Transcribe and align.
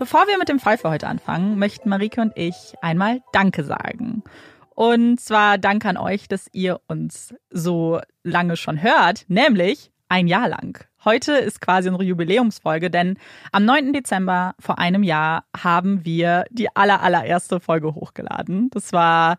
Bevor 0.00 0.26
wir 0.28 0.38
mit 0.38 0.48
dem 0.48 0.58
Fall 0.58 0.78
für 0.78 0.88
heute 0.88 1.08
anfangen, 1.08 1.58
möchten 1.58 1.90
Marike 1.90 2.22
und 2.22 2.32
ich 2.34 2.72
einmal 2.80 3.20
Danke 3.34 3.64
sagen. 3.64 4.22
Und 4.70 5.20
zwar 5.20 5.58
Danke 5.58 5.90
an 5.90 5.98
euch, 5.98 6.26
dass 6.26 6.48
ihr 6.54 6.80
uns 6.86 7.34
so 7.50 8.00
lange 8.22 8.56
schon 8.56 8.80
hört, 8.80 9.26
nämlich 9.28 9.92
ein 10.08 10.26
Jahr 10.26 10.48
lang. 10.48 10.82
Heute 11.04 11.32
ist 11.32 11.60
quasi 11.60 11.90
unsere 11.90 12.04
Jubiläumsfolge, 12.04 12.88
denn 12.88 13.18
am 13.52 13.66
9. 13.66 13.92
Dezember 13.92 14.54
vor 14.58 14.78
einem 14.78 15.02
Jahr 15.02 15.44
haben 15.54 16.02
wir 16.02 16.46
die 16.50 16.74
aller, 16.74 17.02
Folge 17.60 17.94
hochgeladen. 17.94 18.70
Das 18.70 18.94
war, 18.94 19.36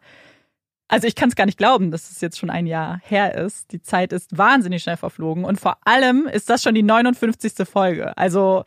also 0.87 1.07
ich 1.07 1.15
kann 1.15 1.29
es 1.29 1.35
gar 1.35 1.47
nicht 1.47 1.57
glauben, 1.57 1.89
dass 1.89 2.11
es 2.11 2.21
jetzt 2.21 2.37
schon 2.37 2.51
ein 2.51 2.67
Jahr 2.67 3.01
her 3.03 3.33
ist. 3.33 3.71
Die 3.71 3.81
Zeit 3.81 4.13
ist 4.13 4.37
wahnsinnig 4.37 4.83
schnell 4.83 4.97
verflogen 4.97 5.43
und 5.43 5.59
vor 5.59 5.77
allem 5.85 6.27
ist 6.27 6.51
das 6.51 6.61
schon 6.61 6.75
die 6.75 6.83
59. 6.83 7.67
Folge. 7.67 8.15
Also 8.15 8.63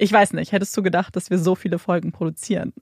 ich 0.00 0.12
weiß 0.12 0.32
nicht, 0.32 0.52
hättest 0.52 0.76
du 0.76 0.82
gedacht, 0.82 1.14
dass 1.14 1.30
wir 1.30 1.38
so 1.38 1.54
viele 1.54 1.78
Folgen 1.78 2.12
produzieren? 2.12 2.72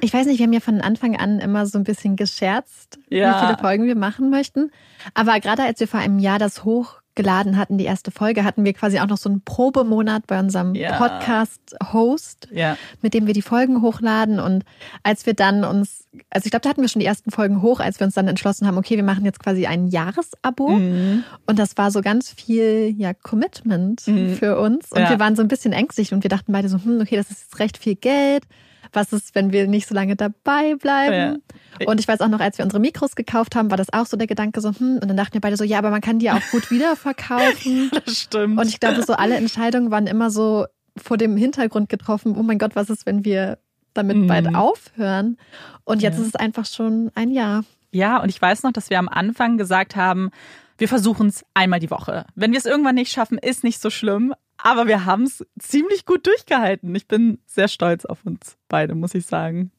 Ich 0.00 0.12
weiß 0.12 0.26
nicht, 0.26 0.38
wir 0.38 0.46
haben 0.46 0.52
ja 0.52 0.60
von 0.60 0.80
Anfang 0.80 1.16
an 1.16 1.38
immer 1.38 1.66
so 1.66 1.78
ein 1.78 1.84
bisschen 1.84 2.16
gescherzt, 2.16 2.98
ja. 3.10 3.34
wie 3.34 3.46
viele 3.46 3.58
Folgen 3.58 3.86
wir 3.86 3.94
machen 3.94 4.28
möchten. 4.28 4.72
Aber 5.14 5.38
gerade 5.38 5.62
als 5.62 5.78
wir 5.78 5.86
vor 5.86 6.00
einem 6.00 6.18
Jahr 6.18 6.40
das 6.40 6.64
hochgeladen 7.12 7.56
hatten, 7.56 7.78
die 7.78 7.84
erste 7.84 8.10
Folge, 8.10 8.44
hatten 8.44 8.64
wir 8.64 8.72
quasi 8.72 8.98
auch 8.98 9.06
noch 9.06 9.16
so 9.16 9.28
einen 9.28 9.42
Probemonat 9.42 10.26
bei 10.26 10.38
unserem 10.38 10.74
ja. 10.74 10.96
Podcast-Host, 10.96 12.48
ja. 12.52 12.76
mit 13.00 13.14
dem 13.14 13.26
wir 13.26 13.34
die 13.34 13.42
Folgen 13.42 13.82
hochladen. 13.82 14.40
Und 14.40 14.64
als 15.02 15.26
wir 15.26 15.34
dann 15.34 15.64
uns, 15.64 16.06
also 16.30 16.46
ich 16.46 16.50
glaube, 16.50 16.62
da 16.62 16.70
hatten 16.70 16.82
wir 16.82 16.88
schon 16.88 17.00
die 17.00 17.06
ersten 17.06 17.30
Folgen 17.30 17.62
hoch, 17.62 17.80
als 17.80 18.00
wir 18.00 18.06
uns 18.06 18.14
dann 18.14 18.28
entschlossen 18.28 18.66
haben, 18.66 18.78
okay, 18.78 18.96
wir 18.96 19.04
machen 19.04 19.24
jetzt 19.24 19.40
quasi 19.40 19.66
ein 19.66 19.88
Jahresabo. 19.88 20.70
Mhm. 20.70 21.24
Und 21.46 21.58
das 21.58 21.76
war 21.76 21.90
so 21.90 22.00
ganz 22.00 22.30
viel 22.30 22.94
ja, 22.96 23.12
Commitment 23.14 24.06
mhm. 24.06 24.34
für 24.34 24.58
uns. 24.58 24.90
Und 24.92 25.08
wir 25.08 25.18
waren 25.18 25.36
so 25.36 25.42
ein 25.42 25.48
bisschen 25.48 25.72
ängstlich 25.72 26.12
und 26.12 26.22
wir 26.24 26.30
dachten 26.30 26.52
beide 26.52 26.68
so, 26.68 26.78
hm, 26.82 27.00
okay, 27.00 27.16
das 27.16 27.30
ist 27.30 27.42
jetzt 27.42 27.58
recht 27.58 27.78
viel 27.78 27.94
Geld 27.94 28.44
was 28.92 29.12
ist, 29.12 29.34
wenn 29.34 29.52
wir 29.52 29.66
nicht 29.66 29.88
so 29.88 29.94
lange 29.94 30.16
dabei 30.16 30.74
bleiben? 30.74 31.42
Ja. 31.80 31.86
Und 31.86 32.00
ich 32.00 32.08
weiß 32.08 32.20
auch 32.20 32.28
noch, 32.28 32.40
als 32.40 32.58
wir 32.58 32.64
unsere 32.64 32.80
Mikros 32.80 33.14
gekauft 33.16 33.56
haben, 33.56 33.70
war 33.70 33.76
das 33.76 33.92
auch 33.92 34.06
so 34.06 34.16
der 34.16 34.26
Gedanke 34.26 34.60
so, 34.60 34.70
hm, 34.70 34.98
und 35.00 35.08
dann 35.08 35.16
dachten 35.16 35.34
wir 35.34 35.40
beide 35.40 35.56
so, 35.56 35.64
ja, 35.64 35.78
aber 35.78 35.90
man 35.90 36.00
kann 36.00 36.18
die 36.18 36.30
auch 36.30 36.42
gut 36.50 36.70
wiederverkaufen. 36.70 37.90
das 38.04 38.18
stimmt. 38.18 38.58
Und 38.58 38.68
ich 38.68 38.80
glaube, 38.80 39.02
so 39.02 39.14
alle 39.14 39.36
Entscheidungen 39.36 39.90
waren 39.90 40.06
immer 40.06 40.30
so 40.30 40.66
vor 40.96 41.16
dem 41.16 41.36
Hintergrund 41.36 41.88
getroffen, 41.88 42.36
oh 42.36 42.42
mein 42.42 42.58
Gott, 42.58 42.76
was 42.76 42.90
ist, 42.90 43.06
wenn 43.06 43.24
wir 43.24 43.58
damit 43.94 44.16
mhm. 44.16 44.26
bald 44.26 44.54
aufhören. 44.54 45.38
Und 45.84 46.02
jetzt 46.02 46.16
ja. 46.16 46.22
ist 46.22 46.28
es 46.28 46.36
einfach 46.36 46.66
schon 46.66 47.10
ein 47.14 47.30
Jahr. 47.30 47.64
Ja, 47.90 48.22
und 48.22 48.28
ich 48.28 48.40
weiß 48.40 48.62
noch, 48.62 48.72
dass 48.72 48.90
wir 48.90 48.98
am 48.98 49.08
Anfang 49.08 49.58
gesagt 49.58 49.96
haben, 49.96 50.30
wir 50.78 50.88
versuchen 50.88 51.28
es 51.28 51.44
einmal 51.54 51.80
die 51.80 51.90
Woche. 51.90 52.26
Wenn 52.34 52.52
wir 52.52 52.58
es 52.58 52.66
irgendwann 52.66 52.94
nicht 52.94 53.12
schaffen, 53.12 53.38
ist 53.38 53.64
nicht 53.64 53.80
so 53.80 53.90
schlimm. 53.90 54.34
Aber 54.62 54.86
wir 54.86 55.04
haben 55.04 55.24
es 55.24 55.44
ziemlich 55.58 56.06
gut 56.06 56.26
durchgehalten. 56.26 56.94
Ich 56.94 57.08
bin 57.08 57.38
sehr 57.46 57.68
stolz 57.68 58.04
auf 58.04 58.24
uns 58.24 58.56
beide, 58.68 58.94
muss 58.94 59.14
ich 59.14 59.26
sagen. 59.26 59.72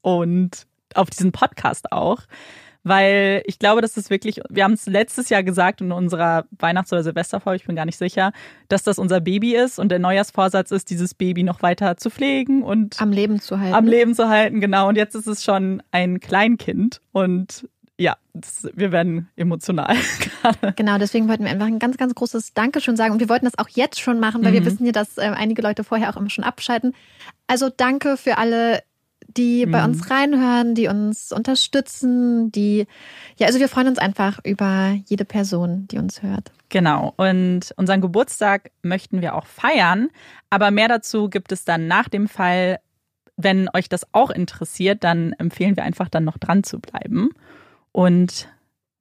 Und 0.00 0.66
auf 0.94 1.10
diesen 1.10 1.32
Podcast 1.32 1.92
auch 1.92 2.22
weil 2.84 3.42
ich 3.46 3.58
glaube, 3.58 3.80
dass 3.80 3.96
es 3.96 4.10
wirklich, 4.10 4.40
wir 4.48 4.64
haben 4.64 4.72
es 4.72 4.86
letztes 4.86 5.28
Jahr 5.28 5.42
gesagt 5.42 5.80
in 5.80 5.92
unserer 5.92 6.46
Weihnachts- 6.58 6.92
oder 6.92 7.02
Silvesterfolge, 7.02 7.56
ich 7.56 7.66
bin 7.66 7.76
gar 7.76 7.84
nicht 7.84 7.98
sicher, 7.98 8.32
dass 8.68 8.82
das 8.82 8.98
unser 8.98 9.20
Baby 9.20 9.54
ist 9.54 9.78
und 9.78 9.90
der 9.90 9.98
Neujahrsvorsatz 9.98 10.70
ist, 10.70 10.90
dieses 10.90 11.14
Baby 11.14 11.42
noch 11.42 11.62
weiter 11.62 11.96
zu 11.96 12.10
pflegen 12.10 12.62
und 12.62 13.00
am 13.00 13.12
Leben 13.12 13.40
zu 13.40 13.58
halten. 13.60 13.74
Am 13.74 13.86
Leben 13.86 14.14
zu 14.14 14.28
halten, 14.28 14.60
genau. 14.60 14.88
Und 14.88 14.96
jetzt 14.96 15.14
ist 15.14 15.26
es 15.26 15.44
schon 15.44 15.82
ein 15.92 16.20
Kleinkind 16.20 17.00
und 17.12 17.68
ja, 18.02 18.16
das, 18.34 18.68
wir 18.74 18.92
werden 18.92 19.28
emotional 19.36 19.96
gerade. 20.42 20.72
Genau, 20.74 20.98
deswegen 20.98 21.28
wollten 21.28 21.44
wir 21.44 21.50
einfach 21.50 21.66
ein 21.66 21.78
ganz, 21.78 21.96
ganz 21.96 22.14
großes 22.14 22.52
Dankeschön 22.54 22.96
sagen. 22.96 23.12
Und 23.12 23.20
wir 23.20 23.28
wollten 23.28 23.44
das 23.44 23.58
auch 23.58 23.68
jetzt 23.68 24.00
schon 24.00 24.20
machen, 24.20 24.44
weil 24.44 24.50
mhm. 24.50 24.56
wir 24.56 24.64
wissen 24.66 24.84
ja, 24.84 24.92
dass 24.92 25.18
äh, 25.18 25.22
einige 25.22 25.62
Leute 25.62 25.84
vorher 25.84 26.10
auch 26.10 26.16
immer 26.16 26.30
schon 26.30 26.44
abschalten. 26.44 26.94
Also 27.46 27.70
danke 27.70 28.16
für 28.16 28.38
alle 28.38 28.82
die 29.36 29.64
bei 29.66 29.82
uns 29.84 29.98
mhm. 29.98 30.12
reinhören, 30.12 30.74
die 30.74 30.88
uns 30.88 31.32
unterstützen, 31.32 32.52
die, 32.52 32.86
ja, 33.38 33.46
also 33.46 33.60
wir 33.60 33.68
freuen 33.68 33.88
uns 33.88 33.98
einfach 33.98 34.40
über 34.44 34.94
jede 35.06 35.24
Person, 35.24 35.86
die 35.88 35.98
uns 35.98 36.22
hört. 36.22 36.52
Genau. 36.68 37.14
Und 37.16 37.72
unseren 37.76 38.00
Geburtstag 38.00 38.70
möchten 38.82 39.20
wir 39.22 39.34
auch 39.34 39.46
feiern. 39.46 40.08
Aber 40.50 40.70
mehr 40.70 40.88
dazu 40.88 41.30
gibt 41.30 41.52
es 41.52 41.64
dann 41.64 41.86
nach 41.86 42.08
dem 42.08 42.28
Fall. 42.28 42.80
Wenn 43.36 43.68
euch 43.72 43.88
das 43.88 44.06
auch 44.12 44.30
interessiert, 44.30 45.04
dann 45.04 45.32
empfehlen 45.34 45.76
wir 45.76 45.84
einfach 45.84 46.08
dann 46.08 46.24
noch 46.24 46.36
dran 46.36 46.64
zu 46.64 46.80
bleiben. 46.80 47.30
Und 47.92 48.48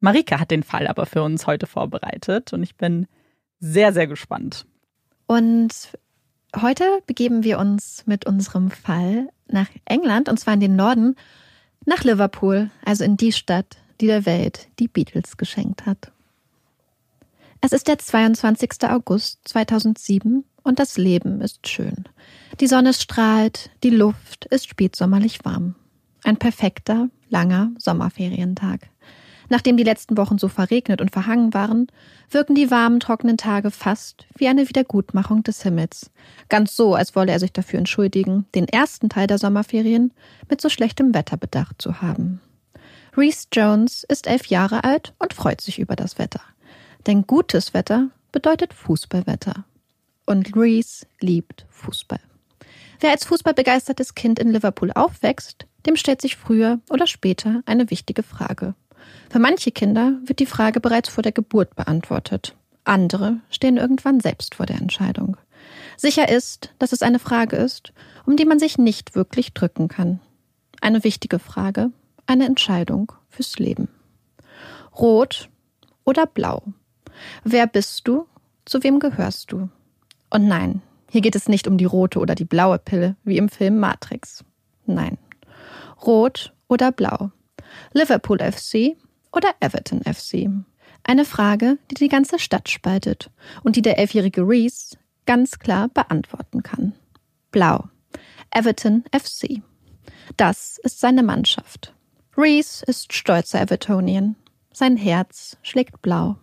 Marika 0.01 0.39
hat 0.39 0.51
den 0.51 0.63
Fall 0.63 0.88
aber 0.88 1.05
für 1.05 1.23
uns 1.23 1.47
heute 1.47 1.67
vorbereitet 1.67 2.53
und 2.53 2.63
ich 2.63 2.75
bin 2.75 3.07
sehr, 3.59 3.93
sehr 3.93 4.07
gespannt. 4.07 4.65
Und 5.27 5.73
heute 6.59 7.01
begeben 7.05 7.43
wir 7.43 7.59
uns 7.59 8.03
mit 8.05 8.25
unserem 8.25 8.71
Fall 8.71 9.29
nach 9.47 9.67
England, 9.85 10.27
und 10.27 10.39
zwar 10.39 10.55
in 10.55 10.59
den 10.59 10.75
Norden, 10.75 11.15
nach 11.85 12.03
Liverpool, 12.03 12.69
also 12.83 13.03
in 13.03 13.17
die 13.17 13.31
Stadt, 13.31 13.77
die 14.01 14.07
der 14.07 14.25
Welt 14.25 14.67
die 14.79 14.88
Beatles 14.88 15.38
geschenkt 15.38 15.85
hat. 15.85 16.11
Es 17.61 17.71
ist 17.71 17.88
der 17.88 17.99
22. 17.99 18.89
August 18.89 19.39
2007 19.47 20.43
und 20.63 20.79
das 20.79 20.97
Leben 20.97 21.41
ist 21.41 21.67
schön. 21.67 22.05
Die 22.59 22.67
Sonne 22.67 22.93
strahlt, 22.93 23.69
die 23.83 23.91
Luft 23.91 24.45
ist 24.45 24.67
spätsommerlich 24.67 25.45
warm. 25.45 25.75
Ein 26.23 26.38
perfekter, 26.38 27.09
langer 27.31 27.71
Sommerferientag. 27.77 28.89
Nachdem 29.49 29.75
die 29.75 29.83
letzten 29.83 30.15
Wochen 30.15 30.37
so 30.37 30.47
verregnet 30.47 31.01
und 31.01 31.11
verhangen 31.11 31.53
waren, 31.53 31.87
wirken 32.29 32.55
die 32.55 32.71
warmen, 32.71 33.01
trockenen 33.01 33.35
Tage 33.35 33.69
fast 33.69 34.25
wie 34.37 34.47
eine 34.47 34.69
Wiedergutmachung 34.69 35.43
des 35.43 35.63
Himmels. 35.63 36.09
Ganz 36.47 36.73
so, 36.73 36.95
als 36.95 37.17
wolle 37.17 37.33
er 37.33 37.39
sich 37.39 37.51
dafür 37.51 37.79
entschuldigen, 37.79 38.45
den 38.55 38.67
ersten 38.67 39.09
Teil 39.09 39.27
der 39.27 39.39
Sommerferien 39.39 40.13
mit 40.49 40.61
so 40.61 40.69
schlechtem 40.69 41.13
Wetter 41.13 41.35
bedacht 41.35 41.81
zu 41.81 42.01
haben. 42.01 42.39
Reese 43.17 43.47
Jones 43.51 44.05
ist 44.07 44.27
elf 44.27 44.45
Jahre 44.45 44.85
alt 44.85 45.13
und 45.19 45.33
freut 45.33 45.59
sich 45.59 45.79
über 45.79 45.97
das 45.97 46.17
Wetter. 46.17 46.41
Denn 47.05 47.27
gutes 47.27 47.73
Wetter 47.73 48.07
bedeutet 48.31 48.73
Fußballwetter. 48.73 49.65
Und 50.25 50.55
Reese 50.55 51.05
liebt 51.19 51.65
Fußball. 51.69 52.21
Wer 53.01 53.09
als 53.09 53.25
fußballbegeistertes 53.25 54.13
Kind 54.13 54.38
in 54.38 54.51
Liverpool 54.51 54.92
aufwächst, 54.92 55.65
dem 55.88 55.95
stellt 55.95 56.21
sich 56.21 56.36
früher 56.36 56.80
oder 56.88 57.07
später 57.07 57.63
eine 57.65 57.89
wichtige 57.89 58.21
Frage. 58.21 58.75
Für 59.31 59.39
manche 59.39 59.71
Kinder 59.71 60.19
wird 60.24 60.38
die 60.38 60.45
Frage 60.45 60.80
bereits 60.80 61.09
vor 61.09 61.24
der 61.24 61.31
Geburt 61.31 61.75
beantwortet. 61.75 62.56
Andere 62.83 63.38
stehen 63.50 63.77
irgendwann 63.77 64.19
selbst 64.19 64.53
vor 64.53 64.68
der 64.68 64.80
Entscheidung. 64.80 65.36
Sicher 65.98 66.30
ist, 66.30 66.75
dass 66.77 66.92
es 66.92 67.01
eine 67.01 67.18
Frage 67.18 67.56
ist, 67.56 67.92
um 68.27 68.36
die 68.36 68.45
man 68.45 68.59
sich 68.59 68.77
nicht 68.77 69.15
wirklich 69.15 69.56
drücken 69.56 69.88
kann. 69.88 70.19
Eine 70.80 71.03
wichtige 71.03 71.39
Frage, 71.39 71.89
eine 72.27 72.45
Entscheidung 72.45 73.12
fürs 73.30 73.57
Leben. 73.57 73.89
Rot 74.95 75.50
oder 76.03 76.27
blau? 76.27 76.62
Wer 77.44 77.65
bist 77.65 78.07
du? 78.07 78.27
Zu 78.65 78.83
wem 78.83 79.00
gehörst 79.00 79.51
du? 79.51 79.69
Und 80.30 80.48
nein, 80.48 80.83
hier 81.11 81.19
geht 81.19 81.35
es 81.35 81.49
nicht 81.49 81.67
um 81.67 81.77
die 81.77 81.83
rote 81.83 82.19
oder 82.19 82.35
die 82.35 82.45
blaue 82.45 82.79
Pille, 82.79 83.17
wie 83.25 83.37
im 83.37 83.49
Film 83.49 83.79
Matrix. 83.79 84.45
Nein. 84.85 85.17
Rot 86.05 86.53
oder 86.69 86.93
blau? 86.93 87.31
Liverpool 87.91 88.39
FC 88.39 88.95
oder 89.33 89.49
Everton 89.59 90.01
FC? 90.03 90.49
Eine 91.03 91.25
Frage, 91.25 91.77
die 91.89 91.95
die 91.95 92.07
ganze 92.07 92.39
Stadt 92.39 92.69
spaltet 92.69 93.29
und 93.61 93.75
die 93.75 93.81
der 93.81 93.99
elfjährige 93.99 94.47
Reese 94.47 94.95
ganz 95.25 95.59
klar 95.59 95.89
beantworten 95.89 96.63
kann. 96.63 96.93
Blau. 97.51 97.89
Everton 98.49 99.03
FC. 99.11 99.61
Das 100.37 100.77
ist 100.77 101.01
seine 101.01 101.23
Mannschaft. 101.23 101.93
Reese 102.37 102.85
ist 102.85 103.11
stolzer 103.11 103.59
Evertonian. 103.59 104.37
Sein 104.71 104.95
Herz 104.95 105.57
schlägt 105.61 106.01
blau. 106.01 106.37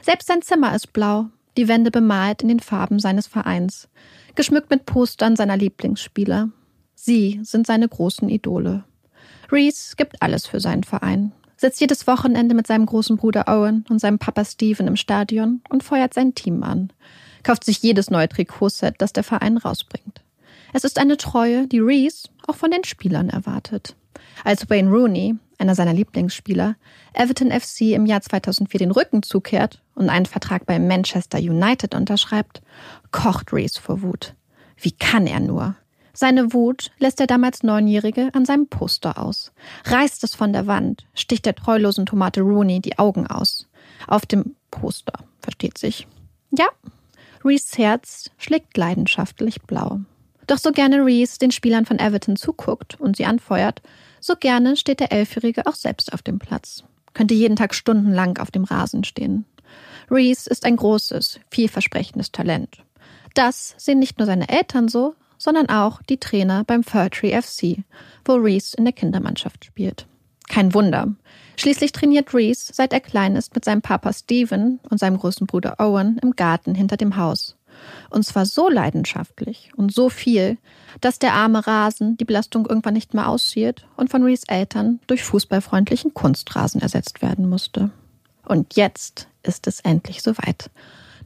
Selbst 0.00 0.28
sein 0.28 0.40
Zimmer 0.40 0.74
ist 0.74 0.94
blau, 0.94 1.26
die 1.56 1.68
Wände 1.68 1.90
bemalt 1.90 2.42
in 2.42 2.48
den 2.48 2.60
Farben 2.60 2.98
seines 2.98 3.26
Vereins, 3.26 3.88
geschmückt 4.34 4.70
mit 4.70 4.86
Postern 4.86 5.36
seiner 5.36 5.56
Lieblingsspieler. 5.56 6.50
Sie 6.94 7.40
sind 7.42 7.66
seine 7.66 7.88
großen 7.88 8.28
Idole. 8.28 8.84
Reese 9.50 9.96
gibt 9.96 10.20
alles 10.22 10.46
für 10.46 10.60
seinen 10.60 10.84
Verein, 10.84 11.32
sitzt 11.56 11.80
jedes 11.80 12.06
Wochenende 12.06 12.54
mit 12.54 12.66
seinem 12.66 12.86
großen 12.86 13.16
Bruder 13.16 13.44
Owen 13.46 13.84
und 13.88 14.00
seinem 14.00 14.18
Papa 14.18 14.44
Steven 14.44 14.88
im 14.88 14.96
Stadion 14.96 15.60
und 15.68 15.84
feuert 15.84 16.14
sein 16.14 16.34
Team 16.34 16.62
an, 16.62 16.92
kauft 17.42 17.64
sich 17.64 17.82
jedes 17.82 18.10
neue 18.10 18.28
Trikotset, 18.28 18.94
das 18.98 19.12
der 19.12 19.24
Verein 19.24 19.56
rausbringt. 19.56 20.22
Es 20.72 20.82
ist 20.82 20.98
eine 20.98 21.16
Treue, 21.16 21.68
die 21.68 21.78
Reese 21.78 22.28
auch 22.48 22.56
von 22.56 22.70
den 22.70 22.84
Spielern 22.84 23.28
erwartet. 23.28 23.94
Als 24.42 24.68
Wayne 24.68 24.90
Rooney, 24.90 25.36
einer 25.58 25.76
seiner 25.76 25.92
Lieblingsspieler, 25.92 26.74
Everton 27.12 27.52
FC 27.52 27.92
im 27.92 28.06
Jahr 28.06 28.22
2004 28.22 28.78
den 28.80 28.90
Rücken 28.90 29.22
zukehrt 29.22 29.83
und 29.94 30.10
einen 30.10 30.26
Vertrag 30.26 30.66
bei 30.66 30.78
Manchester 30.78 31.38
United 31.38 31.94
unterschreibt, 31.94 32.62
kocht 33.10 33.52
Reese 33.52 33.80
vor 33.80 34.02
Wut. 34.02 34.34
Wie 34.76 34.92
kann 34.92 35.26
er 35.26 35.40
nur? 35.40 35.76
Seine 36.12 36.52
Wut 36.52 36.92
lässt 36.98 37.18
der 37.18 37.26
damals 37.26 37.64
Neunjährige 37.64 38.30
an 38.34 38.44
seinem 38.44 38.68
Poster 38.68 39.18
aus, 39.18 39.52
reißt 39.84 40.22
es 40.22 40.34
von 40.36 40.52
der 40.52 40.68
Wand, 40.68 41.06
sticht 41.14 41.44
der 41.44 41.56
treulosen 41.56 42.06
Tomate 42.06 42.40
Rooney 42.40 42.80
die 42.80 42.98
Augen 42.98 43.26
aus. 43.26 43.68
Auf 44.06 44.24
dem 44.24 44.54
Poster, 44.70 45.24
versteht 45.40 45.76
sich. 45.76 46.06
Ja, 46.56 46.66
Rees 47.44 47.76
Herz 47.76 48.30
schlägt 48.38 48.76
leidenschaftlich 48.76 49.62
blau. 49.62 50.00
Doch 50.46 50.58
so 50.58 50.72
gerne 50.72 51.04
Reese 51.04 51.38
den 51.38 51.50
Spielern 51.50 51.84
von 51.84 51.98
Everton 51.98 52.36
zuguckt 52.36 53.00
und 53.00 53.16
sie 53.16 53.24
anfeuert, 53.24 53.82
so 54.20 54.34
gerne 54.36 54.76
steht 54.76 55.00
der 55.00 55.12
Elfjährige 55.12 55.66
auch 55.66 55.74
selbst 55.74 56.12
auf 56.12 56.22
dem 56.22 56.38
Platz. 56.38 56.84
Könnte 57.12 57.34
jeden 57.34 57.56
Tag 57.56 57.74
stundenlang 57.74 58.38
auf 58.38 58.50
dem 58.50 58.64
Rasen 58.64 59.04
stehen. 59.04 59.46
Reese 60.10 60.48
ist 60.50 60.64
ein 60.64 60.76
großes, 60.76 61.40
vielversprechendes 61.50 62.32
Talent. 62.32 62.78
Das 63.34 63.74
sehen 63.78 63.98
nicht 63.98 64.18
nur 64.18 64.26
seine 64.26 64.48
Eltern 64.48 64.88
so, 64.88 65.14
sondern 65.38 65.68
auch 65.68 66.00
die 66.02 66.18
Trainer 66.18 66.64
beim 66.64 66.82
Furtree 66.82 67.40
FC, 67.40 67.84
wo 68.24 68.34
Reese 68.34 68.76
in 68.76 68.84
der 68.84 68.92
Kindermannschaft 68.92 69.64
spielt. 69.64 70.06
Kein 70.48 70.74
Wunder. 70.74 71.14
Schließlich 71.56 71.92
trainiert 71.92 72.34
Reese, 72.34 72.72
seit 72.72 72.92
er 72.92 73.00
klein 73.00 73.36
ist, 73.36 73.54
mit 73.54 73.64
seinem 73.64 73.82
Papa 73.82 74.12
Steven 74.12 74.80
und 74.90 74.98
seinem 74.98 75.18
großen 75.18 75.46
Bruder 75.46 75.76
Owen 75.78 76.18
im 76.22 76.36
Garten 76.36 76.74
hinter 76.74 76.96
dem 76.96 77.16
Haus. 77.16 77.56
Und 78.10 78.24
zwar 78.24 78.46
so 78.46 78.68
leidenschaftlich 78.68 79.70
und 79.76 79.92
so 79.92 80.08
viel, 80.08 80.58
dass 81.00 81.18
der 81.18 81.34
arme 81.34 81.66
Rasen 81.66 82.16
die 82.16 82.24
Belastung 82.24 82.66
irgendwann 82.66 82.94
nicht 82.94 83.14
mehr 83.14 83.28
aussieht 83.28 83.86
und 83.96 84.10
von 84.10 84.22
Rees 84.22 84.44
Eltern 84.46 85.00
durch 85.06 85.24
fußballfreundlichen 85.24 86.14
Kunstrasen 86.14 86.80
ersetzt 86.80 87.20
werden 87.22 87.48
musste. 87.48 87.90
Und 88.44 88.76
jetzt 88.76 89.28
ist 89.42 89.66
es 89.66 89.80
endlich 89.80 90.22
soweit. 90.22 90.70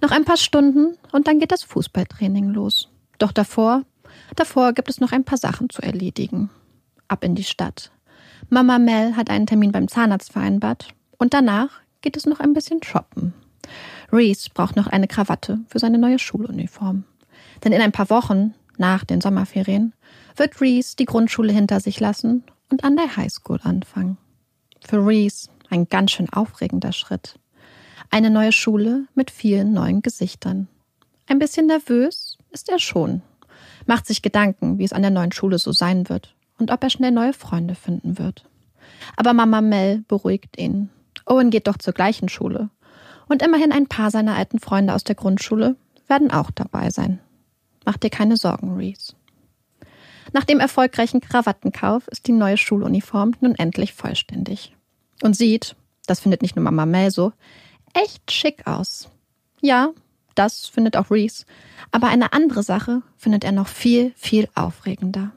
Noch 0.01 0.11
ein 0.11 0.25
paar 0.25 0.37
Stunden 0.37 0.97
und 1.13 1.27
dann 1.27 1.41
geht 1.41 1.53
das 1.53 1.65
Fußballtraining 1.65 2.51
los. 2.51 2.89
Doch 3.19 3.33
davor 3.33 3.83
Davor 4.37 4.73
gibt 4.73 4.89
es 4.89 5.01
noch 5.01 5.13
ein 5.13 5.25
paar 5.25 5.39
Sachen 5.39 5.71
zu 5.71 5.83
erledigen. 5.83 6.51
Ab 7.09 7.25
in 7.25 7.35
die 7.35 7.45
Stadt. 7.45 7.91
Mama 8.49 8.79
Mel 8.79 9.17
hat 9.17 9.31
einen 9.31 9.47
Termin 9.47 9.73
beim 9.73 9.89
Zahnarzt 9.89 10.33
vereinbart 10.33 10.89
und 11.19 11.35
danach 11.35 11.71
geht 12.01 12.17
es 12.17 12.27
noch 12.27 12.41
ein 12.41 12.53
bisschen 12.53 12.83
shoppen. 12.83 13.35
Reese 14.13 14.51
braucht 14.53 14.77
noch 14.77 14.87
eine 14.87 15.09
Krawatte 15.09 15.61
für 15.69 15.79
seine 15.79 15.99
neue 15.99 16.19
Schuluniform. 16.19 17.05
Denn 17.65 17.73
in 17.73 17.83
ein 17.83 17.93
paar 17.93 18.11
Wochen, 18.11 18.55
nach 18.79 19.05
den 19.05 19.21
Sommerferien, 19.21 19.93
wird 20.37 20.61
Reese 20.61 20.97
die 20.97 21.05
Grundschule 21.05 21.53
hinter 21.53 21.81
sich 21.81 21.99
lassen 21.99 22.45
und 22.71 22.85
an 22.85 22.97
der 22.97 23.17
Highschool 23.17 23.61
anfangen. 23.63 24.17
Für 24.87 25.05
Reese 25.05 25.51
ein 25.71 25.89
ganz 25.89 26.13
schön 26.13 26.29
aufregender 26.31 26.93
Schritt. 26.93 27.39
Eine 28.11 28.31
neue 28.31 28.53
Schule 28.53 29.07
mit 29.15 29.31
vielen 29.31 29.73
neuen 29.73 30.03
Gesichtern. 30.03 30.69
Ein 31.27 31.39
bisschen 31.39 31.67
nervös 31.67 32.39
ist 32.51 32.69
er 32.69 32.79
schon, 32.79 33.23
macht 33.87 34.07
sich 34.07 34.23
Gedanken, 34.23 34.79
wie 34.79 34.85
es 34.85 34.93
an 34.93 35.03
der 35.03 35.11
neuen 35.11 35.33
Schule 35.33 35.59
so 35.59 35.73
sein 35.73 36.09
wird 36.09 36.35
und 36.59 36.71
ob 36.71 36.83
er 36.83 36.91
schnell 36.91 37.11
neue 37.11 37.33
Freunde 37.33 37.75
finden 37.75 38.19
wird. 38.19 38.45
Aber 39.17 39.33
Mama 39.33 39.61
Mel 39.61 40.05
beruhigt 40.09 40.59
ihn. 40.59 40.91
Owen 41.27 41.51
geht 41.51 41.67
doch 41.67 41.79
zur 41.79 41.93
gleichen 41.93 42.29
Schule. 42.29 42.71
Und 43.29 43.43
immerhin 43.43 43.73
ein 43.73 43.87
paar 43.87 44.11
seiner 44.11 44.37
alten 44.37 44.59
Freunde 44.59 44.95
aus 44.95 45.05
der 45.05 45.15
Grundschule 45.15 45.77
werden 46.07 46.31
auch 46.31 46.51
dabei 46.51 46.91
sein. 46.91 47.21
Mach 47.85 47.99
dir 47.99 48.11
keine 48.11 48.37
Sorgen, 48.37 48.77
Reese. 48.77 49.15
Nach 50.33 50.45
dem 50.45 50.61
erfolgreichen 50.61 51.21
Krawattenkauf 51.21 52.09
ist 52.09 52.27
die 52.27 52.33
neue 52.33 52.57
Schuluniform 52.57 53.33
nun 53.41 53.55
endlich 53.55 53.93
vollständig. 53.93 54.75
Und 55.23 55.37
sieht, 55.37 55.77
das 56.07 56.21
findet 56.21 56.43
nicht 56.43 56.57
nur 56.57 56.65
Mama 56.65 56.87
Mel 56.87 57.11
so, 57.11 57.33
echt 57.95 58.31
schick 58.31 58.67
aus. 58.67 59.09
Ja, 59.61 59.91
das 60.35 60.67
findet 60.67 60.97
auch 60.97 61.11
Reese. 61.11 61.45
Aber 61.91 62.09
eine 62.09 62.33
andere 62.33 62.63
Sache 62.63 63.03
findet 63.17 63.45
er 63.45 63.53
noch 63.53 63.69
viel, 63.69 64.13
viel 64.17 64.49
aufregender. 64.55 65.33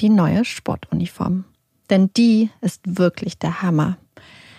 Die 0.00 0.08
neue 0.08 0.44
Sportuniform. 0.44 1.44
Denn 1.90 2.10
die 2.16 2.50
ist 2.60 2.80
wirklich 2.84 3.38
der 3.38 3.62
Hammer. 3.62 3.98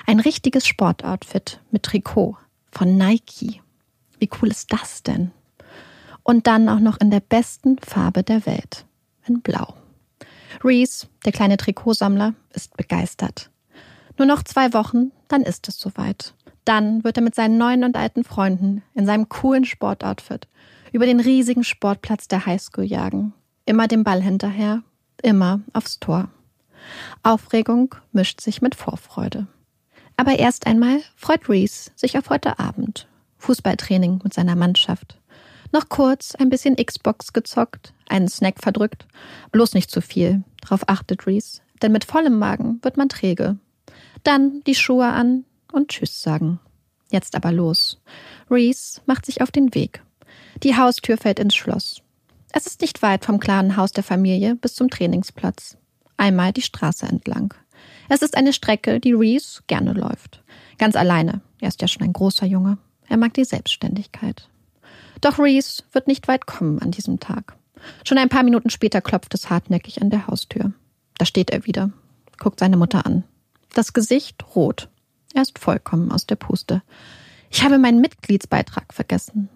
Ein 0.05 0.19
richtiges 0.19 0.65
Sportoutfit 0.67 1.59
mit 1.71 1.83
Trikot 1.83 2.37
von 2.71 2.97
Nike. 2.97 3.61
Wie 4.19 4.29
cool 4.41 4.49
ist 4.49 4.71
das 4.71 5.03
denn? 5.03 5.31
Und 6.23 6.47
dann 6.47 6.69
auch 6.69 6.79
noch 6.79 6.99
in 7.01 7.11
der 7.11 7.19
besten 7.19 7.77
Farbe 7.79 8.23
der 8.23 8.45
Welt 8.45 8.85
in 9.27 9.41
Blau. 9.41 9.73
Reese, 10.63 11.07
der 11.25 11.31
kleine 11.31 11.57
Trikotsammler, 11.57 12.33
ist 12.53 12.77
begeistert. 12.77 13.49
Nur 14.17 14.27
noch 14.27 14.43
zwei 14.43 14.73
Wochen, 14.73 15.11
dann 15.27 15.41
ist 15.41 15.67
es 15.67 15.79
soweit. 15.79 16.33
Dann 16.65 17.03
wird 17.03 17.17
er 17.17 17.23
mit 17.23 17.35
seinen 17.35 17.57
neuen 17.57 17.83
und 17.83 17.97
alten 17.97 18.23
Freunden 18.23 18.83
in 18.93 19.05
seinem 19.05 19.27
coolen 19.29 19.65
Sportoutfit 19.65 20.47
über 20.91 21.05
den 21.05 21.19
riesigen 21.19 21.63
Sportplatz 21.63 22.27
der 22.27 22.45
Highschool 22.45 22.85
jagen. 22.85 23.33
Immer 23.65 23.87
dem 23.87 24.03
Ball 24.03 24.21
hinterher, 24.21 24.83
immer 25.21 25.61
aufs 25.73 25.99
Tor. 25.99 26.29
Aufregung 27.23 27.95
mischt 28.11 28.41
sich 28.41 28.61
mit 28.61 28.75
Vorfreude. 28.75 29.47
Aber 30.17 30.37
erst 30.37 30.67
einmal 30.67 31.01
freut 31.15 31.49
Reese 31.49 31.91
sich 31.95 32.17
auf 32.17 32.29
heute 32.29 32.59
Abend. 32.59 33.07
Fußballtraining 33.39 34.21
mit 34.23 34.33
seiner 34.33 34.55
Mannschaft. 34.55 35.17
Noch 35.71 35.89
kurz 35.89 36.35
ein 36.35 36.49
bisschen 36.49 36.75
Xbox 36.75 37.33
gezockt, 37.33 37.93
einen 38.07 38.27
Snack 38.27 38.61
verdrückt. 38.61 39.07
Bloß 39.51 39.73
nicht 39.73 39.89
zu 39.89 40.01
viel. 40.01 40.43
Darauf 40.61 40.87
achtet 40.87 41.25
Reese. 41.25 41.61
Denn 41.81 41.91
mit 41.91 42.05
vollem 42.05 42.37
Magen 42.37 42.79
wird 42.83 42.95
man 42.95 43.09
träge. 43.09 43.57
Dann 44.23 44.63
die 44.65 44.75
Schuhe 44.75 45.07
an 45.07 45.45
und 45.71 45.89
Tschüss 45.89 46.21
sagen. 46.21 46.59
Jetzt 47.11 47.35
aber 47.35 47.51
los. 47.51 48.01
Reese 48.49 49.01
macht 49.05 49.25
sich 49.25 49.41
auf 49.41 49.51
den 49.51 49.75
Weg. 49.75 50.01
Die 50.63 50.75
Haustür 50.75 51.17
fällt 51.17 51.39
ins 51.39 51.55
Schloss. 51.55 52.01
Es 52.53 52.65
ist 52.65 52.81
nicht 52.81 53.01
weit 53.01 53.25
vom 53.25 53.39
klaren 53.39 53.77
Haus 53.77 53.91
der 53.91 54.03
Familie 54.03 54.55
bis 54.55 54.75
zum 54.75 54.89
Trainingsplatz. 54.89 55.77
Einmal 56.17 56.53
die 56.53 56.61
Straße 56.61 57.05
entlang. 57.05 57.53
Es 58.09 58.21
ist 58.21 58.37
eine 58.37 58.53
Strecke, 58.53 58.99
die 58.99 59.13
Reese 59.13 59.61
gerne 59.67 59.93
läuft. 59.93 60.43
Ganz 60.77 60.95
alleine. 60.95 61.41
Er 61.59 61.67
ist 61.67 61.81
ja 61.81 61.87
schon 61.87 62.03
ein 62.03 62.13
großer 62.13 62.45
Junge. 62.45 62.77
Er 63.09 63.17
mag 63.17 63.33
die 63.33 63.43
Selbstständigkeit. 63.43 64.49
Doch 65.21 65.39
Reese 65.39 65.83
wird 65.91 66.07
nicht 66.07 66.27
weit 66.27 66.45
kommen 66.45 66.79
an 66.79 66.91
diesem 66.91 67.19
Tag. 67.19 67.55
Schon 68.05 68.17
ein 68.17 68.29
paar 68.29 68.43
Minuten 68.43 68.69
später 68.69 69.01
klopft 69.01 69.33
es 69.33 69.49
hartnäckig 69.49 70.01
an 70.01 70.09
der 70.09 70.27
Haustür. 70.27 70.73
Da 71.17 71.25
steht 71.25 71.49
er 71.51 71.65
wieder, 71.65 71.91
guckt 72.37 72.59
seine 72.59 72.77
Mutter 72.77 73.05
an. 73.05 73.23
Das 73.73 73.91
Gesicht 73.93 74.55
rot. 74.55 74.89
Er 75.33 75.41
ist 75.41 75.57
vollkommen 75.57 76.11
aus 76.11 76.27
der 76.27 76.35
Puste. 76.35 76.83
Ich 77.49 77.63
habe 77.63 77.79
meinen 77.79 78.01
Mitgliedsbeitrag 78.01 78.93
vergessen. 78.93 79.49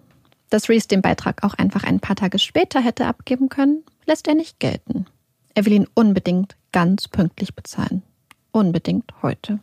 Dass 0.50 0.68
Reese 0.68 0.88
den 0.88 1.02
Beitrag 1.02 1.44
auch 1.44 1.54
einfach 1.54 1.84
ein 1.84 2.00
paar 2.00 2.16
Tage 2.16 2.40
später 2.40 2.80
hätte 2.80 3.06
abgeben 3.06 3.48
können, 3.48 3.84
lässt 4.06 4.26
er 4.26 4.34
nicht 4.34 4.58
gelten. 4.58 5.06
Er 5.54 5.66
will 5.66 5.72
ihn 5.72 5.86
unbedingt 5.94 6.56
ganz 6.72 7.06
pünktlich 7.06 7.54
bezahlen. 7.54 8.02
Unbedingt 8.50 9.12
heute. 9.22 9.60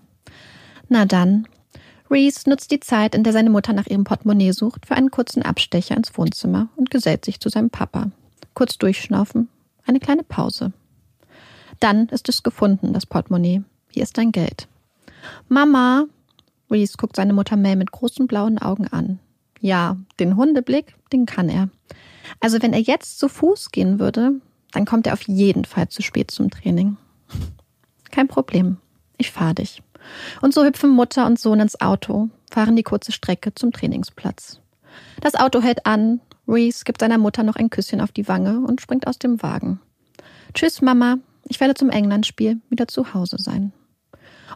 Na 0.88 1.06
dann, 1.06 1.48
Reese 2.10 2.50
nutzt 2.50 2.72
die 2.72 2.80
Zeit, 2.80 3.14
in 3.14 3.24
der 3.24 3.34
seine 3.34 3.50
Mutter 3.50 3.74
nach 3.74 3.88
ihrem 3.88 4.06
Portemonnaie 4.06 4.52
sucht, 4.52 4.86
für 4.86 4.96
einen 4.96 5.12
kurzen 5.12 5.42
Abstecher 5.42 5.98
ins 5.98 6.18
Wohnzimmer 6.18 6.70
und 6.78 6.92
gesellt 6.92 7.26
sich 7.26 7.42
zu 7.42 7.50
seinem 7.50 7.72
Papa. 7.72 8.12
Kurz 8.54 8.78
durchschnaufen, 8.78 9.50
eine 9.86 10.00
kleine 10.00 10.24
Pause. 10.24 10.72
Dann 11.82 12.08
ist 12.08 12.30
es 12.30 12.44
gefunden, 12.44 12.94
das 12.94 13.06
Portemonnaie. 13.06 13.64
Hier 13.96 14.04
ist 14.04 14.18
dein 14.18 14.34
Geld. 14.34 14.68
Mama! 15.48 16.08
Reese 16.70 16.98
guckt 16.98 17.16
seine 17.16 17.32
Mutter 17.32 17.56
Mel 17.56 17.78
mit 17.78 17.94
großen 17.94 18.28
blauen 18.28 18.60
Augen 18.60 18.90
an. 18.90 19.20
Ja, 19.62 19.96
den 20.20 20.36
Hundeblick, 20.36 20.96
den 21.14 21.26
kann 21.26 21.48
er. 21.48 21.70
Also 22.42 22.62
wenn 22.62 22.74
er 22.74 22.82
jetzt 22.82 23.20
zu 23.20 23.30
Fuß 23.30 23.72
gehen 23.72 23.98
würde, 23.98 24.42
dann 24.74 24.84
kommt 24.84 25.08
er 25.08 25.14
auf 25.14 25.22
jeden 25.22 25.64
Fall 25.64 25.88
zu 25.88 26.02
spät 26.02 26.30
zum 26.30 26.50
Training. 26.50 26.98
Kein 28.12 28.28
Problem. 28.28 28.80
Ich 29.16 29.32
fahre 29.32 29.56
dich. 29.56 29.82
Und 30.42 30.54
so 30.54 30.66
hüpfen 30.66 30.90
Mutter 30.90 31.26
und 31.26 31.40
Sohn 31.40 31.62
ins 31.62 31.80
Auto, 31.80 32.28
fahren 32.52 32.76
die 32.76 32.84
kurze 32.84 33.14
Strecke 33.14 33.56
zum 33.56 33.72
Trainingsplatz. 33.72 34.60
Das 35.22 35.36
Auto 35.36 35.62
hält 35.62 35.86
an, 35.86 36.20
Reese 36.50 36.84
gibt 36.84 37.00
seiner 37.00 37.18
Mutter 37.18 37.44
noch 37.44 37.56
ein 37.56 37.70
Küsschen 37.70 38.02
auf 38.02 38.12
die 38.12 38.28
Wange 38.28 38.60
und 38.60 38.82
springt 38.82 39.08
aus 39.08 39.20
dem 39.20 39.42
Wagen. 39.42 39.80
Tschüss, 40.54 40.82
Mama, 40.82 41.20
ich 41.48 41.62
werde 41.62 41.76
zum 41.76 41.90
Englandspiel 41.90 42.60
wieder 42.70 42.90
zu 42.90 43.14
Hause 43.14 43.38
sein. 43.40 43.72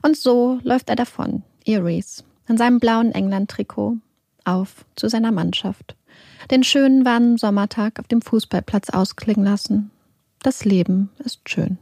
Und 0.01 0.17
so 0.17 0.59
läuft 0.63 0.89
er 0.89 0.95
davon, 0.95 1.43
Reese, 1.67 2.23
in 2.47 2.57
seinem 2.57 2.79
blauen 2.79 3.11
England-Trikot, 3.11 3.97
auf 4.45 4.85
zu 4.95 5.09
seiner 5.09 5.31
Mannschaft. 5.31 5.95
Den 6.51 6.63
schönen 6.63 7.05
warmen 7.05 7.37
Sommertag 7.37 7.99
auf 7.99 8.07
dem 8.07 8.21
Fußballplatz 8.21 8.89
ausklingen 8.89 9.45
lassen. 9.45 9.91
Das 10.41 10.65
Leben 10.65 11.09
ist 11.23 11.47
schön. 11.47 11.77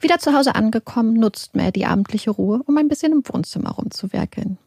Wieder 0.00 0.18
zu 0.18 0.32
Hause 0.32 0.54
angekommen, 0.54 1.14
nutzt 1.14 1.56
Mel 1.56 1.72
die 1.72 1.86
abendliche 1.86 2.30
Ruhe, 2.30 2.62
um 2.66 2.76
ein 2.76 2.88
bisschen 2.88 3.12
im 3.12 3.22
Wohnzimmer 3.26 3.70
rumzuwerkeln. 3.70 4.58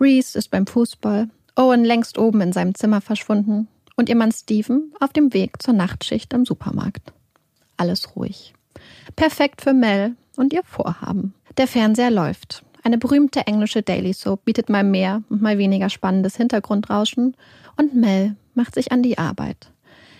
Reese 0.00 0.38
ist 0.38 0.50
beim 0.50 0.66
Fußball, 0.66 1.28
Owen 1.56 1.84
längst 1.84 2.18
oben 2.18 2.42
in 2.42 2.52
seinem 2.52 2.74
Zimmer 2.74 3.00
verschwunden 3.00 3.66
und 3.96 4.08
ihr 4.08 4.16
Mann 4.16 4.30
Stephen 4.30 4.92
auf 5.00 5.12
dem 5.12 5.32
Weg 5.32 5.62
zur 5.62 5.74
Nachtschicht 5.74 6.34
am 6.34 6.44
Supermarkt. 6.44 7.12
Alles 7.78 8.14
ruhig. 8.14 8.54
Perfekt 9.16 9.62
für 9.62 9.72
Mel 9.72 10.14
und 10.36 10.52
ihr 10.52 10.62
Vorhaben. 10.64 11.34
Der 11.56 11.66
Fernseher 11.66 12.10
läuft. 12.10 12.62
Eine 12.82 12.98
berühmte 12.98 13.46
englische 13.46 13.82
Daily 13.82 14.12
Soap 14.12 14.44
bietet 14.44 14.68
mal 14.68 14.84
mehr 14.84 15.22
und 15.28 15.42
mal 15.42 15.58
weniger 15.58 15.88
spannendes 15.90 16.36
Hintergrundrauschen 16.36 17.36
und 17.76 17.94
Mel 17.94 18.36
macht 18.54 18.74
sich 18.74 18.92
an 18.92 19.02
die 19.02 19.18
Arbeit. 19.18 19.72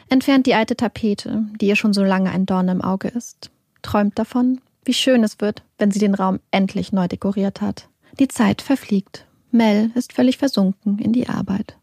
Entfernt 0.08 0.46
die 0.46 0.54
alte 0.54 0.76
Tapete, 0.76 1.44
die 1.60 1.66
ihr 1.66 1.76
schon 1.76 1.92
so 1.92 2.04
lange 2.04 2.30
ein 2.30 2.46
Dorn 2.46 2.68
im 2.68 2.82
Auge 2.82 3.08
ist 3.08 3.50
träumt 3.86 4.18
davon, 4.18 4.60
wie 4.84 4.92
schön 4.92 5.22
es 5.24 5.40
wird, 5.40 5.62
wenn 5.78 5.90
sie 5.90 6.00
den 6.00 6.14
Raum 6.14 6.40
endlich 6.50 6.92
neu 6.92 7.08
dekoriert 7.08 7.60
hat. 7.60 7.88
Die 8.18 8.28
Zeit 8.28 8.60
verfliegt. 8.60 9.26
Mel 9.50 9.90
ist 9.94 10.12
völlig 10.12 10.38
versunken 10.38 10.98
in 10.98 11.12
die 11.12 11.28
Arbeit. 11.28 11.76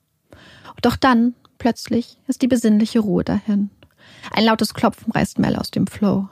Doch 0.82 0.98
dann, 0.98 1.34
plötzlich, 1.58 2.18
ist 2.28 2.42
die 2.42 2.48
besinnliche 2.48 3.00
Ruhe 3.00 3.24
dahin. 3.24 3.70
Ein 4.32 4.46
lautes 4.46 4.74
Klopfen 4.74 5.12
reißt 5.14 5.40
Mel 5.40 5.56
aus 5.56 5.72
dem 5.72 5.88
Flow. 5.88 6.28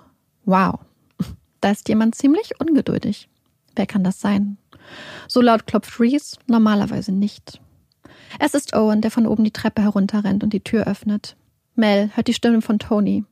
Wow, 0.46 0.80
da 1.62 1.72
ist 1.72 1.88
jemand 1.90 2.16
ziemlich 2.16 2.60
ungeduldig. 2.60 3.30
Wer 3.76 3.86
kann 3.86 4.04
das 4.04 4.20
sein? 4.20 4.58
So 5.28 5.42
laut 5.42 5.68
klopft 5.68 6.00
Reese 6.00 6.38
normalerweise 6.48 7.12
nicht. 7.12 7.62
Es 8.40 8.54
ist 8.54 8.76
Owen, 8.76 9.02
der 9.02 9.12
von 9.12 9.28
oben 9.28 9.44
die 9.44 9.52
Treppe 9.52 9.82
herunterrennt 9.82 10.44
und 10.44 10.54
die 10.54 10.64
Tür 10.64 10.88
öffnet. 10.88 11.36
Mel 11.76 12.10
hört 12.16 12.28
die 12.28 12.34
Stimme 12.34 12.62
von 12.62 12.80
Tony, 12.80 13.24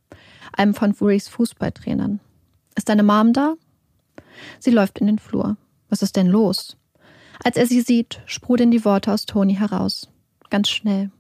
einem 0.54 0.74
von 0.74 0.92
Reese 0.92 1.30
Fußballtrainern. 1.32 2.20
Ist 2.76 2.90
deine 2.90 3.04
Mom 3.04 3.34
da? 3.34 3.56
Sie 4.60 4.72
läuft 4.72 5.00
in 5.00 5.08
den 5.08 5.20
Flur. 5.20 5.58
Was 5.90 6.02
ist 6.02 6.16
denn 6.16 6.28
los? 6.28 6.78
Als 7.44 7.58
er 7.58 7.66
sie 7.66 7.82
sieht, 7.82 8.22
sprudeln 8.26 8.72
die 8.72 8.86
Worte 8.86 9.12
aus 9.12 9.26
Toni 9.26 9.56
heraus. 9.56 10.10
Ganz 10.50 10.70
schnell. 10.70 11.12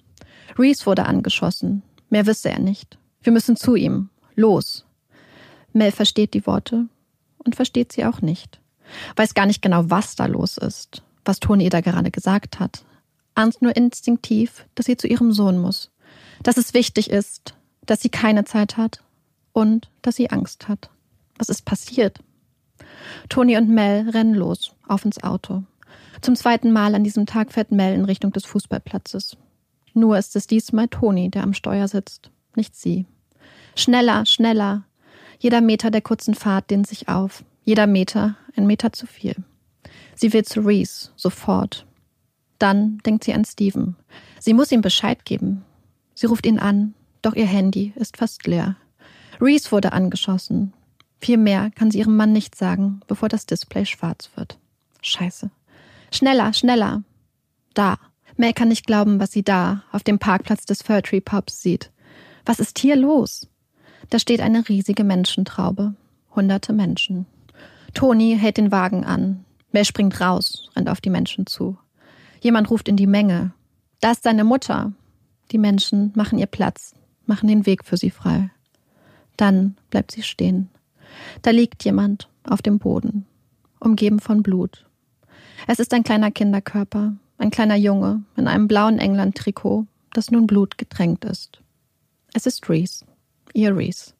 Reese 0.58 0.86
wurde 0.86 1.06
angeschossen. 1.06 1.84
Mehr 2.10 2.26
wisse 2.26 2.50
er 2.50 2.60
nicht. 2.60 2.98
Wir 3.22 3.34
müssen 3.34 3.56
zu 3.56 3.76
ihm. 3.76 4.10
Los. 4.36 4.86
Mel 5.74 5.92
versteht 5.92 6.34
die 6.34 6.46
Worte 6.46 6.88
und 7.44 7.56
versteht 7.56 7.92
sie 7.92 8.06
auch 8.06 8.22
nicht. 8.22 8.60
Weiß 9.16 9.34
gar 9.34 9.46
nicht 9.46 9.62
genau, 9.62 9.84
was 9.90 10.16
da 10.16 10.26
los 10.26 10.58
ist, 10.58 11.04
was 11.26 11.40
Toni 11.40 11.66
ihr 11.66 11.70
da 11.70 11.82
gerade 11.82 12.12
gesagt 12.12 12.60
hat. 12.60 12.84
Ahnt 13.36 13.62
nur 13.62 13.76
instinktiv, 13.76 14.66
dass 14.76 14.86
sie 14.86 14.98
zu 14.98 15.08
ihrem 15.08 15.32
Sohn 15.32 15.58
muss. 15.58 15.92
Dass 16.44 16.58
es 16.58 16.74
wichtig 16.74 17.10
ist, 17.10 17.56
dass 17.86 18.02
sie 18.02 18.10
keine 18.10 18.46
Zeit 18.46 18.78
hat 18.78 19.04
und 19.54 19.90
dass 20.02 20.16
sie 20.16 20.30
Angst 20.30 20.68
hat. 20.68 20.90
Was 21.38 21.50
ist 21.50 21.66
passiert? 21.66 22.20
Toni 23.30 23.58
und 23.58 23.70
Mel 23.70 24.10
rennen 24.10 24.34
los, 24.34 24.74
auf 24.88 25.06
ins 25.06 25.24
Auto. 25.24 25.64
Zum 26.22 26.36
zweiten 26.36 26.72
Mal 26.72 26.96
an 26.96 27.04
diesem 27.04 27.26
Tag 27.26 27.54
fährt 27.54 27.72
Mel 27.72 27.94
in 27.94 28.06
Richtung 28.06 28.32
des 28.32 28.46
Fußballplatzes. 28.46 29.38
Nur 29.94 30.18
ist 30.18 30.36
es 30.36 30.48
diesmal 30.48 30.88
Toni, 30.88 31.30
der 31.30 31.44
am 31.44 31.54
Steuer 31.54 31.88
sitzt, 31.88 32.32
nicht 32.56 32.76
sie. 32.76 33.06
Schneller, 33.76 34.26
schneller. 34.26 34.84
Jeder 35.40 35.62
Meter 35.62 35.90
der 35.90 36.02
kurzen 36.02 36.36
Fahrt 36.36 36.70
dehnt 36.70 36.88
sich 36.88 37.08
auf. 37.08 37.44
Jeder 37.64 37.88
Meter 37.88 38.36
ein 38.56 38.68
Meter 38.68 38.94
zu 38.94 39.08
viel. 39.08 39.36
Sie 40.16 40.34
will 40.34 40.44
zu 40.44 40.62
Reese, 40.62 41.12
sofort. 41.16 41.86
Dann 42.60 43.00
denkt 43.00 43.24
sie 43.24 43.34
an 43.34 43.46
Steven. 43.46 43.96
Sie 44.40 44.54
muss 44.54 44.72
ihm 44.72 44.82
Bescheid 44.82 45.24
geben. 45.26 45.64
Sie 46.14 46.26
ruft 46.26 46.46
ihn 46.46 46.60
an, 46.60 46.94
Doch 47.22 47.36
ihr 47.36 47.46
Handy 47.46 47.94
ist 47.96 48.18
fast 48.18 48.48
leer. 48.48 48.76
Reese 49.42 49.72
wurde 49.72 49.94
angeschossen. 49.94 50.74
Viel 51.20 51.38
mehr 51.38 51.72
kann 51.72 51.92
sie 51.92 52.00
ihrem 52.00 52.16
Mann 52.16 52.32
nicht 52.32 52.56
sagen, 52.56 53.02
bevor 53.08 53.28
das 53.30 53.46
Display 53.46 53.86
schwarz 53.86 54.30
wird. 54.36 54.58
Scheiße. 55.02 55.50
Schneller, 56.12 56.54
schneller. 56.54 57.04
Da. 57.74 57.98
Mel 58.38 58.54
kann 58.54 58.70
nicht 58.70 58.88
glauben, 58.88 59.20
was 59.20 59.32
sie 59.32 59.44
da, 59.44 59.84
auf 59.92 60.04
dem 60.04 60.18
Parkplatz 60.18 60.66
des 60.66 60.82
Fir 60.82 61.02
Tree 61.02 61.20
Pubs 61.20 61.62
sieht. 61.62 61.92
Was 62.46 62.60
ist 62.60 62.80
hier 62.80 62.96
los? 62.96 63.48
Da 64.10 64.20
steht 64.20 64.42
eine 64.42 64.68
riesige 64.68 65.04
Menschentraube. 65.04 65.94
Hunderte 66.36 66.74
Menschen. 66.74 67.26
Toni 67.94 68.38
hält 68.40 68.58
den 68.58 68.72
Wagen 68.72 69.04
an. 69.06 69.46
Mel 69.72 69.86
springt 69.86 70.20
raus, 70.20 70.70
rennt 70.76 70.90
auf 70.90 71.02
die 71.02 71.10
Menschen 71.10 71.46
zu. 71.46 71.78
Jemand 72.42 72.70
ruft 72.72 72.88
in 72.88 72.96
die 72.96 73.08
Menge. 73.08 73.52
Da 74.00 74.12
ist 74.12 74.24
seine 74.24 74.44
Mutter. 74.44 74.94
Die 75.52 75.58
Menschen 75.58 76.12
machen 76.16 76.40
ihr 76.40 76.46
Platz, 76.46 76.96
machen 77.26 77.48
den 77.48 77.66
Weg 77.66 77.84
für 77.84 77.98
sie 77.98 78.12
frei. 78.12 78.50
Dann 79.38 79.76
bleibt 79.90 80.12
sie 80.12 80.24
stehen. 80.24 80.70
Da 81.42 81.52
liegt 81.52 81.84
jemand 81.84 82.30
auf 82.44 82.62
dem 82.62 82.80
Boden, 82.80 83.26
umgeben 83.80 84.20
von 84.20 84.44
Blut. 84.44 84.86
Es 85.68 85.80
ist 85.80 85.94
ein 85.94 86.04
kleiner 86.04 86.32
Kinderkörper, 86.32 87.14
ein 87.38 87.52
kleiner 87.52 87.76
Junge 87.76 88.24
in 88.38 88.48
einem 88.48 88.68
blauen 88.68 89.00
England-Trikot, 89.00 89.86
das 90.14 90.32
nun 90.32 90.48
Blut 90.48 90.78
getränkt 90.78 91.26
ist. 91.26 91.62
Es 92.34 92.46
ist 92.46 92.70
Reese, 92.70 93.06
Reese. 93.56 94.14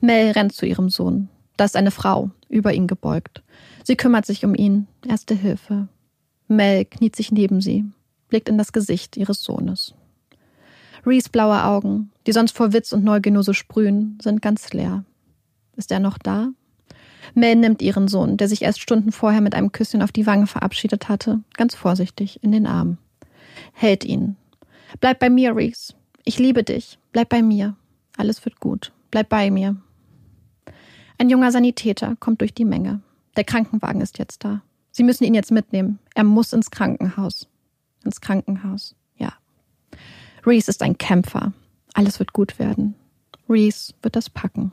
Mel 0.00 0.32
rennt 0.32 0.52
zu 0.52 0.66
ihrem 0.66 0.90
Sohn. 0.90 1.28
Da 1.56 1.64
ist 1.64 1.76
eine 1.76 1.90
Frau, 1.90 2.30
über 2.48 2.72
ihn 2.72 2.86
gebeugt. 2.86 3.42
Sie 3.84 3.96
kümmert 3.96 4.26
sich 4.26 4.44
um 4.44 4.54
ihn, 4.54 4.86
erste 5.06 5.34
Hilfe. 5.34 5.88
Mel 6.48 6.84
kniet 6.84 7.16
sich 7.16 7.32
neben 7.32 7.60
sie, 7.60 7.84
blickt 8.28 8.48
in 8.48 8.58
das 8.58 8.72
Gesicht 8.72 9.16
ihres 9.16 9.42
Sohnes. 9.42 9.94
Reese 11.04 11.30
blaue 11.30 11.64
Augen, 11.64 12.10
die 12.26 12.32
sonst 12.32 12.56
vor 12.56 12.72
Witz 12.72 12.92
und 12.92 13.04
Neugier 13.04 13.42
so 13.42 13.52
sprühen, 13.52 14.18
sind 14.22 14.40
ganz 14.40 14.72
leer. 14.72 15.04
Ist 15.76 15.90
er 15.90 16.00
noch 16.00 16.18
da? 16.18 16.48
Mel 17.34 17.56
nimmt 17.56 17.82
ihren 17.82 18.08
Sohn, 18.08 18.36
der 18.36 18.48
sich 18.48 18.62
erst 18.62 18.80
Stunden 18.80 19.12
vorher 19.12 19.40
mit 19.40 19.54
einem 19.54 19.72
Küsschen 19.72 20.02
auf 20.02 20.12
die 20.12 20.26
Wange 20.26 20.46
verabschiedet 20.46 21.08
hatte, 21.08 21.40
ganz 21.54 21.74
vorsichtig 21.74 22.42
in 22.42 22.52
den 22.52 22.66
Arm. 22.66 22.98
Hält 23.72 24.04
ihn. 24.04 24.36
Bleib 25.00 25.18
bei 25.18 25.30
mir, 25.30 25.56
Reese. 25.56 25.94
Ich 26.24 26.38
liebe 26.38 26.62
dich. 26.62 26.98
Bleib 27.12 27.30
bei 27.30 27.42
mir. 27.42 27.76
Alles 28.16 28.44
wird 28.44 28.60
gut. 28.60 28.92
Bleib 29.10 29.28
bei 29.28 29.50
mir. 29.50 29.76
Ein 31.18 31.30
junger 31.30 31.52
Sanitäter 31.52 32.16
kommt 32.18 32.40
durch 32.40 32.54
die 32.54 32.64
Menge. 32.64 33.00
Der 33.36 33.44
Krankenwagen 33.44 34.00
ist 34.00 34.18
jetzt 34.18 34.44
da. 34.44 34.62
Sie 34.90 35.04
müssen 35.04 35.24
ihn 35.24 35.34
jetzt 35.34 35.52
mitnehmen. 35.52 35.98
Er 36.14 36.24
muss 36.24 36.52
ins 36.52 36.70
Krankenhaus. 36.70 37.48
Ins 38.04 38.20
Krankenhaus, 38.20 38.94
ja. 39.16 39.32
Reese 40.44 40.70
ist 40.70 40.82
ein 40.82 40.98
Kämpfer. 40.98 41.52
Alles 41.94 42.18
wird 42.18 42.32
gut 42.32 42.58
werden. 42.58 42.94
Reese 43.48 43.94
wird 44.02 44.16
das 44.16 44.28
packen. 44.28 44.72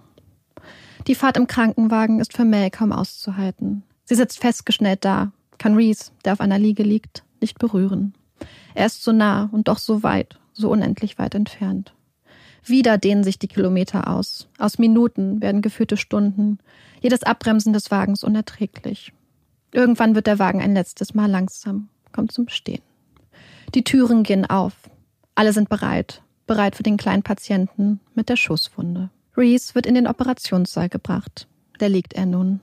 Die 1.08 1.16
Fahrt 1.16 1.38
im 1.38 1.48
Krankenwagen 1.48 2.20
ist 2.20 2.34
für 2.34 2.46
Mel 2.46 2.70
kaum 2.70 2.92
auszuhalten. 2.92 3.84
Sie 4.04 4.16
sitzt 4.16 4.40
festgeschnellt 4.40 5.06
da, 5.06 5.32
kann 5.58 5.76
Reese, 5.76 6.12
der 6.26 6.34
auf 6.34 6.42
einer 6.42 6.60
Liege 6.60 6.84
liegt, 6.84 7.24
nicht 7.40 7.60
berühren. 7.60 8.14
Er 8.74 8.88
ist 8.88 9.04
so 9.04 9.12
nah 9.12 9.50
und 9.52 9.68
doch 9.68 9.78
so 9.78 10.04
weit, 10.04 10.40
so 10.54 10.70
unendlich 10.72 11.18
weit 11.18 11.36
entfernt. 11.36 11.94
Wieder 12.66 12.98
dehnen 12.98 13.24
sich 13.24 13.40
die 13.40 13.48
Kilometer 13.48 14.08
aus. 14.08 14.48
Aus 14.58 14.78
Minuten 14.78 15.42
werden 15.42 15.62
geführte 15.62 15.98
Stunden. 15.98 16.60
Jedes 17.02 17.24
Abbremsen 17.24 17.74
des 17.74 17.92
Wagens 17.92 18.24
unerträglich. 18.24 19.14
Irgendwann 19.72 20.16
wird 20.16 20.28
der 20.28 20.40
Wagen 20.40 20.62
ein 20.62 20.74
letztes 20.74 21.14
Mal 21.14 21.30
langsam, 21.30 21.90
kommt 22.12 22.32
zum 22.32 22.50
Stehen. 22.50 22.82
Die 23.76 23.84
Türen 23.84 24.24
gehen 24.24 24.50
auf. 24.50 24.74
Alle 25.36 25.54
sind 25.54 25.70
bereit, 25.70 26.22
bereit 26.48 26.76
für 26.76 26.84
den 26.84 26.98
kleinen 26.98 27.24
Patienten 27.24 28.00
mit 28.16 28.30
der 28.30 28.36
Schusswunde. 28.36 29.10
Reese 29.38 29.76
wird 29.76 29.86
in 29.86 29.96
den 29.96 30.08
Operationssaal 30.08 30.90
gebracht. 30.90 31.48
Da 31.78 31.88
liegt 31.88 32.14
er 32.14 32.26
nun. 32.26 32.62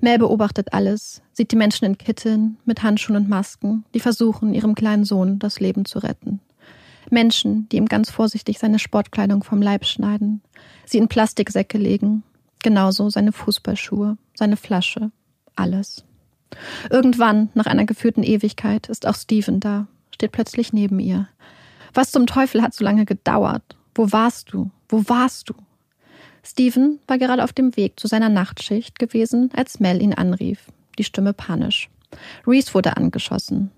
Mel 0.00 0.18
beobachtet 0.18 0.72
alles, 0.72 1.22
sieht 1.32 1.52
die 1.52 1.56
Menschen 1.56 1.84
in 1.84 1.96
Kitteln, 1.96 2.58
mit 2.64 2.82
Handschuhen 2.82 3.16
und 3.16 3.28
Masken, 3.28 3.84
die 3.94 4.00
versuchen, 4.00 4.52
ihrem 4.52 4.74
kleinen 4.74 5.04
Sohn 5.04 5.38
das 5.38 5.60
Leben 5.60 5.84
zu 5.84 6.00
retten. 6.00 6.40
Menschen, 7.12 7.68
die 7.68 7.76
ihm 7.76 7.86
ganz 7.86 8.10
vorsichtig 8.10 8.58
seine 8.58 8.78
Sportkleidung 8.78 9.44
vom 9.44 9.62
Leib 9.62 9.84
schneiden, 9.84 10.42
sie 10.84 10.98
in 10.98 11.08
Plastiksäcke 11.08 11.78
legen, 11.78 12.22
genauso 12.62 13.10
seine 13.10 13.32
Fußballschuhe, 13.32 14.16
seine 14.34 14.56
Flasche, 14.56 15.10
alles. 15.54 16.04
Irgendwann, 16.90 17.50
nach 17.54 17.66
einer 17.66 17.84
geführten 17.84 18.22
Ewigkeit, 18.22 18.88
ist 18.88 19.06
auch 19.06 19.14
Steven 19.14 19.60
da, 19.60 19.86
steht 20.10 20.32
plötzlich 20.32 20.72
neben 20.72 20.98
ihr. 20.98 21.28
Was 21.94 22.10
zum 22.10 22.26
Teufel 22.26 22.62
hat 22.62 22.74
so 22.74 22.84
lange 22.84 23.04
gedauert? 23.04 23.76
Wo 23.94 24.12
warst 24.12 24.52
du? 24.52 24.70
Wo 24.88 25.08
warst 25.08 25.50
du? 25.50 25.54
Steven 26.42 26.98
war 27.06 27.18
gerade 27.18 27.44
auf 27.44 27.52
dem 27.52 27.76
Weg 27.76 28.00
zu 28.00 28.08
seiner 28.08 28.28
Nachtschicht 28.28 28.98
gewesen, 28.98 29.50
als 29.54 29.80
Mel 29.80 30.02
ihn 30.02 30.14
anrief, 30.14 30.66
die 30.98 31.04
Stimme 31.04 31.32
panisch. 31.32 31.88
Reese 32.46 32.74
wurde 32.74 32.96
angeschossen. 32.96 33.70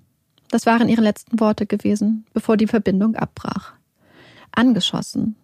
Das 0.50 0.66
waren 0.66 0.88
ihre 0.88 1.02
letzten 1.02 1.40
Worte 1.40 1.66
gewesen, 1.66 2.26
bevor 2.32 2.56
die 2.56 2.66
Verbindung 2.66 3.16
abbrach. 3.16 3.72
Angeschossen. 4.52 5.36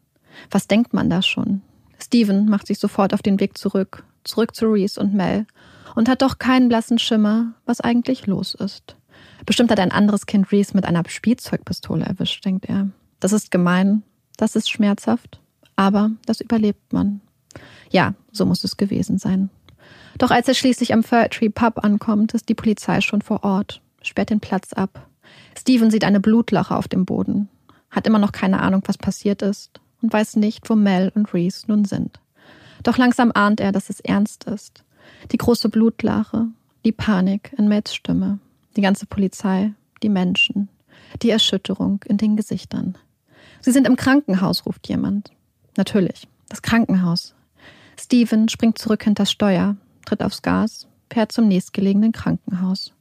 Was 0.50 0.68
denkt 0.68 0.94
man 0.94 1.10
da 1.10 1.22
schon? 1.22 1.62
Steven 2.02 2.46
macht 2.48 2.66
sich 2.66 2.78
sofort 2.78 3.12
auf 3.12 3.22
den 3.22 3.40
Weg 3.40 3.58
zurück, 3.58 4.04
zurück 4.24 4.54
zu 4.54 4.66
Reese 4.66 5.00
und 5.00 5.14
Mel, 5.14 5.46
und 5.94 6.08
hat 6.08 6.22
doch 6.22 6.38
keinen 6.38 6.68
blassen 6.68 6.98
Schimmer, 6.98 7.54
was 7.66 7.80
eigentlich 7.80 8.26
los 8.26 8.54
ist. 8.54 8.96
Bestimmt 9.44 9.70
hat 9.70 9.80
ein 9.80 9.92
anderes 9.92 10.26
Kind 10.26 10.52
Reese 10.52 10.74
mit 10.74 10.84
einer 10.84 11.02
Spielzeugpistole 11.06 12.04
erwischt, 12.04 12.44
denkt 12.44 12.66
er. 12.66 12.88
Das 13.18 13.32
ist 13.32 13.50
gemein, 13.50 14.02
das 14.36 14.56
ist 14.56 14.70
schmerzhaft, 14.70 15.40
aber 15.76 16.10
das 16.26 16.40
überlebt 16.40 16.92
man. 16.92 17.20
Ja, 17.90 18.14
so 18.32 18.46
muss 18.46 18.64
es 18.64 18.76
gewesen 18.76 19.18
sein. 19.18 19.50
Doch 20.18 20.30
als 20.30 20.48
er 20.48 20.54
schließlich 20.54 20.92
am 20.92 21.02
Third 21.02 21.32
Tree 21.32 21.48
Pub 21.48 21.82
ankommt, 21.84 22.34
ist 22.34 22.48
die 22.48 22.54
Polizei 22.54 23.00
schon 23.00 23.22
vor 23.22 23.42
Ort, 23.42 23.80
sperrt 24.02 24.30
den 24.30 24.40
Platz 24.40 24.72
ab. 24.72 25.06
Steven 25.56 25.90
sieht 25.90 26.04
eine 26.04 26.20
Blutlache 26.20 26.76
auf 26.76 26.88
dem 26.88 27.04
Boden, 27.04 27.48
hat 27.90 28.06
immer 28.06 28.18
noch 28.18 28.32
keine 28.32 28.60
Ahnung, 28.60 28.82
was 28.86 28.98
passiert 28.98 29.42
ist 29.42 29.80
und 30.02 30.12
weiß 30.12 30.36
nicht, 30.36 30.68
wo 30.70 30.74
Mel 30.74 31.12
und 31.14 31.32
Reese 31.34 31.64
nun 31.68 31.84
sind. 31.84 32.20
Doch 32.82 32.98
langsam 32.98 33.30
ahnt 33.34 33.60
er, 33.60 33.72
dass 33.72 33.90
es 33.90 34.00
ernst 34.00 34.44
ist. 34.44 34.84
Die 35.32 35.36
große 35.36 35.68
Blutlache, 35.68 36.46
die 36.84 36.92
Panik 36.92 37.52
in 37.58 37.68
Mels 37.68 37.94
Stimme, 37.94 38.38
die 38.76 38.80
ganze 38.80 39.06
Polizei, 39.06 39.72
die 40.02 40.08
Menschen, 40.08 40.68
die 41.22 41.30
Erschütterung 41.30 42.00
in 42.06 42.16
den 42.16 42.36
Gesichtern. 42.36 42.96
Sie 43.60 43.72
sind 43.72 43.86
im 43.86 43.96
Krankenhaus, 43.96 44.64
ruft 44.64 44.88
jemand. 44.88 45.30
Natürlich, 45.76 46.26
das 46.48 46.62
Krankenhaus. 46.62 47.34
Steven 47.98 48.48
springt 48.48 48.78
zurück 48.78 49.04
hinter 49.04 49.26
Steuer, 49.26 49.76
tritt 50.06 50.22
aufs 50.22 50.40
Gas, 50.40 50.86
fährt 51.12 51.32
zum 51.32 51.48
nächstgelegenen 51.48 52.12
Krankenhaus. 52.12 52.94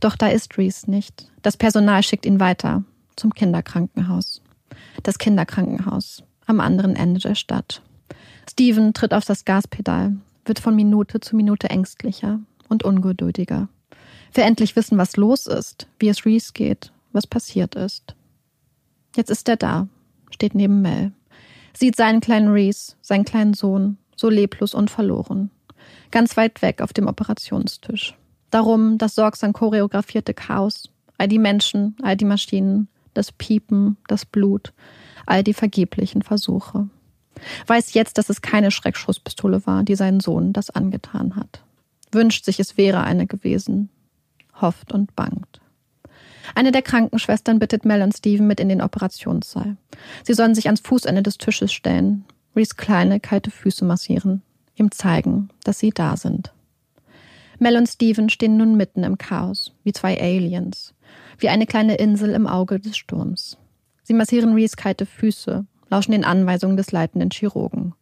Doch 0.00 0.16
da 0.16 0.28
ist 0.28 0.56
Reese 0.58 0.90
nicht. 0.90 1.30
Das 1.42 1.56
Personal 1.56 2.02
schickt 2.02 2.26
ihn 2.26 2.40
weiter 2.40 2.84
zum 3.16 3.34
Kinderkrankenhaus. 3.34 4.42
Das 5.02 5.18
Kinderkrankenhaus 5.18 6.22
am 6.46 6.60
anderen 6.60 6.96
Ende 6.96 7.20
der 7.20 7.34
Stadt. 7.34 7.82
Steven 8.50 8.92
tritt 8.92 9.14
auf 9.14 9.24
das 9.24 9.44
Gaspedal, 9.44 10.16
wird 10.44 10.58
von 10.58 10.74
Minute 10.74 11.20
zu 11.20 11.36
Minute 11.36 11.70
ängstlicher 11.70 12.40
und 12.68 12.82
ungeduldiger. 12.82 13.68
Will 14.34 14.44
endlich 14.44 14.74
wissen, 14.76 14.98
was 14.98 15.16
los 15.16 15.46
ist, 15.46 15.86
wie 15.98 16.08
es 16.08 16.24
Reese 16.24 16.52
geht, 16.52 16.92
was 17.12 17.26
passiert 17.26 17.74
ist. 17.74 18.14
Jetzt 19.16 19.30
ist 19.30 19.48
er 19.48 19.56
da, 19.56 19.88
steht 20.30 20.54
neben 20.54 20.82
Mel 20.82 21.12
sieht 21.72 21.96
seinen 21.96 22.20
kleinen 22.20 22.48
Reese, 22.48 22.94
seinen 23.00 23.24
kleinen 23.24 23.54
Sohn, 23.54 23.98
so 24.16 24.28
leblos 24.28 24.74
und 24.74 24.90
verloren. 24.90 25.50
Ganz 26.10 26.36
weit 26.36 26.62
weg 26.62 26.82
auf 26.82 26.92
dem 26.92 27.06
Operationstisch. 27.06 28.14
Darum 28.50 28.98
das 28.98 29.14
sorgsam 29.14 29.52
choreografierte 29.52 30.34
Chaos, 30.34 30.90
all 31.18 31.28
die 31.28 31.38
Menschen, 31.38 31.96
all 32.02 32.16
die 32.16 32.24
Maschinen, 32.24 32.88
das 33.14 33.32
Piepen, 33.32 33.96
das 34.08 34.24
Blut, 34.24 34.72
all 35.26 35.44
die 35.44 35.54
vergeblichen 35.54 36.22
Versuche. 36.22 36.88
Weiß 37.66 37.94
jetzt, 37.94 38.18
dass 38.18 38.28
es 38.28 38.42
keine 38.42 38.70
Schreckschusspistole 38.70 39.66
war, 39.66 39.84
die 39.84 39.94
seinen 39.94 40.20
Sohn 40.20 40.52
das 40.52 40.70
angetan 40.70 41.36
hat. 41.36 41.62
Wünscht 42.12 42.44
sich, 42.44 42.60
es 42.60 42.76
wäre 42.76 43.02
eine 43.02 43.26
gewesen. 43.26 43.88
Hofft 44.60 44.92
und 44.92 45.14
bangt. 45.14 45.60
Eine 46.54 46.72
der 46.72 46.82
Krankenschwestern 46.82 47.58
bittet 47.58 47.84
Mel 47.84 48.02
und 48.02 48.16
Steven 48.16 48.46
mit 48.46 48.60
in 48.60 48.68
den 48.68 48.82
Operationssaal. 48.82 49.76
Sie 50.24 50.34
sollen 50.34 50.54
sich 50.54 50.66
ans 50.66 50.80
Fußende 50.80 51.22
des 51.22 51.38
Tisches 51.38 51.72
stellen, 51.72 52.24
Reese 52.56 52.74
kleine, 52.74 53.20
kalte 53.20 53.50
Füße 53.50 53.84
massieren, 53.84 54.42
ihm 54.74 54.90
zeigen, 54.90 55.50
dass 55.62 55.78
sie 55.78 55.90
da 55.90 56.16
sind. 56.16 56.52
Mel 57.60 57.76
und 57.76 57.86
Steven 57.88 58.30
stehen 58.30 58.56
nun 58.56 58.76
mitten 58.76 59.04
im 59.04 59.18
Chaos, 59.18 59.72
wie 59.84 59.92
zwei 59.92 60.18
Aliens, 60.18 60.94
wie 61.38 61.50
eine 61.50 61.66
kleine 61.66 61.96
Insel 61.96 62.30
im 62.30 62.46
Auge 62.46 62.80
des 62.80 62.96
Sturms. 62.96 63.58
Sie 64.02 64.14
massieren 64.14 64.54
Reese 64.54 64.76
kalte 64.76 65.04
Füße, 65.04 65.66
lauschen 65.90 66.12
den 66.12 66.24
Anweisungen 66.24 66.78
des 66.78 66.90
leitenden 66.90 67.30
Chirurgen, 67.30 67.94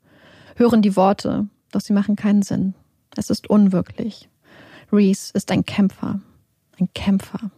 hören 0.54 0.80
die 0.80 0.94
Worte, 0.94 1.48
doch 1.72 1.80
sie 1.80 1.92
machen 1.92 2.14
keinen 2.14 2.42
Sinn. 2.42 2.74
Es 3.16 3.30
ist 3.30 3.50
unwirklich. 3.50 4.28
Reese 4.92 5.32
ist 5.34 5.50
ein 5.50 5.64
Kämpfer. 5.64 6.20
Ein 6.78 6.88
Kämpfer. 6.94 7.50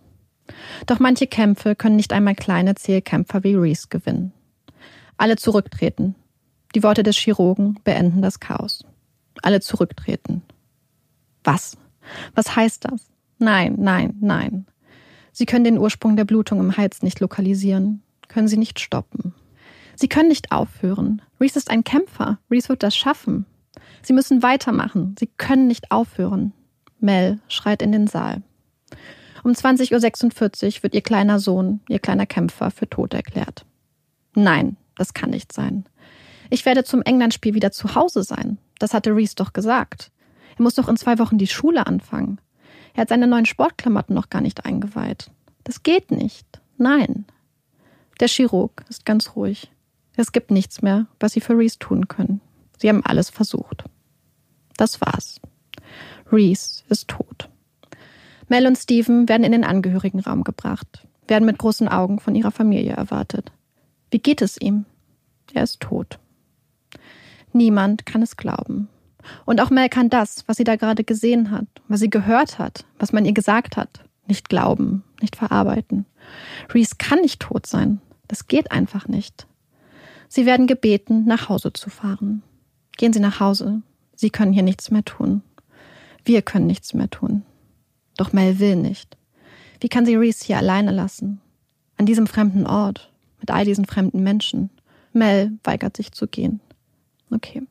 Doch 0.87 1.01
manche 1.01 1.27
Kämpfe 1.27 1.77
können 1.77 1.97
nicht 1.97 2.15
einmal 2.15 2.35
kleine 2.35 2.77
Zählkämpfer 2.77 3.45
wie 3.45 3.55
Reese 3.55 3.89
gewinnen. 3.89 4.33
Alle 5.19 5.37
zurücktreten. 5.37 6.15
Die 6.75 6.83
Worte 6.83 7.03
des 7.03 7.19
Chirurgen 7.19 7.79
beenden 7.85 8.23
das 8.23 8.41
Chaos. 8.41 8.87
Alle 9.43 9.61
zurücktreten. 9.61 10.43
Was? 11.45 11.77
Was 12.35 12.57
heißt 12.57 12.85
das? 12.85 13.11
Nein, 13.38 13.77
nein, 13.79 14.16
nein. 14.20 14.66
Sie 15.33 15.46
können 15.46 15.64
den 15.64 15.79
Ursprung 15.79 16.16
der 16.16 16.25
Blutung 16.25 16.61
im 16.61 16.77
Hals 16.77 17.03
nicht 17.03 17.20
lokalisieren, 17.20 18.03
können 18.29 18.49
sie 18.49 18.57
nicht 18.57 18.81
stoppen. 18.81 19.35
Sie 19.96 20.09
können 20.09 20.29
nicht 20.29 20.51
aufhören. 20.51 21.20
Reese 21.40 21.59
ist 21.59 21.70
ein 21.70 21.85
Kämpfer. 21.85 22.38
Reese 22.51 22.70
wird 22.70 22.83
das 22.83 22.96
schaffen. 22.96 23.44
Sie 24.03 24.14
müssen 24.14 24.42
weitermachen. 24.42 25.14
Sie 25.18 25.29
können 25.37 25.66
nicht 25.66 25.90
aufhören. 25.90 26.53
Mel 27.01 27.38
schreit 27.49 27.83
in 27.83 27.92
den 27.92 28.07
Saal. 28.07 28.42
Um 29.44 29.53
20.46 29.53 30.77
Uhr 30.77 30.83
wird 30.83 30.94
ihr 30.94 31.03
kleiner 31.03 31.38
Sohn, 31.38 31.81
ihr 31.88 31.99
kleiner 31.99 32.27
Kämpfer, 32.27 32.70
für 32.70 32.88
tot 32.88 33.14
erklärt. 33.14 33.64
Nein, 34.35 34.77
das 34.96 35.14
kann 35.14 35.31
nicht 35.31 35.53
sein. 35.53 35.85
Ich 36.51 36.64
werde 36.66 36.85
zum 36.85 37.03
Englandspiel 37.03 37.55
wieder 37.55 37.70
zu 37.70 37.94
Hause 37.94 38.23
sein. 38.23 38.59
Das 38.79 38.94
hatte 38.94 39.14
Reese 39.14 39.37
doch 39.37 39.53
gesagt. 39.53 40.11
Er 40.61 40.62
muss 40.62 40.75
doch 40.75 40.90
in 40.90 40.99
zwei 40.99 41.18
Wochen 41.18 41.38
die 41.38 41.46
Schule 41.46 41.87
anfangen. 41.87 42.38
Er 42.92 43.01
hat 43.01 43.09
seine 43.09 43.27
neuen 43.27 43.46
Sportklamotten 43.46 44.14
noch 44.14 44.29
gar 44.29 44.42
nicht 44.42 44.66
eingeweiht. 44.66 45.31
Das 45.64 45.83
geht 45.83 46.11
nicht. 46.11 46.61
Nein. 46.77 47.25
Der 48.20 48.29
Chirurg 48.29 48.85
ist 48.90 49.07
ganz 49.07 49.37
ruhig. 49.37 49.70
Es 50.16 50.33
gibt 50.33 50.51
nichts 50.51 50.83
mehr, 50.83 51.07
was 51.18 51.33
sie 51.33 51.40
für 51.40 51.57
Reese 51.57 51.79
tun 51.79 52.09
können. 52.09 52.42
Sie 52.77 52.90
haben 52.90 53.03
alles 53.07 53.31
versucht. 53.31 53.85
Das 54.77 55.01
war's. 55.01 55.40
Reese 56.31 56.83
ist 56.90 57.09
tot. 57.09 57.49
Mel 58.49 58.66
und 58.66 58.77
Stephen 58.77 59.31
werden 59.31 59.44
in 59.44 59.53
den 59.53 59.64
Angehörigenraum 59.64 60.44
gebracht, 60.44 61.07
werden 61.27 61.46
mit 61.46 61.57
großen 61.57 61.88
Augen 61.88 62.20
von 62.20 62.35
ihrer 62.35 62.51
Familie 62.51 62.92
erwartet. 62.92 63.51
Wie 64.11 64.18
geht 64.18 64.42
es 64.42 64.61
ihm? 64.61 64.85
Er 65.55 65.62
ist 65.62 65.81
tot. 65.81 66.18
Niemand 67.55 68.05
kann 68.05 68.20
es 68.20 68.37
glauben. 68.37 68.90
Und 69.44 69.61
auch 69.61 69.70
Mel 69.70 69.88
kann 69.88 70.11
das, 70.11 70.44
was 70.46 70.56
sie 70.56 70.64
da 70.64 70.76
gerade 70.76 71.04
gesehen 71.04 71.50
hat, 71.50 71.66
was 71.88 72.00
sie 72.00 72.11
gehört 72.11 72.59
hat, 72.59 72.85
was 72.98 73.12
man 73.12 73.24
ihr 73.24 73.33
gesagt 73.33 73.76
hat, 73.76 74.04
nicht 74.26 74.48
glauben, 74.48 75.04
nicht 75.20 75.37
verarbeiten. 75.37 76.06
Reese 76.72 76.96
kann 76.98 77.20
nicht 77.20 77.40
tot 77.40 77.66
sein. 77.66 78.00
Das 78.28 78.46
geht 78.46 78.70
einfach 78.70 79.09
nicht. 79.09 79.46
Sie 80.28 80.46
werden 80.46 80.66
gebeten, 80.66 81.24
nach 81.24 81.48
Hause 81.48 81.72
zu 81.72 81.90
fahren. 81.90 82.42
Gehen 82.96 83.12
Sie 83.12 83.20
nach 83.20 83.40
Hause. 83.40 83.83
Sie 84.14 84.30
können 84.30 84.52
hier 84.52 84.62
nichts 84.62 84.90
mehr 84.90 85.04
tun. 85.04 85.42
Wir 86.24 86.42
können 86.42 86.66
nichts 86.66 86.94
mehr 86.94 87.11
tun. 87.11 87.42
Doch 88.16 88.33
Mel 88.33 88.59
will 88.59 88.76
nicht. 88.76 89.16
Wie 89.80 89.88
kann 89.88 90.04
sie 90.04 90.14
Reese 90.16 90.44
hier 90.44 90.59
alleine 90.59 90.92
lassen? 90.92 91.40
An 91.96 92.06
diesem 92.06 92.26
fremden 92.26 92.66
Ort, 92.66 93.11
mit 93.40 93.50
all 93.50 93.64
diesen 93.64 93.87
fremden 93.87 94.22
Menschen. 94.22 94.70
Mel 95.12 95.59
weigert 95.64 95.96
sich 95.96 96.12
zu 96.12 96.28
gehen. 96.28 96.61
Okay. 97.30 97.62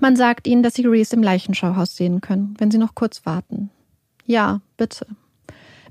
Man 0.00 0.16
sagt 0.16 0.46
ihnen, 0.46 0.62
dass 0.62 0.74
sie 0.74 0.86
Reese 0.86 1.14
im 1.14 1.22
Leichenschauhaus 1.22 1.94
sehen 1.94 2.20
können, 2.20 2.54
wenn 2.58 2.70
sie 2.70 2.78
noch 2.78 2.94
kurz 2.94 3.26
warten. 3.26 3.70
Ja, 4.24 4.62
bitte. 4.76 5.06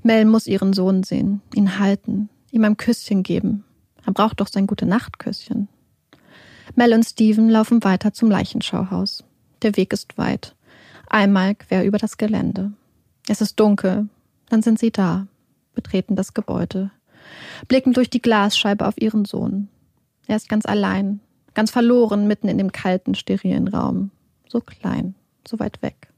Mel 0.02 0.24
muss 0.24 0.46
ihren 0.46 0.72
Sohn 0.72 1.04
sehen, 1.04 1.42
ihn 1.54 1.78
halten, 1.78 2.28
ihm 2.50 2.64
ein 2.64 2.76
Küsschen 2.76 3.22
geben. 3.22 3.64
Er 4.04 4.12
braucht 4.12 4.40
doch 4.40 4.48
sein 4.48 4.66
gute 4.66 4.86
Nachtküsschen. 4.86 5.68
Mel 6.74 6.92
und 6.92 7.04
Steven 7.04 7.48
laufen 7.48 7.84
weiter 7.84 8.12
zum 8.12 8.30
Leichenschauhaus. 8.30 9.24
Der 9.62 9.76
Weg 9.76 9.92
ist 9.92 10.18
weit. 10.18 10.56
Einmal 11.08 11.54
quer 11.54 11.84
über 11.84 11.98
das 11.98 12.16
Gelände. 12.16 12.72
Es 13.28 13.40
ist 13.40 13.60
dunkel. 13.60 14.08
Dann 14.48 14.62
sind 14.62 14.78
sie 14.80 14.90
da, 14.90 15.28
betreten 15.74 16.16
das 16.16 16.34
Gebäude, 16.34 16.90
blicken 17.68 17.92
durch 17.92 18.10
die 18.10 18.22
Glasscheibe 18.22 18.86
auf 18.86 19.00
ihren 19.00 19.24
Sohn. 19.24 19.68
Er 20.26 20.36
ist 20.36 20.48
ganz 20.48 20.66
allein, 20.66 21.20
ganz 21.54 21.70
verloren 21.70 22.26
mitten 22.26 22.48
in 22.48 22.58
dem 22.58 22.72
kalten, 22.72 23.14
sterilen 23.14 23.68
Raum. 23.68 24.10
So 24.48 24.60
klein, 24.60 25.14
so 25.46 25.58
weit 25.58 25.82
weg. 25.82 26.08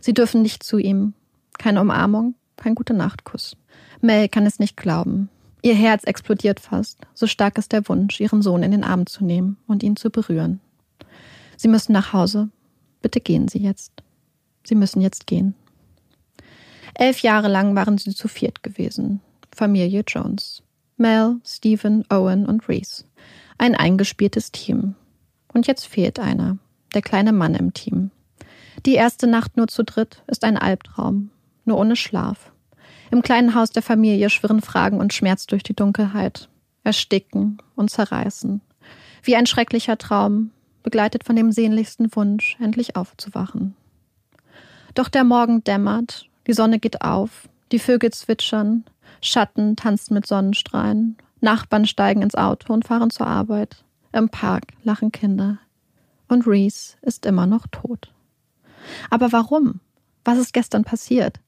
Sie 0.00 0.14
dürfen 0.14 0.42
nicht 0.42 0.62
zu 0.62 0.78
ihm. 0.78 1.14
Keine 1.58 1.80
Umarmung, 1.80 2.34
kein 2.56 2.74
guter 2.74 2.94
Nachtkuss. 2.94 3.56
Mel 4.00 4.28
kann 4.28 4.46
es 4.46 4.58
nicht 4.58 4.76
glauben. 4.76 5.28
Ihr 5.62 5.74
Herz 5.74 6.04
explodiert 6.04 6.58
fast. 6.58 6.98
So 7.14 7.28
stark 7.28 7.56
ist 7.56 7.72
der 7.72 7.88
Wunsch, 7.88 8.18
ihren 8.18 8.42
Sohn 8.42 8.64
in 8.64 8.72
den 8.72 8.82
Arm 8.82 9.06
zu 9.06 9.24
nehmen 9.24 9.58
und 9.68 9.82
ihn 9.84 9.94
zu 9.94 10.10
berühren. 10.10 10.60
Sie 11.56 11.68
müssen 11.68 11.92
nach 11.92 12.12
Hause. 12.12 12.48
Bitte 13.00 13.20
gehen 13.20 13.46
Sie 13.46 13.58
jetzt. 13.58 13.92
Sie 14.64 14.74
müssen 14.74 15.00
jetzt 15.00 15.26
gehen. 15.26 15.54
Elf 16.94 17.20
Jahre 17.20 17.48
lang 17.48 17.74
waren 17.74 17.98
sie 17.98 18.14
zu 18.14 18.28
viert 18.28 18.62
gewesen. 18.62 19.20
Familie 19.54 20.02
Jones. 20.06 20.62
Mel, 20.96 21.36
Stephen, 21.44 22.04
Owen 22.10 22.46
und 22.46 22.68
Reese. 22.68 23.04
Ein 23.58 23.74
eingespieltes 23.74 24.52
Team. 24.52 24.94
Und 25.52 25.66
jetzt 25.66 25.86
fehlt 25.86 26.18
einer. 26.18 26.58
Der 26.94 27.02
kleine 27.02 27.32
Mann 27.32 27.54
im 27.54 27.72
Team. 27.72 28.10
Die 28.86 28.94
erste 28.94 29.26
Nacht 29.26 29.56
nur 29.56 29.68
zu 29.68 29.84
dritt 29.84 30.22
ist 30.26 30.44
ein 30.44 30.56
Albtraum. 30.56 31.30
Nur 31.64 31.78
ohne 31.78 31.96
Schlaf. 31.96 32.52
Im 33.10 33.22
kleinen 33.22 33.54
Haus 33.54 33.70
der 33.70 33.82
Familie 33.82 34.30
schwirren 34.30 34.62
Fragen 34.62 34.98
und 34.98 35.12
Schmerz 35.12 35.46
durch 35.46 35.62
die 35.62 35.76
Dunkelheit, 35.76 36.48
ersticken 36.82 37.58
und 37.76 37.90
zerreißen. 37.90 38.62
Wie 39.22 39.36
ein 39.36 39.46
schrecklicher 39.46 39.98
Traum, 39.98 40.50
begleitet 40.82 41.24
von 41.24 41.36
dem 41.36 41.52
sehnlichsten 41.52 42.14
Wunsch, 42.16 42.56
endlich 42.58 42.96
aufzuwachen. 42.96 43.76
Doch 44.94 45.08
der 45.08 45.24
Morgen 45.24 45.62
dämmert, 45.62 46.26
die 46.46 46.54
Sonne 46.54 46.78
geht 46.78 47.02
auf, 47.02 47.48
die 47.70 47.78
Vögel 47.78 48.10
zwitschern, 48.12 48.84
Schatten 49.20 49.76
tanzen 49.76 50.14
mit 50.14 50.26
Sonnenstrahlen, 50.26 51.16
Nachbarn 51.42 51.86
steigen 51.86 52.22
ins 52.22 52.34
Auto 52.34 52.72
und 52.72 52.86
fahren 52.86 53.10
zur 53.10 53.26
Arbeit. 53.26 53.84
Im 54.12 54.28
Park 54.28 54.64
lachen 54.82 55.12
Kinder. 55.12 55.58
Und 56.28 56.46
Reese 56.46 56.96
ist 57.02 57.26
immer 57.26 57.46
noch 57.46 57.66
tot. 57.66 58.12
Aber 59.10 59.32
warum? 59.32 59.80
Was 60.24 60.38
ist 60.38 60.52
gestern 60.52 60.84
passiert? 60.84 61.40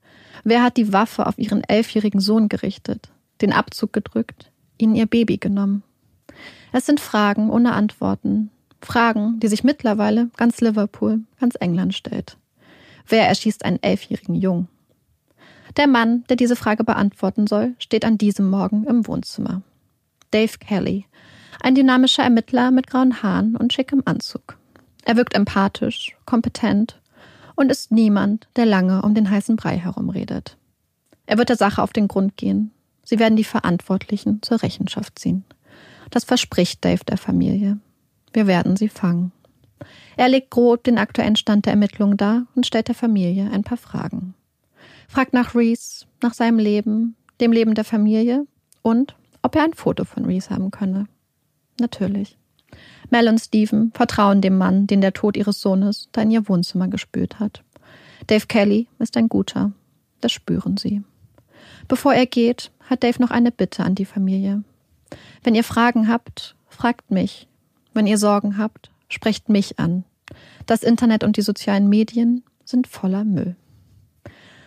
Wer 0.42 0.62
hat 0.62 0.76
die 0.76 0.92
Waffe 0.92 1.26
auf 1.26 1.38
ihren 1.38 1.62
elfjährigen 1.64 2.20
Sohn 2.20 2.48
gerichtet, 2.48 3.08
den 3.40 3.52
Abzug 3.52 3.92
gedrückt, 3.92 4.50
ihnen 4.78 4.94
ihr 4.94 5.06
Baby 5.06 5.38
genommen? 5.38 5.82
Es 6.72 6.86
sind 6.86 7.00
Fragen 7.00 7.50
ohne 7.50 7.72
Antworten. 7.72 8.50
Fragen, 8.80 9.40
die 9.40 9.48
sich 9.48 9.64
mittlerweile 9.64 10.28
ganz 10.36 10.60
Liverpool, 10.60 11.20
ganz 11.40 11.54
England 11.58 11.94
stellt. 11.94 12.36
Wer 13.06 13.28
erschießt 13.28 13.64
einen 13.64 13.82
elfjährigen 13.82 14.34
Jungen? 14.34 14.68
Der 15.76 15.86
Mann, 15.86 16.24
der 16.28 16.36
diese 16.36 16.56
Frage 16.56 16.84
beantworten 16.84 17.46
soll, 17.46 17.74
steht 17.78 18.04
an 18.04 18.18
diesem 18.18 18.48
Morgen 18.48 18.84
im 18.84 19.06
Wohnzimmer. 19.06 19.62
Dave 20.34 20.58
Kelly, 20.58 21.06
ein 21.62 21.76
dynamischer 21.76 22.24
Ermittler 22.24 22.72
mit 22.72 22.88
grauen 22.88 23.22
Haaren 23.22 23.54
und 23.54 23.72
schickem 23.72 24.02
Anzug. 24.04 24.58
Er 25.04 25.16
wirkt 25.16 25.34
empathisch, 25.34 26.16
kompetent 26.26 27.00
und 27.54 27.70
ist 27.70 27.92
niemand, 27.92 28.48
der 28.56 28.66
lange 28.66 29.02
um 29.02 29.14
den 29.14 29.30
heißen 29.30 29.54
Brei 29.54 29.78
herumredet. 29.78 30.56
Er 31.26 31.38
wird 31.38 31.50
der 31.50 31.56
Sache 31.56 31.80
auf 31.80 31.92
den 31.92 32.08
Grund 32.08 32.36
gehen. 32.36 32.72
Sie 33.04 33.20
werden 33.20 33.36
die 33.36 33.44
Verantwortlichen 33.44 34.42
zur 34.42 34.60
Rechenschaft 34.60 35.20
ziehen. 35.20 35.44
Das 36.10 36.24
verspricht 36.24 36.84
Dave 36.84 37.04
der 37.04 37.16
Familie. 37.16 37.78
Wir 38.32 38.48
werden 38.48 38.76
sie 38.76 38.88
fangen. 38.88 39.30
Er 40.16 40.28
legt 40.28 40.50
grob 40.50 40.82
den 40.82 40.98
aktuellen 40.98 41.36
Stand 41.36 41.66
der 41.66 41.74
Ermittlungen 41.74 42.16
dar 42.16 42.46
und 42.56 42.66
stellt 42.66 42.88
der 42.88 42.96
Familie 42.96 43.52
ein 43.52 43.62
paar 43.62 43.78
Fragen. 43.78 44.34
Fragt 45.06 45.32
nach 45.32 45.54
Reese, 45.54 46.06
nach 46.22 46.34
seinem 46.34 46.58
Leben, 46.58 47.14
dem 47.40 47.52
Leben 47.52 47.74
der 47.74 47.84
Familie 47.84 48.48
und 48.82 49.14
ob 49.44 49.54
er 49.56 49.62
ein 49.62 49.74
Foto 49.74 50.04
von 50.04 50.24
Reese 50.24 50.50
haben 50.50 50.70
könne. 50.70 51.06
Natürlich. 51.78 52.38
Mel 53.10 53.28
und 53.28 53.38
Stephen 53.38 53.92
vertrauen 53.94 54.40
dem 54.40 54.56
Mann, 54.56 54.86
den 54.86 55.02
der 55.02 55.12
Tod 55.12 55.36
ihres 55.36 55.60
Sohnes 55.60 56.08
da 56.12 56.22
in 56.22 56.30
ihr 56.30 56.48
Wohnzimmer 56.48 56.88
gespült 56.88 57.38
hat. 57.38 57.62
Dave 58.26 58.46
Kelly 58.46 58.88
ist 58.98 59.16
ein 59.18 59.28
guter. 59.28 59.72
Das 60.22 60.32
spüren 60.32 60.78
sie. 60.78 61.02
Bevor 61.88 62.14
er 62.14 62.24
geht, 62.24 62.72
hat 62.88 63.02
Dave 63.02 63.20
noch 63.20 63.30
eine 63.30 63.52
Bitte 63.52 63.84
an 63.84 63.94
die 63.94 64.06
Familie. 64.06 64.64
Wenn 65.42 65.54
ihr 65.54 65.64
Fragen 65.64 66.08
habt, 66.08 66.56
fragt 66.68 67.10
mich. 67.10 67.46
Wenn 67.92 68.06
ihr 68.06 68.18
Sorgen 68.18 68.56
habt, 68.56 68.90
sprecht 69.08 69.50
mich 69.50 69.78
an. 69.78 70.04
Das 70.64 70.82
Internet 70.82 71.22
und 71.22 71.36
die 71.36 71.42
sozialen 71.42 71.90
Medien 71.90 72.44
sind 72.64 72.86
voller 72.86 73.24
Müll. 73.24 73.56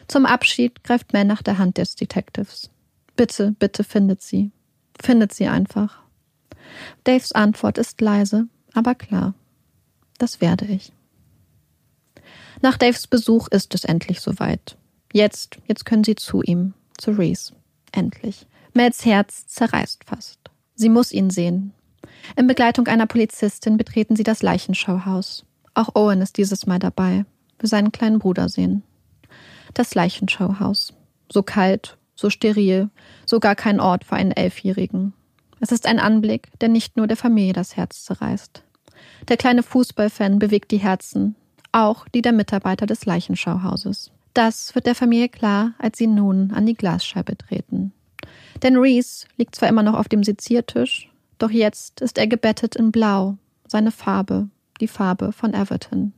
Zum 0.07 0.27
Abschied 0.27 0.83
greift 0.83 1.13
Mel 1.13 1.25
nach 1.25 1.41
der 1.41 1.57
Hand 1.57 1.79
des 1.79 1.95
Detectives. 1.95 2.69
Bitte, 3.15 3.55
bitte 3.57 3.83
findet 3.83 4.21
sie. 4.21 4.51
Findet 4.99 5.33
sie 5.33 5.47
einfach. 5.47 5.99
Daves 7.03 7.31
Antwort 7.31 7.77
ist 7.77 8.01
leise, 8.01 8.47
aber 8.73 8.95
klar. 8.95 9.33
Das 10.17 10.41
werde 10.41 10.65
ich. 10.65 10.91
Nach 12.61 12.77
Daves 12.77 13.07
Besuch 13.07 13.47
ist 13.49 13.75
es 13.75 13.83
endlich 13.83 14.21
soweit. 14.21 14.77
Jetzt, 15.13 15.59
jetzt 15.67 15.85
können 15.85 16.03
sie 16.03 16.15
zu 16.15 16.41
ihm, 16.41 16.73
zu 16.97 17.11
Reese. 17.11 17.53
Endlich. 17.91 18.45
Mels 18.73 19.05
Herz 19.05 19.47
zerreißt 19.47 20.03
fast. 20.05 20.39
Sie 20.75 20.89
muss 20.89 21.11
ihn 21.11 21.29
sehen. 21.29 21.73
In 22.35 22.47
Begleitung 22.47 22.87
einer 22.87 23.07
Polizistin 23.07 23.77
betreten 23.77 24.15
sie 24.15 24.23
das 24.23 24.41
Leichenschauhaus. 24.41 25.45
Auch 25.73 25.95
Owen 25.95 26.21
ist 26.21 26.37
dieses 26.37 26.65
Mal 26.65 26.79
dabei, 26.79 27.25
für 27.59 27.67
seinen 27.67 27.91
kleinen 27.91 28.19
Bruder 28.19 28.49
sehen. 28.49 28.83
Das 29.73 29.95
Leichenschauhaus. 29.95 30.93
So 31.31 31.43
kalt, 31.43 31.96
so 32.17 32.29
steril, 32.29 32.89
so 33.25 33.39
gar 33.39 33.55
kein 33.55 33.79
Ort 33.79 34.03
für 34.03 34.15
einen 34.15 34.31
Elfjährigen. 34.31 35.13
Es 35.59 35.71
ist 35.71 35.85
ein 35.85 35.99
Anblick, 35.99 36.49
der 36.59 36.69
nicht 36.69 36.97
nur 36.97 37.07
der 37.07 37.17
Familie 37.17 37.53
das 37.53 37.77
Herz 37.77 38.03
zerreißt. 38.03 38.63
Der 39.29 39.37
kleine 39.37 39.63
Fußballfan 39.63 40.39
bewegt 40.39 40.71
die 40.71 40.77
Herzen, 40.77 41.35
auch 41.71 42.07
die 42.09 42.21
der 42.21 42.33
Mitarbeiter 42.33 42.85
des 42.85 43.05
Leichenschauhauses. 43.05 44.11
Das 44.33 44.75
wird 44.75 44.85
der 44.85 44.95
Familie 44.95 45.29
klar, 45.29 45.73
als 45.79 45.97
sie 45.97 46.07
nun 46.07 46.51
an 46.51 46.65
die 46.65 46.75
Glasscheibe 46.75 47.37
treten. 47.37 47.91
Denn 48.61 48.77
Reese 48.77 49.25
liegt 49.37 49.55
zwar 49.55 49.69
immer 49.69 49.83
noch 49.83 49.95
auf 49.95 50.09
dem 50.09 50.23
Seziertisch, 50.23 51.09
doch 51.37 51.51
jetzt 51.51 52.01
ist 52.01 52.17
er 52.17 52.27
gebettet 52.27 52.75
in 52.75 52.91
Blau, 52.91 53.37
seine 53.67 53.91
Farbe, 53.91 54.49
die 54.81 54.87
Farbe 54.87 55.31
von 55.31 55.53
Everton. 55.53 56.13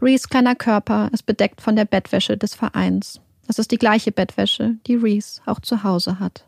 Reese 0.00 0.28
kleiner 0.28 0.54
Körper 0.54 1.08
ist 1.12 1.24
bedeckt 1.24 1.60
von 1.60 1.76
der 1.76 1.84
Bettwäsche 1.84 2.36
des 2.36 2.54
Vereins. 2.54 3.20
Es 3.48 3.58
ist 3.58 3.70
die 3.70 3.78
gleiche 3.78 4.12
Bettwäsche, 4.12 4.76
die 4.86 4.94
Reese 4.96 5.42
auch 5.46 5.60
zu 5.60 5.82
Hause 5.82 6.20
hat. 6.20 6.46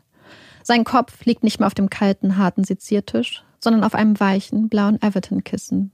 Sein 0.63 0.83
Kopf 0.83 1.25
liegt 1.25 1.43
nicht 1.43 1.59
mehr 1.59 1.67
auf 1.67 1.73
dem 1.75 1.89
kalten, 1.89 2.37
harten 2.37 2.63
Seziertisch, 2.63 3.43
sondern 3.59 3.83
auf 3.83 3.93
einem 3.95 4.19
weichen, 4.19 4.69
blauen 4.69 5.01
Everton-Kissen. 5.01 5.91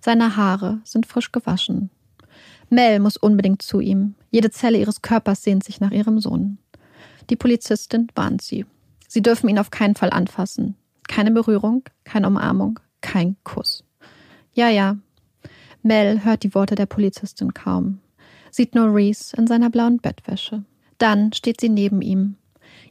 Seine 0.00 0.36
Haare 0.36 0.80
sind 0.84 1.06
frisch 1.06 1.32
gewaschen. 1.32 1.90
Mel 2.68 3.00
muss 3.00 3.16
unbedingt 3.16 3.62
zu 3.62 3.80
ihm. 3.80 4.14
Jede 4.30 4.50
Zelle 4.50 4.78
ihres 4.78 5.02
Körpers 5.02 5.42
sehnt 5.42 5.64
sich 5.64 5.80
nach 5.80 5.90
ihrem 5.90 6.20
Sohn. 6.20 6.58
Die 7.30 7.36
Polizistin 7.36 8.08
warnt 8.14 8.42
sie. 8.42 8.66
Sie 9.08 9.22
dürfen 9.22 9.48
ihn 9.48 9.58
auf 9.58 9.70
keinen 9.70 9.94
Fall 9.94 10.10
anfassen. 10.10 10.74
Keine 11.06 11.32
Berührung, 11.32 11.84
keine 12.04 12.28
Umarmung, 12.28 12.80
kein 13.00 13.36
Kuss. 13.44 13.84
Ja, 14.54 14.68
ja. 14.68 14.96
Mel 15.82 16.24
hört 16.24 16.44
die 16.44 16.54
Worte 16.54 16.74
der 16.74 16.86
Polizistin 16.86 17.54
kaum, 17.54 17.98
sieht 18.52 18.76
nur 18.76 18.94
Reese 18.94 19.36
in 19.36 19.48
seiner 19.48 19.70
blauen 19.70 19.98
Bettwäsche. 19.98 20.62
Dann 20.98 21.32
steht 21.32 21.60
sie 21.60 21.68
neben 21.68 22.02
ihm. 22.02 22.36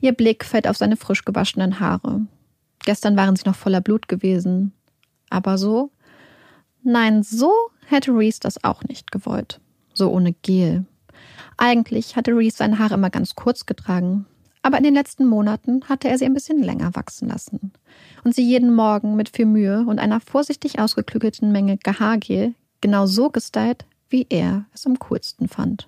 Ihr 0.02 0.12
Blick 0.12 0.44
fällt 0.44 0.68
auf 0.68 0.76
seine 0.76 0.98
frisch 0.98 1.24
gewaschenen 1.24 1.80
Haare. 1.80 2.26
Gestern 2.84 3.16
waren 3.16 3.36
sie 3.38 3.46
noch 3.46 3.56
voller 3.56 3.80
Blut 3.80 4.10
gewesen. 4.10 4.74
Aber 5.30 5.58
so? 5.58 5.92
Nein, 6.84 7.24
so 7.24 7.54
hätte 7.86 8.12
Reese 8.12 8.40
das 8.42 8.64
auch 8.64 8.84
nicht 8.84 9.12
gewollt. 9.12 9.62
So 9.94 10.12
ohne 10.12 10.34
Gel. 10.34 10.86
Eigentlich 11.58 12.16
hatte 12.16 12.36
Reese 12.36 12.58
seine 12.58 12.80
Haare 12.80 12.96
immer 12.96 13.12
ganz 13.12 13.36
kurz 13.36 13.66
getragen, 13.68 14.26
aber 14.64 14.78
in 14.78 14.84
den 14.84 14.94
letzten 14.94 15.26
Monaten 15.26 15.84
hatte 15.88 16.08
er 16.10 16.18
sie 16.18 16.26
ein 16.26 16.34
bisschen 16.34 16.62
länger 16.62 16.96
wachsen 16.96 17.28
lassen 17.28 17.72
und 18.24 18.36
sie 18.36 18.44
jeden 18.44 18.74
Morgen 18.74 19.16
mit 19.16 19.30
viel 19.30 19.46
Mühe 19.46 19.86
und 19.88 20.00
einer 20.00 20.20
vorsichtig 20.20 20.80
ausgeklügelten 20.80 21.52
Menge 21.52 21.78
Gehaargel 21.78 22.54
genau 22.80 23.06
so 23.06 23.30
gestylt, 23.30 23.86
wie 24.12 24.28
er 24.30 24.66
es 24.74 24.86
am 24.86 25.00
coolsten 25.00 25.48
fand. 25.48 25.88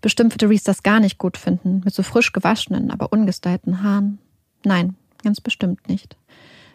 Bestimmt 0.00 0.34
würde 0.34 0.48
Reese 0.48 0.64
das 0.64 0.82
gar 0.82 1.00
nicht 1.00 1.18
gut 1.18 1.36
finden, 1.36 1.82
mit 1.84 1.94
so 1.94 2.02
frisch 2.02 2.32
gewaschenen, 2.32 2.90
aber 2.90 3.12
ungestylten 3.12 3.82
Haaren. 3.82 4.18
Nein, 4.64 4.96
ganz 5.22 5.40
bestimmt 5.40 5.88
nicht. 5.88 6.16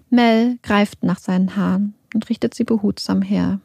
Mel 0.10 0.58
greift 0.64 1.04
nach 1.04 1.20
seinen 1.20 1.56
Haaren 1.58 1.94
und 2.14 2.30
richtet 2.30 2.54
sie 2.54 2.64
behutsam 2.64 3.22
her, 3.22 3.60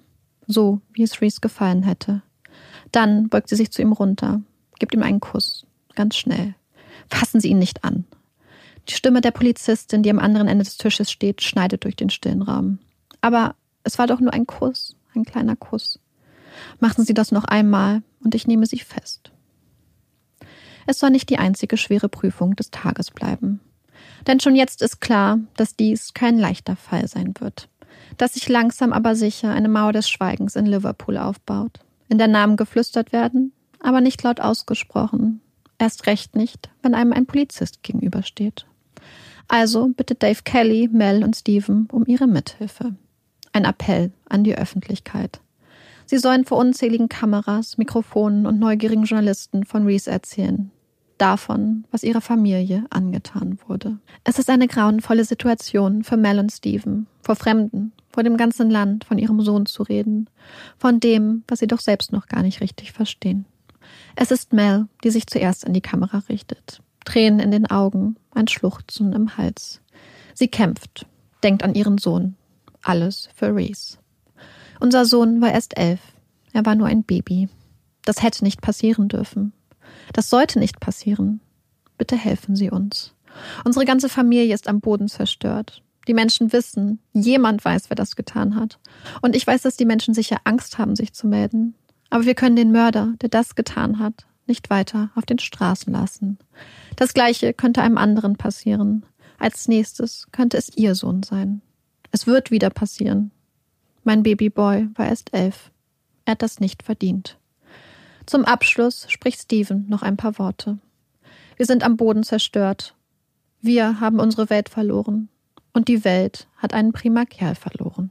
so 0.49 0.81
wie 0.93 1.05
es 1.05 1.21
Reese 1.21 1.41
gefallen 1.41 1.85
hätte. 1.85 2.23
Dann 2.91 3.29
beugt 3.29 3.49
sie 3.49 3.57
sich 3.57 3.71
zu 3.71 3.83
ihm 3.83 3.93
runter, 3.93 4.43
gibt 4.81 4.95
ihm 4.95 5.03
einen 5.03 5.21
Kuss, 5.21 5.65
ganz 5.95 6.17
schnell. 6.17 6.55
Fassen 7.09 7.41
Sie 7.41 7.49
ihn 7.49 7.59
nicht 7.59 7.85
an. 7.85 8.05
Die 8.89 8.95
Stimme 8.95 9.21
der 9.21 9.31
Polizistin, 9.31 10.03
die 10.03 10.11
am 10.11 10.19
anderen 10.19 10.49
Ende 10.49 10.65
des 10.65 10.77
Tisches 10.77 11.11
steht, 11.11 11.43
schneidet 11.43 11.85
durch 11.85 11.95
den 11.95 12.11
stillen 12.11 12.43
Raum. 12.43 12.79
Aber 13.21 13.55
es 13.85 13.99
war 13.99 14.07
doch 14.07 14.21
nur 14.21 14.33
ein 14.33 14.47
Kuss, 14.47 14.97
ein 15.15 15.25
kleiner 15.25 15.57
Kuss. 15.57 15.99
Machen 16.81 17.05
Sie 17.05 17.15
das 17.15 17.33
noch 17.33 17.45
einmal 17.45 18.03
und 18.23 18.35
ich 18.35 18.47
nehme 18.47 18.67
Sie 18.67 18.79
fest. 18.79 19.33
Es 20.87 20.99
soll 20.99 21.11
nicht 21.11 21.31
die 21.31 21.39
einzige 21.39 21.77
schwere 21.77 22.09
Prüfung 22.09 22.57
des 22.57 22.71
Tages 22.71 23.11
bleiben. 23.11 23.61
Denn 24.27 24.41
schon 24.41 24.57
jetzt 24.57 24.83
ist 24.83 25.01
klar, 25.01 25.39
dass 25.57 25.77
dies 25.77 26.13
kein 26.15 26.39
leichter 26.39 26.77
Fall 26.77 27.07
sein 27.07 27.35
wird. 27.39 27.69
Dass 28.17 28.35
sich 28.35 28.49
langsam 28.49 28.93
aber 28.93 29.15
sicher 29.15 29.53
eine 29.53 29.69
Mauer 29.69 29.93
des 29.93 30.09
Schweigens 30.09 30.57
in 30.57 30.67
Liverpool 30.67 31.17
aufbaut, 31.17 31.81
in 32.09 32.19
der 32.19 32.29
Namen 32.29 32.57
geflüstert 32.57 33.13
werden, 33.13 33.53
aber 33.81 34.01
nicht 34.01 34.23
laut 34.23 34.41
ausgesprochen, 34.41 35.41
Erst 35.83 36.07
recht 36.07 36.37
nicht, 36.37 36.71
wenn 36.83 36.95
einem 36.95 37.13
ein 37.13 37.27
Polizist 37.27 37.83
gegenübersteht. 37.83 38.67
Also 39.49 39.89
bittet 39.89 40.23
Dave 40.23 40.43
Kelly, 40.45 40.89
Mel 40.93 41.25
und 41.25 41.35
Stephen 41.35 41.89
um 41.91 42.07
ihre 42.07 42.29
Mithilfe. 42.29 42.95
Ein 43.53 43.65
Appell 43.65 44.13
an 44.29 44.45
die 44.45 44.57
Öffentlichkeit. 44.57 45.41
Sie 46.13 46.19
sollen 46.19 46.45
vor 46.45 46.59
unzähligen 46.59 47.09
Kameras, 47.09 47.79
Mikrofonen 47.79 48.45
und 48.45 48.59
neugierigen 48.59 49.05
Journalisten 49.05 49.65
von 49.65 49.87
Reese 49.87 50.11
erzählen. 50.11 50.71
Davon, 51.17 51.87
was 51.91 52.03
ihrer 52.03 52.21
Familie 52.21 52.85
angetan 52.91 53.59
wurde. 53.67 53.97
Es 54.23 54.39
ist 54.39 54.51
eine 54.51 54.69
grauenvolle 54.69 55.25
Situation 55.25 56.05
für 56.05 56.19
Mel 56.19 56.39
und 56.39 56.53
Stephen, 56.53 57.07
vor 57.23 57.35
Fremden, 57.35 57.93
vor 58.11 58.25
dem 58.25 58.37
ganzen 58.37 58.69
Land 58.69 59.05
von 59.05 59.17
ihrem 59.17 59.41
Sohn 59.41 59.65
zu 59.65 59.85
reden, 59.85 60.29
von 60.77 61.01
dem, 61.01 61.45
was 61.49 61.61
sie 61.61 61.67
doch 61.67 61.81
selbst 61.81 62.13
noch 62.13 62.27
gar 62.27 62.43
nicht 62.43 62.61
richtig 62.61 62.93
verstehen. 62.93 63.47
Es 64.15 64.31
ist 64.31 64.53
Mel, 64.53 64.89
die 65.05 65.11
sich 65.11 65.27
zuerst 65.27 65.67
an 65.67 65.73
die 65.73 65.81
Kamera 65.81 66.25
richtet. 66.29 66.83
Tränen 67.07 67.41
in 67.41 67.51
den 67.51 67.71
Augen, 67.71 68.17
ein 68.35 68.49
Schluchzen 68.49 69.15
im 69.15 69.39
Hals. 69.39 69.81
Sie 70.35 70.49
kämpft, 70.49 71.07
denkt 71.43 71.63
an 71.63 71.75
ihren 71.75 71.97
Sohn. 71.97 72.35
Alles 72.83 73.31
für 73.35 73.57
Reese. 73.57 74.02
Unser 74.83 75.05
Sohn 75.05 75.41
war 75.41 75.53
erst 75.53 75.79
elf. 75.79 76.01
Er 76.53 76.67
war 76.67 76.75
nur 76.75 76.89
ein 76.89 77.05
Baby. 77.05 77.49
Das 78.05 78.21
hätte 78.21 78.43
nicht 78.43 78.63
passieren 78.63 79.07
dürfen. 79.07 79.53
Das 80.13 80.29
sollte 80.29 80.59
nicht 80.59 80.81
passieren. 80.81 81.41
Bitte 81.99 82.17
helfen 82.17 82.57
Sie 82.57 82.69
uns. 82.69 83.15
Unsere 83.65 83.85
ganze 83.85 84.09
Familie 84.09 84.53
ist 84.53 84.67
am 84.67 84.81
Boden 84.81 85.07
zerstört. 85.07 85.85
Die 86.09 86.15
Menschen 86.15 86.53
wissen, 86.53 86.99
jemand 87.13 87.65
weiß, 87.65 87.91
wer 87.91 87.95
das 87.95 88.17
getan 88.17 88.57
hat. 88.57 88.81
Und 89.21 89.37
ich 89.37 89.47
weiß, 89.47 89.63
dass 89.63 89.77
die 89.77 89.85
Menschen 89.85 90.15
sicher 90.15 90.39
Angst 90.43 90.79
haben, 90.79 90.97
sich 90.97 91.13
zu 91.13 91.29
melden. 91.29 91.77
Aber 92.11 92.27
wir 92.27 92.35
können 92.35 92.57
den 92.57 92.73
Mörder, 92.73 93.15
der 93.21 93.29
das 93.29 93.55
getan 93.55 94.01
hat, 94.01 94.27
nicht 94.49 94.69
weiter 94.69 95.11
auf 95.15 95.27
den 95.27 95.39
Straßen 95.39 95.93
lassen. 95.93 96.39
Das 96.97 97.15
Gleiche 97.15 97.55
könnte 97.55 97.83
einem 97.83 97.99
anderen 97.99 98.35
passieren. 98.35 99.07
Als 99.39 99.69
nächstes 99.69 100.27
könnte 100.33 100.57
es 100.57 100.77
ihr 100.77 100.97
Sohn 100.97 101.23
sein. 101.23 101.63
Es 102.11 102.27
wird 102.27 102.51
wieder 102.51 102.71
passieren. 102.71 103.31
Mein 104.05 104.23
Babyboy 104.23 104.89
war 104.95 105.07
erst 105.07 105.33
elf. 105.33 105.71
Er 106.25 106.33
hat 106.33 106.43
das 106.43 106.61
nicht 106.61 106.83
verdient. 106.83 107.39
Zum 108.27 108.45
Abschluss 108.45 109.07
spricht 109.09 109.41
Steven 109.41 109.89
noch 109.89 110.03
ein 110.03 110.17
paar 110.17 110.39
Worte. 110.39 110.79
Wir 111.57 111.67
sind 111.67 111.85
am 111.85 111.97
Boden 111.97 112.23
zerstört. 112.23 112.95
Wir 113.61 114.01
haben 114.01 114.19
unsere 114.19 114.51
Welt 114.51 114.69
verloren. 114.69 115.29
Und 115.73 115.89
die 115.89 116.05
Welt 116.05 116.49
hat 116.57 116.75
einen 116.75 116.93
prima 116.93 117.25
Kerl 117.25 117.55
verloren. 117.55 118.11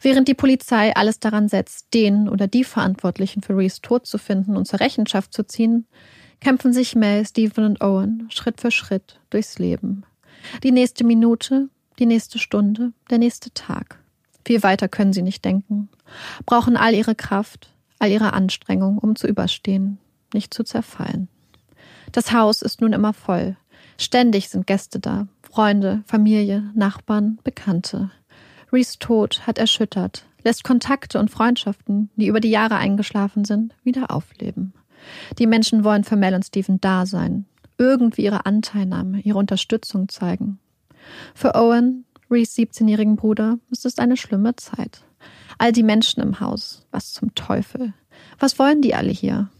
Während 0.00 0.28
die 0.28 0.34
Polizei 0.34 0.94
alles 0.94 1.20
daran 1.20 1.48
setzt, 1.48 1.92
den 1.94 2.28
oder 2.28 2.46
die 2.46 2.64
Verantwortlichen 2.64 3.42
für 3.42 3.56
Rees 3.56 3.80
Tod 3.80 4.06
zu 4.06 4.18
finden 4.18 4.56
und 4.56 4.66
zur 4.66 4.80
Rechenschaft 4.80 5.32
zu 5.32 5.46
ziehen, 5.46 5.86
kämpfen 6.40 6.72
sich 6.72 6.94
Mel, 6.94 7.26
Stephen 7.26 7.64
und 7.64 7.80
Owen 7.80 8.26
Schritt 8.30 8.60
für 8.60 8.70
Schritt 8.70 9.20
durchs 9.30 9.58
Leben. 9.58 10.04
Die 10.62 10.72
nächste 10.72 11.04
Minute, 11.04 11.68
die 11.98 12.06
nächste 12.06 12.38
Stunde, 12.38 12.92
der 13.10 13.18
nächste 13.18 13.52
Tag. 13.52 14.03
Viel 14.46 14.62
weiter 14.62 14.88
können 14.88 15.12
sie 15.12 15.22
nicht 15.22 15.44
denken, 15.44 15.88
brauchen 16.44 16.76
all 16.76 16.94
ihre 16.94 17.14
Kraft, 17.14 17.70
all 17.98 18.10
ihre 18.10 18.32
Anstrengung, 18.32 18.98
um 18.98 19.16
zu 19.16 19.26
überstehen, 19.26 19.98
nicht 20.32 20.52
zu 20.52 20.64
zerfallen. 20.64 21.28
Das 22.12 22.32
Haus 22.32 22.62
ist 22.62 22.80
nun 22.80 22.92
immer 22.92 23.12
voll. 23.12 23.56
Ständig 23.98 24.48
sind 24.48 24.66
Gäste 24.66 25.00
da, 25.00 25.28
Freunde, 25.42 26.02
Familie, 26.06 26.70
Nachbarn, 26.74 27.38
Bekannte. 27.44 28.10
Rees 28.72 28.98
Tod 28.98 29.46
hat 29.46 29.58
erschüttert, 29.58 30.24
lässt 30.42 30.64
Kontakte 30.64 31.18
und 31.18 31.30
Freundschaften, 31.30 32.10
die 32.16 32.26
über 32.26 32.40
die 32.40 32.50
Jahre 32.50 32.76
eingeschlafen 32.76 33.44
sind, 33.44 33.74
wieder 33.82 34.10
aufleben. 34.10 34.74
Die 35.38 35.46
Menschen 35.46 35.84
wollen 35.84 36.04
für 36.04 36.16
Mel 36.16 36.34
und 36.34 36.44
Stephen 36.44 36.80
da 36.80 37.06
sein, 37.06 37.46
irgendwie 37.78 38.24
ihre 38.24 38.46
Anteilnahme, 38.46 39.20
ihre 39.20 39.38
Unterstützung 39.38 40.08
zeigen. 40.08 40.58
Für 41.34 41.54
Owen, 41.54 42.04
Rees 42.30 42.56
17-jährigen 42.56 43.16
Bruder, 43.16 43.58
ist 43.70 43.84
es 43.84 43.98
eine 43.98 44.16
schlimme 44.16 44.56
Zeit. 44.56 45.02
All 45.58 45.72
die 45.72 45.82
Menschen 45.82 46.22
im 46.22 46.40
Haus, 46.40 46.86
was 46.90 47.12
zum 47.12 47.34
Teufel? 47.34 47.92
Was 48.38 48.58
wollen 48.58 48.82
die 48.82 48.94
alle 48.94 49.10
hier? 49.10 49.50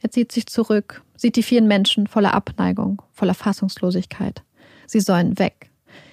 Er 0.00 0.10
zieht 0.10 0.32
sich 0.32 0.46
zurück, 0.46 1.02
sieht 1.16 1.36
die 1.36 1.42
vielen 1.42 1.68
Menschen 1.68 2.06
voller 2.06 2.34
Abneigung, 2.34 3.02
voller 3.12 3.34
Fassungslosigkeit. 3.34 4.42
Sie 4.86 5.00
sollen 5.00 5.38
weg. 5.38 5.70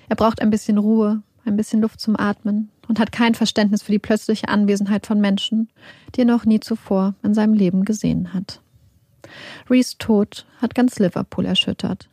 Er 0.07 0.15
braucht 0.15 0.41
ein 0.41 0.49
bisschen 0.49 0.77
Ruhe, 0.77 1.21
ein 1.45 1.57
bisschen 1.57 1.81
Luft 1.81 1.99
zum 1.99 2.19
Atmen 2.19 2.69
und 2.87 2.99
hat 2.99 3.11
kein 3.11 3.35
Verständnis 3.35 3.83
für 3.83 3.91
die 3.91 3.99
plötzliche 3.99 4.49
Anwesenheit 4.49 5.05
von 5.05 5.19
Menschen, 5.19 5.69
die 6.15 6.21
er 6.21 6.25
noch 6.25 6.45
nie 6.45 6.59
zuvor 6.59 7.15
in 7.23 7.33
seinem 7.33 7.53
Leben 7.53 7.85
gesehen 7.85 8.33
hat. 8.33 8.61
Rees 9.69 9.97
Tod 9.97 10.45
hat 10.57 10.75
ganz 10.75 10.99
Liverpool 10.99 11.45
erschüttert. 11.45 12.09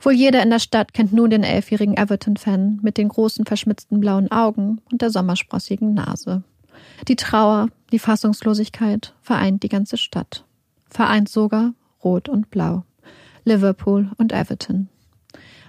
Wohl 0.00 0.12
jeder 0.12 0.42
in 0.42 0.50
der 0.50 0.58
Stadt 0.58 0.94
kennt 0.94 1.12
nun 1.12 1.30
den 1.30 1.42
elfjährigen 1.42 1.96
Everton-Fan 1.96 2.80
mit 2.82 2.98
den 2.98 3.08
großen 3.08 3.44
verschmitzten 3.44 4.00
blauen 4.00 4.30
Augen 4.30 4.80
und 4.90 5.02
der 5.02 5.10
sommersprossigen 5.10 5.94
Nase. 5.94 6.42
Die 7.08 7.16
Trauer, 7.16 7.68
die 7.92 7.98
Fassungslosigkeit 7.98 9.14
vereint 9.22 9.62
die 9.62 9.68
ganze 9.68 9.96
Stadt. 9.96 10.44
Vereint 10.88 11.28
sogar 11.28 11.74
Rot 12.02 12.28
und 12.28 12.50
Blau. 12.50 12.84
Liverpool 13.44 14.10
und 14.16 14.32
Everton. 14.32 14.88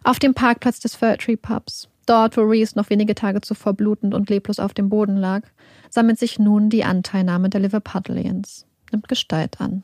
Auf 0.04 0.20
dem 0.20 0.34
Parkplatz 0.34 0.80
des 0.80 0.96
Fir 0.96 1.18
Tree 1.18 1.36
Pubs, 1.36 1.90
dort 2.06 2.38
wo 2.38 2.42
Reese 2.42 2.78
noch 2.78 2.90
wenige 2.90 3.16
Tage 3.16 3.42
zuvor 3.42 3.74
blutend 3.74 4.14
und 4.14 4.30
leblos 4.30 4.60
auf 4.60 4.74
dem 4.74 4.90
Boden 4.90 5.18
lag, 5.18 5.42
sammelt 5.90 6.20
sich 6.20 6.40
nun 6.40 6.70
die 6.70 6.84
Anteilnahme 6.84 7.50
der 7.50 7.62
Liverpudlians, 7.62 8.66
nimmt 8.92 9.08
Gestalt 9.08 9.60
an, 9.60 9.84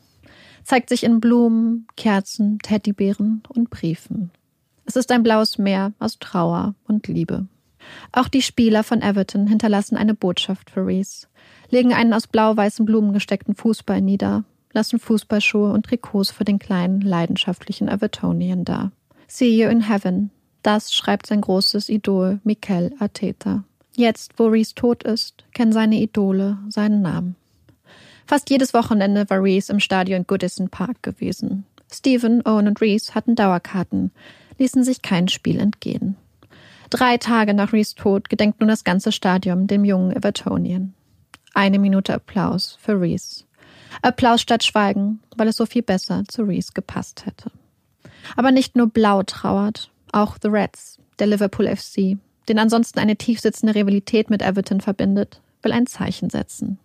zeigt 0.64 0.90
sich 0.90 1.04
in 1.04 1.20
Blumen, 1.20 1.88
Kerzen, 1.96 2.60
Teddybären 2.60 3.44
und 3.50 3.70
Briefen. 3.70 4.32
Es 4.86 4.96
ist 4.96 5.12
ein 5.12 5.24
blaues 5.24 5.58
Meer 5.58 5.94
aus 6.00 6.20
Trauer 6.20 6.76
und 6.88 7.08
Liebe. 7.08 7.48
Auch 8.12 8.28
die 8.28 8.42
Spieler 8.42 8.84
von 8.84 9.02
Everton 9.02 9.48
hinterlassen 9.48 9.98
eine 9.98 10.14
Botschaft 10.14 10.70
für 10.70 10.86
Reese, 10.86 11.28
legen 11.70 11.94
einen 11.94 12.14
aus 12.14 12.28
blau-weißen 12.28 12.86
Blumen 12.86 13.14
gesteckten 13.14 13.56
Fußball 13.56 14.02
nieder, 14.02 14.44
lassen 14.74 15.00
Fußballschuhe 15.00 15.72
und 15.72 15.86
Trikots 15.86 16.32
für 16.32 16.44
den 16.44 16.60
kleinen, 16.60 17.02
leidenschaftlichen 17.02 17.88
Evertonian 17.88 18.66
da. 18.66 18.92
See 19.28 19.50
you 19.50 19.70
in 19.70 19.88
heaven. 19.88 20.32
Das 20.64 20.94
schreibt 20.94 21.26
sein 21.26 21.42
großes 21.42 21.90
Idol 21.90 22.40
Mikel 22.44 22.94
Arteta. 23.00 23.64
Jetzt, 23.96 24.34
wo 24.38 24.48
Reese 24.48 24.76
tot 24.76 25.04
ist, 25.04 25.44
kennen 25.54 25.74
seine 25.74 26.00
Idole 26.00 26.60
seinen 26.70 27.02
Namen. 27.02 27.36
Fast 28.32 28.50
jedes 28.50 28.74
Wochenende 28.74 29.30
war 29.30 29.44
Reese 29.44 29.74
im 29.74 29.82
Stadion 29.82 30.26
Goodison 30.26 30.70
Park 30.70 31.04
gewesen. 31.04 31.66
Stephen, 31.92 32.42
Owen 32.46 32.70
und 32.70 32.80
Reese 32.80 33.14
hatten 33.14 33.36
Dauerkarten, 33.36 34.12
ließen 34.58 34.86
sich 34.86 35.02
kein 35.02 35.28
Spiel 35.28 35.60
entgehen. 35.60 36.16
Drei 36.90 37.18
Tage 37.18 37.54
nach 37.54 37.74
Rees 37.74 37.94
Tod 37.94 38.30
gedenkt 38.30 38.62
nun 38.62 38.70
das 38.70 38.86
ganze 38.86 39.12
Stadion 39.12 39.68
dem 39.68 39.84
jungen 39.84 40.16
Evertonian. 40.16 40.94
Eine 41.54 41.78
Minute 41.78 42.14
Applaus 42.14 42.78
für 42.80 43.02
Reese. 43.02 43.44
Applaus 44.02 44.40
statt 44.40 44.64
Schweigen, 44.64 45.20
weil 45.36 45.50
es 45.50 45.58
so 45.58 45.66
viel 45.66 45.82
besser 45.84 46.24
zu 46.26 46.44
Reese 46.44 46.72
gepasst 46.74 47.26
hätte. 47.26 47.52
Aber 48.38 48.52
nicht 48.54 48.78
nur 48.78 48.88
Blau 48.88 49.24
trauert, 49.24 49.92
auch 50.14 50.38
The 50.42 50.48
Reds, 50.48 51.00
der 51.20 51.28
Liverpool 51.28 51.68
FC, 51.68 52.18
den 52.48 52.60
ansonsten 52.60 53.00
eine 53.00 53.18
tiefsitzende 53.18 53.76
Rivalität 53.76 54.30
mit 54.30 54.42
Everton 54.42 54.80
verbindet, 54.80 55.42
will 55.64 55.74
ein 55.74 55.86
Zeichen 55.86 56.30
setzen. 56.30 56.80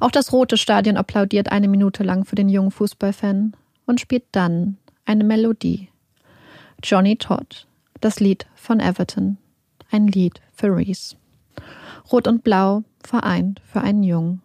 Auch 0.00 0.10
das 0.10 0.32
rote 0.32 0.56
Stadion 0.56 0.96
applaudiert 0.96 1.50
eine 1.50 1.68
Minute 1.68 2.02
lang 2.02 2.24
für 2.24 2.36
den 2.36 2.48
jungen 2.48 2.70
Fußballfan 2.70 3.54
und 3.86 4.00
spielt 4.00 4.24
dann 4.32 4.76
eine 5.04 5.24
Melodie. 5.24 5.88
Johnny 6.82 7.16
Todd, 7.16 7.66
das 8.00 8.20
Lied 8.20 8.46
von 8.54 8.80
Everton. 8.80 9.38
Ein 9.90 10.06
Lied 10.06 10.40
für 10.52 10.68
Reese. 10.68 11.16
Rot 12.12 12.28
und 12.28 12.44
Blau 12.44 12.84
vereint 13.02 13.60
für 13.64 13.80
einen 13.80 14.02
Jungen. 14.02 14.42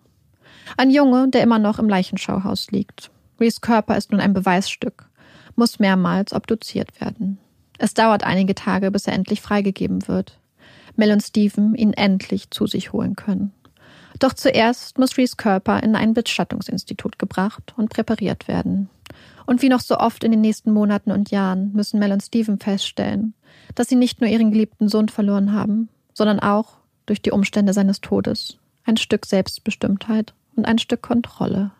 Ein 0.78 0.90
Junge, 0.90 1.30
der 1.30 1.44
immer 1.44 1.60
noch 1.60 1.80
im 1.80 1.90
Leichenschauhaus 1.90 2.72
liegt. 2.72 3.12
Rees 3.40 3.62
Körper 3.62 3.98
ist 3.98 4.12
nun 4.12 4.22
ein 4.22 4.34
Beweisstück, 4.34 5.10
muss 5.56 5.80
mehrmals 5.80 6.34
obduziert 6.34 7.00
werden. 7.02 7.38
Es 7.78 7.94
dauert 7.94 8.24
einige 8.24 8.56
Tage, 8.56 8.92
bis 8.92 9.08
er 9.08 9.14
endlich 9.14 9.42
freigegeben 9.42 10.08
wird. 10.08 10.40
Mel 10.96 11.12
und 11.12 11.22
Stephen 11.22 11.76
ihn 11.76 11.94
endlich 11.94 12.50
zu 12.52 12.68
sich 12.68 12.94
holen 12.94 13.16
können. 13.16 13.52
Doch 14.20 14.34
zuerst 14.34 14.98
muss 14.98 15.18
Rees 15.18 15.38
Körper 15.38 15.82
in 15.82 15.96
ein 15.96 16.14
Bestattungsinstitut 16.14 17.20
gebracht 17.20 17.74
und 17.78 17.90
präpariert 17.90 18.48
werden. 18.48 18.90
Und 19.46 19.62
wie 19.62 19.70
noch 19.70 19.82
so 19.82 19.98
oft 19.98 20.24
in 20.24 20.32
den 20.32 20.42
nächsten 20.42 20.72
Monaten 20.72 21.12
und 21.12 21.32
Jahren 21.32 21.72
müssen 21.74 22.00
Mel 22.00 22.12
und 22.12 22.24
Stephen 22.24 22.60
feststellen, 22.60 23.34
dass 23.76 23.88
sie 23.88 23.96
nicht 23.96 24.22
nur 24.22 24.30
ihren 24.30 24.52
geliebten 24.52 24.88
Sohn 24.88 25.10
verloren 25.10 25.54
haben, 25.54 25.90
sondern 26.14 26.40
auch 26.40 26.78
durch 27.06 27.22
die 27.22 27.32
Umstände 27.32 27.74
seines 27.74 28.02
Todes 28.02 28.58
ein 28.86 28.98
Stück 28.98 29.26
Selbstbestimmtheit 29.26 30.34
und 30.56 30.66
ein 30.66 30.78
Stück 30.78 31.02
Kontrolle. 31.02 31.72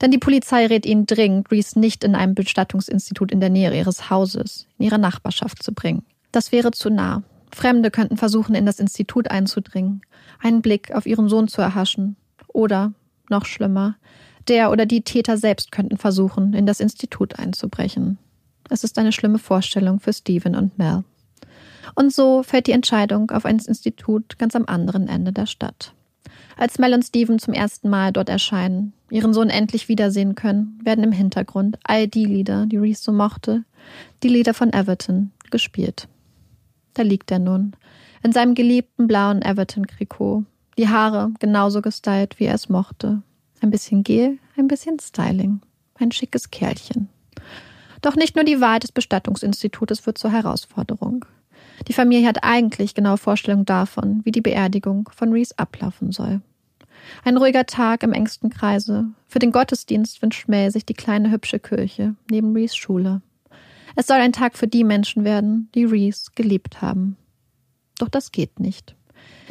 Denn 0.00 0.10
die 0.10 0.18
Polizei 0.18 0.66
rät 0.66 0.86
ihnen 0.86 1.06
dringend, 1.06 1.50
Reese 1.50 1.78
nicht 1.78 2.04
in 2.04 2.14
einem 2.14 2.34
Bestattungsinstitut 2.34 3.30
in 3.32 3.40
der 3.40 3.50
Nähe 3.50 3.76
ihres 3.76 4.08
Hauses, 4.08 4.66
in 4.78 4.86
ihrer 4.86 4.98
Nachbarschaft 4.98 5.62
zu 5.62 5.72
bringen. 5.72 6.04
Das 6.32 6.52
wäre 6.52 6.70
zu 6.70 6.90
nah. 6.90 7.22
Fremde 7.52 7.90
könnten 7.90 8.16
versuchen, 8.16 8.54
in 8.54 8.66
das 8.66 8.80
Institut 8.80 9.30
einzudringen, 9.30 10.02
einen 10.40 10.62
Blick 10.62 10.94
auf 10.94 11.06
ihren 11.06 11.28
Sohn 11.28 11.48
zu 11.48 11.60
erhaschen. 11.60 12.16
Oder, 12.48 12.92
noch 13.28 13.44
schlimmer, 13.44 13.96
der 14.48 14.70
oder 14.70 14.86
die 14.86 15.02
Täter 15.02 15.36
selbst 15.36 15.72
könnten 15.72 15.96
versuchen, 15.96 16.54
in 16.54 16.66
das 16.66 16.80
Institut 16.80 17.38
einzubrechen. 17.38 18.18
Es 18.68 18.84
ist 18.84 18.98
eine 18.98 19.12
schlimme 19.12 19.38
Vorstellung 19.38 20.00
für 20.00 20.12
Stephen 20.12 20.54
und 20.54 20.78
Mel. 20.78 21.04
Und 21.94 22.12
so 22.12 22.42
fällt 22.42 22.66
die 22.66 22.72
Entscheidung 22.72 23.30
auf 23.30 23.44
ein 23.44 23.58
Institut 23.58 24.38
ganz 24.38 24.54
am 24.54 24.66
anderen 24.66 25.08
Ende 25.08 25.32
der 25.32 25.46
Stadt. 25.46 25.92
Als 26.56 26.78
Mel 26.78 26.94
und 26.94 27.04
Stephen 27.04 27.38
zum 27.38 27.54
ersten 27.54 27.88
Mal 27.88 28.12
dort 28.12 28.28
erscheinen, 28.28 28.92
ihren 29.10 29.32
Sohn 29.32 29.50
endlich 29.50 29.88
wiedersehen 29.88 30.34
können, 30.34 30.78
werden 30.84 31.02
im 31.02 31.12
Hintergrund 31.12 31.78
all 31.82 32.06
die 32.06 32.26
Lieder, 32.26 32.66
die 32.66 32.76
Reese 32.76 33.02
so 33.02 33.12
mochte, 33.12 33.64
die 34.22 34.28
Lieder 34.28 34.54
von 34.54 34.72
Everton, 34.72 35.32
gespielt. 35.50 36.06
Da 36.94 37.02
liegt 37.02 37.30
er 37.30 37.38
nun, 37.38 37.74
in 38.22 38.32
seinem 38.32 38.54
geliebten 38.54 39.06
blauen 39.06 39.42
Everton-Trikot, 39.42 40.44
die 40.76 40.88
Haare 40.88 41.32
genauso 41.38 41.82
gestylt, 41.82 42.38
wie 42.38 42.44
er 42.44 42.54
es 42.54 42.68
mochte, 42.68 43.22
ein 43.60 43.70
bisschen 43.70 44.02
Gel, 44.02 44.38
ein 44.56 44.68
bisschen 44.68 44.98
Styling. 44.98 45.60
Ein 45.96 46.12
schickes 46.12 46.50
Kerlchen. 46.50 47.08
Doch 48.00 48.16
nicht 48.16 48.34
nur 48.34 48.44
die 48.44 48.60
Wahl 48.60 48.78
des 48.78 48.92
Bestattungsinstitutes 48.92 50.06
wird 50.06 50.16
zur 50.16 50.32
Herausforderung. 50.32 51.26
Die 51.88 51.92
Familie 51.92 52.26
hat 52.26 52.42
eigentlich 52.42 52.94
genaue 52.94 53.18
Vorstellungen 53.18 53.66
davon, 53.66 54.20
wie 54.24 54.32
die 54.32 54.40
Beerdigung 54.40 55.10
von 55.14 55.32
Reese 55.32 55.58
ablaufen 55.58 56.12
soll. 56.12 56.40
Ein 57.24 57.36
ruhiger 57.36 57.66
Tag 57.66 58.02
im 58.02 58.12
engsten 58.12 58.50
Kreise. 58.50 59.06
Für 59.26 59.38
den 59.38 59.52
Gottesdienst 59.52 60.22
wünscht 60.22 60.48
Mel 60.48 60.70
sich 60.70 60.86
die 60.86 60.94
kleine 60.94 61.30
hübsche 61.30 61.58
Kirche 61.58 62.14
neben 62.30 62.54
Reese 62.54 62.76
Schule. 62.76 63.22
Es 63.96 64.06
soll 64.06 64.18
ein 64.18 64.32
Tag 64.32 64.56
für 64.56 64.68
die 64.68 64.84
Menschen 64.84 65.24
werden, 65.24 65.68
die 65.74 65.84
Reese 65.84 66.30
geliebt 66.34 66.82
haben. 66.82 67.16
Doch 67.98 68.08
das 68.08 68.32
geht 68.32 68.60
nicht. 68.60 68.94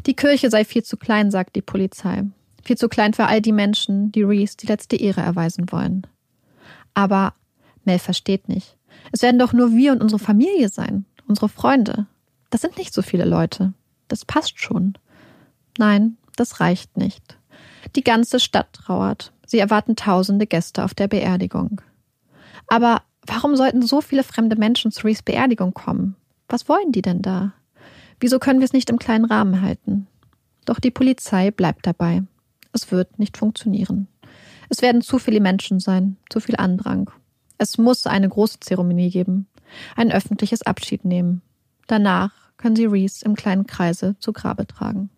Die 0.05 0.15
Kirche 0.15 0.49
sei 0.49 0.65
viel 0.65 0.83
zu 0.83 0.97
klein, 0.97 1.31
sagt 1.31 1.55
die 1.55 1.61
Polizei. 1.61 2.23
Viel 2.63 2.77
zu 2.77 2.89
klein 2.89 3.13
für 3.13 3.25
all 3.25 3.41
die 3.41 3.51
Menschen, 3.51 4.11
die 4.11 4.23
Reese 4.23 4.57
die 4.57 4.67
letzte 4.67 4.95
Ehre 4.95 5.21
erweisen 5.21 5.71
wollen. 5.71 6.07
Aber 6.93 7.33
Mel 7.83 7.99
versteht 7.99 8.49
nicht. 8.49 8.77
Es 9.11 9.21
werden 9.21 9.39
doch 9.39 9.53
nur 9.53 9.73
wir 9.75 9.91
und 9.91 10.01
unsere 10.01 10.19
Familie 10.19 10.69
sein, 10.69 11.05
unsere 11.27 11.49
Freunde. 11.49 12.07
Das 12.49 12.61
sind 12.61 12.77
nicht 12.77 12.93
so 12.93 13.01
viele 13.01 13.25
Leute. 13.25 13.73
Das 14.07 14.25
passt 14.25 14.59
schon. 14.59 14.97
Nein, 15.77 16.17
das 16.35 16.59
reicht 16.59 16.97
nicht. 16.97 17.37
Die 17.95 18.03
ganze 18.03 18.39
Stadt 18.39 18.73
trauert. 18.73 19.31
Sie 19.45 19.59
erwarten 19.59 19.95
tausende 19.95 20.47
Gäste 20.47 20.83
auf 20.83 20.93
der 20.93 21.07
Beerdigung. 21.07 21.81
Aber 22.67 23.01
warum 23.29 23.55
sollten 23.55 23.81
so 23.81 24.01
viele 24.01 24.23
fremde 24.23 24.55
Menschen 24.55 24.91
zu 24.91 25.05
Rees 25.05 25.21
Beerdigung 25.21 25.73
kommen? 25.73 26.15
Was 26.47 26.67
wollen 26.67 26.91
die 26.91 27.01
denn 27.01 27.21
da? 27.21 27.53
Wieso 28.19 28.39
können 28.39 28.59
wir 28.59 28.65
es 28.65 28.73
nicht 28.73 28.89
im 28.89 28.99
kleinen 28.99 29.25
Rahmen 29.25 29.61
halten? 29.61 30.07
Doch 30.65 30.79
die 30.79 30.91
Polizei 30.91 31.51
bleibt 31.51 31.85
dabei. 31.85 32.23
Es 32.73 32.91
wird 32.91 33.17
nicht 33.17 33.37
funktionieren. 33.37 34.07
Es 34.69 34.81
werden 34.81 35.01
zu 35.01 35.19
viele 35.19 35.39
Menschen 35.39 35.79
sein, 35.79 36.17
zu 36.29 36.39
viel 36.39 36.55
Andrang. 36.55 37.09
Es 37.57 37.77
muss 37.77 38.05
eine 38.05 38.29
große 38.29 38.59
Zeremonie 38.59 39.09
geben, 39.09 39.47
ein 39.95 40.11
öffentliches 40.11 40.61
Abschied 40.61 41.05
nehmen. 41.05 41.41
Danach 41.87 42.31
können 42.57 42.75
sie 42.75 42.85
Reese 42.85 43.25
im 43.25 43.35
kleinen 43.35 43.65
Kreise 43.65 44.15
zu 44.19 44.31
Grabe 44.33 44.67
tragen. 44.67 45.09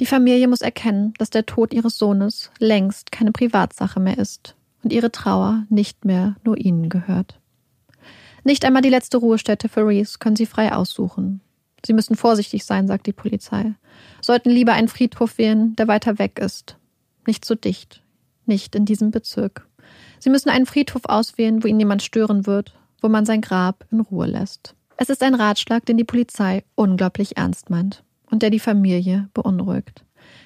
Die 0.00 0.06
Familie 0.06 0.48
muss 0.48 0.60
erkennen, 0.60 1.14
dass 1.18 1.30
der 1.30 1.46
Tod 1.46 1.72
ihres 1.72 1.98
Sohnes 1.98 2.50
längst 2.58 3.12
keine 3.12 3.32
Privatsache 3.32 4.00
mehr 4.00 4.18
ist 4.18 4.56
und 4.82 4.92
ihre 4.92 5.12
Trauer 5.12 5.64
nicht 5.68 6.04
mehr 6.04 6.36
nur 6.44 6.58
ihnen 6.58 6.88
gehört. 6.88 7.39
Nicht 8.44 8.64
einmal 8.64 8.82
die 8.82 8.88
letzte 8.88 9.18
Ruhestätte 9.18 9.68
für 9.68 9.86
Reese 9.86 10.18
können 10.18 10.36
sie 10.36 10.46
frei 10.46 10.72
aussuchen. 10.72 11.40
Sie 11.84 11.92
müssen 11.92 12.16
vorsichtig 12.16 12.64
sein, 12.64 12.86
sagt 12.86 13.06
die 13.06 13.12
Polizei. 13.12 13.72
Sollten 14.20 14.50
lieber 14.50 14.72
einen 14.72 14.88
Friedhof 14.88 15.38
wählen, 15.38 15.74
der 15.76 15.88
weiter 15.88 16.18
weg 16.18 16.38
ist, 16.38 16.76
nicht 17.26 17.44
so 17.44 17.54
dicht. 17.54 18.02
Nicht 18.46 18.74
in 18.74 18.84
diesem 18.84 19.10
Bezirk. 19.10 19.66
Sie 20.18 20.30
müssen 20.30 20.50
einen 20.50 20.66
Friedhof 20.66 21.02
auswählen, 21.04 21.62
wo 21.62 21.68
ihn 21.68 21.76
niemand 21.76 22.02
stören 22.02 22.46
wird, 22.46 22.74
wo 23.00 23.08
man 23.08 23.24
sein 23.24 23.40
Grab 23.40 23.86
in 23.90 24.00
Ruhe 24.00 24.26
lässt. 24.26 24.74
Es 24.96 25.08
ist 25.08 25.22
ein 25.22 25.34
Ratschlag, 25.34 25.86
den 25.86 25.96
die 25.96 26.04
Polizei 26.04 26.64
unglaublich 26.74 27.36
ernst 27.36 27.70
meint 27.70 28.02
und 28.30 28.42
der 28.42 28.50
die 28.50 28.58
Familie 28.58 29.28
beunruhigt. 29.32 30.04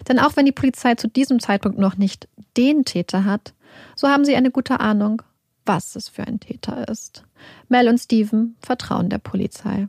Denn 0.08 0.18
auch 0.18 0.36
wenn 0.36 0.46
die 0.46 0.52
Polizei 0.52 0.94
zu 0.94 1.08
diesem 1.08 1.40
Zeitpunkt 1.40 1.78
noch 1.78 1.96
nicht 1.96 2.28
den 2.56 2.84
Täter 2.84 3.24
hat, 3.24 3.54
so 3.96 4.08
haben 4.08 4.24
sie 4.24 4.36
eine 4.36 4.50
gute 4.50 4.80
Ahnung, 4.80 5.22
was 5.66 5.96
es 5.96 6.08
für 6.08 6.26
ein 6.26 6.40
Täter 6.40 6.88
ist. 6.88 7.24
Mel 7.68 7.88
und 7.88 7.98
Steven 7.98 8.56
vertrauen 8.60 9.08
der 9.08 9.18
Polizei, 9.18 9.88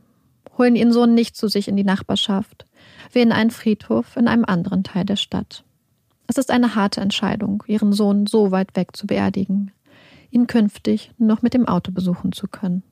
holen 0.56 0.76
ihren 0.76 0.92
Sohn 0.92 1.14
nicht 1.14 1.36
zu 1.36 1.48
sich 1.48 1.68
in 1.68 1.76
die 1.76 1.84
Nachbarschaft, 1.84 2.66
wählen 3.12 3.32
einen 3.32 3.50
Friedhof 3.50 4.16
in 4.16 4.28
einem 4.28 4.44
anderen 4.44 4.84
Teil 4.84 5.04
der 5.04 5.16
Stadt. 5.16 5.64
Es 6.26 6.38
ist 6.38 6.50
eine 6.50 6.74
harte 6.74 7.00
Entscheidung, 7.00 7.62
ihren 7.66 7.92
Sohn 7.92 8.26
so 8.26 8.50
weit 8.50 8.74
weg 8.74 8.96
zu 8.96 9.06
beerdigen, 9.06 9.70
ihn 10.30 10.46
künftig 10.46 11.12
nur 11.18 11.28
noch 11.28 11.42
mit 11.42 11.54
dem 11.54 11.68
Auto 11.68 11.92
besuchen 11.92 12.32
zu 12.32 12.48
können. 12.48 12.82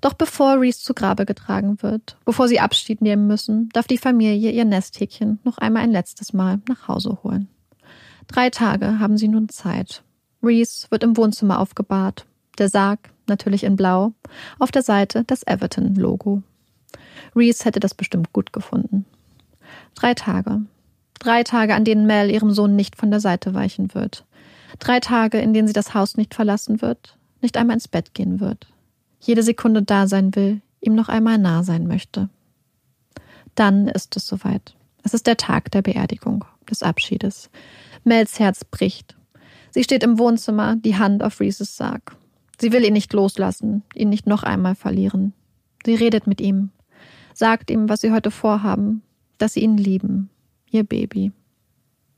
Doch 0.00 0.14
bevor 0.14 0.60
Reese 0.60 0.80
zu 0.80 0.94
Grabe 0.94 1.24
getragen 1.24 1.82
wird, 1.82 2.16
bevor 2.24 2.48
sie 2.48 2.60
Abschied 2.60 3.00
nehmen 3.00 3.26
müssen, 3.26 3.68
darf 3.70 3.86
die 3.86 3.98
Familie 3.98 4.50
ihr 4.50 4.64
Nesthäkchen 4.64 5.38
noch 5.44 5.58
einmal 5.58 5.82
ein 5.82 5.92
letztes 5.92 6.32
Mal 6.32 6.60
nach 6.68 6.88
Hause 6.88 7.18
holen. 7.22 7.48
Drei 8.26 8.50
Tage 8.50 8.98
haben 8.98 9.18
sie 9.18 9.28
nun 9.28 9.48
Zeit. 9.48 10.02
Reese 10.44 10.86
wird 10.90 11.02
im 11.02 11.16
Wohnzimmer 11.16 11.58
aufgebahrt. 11.58 12.26
Der 12.58 12.68
Sarg, 12.68 13.10
natürlich 13.26 13.64
in 13.64 13.76
Blau, 13.76 14.12
auf 14.58 14.70
der 14.70 14.82
Seite 14.82 15.24
das 15.24 15.46
Everton-Logo. 15.46 16.42
Reese 17.34 17.64
hätte 17.64 17.80
das 17.80 17.94
bestimmt 17.94 18.32
gut 18.32 18.52
gefunden. 18.52 19.04
Drei 19.94 20.14
Tage. 20.14 20.62
Drei 21.18 21.42
Tage, 21.42 21.74
an 21.74 21.84
denen 21.84 22.06
Mel 22.06 22.30
ihrem 22.30 22.50
Sohn 22.50 22.76
nicht 22.76 22.96
von 22.96 23.10
der 23.10 23.20
Seite 23.20 23.54
weichen 23.54 23.94
wird. 23.94 24.24
Drei 24.78 25.00
Tage, 25.00 25.38
in 25.38 25.54
denen 25.54 25.66
sie 25.66 25.72
das 25.72 25.94
Haus 25.94 26.16
nicht 26.16 26.34
verlassen 26.34 26.82
wird, 26.82 27.16
nicht 27.40 27.56
einmal 27.56 27.74
ins 27.74 27.88
Bett 27.88 28.14
gehen 28.14 28.40
wird. 28.40 28.66
Jede 29.20 29.42
Sekunde 29.42 29.82
da 29.82 30.06
sein 30.06 30.34
will, 30.34 30.60
ihm 30.80 30.94
noch 30.94 31.08
einmal 31.08 31.38
nah 31.38 31.62
sein 31.62 31.86
möchte. 31.86 32.28
Dann 33.54 33.88
ist 33.88 34.16
es 34.16 34.26
soweit. 34.26 34.74
Es 35.02 35.14
ist 35.14 35.26
der 35.26 35.36
Tag 35.36 35.70
der 35.70 35.82
Beerdigung, 35.82 36.44
des 36.68 36.82
Abschiedes. 36.82 37.50
Mels 38.04 38.38
Herz 38.38 38.64
bricht. 38.64 39.16
Sie 39.74 39.82
steht 39.82 40.04
im 40.04 40.20
Wohnzimmer, 40.20 40.76
die 40.76 40.94
Hand 40.94 41.24
auf 41.24 41.40
Reeses 41.40 41.76
Sarg. 41.76 42.16
Sie 42.60 42.70
will 42.70 42.84
ihn 42.84 42.92
nicht 42.92 43.12
loslassen, 43.12 43.82
ihn 43.92 44.08
nicht 44.08 44.24
noch 44.24 44.44
einmal 44.44 44.76
verlieren. 44.76 45.32
Sie 45.84 45.96
redet 45.96 46.28
mit 46.28 46.40
ihm, 46.40 46.70
sagt 47.34 47.72
ihm, 47.72 47.88
was 47.88 48.00
sie 48.00 48.12
heute 48.12 48.30
vorhaben, 48.30 49.02
dass 49.36 49.54
sie 49.54 49.64
ihn 49.64 49.76
lieben, 49.76 50.30
ihr 50.70 50.84
Baby. 50.84 51.32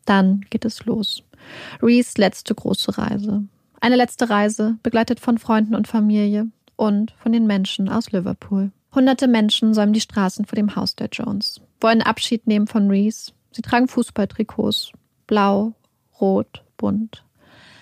Dann 0.05 0.43
geht 0.51 0.67
es 0.67 0.85
los. 0.85 1.23
Rees 1.81 2.19
letzte 2.19 2.55
große 2.55 2.99
Reise. 2.99 3.45
Eine 3.81 3.97
letzte 3.97 4.29
Reise, 4.29 4.77
begleitet 4.83 5.19
von 5.19 5.39
Freunden 5.39 5.75
und 5.75 5.89
Familie 5.89 6.49
und 6.77 7.13
von 7.13 7.33
den 7.33 7.47
Menschen 7.47 7.89
aus 7.89 8.13
Liverpool. 8.13 8.71
Hunderte 8.95 9.29
Menschen 9.29 9.73
säumen 9.73 9.95
die 9.95 10.03
Straßen 10.03 10.45
vor 10.45 10.57
dem 10.57 10.77
Haus 10.77 10.95
der 10.95 11.09
Jones, 11.11 11.63
wollen 11.81 12.03
Abschied 12.03 12.47
nehmen 12.47 12.67
von 12.67 12.91
Rees. 12.91 13.33
Sie 13.51 13.63
tragen 13.63 13.89
Fußballtrikots. 13.89 14.93
Blau, 15.27 15.73
rot, 16.21 16.63
bunt. 16.77 17.26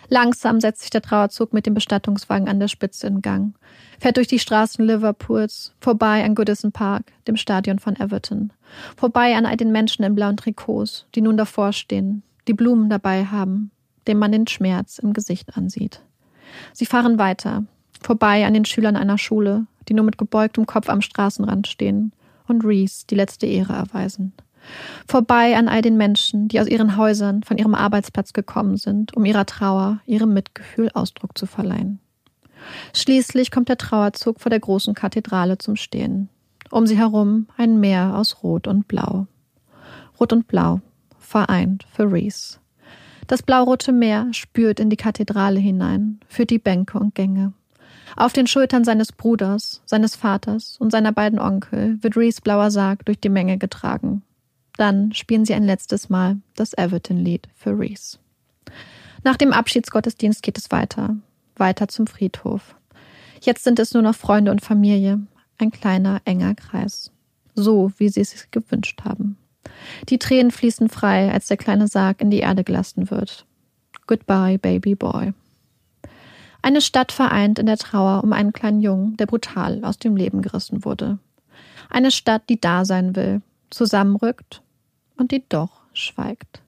Langsam 0.08 0.60
setzt 0.60 0.82
sich 0.82 0.90
der 0.90 1.02
Trauerzug 1.02 1.52
mit 1.52 1.66
dem 1.66 1.74
Bestattungswagen 1.74 2.48
an 2.48 2.60
der 2.60 2.68
Spitze 2.68 3.06
in 3.06 3.22
Gang, 3.22 3.54
fährt 3.98 4.16
durch 4.16 4.26
die 4.26 4.38
Straßen 4.38 4.84
Liverpools, 4.84 5.72
vorbei 5.80 6.24
an 6.24 6.34
Goodison 6.34 6.72
Park, 6.72 7.12
dem 7.26 7.36
Stadion 7.36 7.78
von 7.78 7.96
Everton, 7.96 8.52
vorbei 8.96 9.34
an 9.34 9.46
all 9.46 9.56
den 9.56 9.72
Menschen 9.72 10.04
in 10.04 10.14
blauen 10.14 10.36
Trikots, 10.36 11.06
die 11.14 11.20
nun 11.20 11.36
davor 11.36 11.72
stehen, 11.72 12.22
die 12.48 12.54
Blumen 12.54 12.90
dabei 12.90 13.24
haben, 13.24 13.70
dem 14.06 14.18
man 14.18 14.32
den 14.32 14.46
Schmerz 14.46 14.98
im 14.98 15.12
Gesicht 15.12 15.56
ansieht. 15.56 16.02
Sie 16.72 16.86
fahren 16.86 17.18
weiter, 17.18 17.64
vorbei 18.00 18.46
an 18.46 18.54
den 18.54 18.64
Schülern 18.64 18.96
einer 18.96 19.18
Schule, 19.18 19.66
die 19.88 19.94
nur 19.94 20.04
mit 20.04 20.18
gebeugtem 20.18 20.66
Kopf 20.66 20.88
am 20.88 21.00
Straßenrand 21.00 21.66
stehen 21.66 22.12
und 22.46 22.64
Reese 22.64 23.06
die 23.08 23.14
letzte 23.14 23.46
Ehre 23.46 23.72
erweisen. 23.72 24.32
Vorbei 25.06 25.56
an 25.56 25.68
all 25.68 25.82
den 25.82 25.96
Menschen, 25.96 26.48
die 26.48 26.60
aus 26.60 26.66
ihren 26.66 26.96
Häusern, 26.96 27.42
von 27.42 27.58
ihrem 27.58 27.74
Arbeitsplatz 27.74 28.32
gekommen 28.32 28.76
sind, 28.76 29.14
um 29.16 29.24
ihrer 29.24 29.46
Trauer, 29.46 30.00
ihrem 30.06 30.32
Mitgefühl 30.32 30.90
Ausdruck 30.94 31.36
zu 31.36 31.46
verleihen. 31.46 32.00
Schließlich 32.94 33.50
kommt 33.50 33.68
der 33.68 33.76
Trauerzug 33.78 34.40
vor 34.40 34.50
der 34.50 34.60
großen 34.60 34.94
Kathedrale 34.94 35.58
zum 35.58 35.76
Stehen. 35.76 36.28
Um 36.70 36.86
sie 36.86 36.96
herum 36.96 37.46
ein 37.56 37.78
Meer 37.78 38.16
aus 38.16 38.42
Rot 38.42 38.66
und 38.66 38.88
Blau. 38.88 39.26
Rot 40.18 40.32
und 40.32 40.48
Blau, 40.48 40.80
vereint 41.18 41.86
für 41.92 42.10
Reese. 42.10 42.58
Das 43.26 43.42
blaurote 43.42 43.92
Meer 43.92 44.28
spürt 44.32 44.80
in 44.80 44.90
die 44.90 44.96
Kathedrale 44.96 45.58
hinein, 45.58 46.20
führt 46.28 46.50
die 46.50 46.58
Bänke 46.58 46.98
und 46.98 47.14
Gänge. 47.14 47.52
Auf 48.16 48.32
den 48.32 48.46
Schultern 48.46 48.84
seines 48.84 49.12
Bruders, 49.12 49.82
seines 49.86 50.14
Vaters 50.14 50.76
und 50.78 50.90
seiner 50.90 51.12
beiden 51.12 51.38
Onkel 51.38 51.98
wird 52.02 52.16
Reese 52.16 52.42
blauer 52.42 52.70
Sarg 52.70 53.04
durch 53.06 53.18
die 53.18 53.30
Menge 53.30 53.58
getragen. 53.58 54.22
Dann 54.76 55.12
spielen 55.12 55.44
sie 55.44 55.54
ein 55.54 55.64
letztes 55.64 56.08
Mal 56.08 56.38
das 56.56 56.72
Everton-Lied 56.76 57.48
für 57.54 57.78
Reese. 57.78 58.18
Nach 59.22 59.36
dem 59.36 59.52
Abschiedsgottesdienst 59.52 60.42
geht 60.42 60.58
es 60.58 60.70
weiter, 60.70 61.16
weiter 61.56 61.88
zum 61.88 62.06
Friedhof. 62.06 62.74
Jetzt 63.40 63.64
sind 63.64 63.78
es 63.78 63.94
nur 63.94 64.02
noch 64.02 64.14
Freunde 64.14 64.50
und 64.50 64.62
Familie, 64.62 65.20
ein 65.58 65.70
kleiner, 65.70 66.20
enger 66.24 66.54
Kreis. 66.54 67.10
So, 67.54 67.92
wie 67.98 68.08
sie 68.08 68.20
es 68.20 68.30
sich 68.30 68.50
gewünscht 68.50 69.02
haben. 69.04 69.38
Die 70.08 70.18
Tränen 70.18 70.50
fließen 70.50 70.88
frei, 70.88 71.32
als 71.32 71.46
der 71.46 71.56
kleine 71.56 71.88
Sarg 71.88 72.20
in 72.20 72.30
die 72.30 72.40
Erde 72.40 72.64
gelassen 72.64 73.10
wird. 73.10 73.46
Goodbye, 74.06 74.58
Baby 74.58 74.94
Boy. 74.94 75.32
Eine 76.62 76.80
Stadt 76.80 77.12
vereint 77.12 77.58
in 77.58 77.66
der 77.66 77.76
Trauer 77.76 78.24
um 78.24 78.32
einen 78.32 78.52
kleinen 78.52 78.80
Jungen, 78.80 79.16
der 79.16 79.26
brutal 79.26 79.84
aus 79.84 79.98
dem 79.98 80.16
Leben 80.16 80.42
gerissen 80.42 80.84
wurde. 80.84 81.18
Eine 81.90 82.10
Stadt, 82.10 82.48
die 82.48 82.60
da 82.60 82.84
sein 82.84 83.14
will, 83.14 83.42
zusammenrückt 83.74 84.62
und 85.16 85.30
die 85.30 85.44
doch 85.48 85.82
schweigt. 85.92 86.62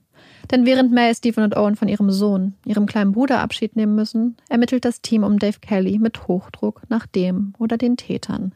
Denn 0.51 0.65
während 0.65 0.91
Mel, 0.91 1.13
Stephen 1.13 1.43
und 1.43 1.57
Owen 1.57 1.75
von 1.75 1.87
ihrem 1.87 2.09
Sohn, 2.09 2.53
ihrem 2.65 2.85
kleinen 2.85 3.11
Bruder 3.11 3.39
Abschied 3.39 3.75
nehmen 3.75 3.95
müssen, 3.95 4.37
ermittelt 4.49 4.85
das 4.85 5.01
Team 5.01 5.23
um 5.23 5.39
Dave 5.39 5.59
Kelly 5.59 5.99
mit 5.99 6.27
Hochdruck 6.27 6.83
nach 6.89 7.05
dem 7.05 7.53
oder 7.59 7.77
den 7.77 7.97
Tätern. 7.97 8.53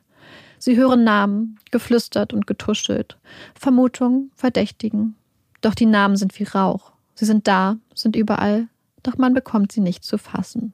Sie 0.57 0.77
hören 0.77 1.03
Namen, 1.03 1.57
geflüstert 1.71 2.33
und 2.33 2.47
getuschelt, 2.47 3.17
Vermutungen, 3.55 4.31
Verdächtigen. 4.35 5.15
Doch 5.61 5.75
die 5.75 5.85
Namen 5.85 6.15
sind 6.15 6.37
wie 6.39 6.43
Rauch. 6.43 6.91
Sie 7.15 7.25
sind 7.25 7.47
da, 7.47 7.77
sind 7.93 8.15
überall, 8.15 8.67
doch 9.03 9.17
man 9.17 9.33
bekommt 9.33 9.71
sie 9.71 9.81
nicht 9.81 10.03
zu 10.03 10.17
fassen. 10.17 10.73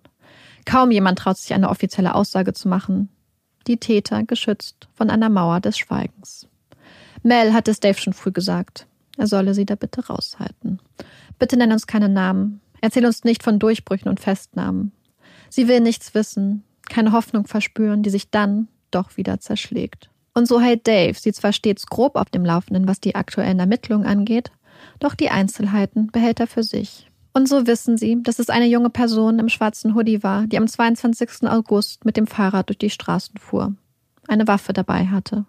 Kaum 0.65 0.91
jemand 0.91 1.19
traut 1.19 1.37
sich 1.37 1.53
eine 1.53 1.69
offizielle 1.69 2.13
Aussage 2.13 2.53
zu 2.53 2.67
machen. 2.67 3.09
Die 3.67 3.77
Täter 3.77 4.23
geschützt 4.23 4.87
von 4.93 5.09
einer 5.09 5.29
Mauer 5.29 5.61
des 5.61 5.77
Schweigens. 5.77 6.47
Mel 7.23 7.53
hat 7.53 7.67
es 7.67 7.79
Dave 7.79 7.99
schon 7.99 8.13
früh 8.13 8.31
gesagt. 8.31 8.87
Er 9.17 9.27
solle 9.27 9.53
sie 9.53 9.65
da 9.65 9.75
bitte 9.75 10.07
raushalten. 10.07 10.79
Bitte 11.39 11.57
nenn 11.57 11.71
uns 11.71 11.87
keine 11.87 12.09
Namen. 12.09 12.61
Erzähl 12.81 13.05
uns 13.05 13.23
nicht 13.23 13.43
von 13.43 13.59
Durchbrüchen 13.59 14.09
und 14.09 14.19
Festnahmen. 14.19 14.91
Sie 15.49 15.67
will 15.67 15.79
nichts 15.79 16.13
wissen, 16.13 16.63
keine 16.89 17.11
Hoffnung 17.11 17.47
verspüren, 17.47 18.03
die 18.03 18.09
sich 18.09 18.29
dann 18.29 18.67
doch 18.91 19.17
wieder 19.17 19.39
zerschlägt. 19.39 20.09
Und 20.33 20.47
so 20.47 20.61
hält 20.61 20.87
Dave 20.87 21.17
sie 21.17 21.33
zwar 21.33 21.51
stets 21.51 21.87
grob 21.87 22.15
auf 22.15 22.29
dem 22.29 22.45
Laufenden, 22.45 22.87
was 22.87 22.99
die 22.99 23.15
aktuellen 23.15 23.59
Ermittlungen 23.59 24.05
angeht, 24.05 24.51
doch 24.99 25.15
die 25.15 25.29
Einzelheiten 25.29 26.07
behält 26.11 26.39
er 26.39 26.47
für 26.47 26.63
sich. 26.63 27.09
Und 27.33 27.47
so 27.47 27.67
wissen 27.67 27.97
sie, 27.97 28.21
dass 28.23 28.39
es 28.39 28.49
eine 28.49 28.67
junge 28.67 28.89
Person 28.89 29.39
im 29.39 29.49
schwarzen 29.49 29.95
Hoodie 29.95 30.23
war, 30.23 30.47
die 30.47 30.57
am 30.57 30.67
22. 30.67 31.47
August 31.47 32.05
mit 32.05 32.17
dem 32.17 32.27
Fahrrad 32.27 32.69
durch 32.69 32.77
die 32.77 32.89
Straßen 32.89 33.37
fuhr, 33.37 33.73
eine 34.27 34.47
Waffe 34.47 34.73
dabei 34.73 35.07
hatte, 35.07 35.45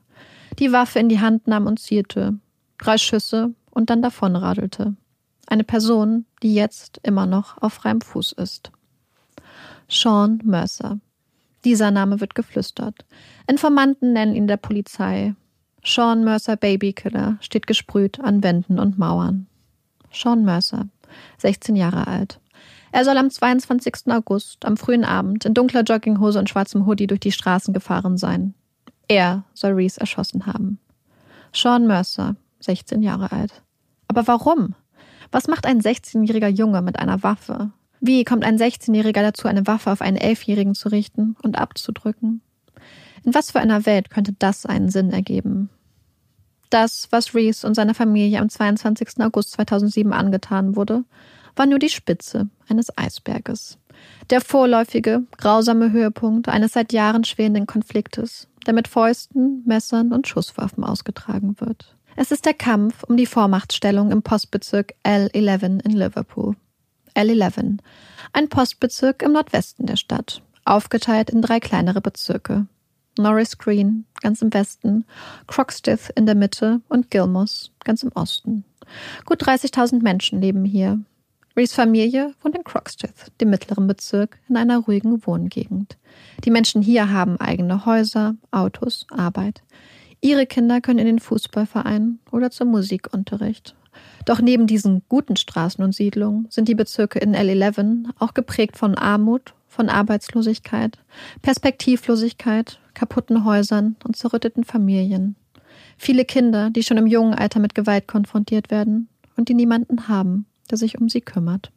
die 0.58 0.72
Waffe 0.72 0.98
in 0.98 1.08
die 1.08 1.20
Hand 1.20 1.46
nahm 1.46 1.66
und 1.66 1.78
zielte, 1.78 2.38
drei 2.78 2.98
Schüsse 2.98 3.54
und 3.70 3.90
dann 3.90 4.02
davonradelte. 4.02 4.94
Eine 5.46 5.64
Person, 5.64 6.26
die 6.42 6.54
jetzt 6.54 7.00
immer 7.02 7.26
noch 7.26 7.60
auf 7.62 7.74
freiem 7.74 8.00
Fuß 8.00 8.32
ist. 8.32 8.70
Sean 9.88 10.40
Mercer. 10.44 10.98
Dieser 11.64 11.90
Name 11.90 12.20
wird 12.20 12.34
geflüstert. 12.34 13.06
Informanten 13.46 14.12
nennen 14.12 14.34
ihn 14.34 14.46
der 14.46 14.58
Polizei. 14.58 15.34
Sean 15.84 16.24
Mercer 16.24 16.56
Babykiller 16.56 17.38
steht 17.40 17.66
gesprüht 17.66 18.20
an 18.20 18.42
Wänden 18.42 18.78
und 18.78 18.98
Mauern. 18.98 19.46
Sean 20.12 20.44
Mercer, 20.44 20.88
16 21.38 21.76
Jahre 21.76 22.06
alt. 22.06 22.40
Er 22.92 23.04
soll 23.04 23.16
am 23.16 23.30
22. 23.30 24.08
August, 24.08 24.64
am 24.64 24.76
frühen 24.76 25.04
Abend, 25.04 25.44
in 25.44 25.54
dunkler 25.54 25.82
Jogginghose 25.82 26.38
und 26.38 26.48
schwarzem 26.48 26.86
Hoodie 26.86 27.06
durch 27.06 27.20
die 27.20 27.32
Straßen 27.32 27.74
gefahren 27.74 28.16
sein. 28.16 28.54
Er 29.08 29.44
soll 29.54 29.72
Reese 29.72 30.00
erschossen 30.00 30.46
haben. 30.46 30.78
Sean 31.52 31.86
Mercer, 31.86 32.36
16 32.60 33.02
Jahre 33.02 33.32
alt. 33.32 33.62
Aber 34.06 34.26
warum? 34.26 34.74
Was 35.32 35.48
macht 35.48 35.66
ein 35.66 35.80
16-jähriger 35.80 36.48
Junge 36.48 36.82
mit 36.82 36.98
einer 36.98 37.22
Waffe? 37.22 37.72
Wie 38.00 38.24
kommt 38.24 38.44
ein 38.44 38.58
16-Jähriger 38.58 39.22
dazu, 39.22 39.48
eine 39.48 39.66
Waffe 39.66 39.90
auf 39.90 40.02
einen 40.02 40.18
11-Jährigen 40.18 40.74
zu 40.74 40.88
richten 40.88 41.36
und 41.42 41.58
abzudrücken? 41.58 42.42
In 43.24 43.34
was 43.34 43.50
für 43.50 43.60
einer 43.60 43.86
Welt 43.86 44.10
könnte 44.10 44.34
das 44.38 44.66
einen 44.66 44.88
Sinn 44.88 45.10
ergeben? 45.10 45.68
Das, 46.70 47.08
was 47.10 47.34
Reese 47.34 47.66
und 47.66 47.74
seiner 47.74 47.94
Familie 47.94 48.40
am 48.40 48.48
22. 48.48 49.20
August 49.20 49.52
2007 49.52 50.12
angetan 50.12 50.76
wurde, 50.76 51.04
war 51.56 51.66
nur 51.66 51.78
die 51.78 51.88
Spitze 51.88 52.48
eines 52.68 52.96
Eisberges. 52.96 53.78
Der 54.30 54.40
vorläufige, 54.40 55.22
grausame 55.38 55.90
Höhepunkt 55.90 56.48
eines 56.48 56.74
seit 56.74 56.92
Jahren 56.92 57.24
schwelenden 57.24 57.66
Konfliktes, 57.66 58.46
der 58.66 58.74
mit 58.74 58.88
Fäusten, 58.88 59.62
Messern 59.66 60.12
und 60.12 60.28
Schusswaffen 60.28 60.84
ausgetragen 60.84 61.56
wird. 61.58 61.96
Es 62.16 62.32
ist 62.32 62.46
der 62.46 62.54
Kampf 62.54 63.04
um 63.04 63.16
die 63.16 63.26
Vormachtstellung 63.26 64.10
im 64.10 64.22
Postbezirk 64.22 64.94
L11 65.04 65.84
in 65.84 65.92
Liverpool. 65.92 66.56
L11, 67.14 67.78
ein 68.32 68.48
Postbezirk 68.48 69.22
im 69.22 69.32
Nordwesten 69.32 69.86
der 69.86 69.96
Stadt, 69.96 70.42
aufgeteilt 70.64 71.30
in 71.30 71.42
drei 71.42 71.60
kleinere 71.60 72.00
Bezirke. 72.00 72.66
Norris 73.18 73.58
Green 73.58 74.04
ganz 74.20 74.42
im 74.42 74.52
Westen, 74.54 75.04
Croxteth 75.46 76.10
in 76.14 76.26
der 76.26 76.34
Mitte 76.34 76.80
und 76.88 77.10
Gilmos 77.10 77.72
ganz 77.84 78.02
im 78.02 78.12
Osten. 78.14 78.64
Gut 79.24 79.42
30.000 79.42 80.02
Menschen 80.02 80.40
leben 80.40 80.64
hier. 80.64 81.00
Rees 81.58 81.72
Familie 81.72 82.34
wohnt 82.40 82.54
in 82.54 82.62
Croxteth, 82.62 83.32
dem 83.40 83.50
mittleren 83.50 83.88
Bezirk, 83.88 84.38
in 84.48 84.56
einer 84.56 84.78
ruhigen 84.78 85.26
Wohngegend. 85.26 85.98
Die 86.44 86.52
Menschen 86.52 86.82
hier 86.82 87.10
haben 87.10 87.40
eigene 87.40 87.84
Häuser, 87.84 88.36
Autos, 88.52 89.08
Arbeit. 89.10 89.62
Ihre 90.20 90.46
Kinder 90.46 90.80
können 90.80 91.00
in 91.00 91.06
den 91.06 91.18
Fußballverein 91.18 92.20
oder 92.30 92.52
zum 92.52 92.68
Musikunterricht. 92.68 93.74
Doch 94.24 94.40
neben 94.40 94.68
diesen 94.68 95.02
guten 95.08 95.34
Straßen 95.34 95.82
und 95.82 95.96
Siedlungen 95.96 96.46
sind 96.48 96.68
die 96.68 96.76
Bezirke 96.76 97.18
in 97.18 97.34
L11 97.34 98.04
auch 98.20 98.34
geprägt 98.34 98.76
von 98.76 98.94
Armut, 98.94 99.52
von 99.66 99.88
Arbeitslosigkeit, 99.88 100.96
Perspektivlosigkeit, 101.42 102.78
kaputten 102.94 103.44
Häusern 103.44 103.96
und 104.04 104.14
zerrütteten 104.14 104.62
Familien. 104.62 105.34
Viele 105.96 106.24
Kinder, 106.24 106.70
die 106.70 106.84
schon 106.84 106.98
im 106.98 107.08
jungen 107.08 107.34
Alter 107.34 107.58
mit 107.58 107.74
Gewalt 107.74 108.06
konfrontiert 108.06 108.70
werden 108.70 109.08
und 109.36 109.48
die 109.48 109.54
niemanden 109.54 110.06
haben, 110.06 110.46
der 110.70 110.78
sich 110.78 110.98
um 110.98 111.08
sie 111.08 111.20
kümmert. 111.20 111.70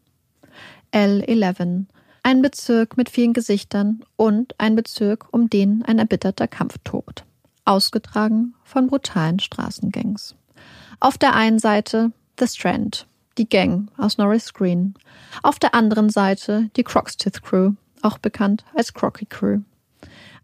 L11. 0.94 1.86
Ein 2.24 2.42
Bezirk 2.42 2.98
mit 2.98 3.10
vielen 3.10 3.34
Gesichtern 3.34 4.04
und 4.16 4.54
ein 4.60 4.76
Bezirk, 4.76 5.28
um 5.32 5.50
den 5.50 5.84
ein 5.84 5.98
erbitterter 5.98 6.48
Kampf 6.48 6.78
tobt. 6.84 7.26
Ausgetragen 7.66 8.54
von 8.64 8.88
brutalen 8.88 9.39
Straßengangs. 9.39 10.36
Auf 11.00 11.18
der 11.18 11.36
einen 11.36 11.60
Seite 11.60 12.12
The 12.39 12.48
Strand, 12.48 13.08
die 13.38 13.48
Gang 13.50 13.89
aus 13.98 14.18
Norris 14.18 14.54
Green. 14.54 14.94
Auf 15.42 15.60
der 15.60 15.74
anderen 15.74 16.10
Seite 16.10 16.70
die 16.76 16.84
Croxteth 16.84 17.42
Crew, 17.42 17.74
auch 18.02 18.18
bekannt 18.18 18.66
als 18.76 18.94
Crocky 18.94 19.26
Crew. 19.26 19.60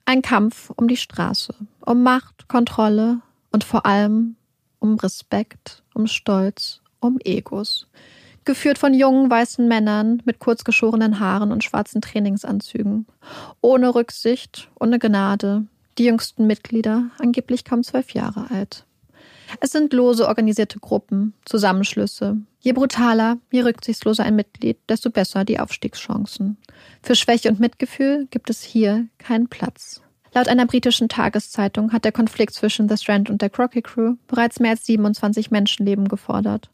Ein 0.05 0.21
Kampf 0.21 0.71
um 0.75 0.87
die 0.87 0.97
Straße, 0.97 1.53
um 1.85 2.01
Macht, 2.01 2.47
Kontrolle 2.47 3.21
und 3.51 3.63
vor 3.63 3.85
allem 3.85 4.35
um 4.79 4.95
Respekt, 4.95 5.83
um 5.93 6.07
Stolz, 6.07 6.81
um 6.99 7.19
Egos. 7.23 7.87
Geführt 8.47 8.77
von 8.77 8.93
jungen 8.93 9.29
weißen 9.29 9.67
Männern 9.67 10.21
mit 10.23 10.39
kurzgeschorenen 10.39 11.19
Haaren 11.19 11.51
und 11.51 11.65
schwarzen 11.65 11.99
Trainingsanzügen. 11.99 13.05
Ohne 13.59 13.93
Rücksicht, 13.93 14.69
ohne 14.79 14.99
Gnade. 14.99 15.65
Die 15.97 16.05
jüngsten 16.05 16.47
Mitglieder, 16.47 17.11
angeblich 17.19 17.65
kaum 17.65 17.83
zwölf 17.83 18.11
Jahre 18.11 18.49
alt. 18.49 18.85
Es 19.59 19.71
sind 19.71 19.91
lose 19.91 20.29
organisierte 20.29 20.79
Gruppen, 20.79 21.33
Zusammenschlüsse. 21.43 22.37
Je 22.61 22.71
brutaler, 22.71 23.37
je 23.51 23.63
rücksichtsloser 23.63 24.23
ein 24.23 24.37
Mitglied, 24.37 24.77
desto 24.87 25.09
besser 25.09 25.43
die 25.43 25.59
Aufstiegschancen. 25.59 26.55
Für 27.03 27.15
Schwäche 27.15 27.49
und 27.49 27.59
Mitgefühl 27.59 28.27
gibt 28.31 28.49
es 28.49 28.63
hier 28.63 29.07
keinen 29.17 29.49
Platz. 29.49 30.01
Laut 30.33 30.47
einer 30.47 30.67
britischen 30.67 31.09
Tageszeitung 31.09 31.91
hat 31.91 32.05
der 32.05 32.13
Konflikt 32.13 32.53
zwischen 32.53 32.87
The 32.87 32.95
Strand 32.95 33.29
und 33.29 33.41
der 33.41 33.49
Crocky 33.49 33.81
Crew 33.81 34.15
bereits 34.27 34.61
mehr 34.61 34.71
als 34.71 34.85
27 34.85 35.51
Menschenleben 35.51 36.07
gefordert. 36.07 36.69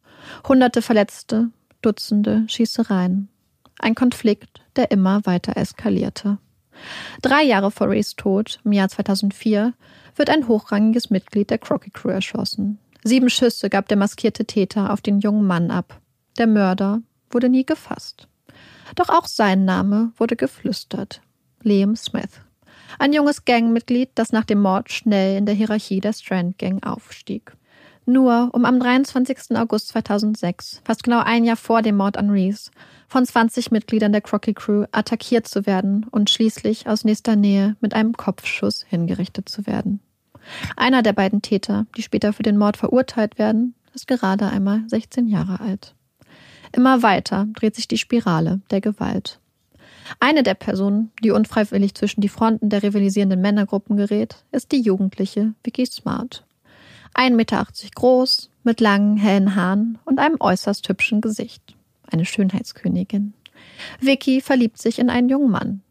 Hunderte 0.48 0.82
Verletzte, 0.82 1.50
Dutzende 1.84 2.46
Schießereien. 2.48 3.28
Ein 3.78 3.94
Konflikt, 3.94 4.62
der 4.78 4.90
immer 4.90 5.26
weiter 5.26 5.58
eskalierte. 5.58 6.38
Drei 7.22 7.44
Jahre 7.44 7.72
vor 7.72 7.90
Rays 7.90 8.16
Tod, 8.16 8.60
im 8.64 8.72
Jahr 8.72 8.88
2004, 8.88 9.74
wird 10.16 10.30
ein 10.30 10.48
hochrangiges 10.48 11.10
Mitglied 11.10 11.50
der 11.50 11.58
Crocky 11.58 11.90
Crew 11.90 12.10
erschossen. 12.10 12.80
Sieben 13.04 13.30
Schüsse 13.30 13.70
gab 13.70 13.90
der 13.90 13.98
maskierte 13.98 14.46
Täter 14.46 14.94
auf 14.94 15.02
den 15.02 15.20
jungen 15.20 15.46
Mann 15.46 15.72
ab. 15.72 16.00
Der 16.38 16.48
Mörder 16.48 17.02
wurde 17.30 17.50
nie 17.50 17.66
gefasst. 17.66 18.30
Doch 18.96 19.10
auch 19.10 19.28
sein 19.28 19.66
Name 19.66 20.14
wurde 20.18 20.38
geflüstert. 20.38 21.22
Liam 21.64 21.98
Smith. 21.98 22.40
Ein 22.98 23.12
junges 23.12 23.44
Gangmitglied, 23.44 24.10
das 24.16 24.32
nach 24.32 24.46
dem 24.46 24.62
Mord 24.62 24.90
schnell 24.90 25.38
in 25.38 25.46
der 25.46 25.56
Hierarchie 25.56 26.00
der 26.00 26.14
Strand 26.14 26.58
Gang 26.58 26.86
aufstieg. 26.86 27.58
Nur 28.06 28.50
um 28.54 28.66
am 28.66 28.80
23. 28.80 29.56
August 29.56 29.88
2006, 29.90 30.82
fast 30.84 31.04
genau 31.04 31.20
ein 31.20 31.46
Jahr 31.46 31.56
vor 31.56 31.82
dem 31.82 31.96
Mord 31.96 32.18
an 32.18 32.30
Reese, 32.30 32.70
von 33.08 33.26
20 33.26 33.72
Mitgliedern 33.72 34.12
der 34.12 34.22
Crocky 34.22 34.54
Crew 34.54 34.86
attackiert 34.92 35.48
zu 35.48 35.66
werden 35.66 36.06
und 36.12 36.30
schließlich 36.30 36.88
aus 36.88 37.06
nächster 37.06 37.38
Nähe 37.38 37.78
mit 37.80 37.94
einem 37.94 38.14
Kopfschuss 38.14 38.84
hingerichtet 38.90 39.48
zu 39.48 39.66
werden. 39.66 40.02
Einer 40.76 41.02
der 41.02 41.14
beiden 41.14 41.42
Täter, 41.42 41.86
die 41.96 42.02
später 42.02 42.34
für 42.34 42.44
den 42.44 42.58
Mord 42.58 42.76
verurteilt 42.76 43.40
werden, 43.40 43.74
ist 43.94 44.08
gerade 44.08 44.48
einmal 44.48 44.84
16 44.88 45.28
Jahre 45.28 45.62
alt. 45.62 45.96
Immer 46.74 47.04
weiter 47.04 47.48
dreht 47.54 47.76
sich 47.76 47.88
die 47.88 47.98
Spirale 47.98 48.60
der 48.70 48.82
Gewalt. 48.82 49.40
Eine 50.20 50.44
der 50.44 50.56
Personen, 50.56 51.12
die 51.24 51.32
unfreiwillig 51.32 51.96
zwischen 51.96 52.20
die 52.20 52.30
Fronten 52.30 52.70
der 52.70 52.84
rivalisierenden 52.84 53.40
Männergruppen 53.40 53.96
gerät, 53.96 54.44
ist 54.52 54.74
die 54.74 54.82
jugendliche 54.82 55.54
Vicky 55.64 55.86
Smart. 55.86 56.44
1,80 57.16 57.36
Meter 57.36 57.68
groß, 57.96 58.50
mit 58.64 58.80
langen, 58.80 59.18
hellen 59.18 59.56
Haaren 59.56 60.00
und 60.06 60.20
einem 60.20 60.38
äußerst 60.40 60.88
hübschen 60.88 61.22
Gesicht. 61.22 61.76
Eine 62.10 62.26
Schönheitskönigin. 62.26 63.34
Vicky 64.00 64.42
verliebt 64.42 64.82
sich 64.82 65.00
in 65.00 65.10
einen 65.10 65.30
jungen 65.30 65.52
Mann, 65.52 65.82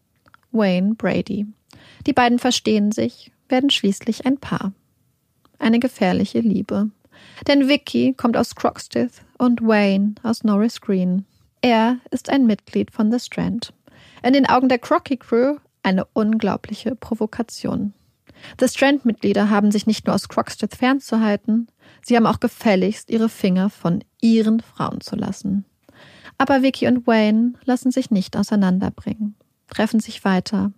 Wayne 0.50 0.94
Brady. 0.94 1.46
Die 2.06 2.12
beiden 2.12 2.38
verstehen 2.38 2.92
sich, 2.92 3.32
werden 3.48 3.70
schließlich 3.70 4.26
ein 4.26 4.38
Paar. 4.38 4.72
Eine 5.58 5.78
gefährliche 5.78 6.40
Liebe. 6.40 6.90
Denn 7.46 7.68
Vicky 7.68 8.14
kommt 8.14 8.36
aus 8.36 8.54
Croxteth 8.54 9.22
und 9.38 9.62
Wayne 9.62 10.14
aus 10.22 10.44
Norris 10.44 10.80
Green. 10.80 11.24
Er 11.60 11.98
ist 12.10 12.28
ein 12.30 12.46
Mitglied 12.46 12.90
von 12.90 13.12
The 13.12 13.20
Strand. 13.20 13.72
In 14.22 14.32
den 14.32 14.48
Augen 14.48 14.68
der 14.68 14.78
Crocky 14.78 15.16
Crew 15.16 15.58
eine 15.82 16.04
unglaubliche 16.12 16.94
Provokation. 16.94 17.92
The 18.60 18.68
Strand-Mitglieder 18.68 19.50
haben 19.50 19.70
sich 19.70 19.86
nicht 19.86 20.06
nur 20.06 20.14
aus 20.14 20.28
Croxteth 20.28 20.76
fernzuhalten, 20.76 21.68
sie 22.02 22.16
haben 22.16 22.26
auch 22.26 22.40
gefälligst 22.40 23.10
ihre 23.10 23.28
Finger 23.28 23.70
von 23.70 24.04
ihren 24.20 24.60
Frauen 24.60 25.00
zu 25.00 25.16
lassen. 25.16 25.64
Aber 26.38 26.62
Vicky 26.62 26.86
und 26.88 27.06
Wayne 27.06 27.54
lassen 27.64 27.90
sich 27.90 28.10
nicht 28.10 28.36
auseinanderbringen, 28.36 29.34
treffen 29.68 30.00
sich 30.00 30.24
weiter. 30.24 30.72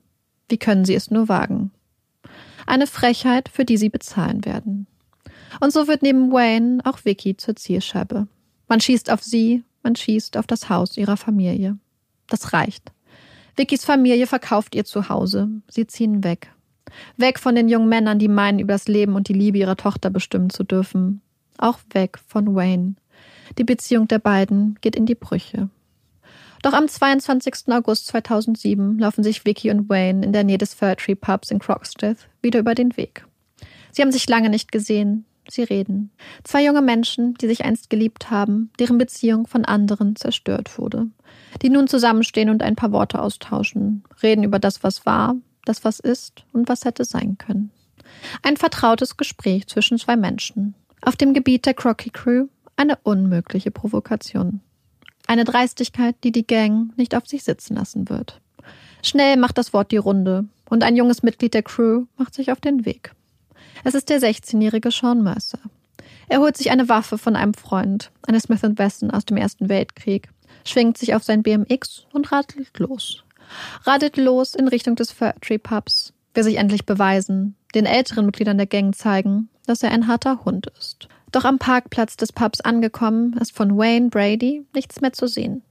Wie 0.49 0.59
können 0.59 0.85
sie 0.85 0.95
es 0.95 1.11
nur 1.11 1.29
wagen? 1.29 1.71
Eine 2.67 2.87
Frechheit, 2.87 3.49
für 3.49 3.65
die 3.65 3.77
sie 3.77 3.89
bezahlen 3.89 4.45
werden. 4.45 4.87
Und 5.61 5.73
so 5.73 5.87
wird 5.87 6.03
neben 6.03 6.33
Wayne 6.33 6.81
auch 6.85 7.05
Vicky 7.05 7.37
zur 7.37 7.57
Zielscheibe. 7.57 8.27
Man 8.69 8.81
schießt 8.81 9.11
auf 9.11 9.23
sie, 9.23 9.65
man 9.83 9.97
schießt 9.97 10.37
auf 10.37 10.47
das 10.47 10.69
Haus 10.69 10.97
ihrer 10.97 11.17
Familie. 11.17 11.79
Das 12.27 12.53
reicht. 12.53 12.93
Vickys 13.57 13.85
Familie 13.85 14.27
verkauft 14.27 14.75
ihr 14.75 14.85
Zuhause. 14.85 15.49
Sie 15.69 15.87
ziehen 15.87 16.25
weg. 16.25 16.51
Weg 17.17 17.39
von 17.39 17.55
den 17.55 17.69
jungen 17.69 17.89
Männern, 17.89 18.19
die 18.19 18.29
meinen, 18.29 18.59
über 18.59 18.75
das 18.75 18.89
Leben 18.89 19.15
und 19.15 19.29
die 19.29 19.35
Liebe 19.35 19.59
ihrer 19.59 19.77
Tochter 19.77 20.11
bestimmen 20.11 20.51
zu 20.51 20.65
dürfen. 20.65 21.21
Auch 21.59 21.79
weg 21.93 22.19
von 22.27 22.55
Wayne. 22.55 22.95
Die 23.59 23.65
Beziehung 23.65 24.09
der 24.09 24.19
beiden 24.19 24.79
geht 24.81 24.97
in 24.97 25.07
die 25.07 25.15
Brüche. 25.15 25.69
Doch 26.63 26.73
am 26.73 26.89
22. 26.89 27.69
August 27.69 28.07
2007 28.07 28.99
laufen 28.99 29.23
sich 29.23 29.45
Vicky 29.45 29.71
und 29.71 29.89
Wayne 29.91 30.25
in 30.25 30.33
der 30.33 30.45
Nähe 30.45 30.59
des 30.59 30.73
Fir 30.73 30.97
Tree 30.97 31.15
Pubs 31.15 31.51
in 31.51 31.59
Croxteth 31.59 32.29
wieder 32.41 32.61
über 32.61 32.75
den 32.75 32.97
Weg. 32.97 33.27
Sie 33.93 34.01
haben 34.01 34.13
sich 34.13 34.29
lange 34.29 34.49
nicht 34.49 34.73
gesehen. 34.73 35.27
Sie 35.47 35.63
reden. 35.63 36.11
Zwei 36.43 36.65
junge 36.65 36.81
Menschen, 36.81 37.35
die 37.35 37.47
sich 37.47 37.67
einst 37.67 37.91
geliebt 37.91 38.31
haben, 38.31 38.71
deren 38.79 38.97
Beziehung 38.97 39.47
von 39.47 39.67
anderen 39.67 40.17
zerstört 40.17 40.79
wurde. 40.79 41.09
Die 41.61 41.69
nun 41.69 41.87
zusammenstehen 41.87 42.49
und 42.49 42.63
ein 42.63 42.77
paar 42.77 42.93
Worte 42.93 43.21
austauschen. 43.21 44.03
Reden 44.23 44.43
über 44.43 44.59
das, 44.59 44.83
was 44.83 45.05
war, 45.05 45.37
das, 45.65 45.85
was 45.85 46.01
ist 46.01 46.45
und 46.53 46.69
was 46.69 46.85
hätte 46.85 47.05
sein 47.05 47.39
können. 47.39 47.71
Ein 48.43 48.57
vertrautes 48.57 49.17
Gespräch 49.17 49.67
zwischen 49.67 49.99
zwei 49.99 50.17
Menschen. 50.17 50.75
Auf 51.03 51.17
dem 51.17 51.35
Gebiet 51.35 51.67
der 51.67 51.75
Crocky 51.75 52.11
Crew 52.11 52.47
eine 52.77 52.99
unmögliche 53.03 53.71
Provokation. 53.71 54.61
Eine 55.27 55.45
Dreistigkeit, 55.45 56.17
die 56.25 56.33
die 56.33 56.47
Gang 56.47 56.97
nicht 56.97 57.15
auf 57.15 57.27
sich 57.27 57.45
sitzen 57.45 57.77
lassen 57.77 58.09
wird. 58.09 58.41
Schnell 59.03 59.37
macht 59.37 59.59
das 59.59 59.73
Wort 59.73 59.91
die 59.93 59.97
Runde 59.97 60.47
und 60.69 60.83
ein 60.83 60.97
junges 60.97 61.23
Mitglied 61.23 61.55
der 61.55 61.63
Crew 61.63 62.07
macht 62.17 62.35
sich 62.35 62.51
auf 62.51 62.61
den 62.61 62.85
Weg. 62.85 63.13
Es 63.85 63.95
ist 63.95 64.09
der 64.09 64.21
16-jährige 64.21 64.91
Sean 64.91 65.23
Mercer. 65.23 65.59
Er 66.29 66.41
holt 66.41 66.57
sich 66.57 66.71
eine 66.71 66.89
Waffe 66.89 67.19
von 67.19 67.37
einem 67.37 67.55
Freund, 67.55 68.11
eine 68.27 68.41
Smith 68.41 68.63
Wesson 68.63 69.11
aus 69.11 69.27
dem 69.27 69.37
Ersten 69.37 69.69
Weltkrieg, 69.69 70.29
schwingt 70.65 70.97
sich 70.97 71.15
auf 71.15 71.23
sein 71.23 71.43
BMX 71.43 72.07
und 72.13 72.33
radelt 72.33 72.79
los. 72.79 73.24
Radelt 73.85 74.17
los 74.17 74.55
in 74.55 74.69
Richtung 74.69 74.97
des 74.97 75.15
Tree 75.41 75.59
Pubs, 75.59 76.13
will 76.35 76.45
sich 76.45 76.57
endlich 76.57 76.87
beweisen, 76.87 77.57
den 77.75 77.87
älteren 77.87 78.27
Mitgliedern 78.27 78.59
der 78.59 78.67
Gang 78.67 78.95
zeigen, 78.95 79.49
dass 79.67 79.83
er 79.83 79.91
ein 79.91 80.07
harter 80.07 80.45
Hund 80.45 80.67
ist. 80.79 81.09
Doch 81.33 81.45
am 81.45 81.59
Parkplatz 81.59 82.17
des 82.17 82.33
Pubs 82.33 82.61
angekommen, 82.61 83.37
ist 83.41 83.57
von 83.57 83.77
Wayne 83.77 84.09
Brady 84.09 84.67
nichts 84.75 85.01
mehr 85.01 85.13
zu 85.13 85.27
sehen. 85.27 85.63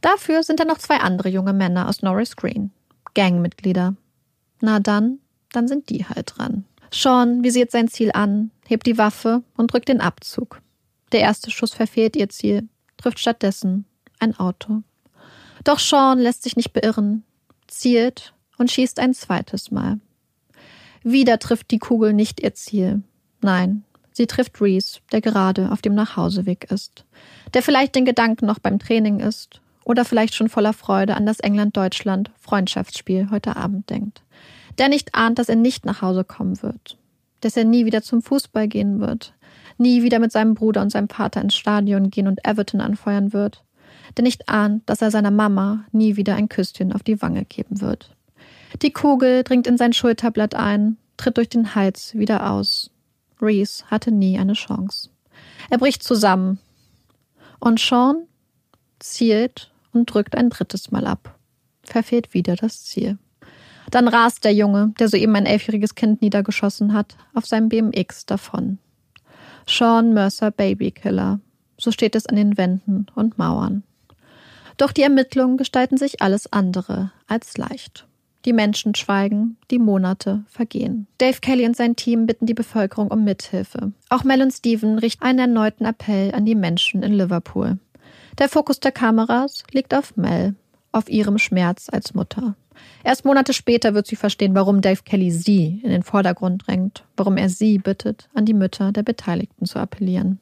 Dafür 0.00 0.42
sind 0.42 0.58
da 0.58 0.64
noch 0.64 0.78
zwei 0.78 0.96
andere 0.96 1.28
junge 1.28 1.52
Männer 1.52 1.88
aus 1.88 2.02
Norris 2.02 2.36
Green. 2.36 2.70
Gangmitglieder. 3.14 3.94
Na 4.60 4.80
dann, 4.80 5.18
dann 5.52 5.68
sind 5.68 5.90
die 5.90 6.06
halt 6.06 6.34
dran. 6.36 6.64
Sean 6.90 7.44
visiert 7.44 7.70
sein 7.70 7.88
Ziel 7.88 8.10
an, 8.12 8.50
hebt 8.66 8.86
die 8.86 8.98
Waffe 8.98 9.42
und 9.56 9.72
drückt 9.72 9.88
den 9.88 10.00
Abzug. 10.00 10.60
Der 11.12 11.20
erste 11.20 11.50
Schuss 11.50 11.74
verfehlt 11.74 12.16
ihr 12.16 12.28
Ziel, 12.28 12.68
trifft 12.96 13.18
stattdessen 13.18 13.84
ein 14.18 14.38
Auto. 14.38 14.82
Doch 15.64 15.78
Sean 15.78 16.18
lässt 16.18 16.42
sich 16.42 16.56
nicht 16.56 16.72
beirren, 16.72 17.24
zielt 17.68 18.34
und 18.58 18.70
schießt 18.70 18.98
ein 18.98 19.14
zweites 19.14 19.70
Mal. 19.70 20.00
Wieder 21.02 21.38
trifft 21.38 21.70
die 21.70 21.78
Kugel 21.78 22.12
nicht 22.12 22.40
ihr 22.40 22.54
Ziel. 22.54 23.02
Nein, 23.40 23.84
Sie 24.12 24.26
trifft 24.26 24.60
Reese, 24.60 25.00
der 25.10 25.20
gerade 25.20 25.72
auf 25.72 25.80
dem 25.82 25.94
Nachhauseweg 25.94 26.70
ist, 26.70 27.04
der 27.54 27.62
vielleicht 27.62 27.94
den 27.94 28.04
Gedanken 28.04 28.46
noch 28.46 28.58
beim 28.58 28.78
Training 28.78 29.20
ist 29.20 29.60
oder 29.84 30.04
vielleicht 30.04 30.34
schon 30.34 30.48
voller 30.48 30.74
Freude 30.74 31.16
an 31.16 31.26
das 31.26 31.40
England-Deutschland 31.40 32.30
Freundschaftsspiel 32.38 33.28
heute 33.30 33.56
Abend 33.56 33.88
denkt, 33.88 34.22
der 34.78 34.88
nicht 34.88 35.14
ahnt, 35.14 35.38
dass 35.38 35.48
er 35.48 35.56
nicht 35.56 35.86
nach 35.86 36.02
Hause 36.02 36.24
kommen 36.24 36.62
wird, 36.62 36.98
dass 37.40 37.56
er 37.56 37.64
nie 37.64 37.86
wieder 37.86 38.02
zum 38.02 38.22
Fußball 38.22 38.68
gehen 38.68 39.00
wird, 39.00 39.32
nie 39.78 40.02
wieder 40.02 40.18
mit 40.18 40.30
seinem 40.30 40.54
Bruder 40.54 40.82
und 40.82 40.90
seinem 40.90 41.08
Vater 41.08 41.40
ins 41.40 41.54
Stadion 41.54 42.10
gehen 42.10 42.28
und 42.28 42.46
Everton 42.46 42.80
anfeuern 42.80 43.32
wird, 43.32 43.64
der 44.16 44.22
nicht 44.24 44.48
ahnt, 44.48 44.82
dass 44.88 45.02
er 45.02 45.10
seiner 45.10 45.30
Mama 45.30 45.84
nie 45.92 46.16
wieder 46.16 46.34
ein 46.34 46.48
Küsschen 46.48 46.92
auf 46.92 47.02
die 47.02 47.20
Wange 47.22 47.44
geben 47.44 47.80
wird. 47.80 48.14
Die 48.80 48.92
Kugel 48.92 49.44
dringt 49.44 49.66
in 49.66 49.76
sein 49.76 49.92
Schulterblatt 49.92 50.54
ein, 50.54 50.96
tritt 51.16 51.36
durch 51.36 51.48
den 51.48 51.74
Hals 51.74 52.14
wieder 52.14 52.50
aus. 52.50 52.90
Reese 53.40 53.84
hatte 53.86 54.10
nie 54.10 54.38
eine 54.38 54.54
Chance. 54.54 55.10
Er 55.70 55.78
bricht 55.78 56.02
zusammen. 56.02 56.58
Und 57.58 57.80
Sean 57.80 58.26
zielt 58.98 59.70
und 59.92 60.06
drückt 60.06 60.36
ein 60.36 60.50
drittes 60.50 60.90
Mal 60.90 61.06
ab. 61.06 61.38
Verfehlt 61.84 62.34
wieder 62.34 62.56
das 62.56 62.84
Ziel. 62.84 63.18
Dann 63.90 64.08
rast 64.08 64.44
der 64.44 64.54
Junge, 64.54 64.94
der 64.98 65.08
soeben 65.08 65.36
ein 65.36 65.46
elfjähriges 65.46 65.94
Kind 65.94 66.22
niedergeschossen 66.22 66.94
hat, 66.94 67.16
auf 67.34 67.46
seinem 67.46 67.68
BMX 67.68 68.26
davon. 68.26 68.78
Sean 69.66 70.12
Mercer 70.12 70.50
Babykiller. 70.50 71.40
So 71.78 71.90
steht 71.90 72.16
es 72.16 72.26
an 72.26 72.36
den 72.36 72.56
Wänden 72.56 73.06
und 73.14 73.38
Mauern. 73.38 73.82
Doch 74.76 74.92
die 74.92 75.02
Ermittlungen 75.02 75.56
gestalten 75.56 75.96
sich 75.96 76.22
alles 76.22 76.52
andere 76.52 77.12
als 77.26 77.56
leicht. 77.56 78.06
Die 78.44 78.52
Menschen 78.52 78.94
schweigen, 78.94 79.56
die 79.70 79.78
Monate 79.78 80.44
vergehen. 80.48 81.06
Dave 81.18 81.38
Kelly 81.40 81.64
und 81.64 81.76
sein 81.76 81.94
Team 81.94 82.26
bitten 82.26 82.46
die 82.46 82.54
Bevölkerung 82.54 83.08
um 83.08 83.22
Mithilfe. 83.22 83.92
Auch 84.08 84.24
Mel 84.24 84.42
und 84.42 84.50
Steven 84.52 84.98
richten 84.98 85.22
einen 85.22 85.38
erneuten 85.38 85.84
Appell 85.84 86.34
an 86.34 86.44
die 86.44 86.56
Menschen 86.56 87.02
in 87.04 87.12
Liverpool. 87.12 87.78
Der 88.38 88.48
Fokus 88.48 88.80
der 88.80 88.90
Kameras 88.92 89.62
liegt 89.70 89.94
auf 89.94 90.16
Mel, 90.16 90.56
auf 90.90 91.08
ihrem 91.08 91.38
Schmerz 91.38 91.88
als 91.90 92.14
Mutter. 92.14 92.56
Erst 93.04 93.24
Monate 93.24 93.52
später 93.52 93.94
wird 93.94 94.06
sie 94.06 94.16
verstehen, 94.16 94.54
warum 94.54 94.80
Dave 94.80 95.02
Kelly 95.04 95.30
sie 95.30 95.80
in 95.84 95.90
den 95.90 96.02
Vordergrund 96.02 96.66
drängt, 96.66 97.04
warum 97.16 97.36
er 97.36 97.48
sie 97.48 97.78
bittet, 97.78 98.28
an 98.34 98.44
die 98.44 98.54
Mütter 98.54 98.90
der 98.92 99.02
Beteiligten 99.02 99.66
zu 99.66 99.78
appellieren. 99.78 100.40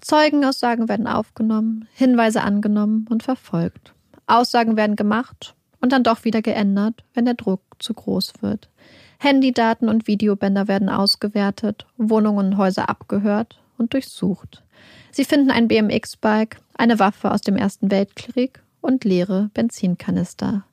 Zeugenaussagen 0.00 0.88
werden 0.88 1.06
aufgenommen, 1.06 1.86
Hinweise 1.94 2.42
angenommen 2.42 3.06
und 3.10 3.22
verfolgt. 3.22 3.94
Aussagen 4.26 4.76
werden 4.76 4.96
gemacht 4.96 5.54
und 5.80 5.92
dann 5.92 6.04
doch 6.04 6.24
wieder 6.24 6.42
geändert, 6.42 7.04
wenn 7.14 7.24
der 7.24 7.34
Druck 7.34 7.62
zu 7.78 7.94
groß 7.94 8.34
wird. 8.40 8.68
Handydaten 9.18 9.88
und 9.88 10.06
Videobänder 10.06 10.68
werden 10.68 10.88
ausgewertet, 10.88 11.86
Wohnungen 11.98 12.52
und 12.52 12.56
Häuser 12.56 12.88
abgehört 12.88 13.60
und 13.76 13.92
durchsucht. 13.92 14.62
Sie 15.10 15.24
finden 15.24 15.50
ein 15.50 15.68
BMX-Bike, 15.68 16.58
eine 16.74 16.98
Waffe 16.98 17.30
aus 17.30 17.42
dem 17.42 17.56
Ersten 17.56 17.90
Weltkrieg 17.90 18.62
und 18.80 19.04
leere 19.04 19.50
Benzinkanister. 19.52 20.64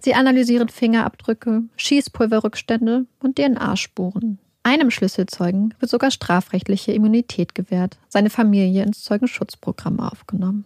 Sie 0.00 0.14
analysieren 0.14 0.68
Fingerabdrücke, 0.68 1.62
Schießpulverrückstände 1.76 3.06
und 3.20 3.36
DNA-Spuren. 3.36 4.38
Einem 4.64 4.90
Schlüsselzeugen 4.90 5.74
wird 5.80 5.90
sogar 5.90 6.10
strafrechtliche 6.10 6.92
Immunität 6.92 7.54
gewährt, 7.54 7.98
seine 8.08 8.30
Familie 8.30 8.84
ins 8.84 9.02
Zeugenschutzprogramm 9.02 9.98
aufgenommen. 9.98 10.64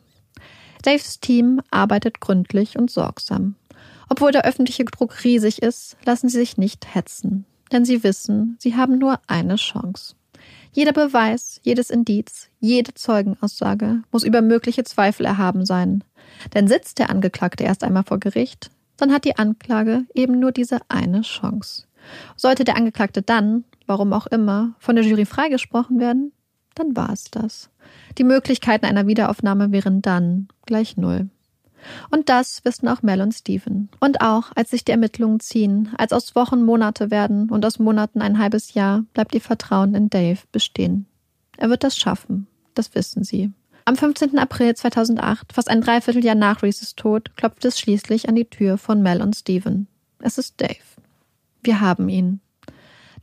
Daves 0.82 1.18
Team 1.20 1.62
arbeitet 1.70 2.20
gründlich 2.20 2.78
und 2.78 2.90
sorgsam. 2.90 3.54
Obwohl 4.08 4.32
der 4.32 4.44
öffentliche 4.44 4.84
Druck 4.84 5.24
riesig 5.24 5.62
ist, 5.62 5.96
lassen 6.04 6.28
sie 6.28 6.38
sich 6.38 6.58
nicht 6.58 6.94
hetzen, 6.94 7.46
denn 7.72 7.84
sie 7.84 8.04
wissen, 8.04 8.56
sie 8.60 8.76
haben 8.76 8.98
nur 8.98 9.18
eine 9.26 9.56
Chance. 9.56 10.14
Jeder 10.72 10.92
Beweis, 10.92 11.60
jedes 11.64 11.88
Indiz, 11.88 12.50
jede 12.60 12.92
Zeugenaussage 12.92 14.02
muss 14.12 14.24
über 14.24 14.42
mögliche 14.42 14.84
Zweifel 14.84 15.24
erhaben 15.24 15.64
sein. 15.64 16.04
Denn 16.54 16.68
sitzt 16.68 16.98
der 16.98 17.08
Angeklagte 17.08 17.64
erst 17.64 17.82
einmal 17.82 18.04
vor 18.04 18.20
Gericht, 18.20 18.70
dann 18.98 19.12
hat 19.12 19.24
die 19.24 19.38
Anklage 19.38 20.04
eben 20.14 20.38
nur 20.38 20.52
diese 20.52 20.80
eine 20.88 21.22
Chance. 21.22 21.85
Sollte 22.36 22.64
der 22.64 22.76
Angeklagte 22.76 23.22
dann, 23.22 23.64
warum 23.86 24.12
auch 24.12 24.26
immer, 24.26 24.74
von 24.78 24.96
der 24.96 25.04
Jury 25.04 25.24
freigesprochen 25.24 25.98
werden, 25.98 26.32
dann 26.74 26.96
war 26.96 27.10
es 27.10 27.24
das. 27.24 27.70
Die 28.18 28.24
Möglichkeiten 28.24 28.86
einer 28.86 29.06
Wiederaufnahme 29.06 29.72
wären 29.72 30.02
dann 30.02 30.48
gleich 30.66 30.96
null. 30.96 31.28
Und 32.10 32.28
das 32.28 32.64
wissen 32.64 32.88
auch 32.88 33.02
Mel 33.02 33.20
und 33.20 33.32
Steven. 33.32 33.88
Und 34.00 34.20
auch, 34.20 34.50
als 34.54 34.70
sich 34.70 34.84
die 34.84 34.92
Ermittlungen 34.92 35.40
ziehen, 35.40 35.90
als 35.96 36.12
aus 36.12 36.34
Wochen 36.34 36.62
Monate 36.62 37.10
werden 37.10 37.50
und 37.50 37.64
aus 37.64 37.78
Monaten 37.78 38.22
ein 38.22 38.38
halbes 38.38 38.74
Jahr, 38.74 39.04
bleibt 39.14 39.34
ihr 39.34 39.40
Vertrauen 39.40 39.94
in 39.94 40.10
Dave 40.10 40.40
bestehen. 40.52 41.06
Er 41.56 41.70
wird 41.70 41.84
das 41.84 41.96
schaffen. 41.96 42.46
Das 42.74 42.94
wissen 42.94 43.24
sie. 43.24 43.52
Am 43.84 43.96
15. 43.96 44.38
April 44.38 44.74
2008, 44.74 45.52
fast 45.52 45.70
ein 45.70 45.80
Dreivierteljahr 45.80 46.34
nach 46.34 46.62
Reeses 46.62 46.96
Tod, 46.96 47.36
klopft 47.36 47.64
es 47.64 47.78
schließlich 47.78 48.28
an 48.28 48.34
die 48.34 48.50
Tür 48.50 48.78
von 48.78 49.00
Mel 49.00 49.22
und 49.22 49.36
Steven. 49.36 49.86
Es 50.18 50.38
ist 50.38 50.60
Dave. 50.60 50.74
Wir 51.66 51.80
haben 51.80 52.08
ihn. 52.08 52.40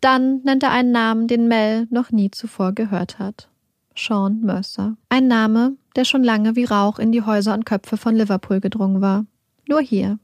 Dann 0.02 0.42
nennt 0.44 0.64
er 0.64 0.72
einen 0.72 0.92
Namen, 0.92 1.28
den 1.28 1.48
Mel 1.48 1.88
noch 1.90 2.12
nie 2.12 2.30
zuvor 2.30 2.74
gehört 2.74 3.20
hat. 3.20 3.48
Sean 3.96 4.42
Mercer. 4.42 4.98
Ein 5.08 5.28
Name, 5.28 5.78
der 5.96 6.04
schon 6.04 6.24
lange 6.24 6.58
wie 6.58 6.66
Rauch 6.66 7.00
in 7.00 7.14
die 7.14 7.22
Häuser 7.22 7.54
und 7.54 7.66
Köpfe 7.66 7.96
von 7.96 8.16
Liverpool 8.16 8.60
gedrungen 8.60 9.02
war. 9.02 9.26
Nur 9.70 9.80
hier, 9.80 10.20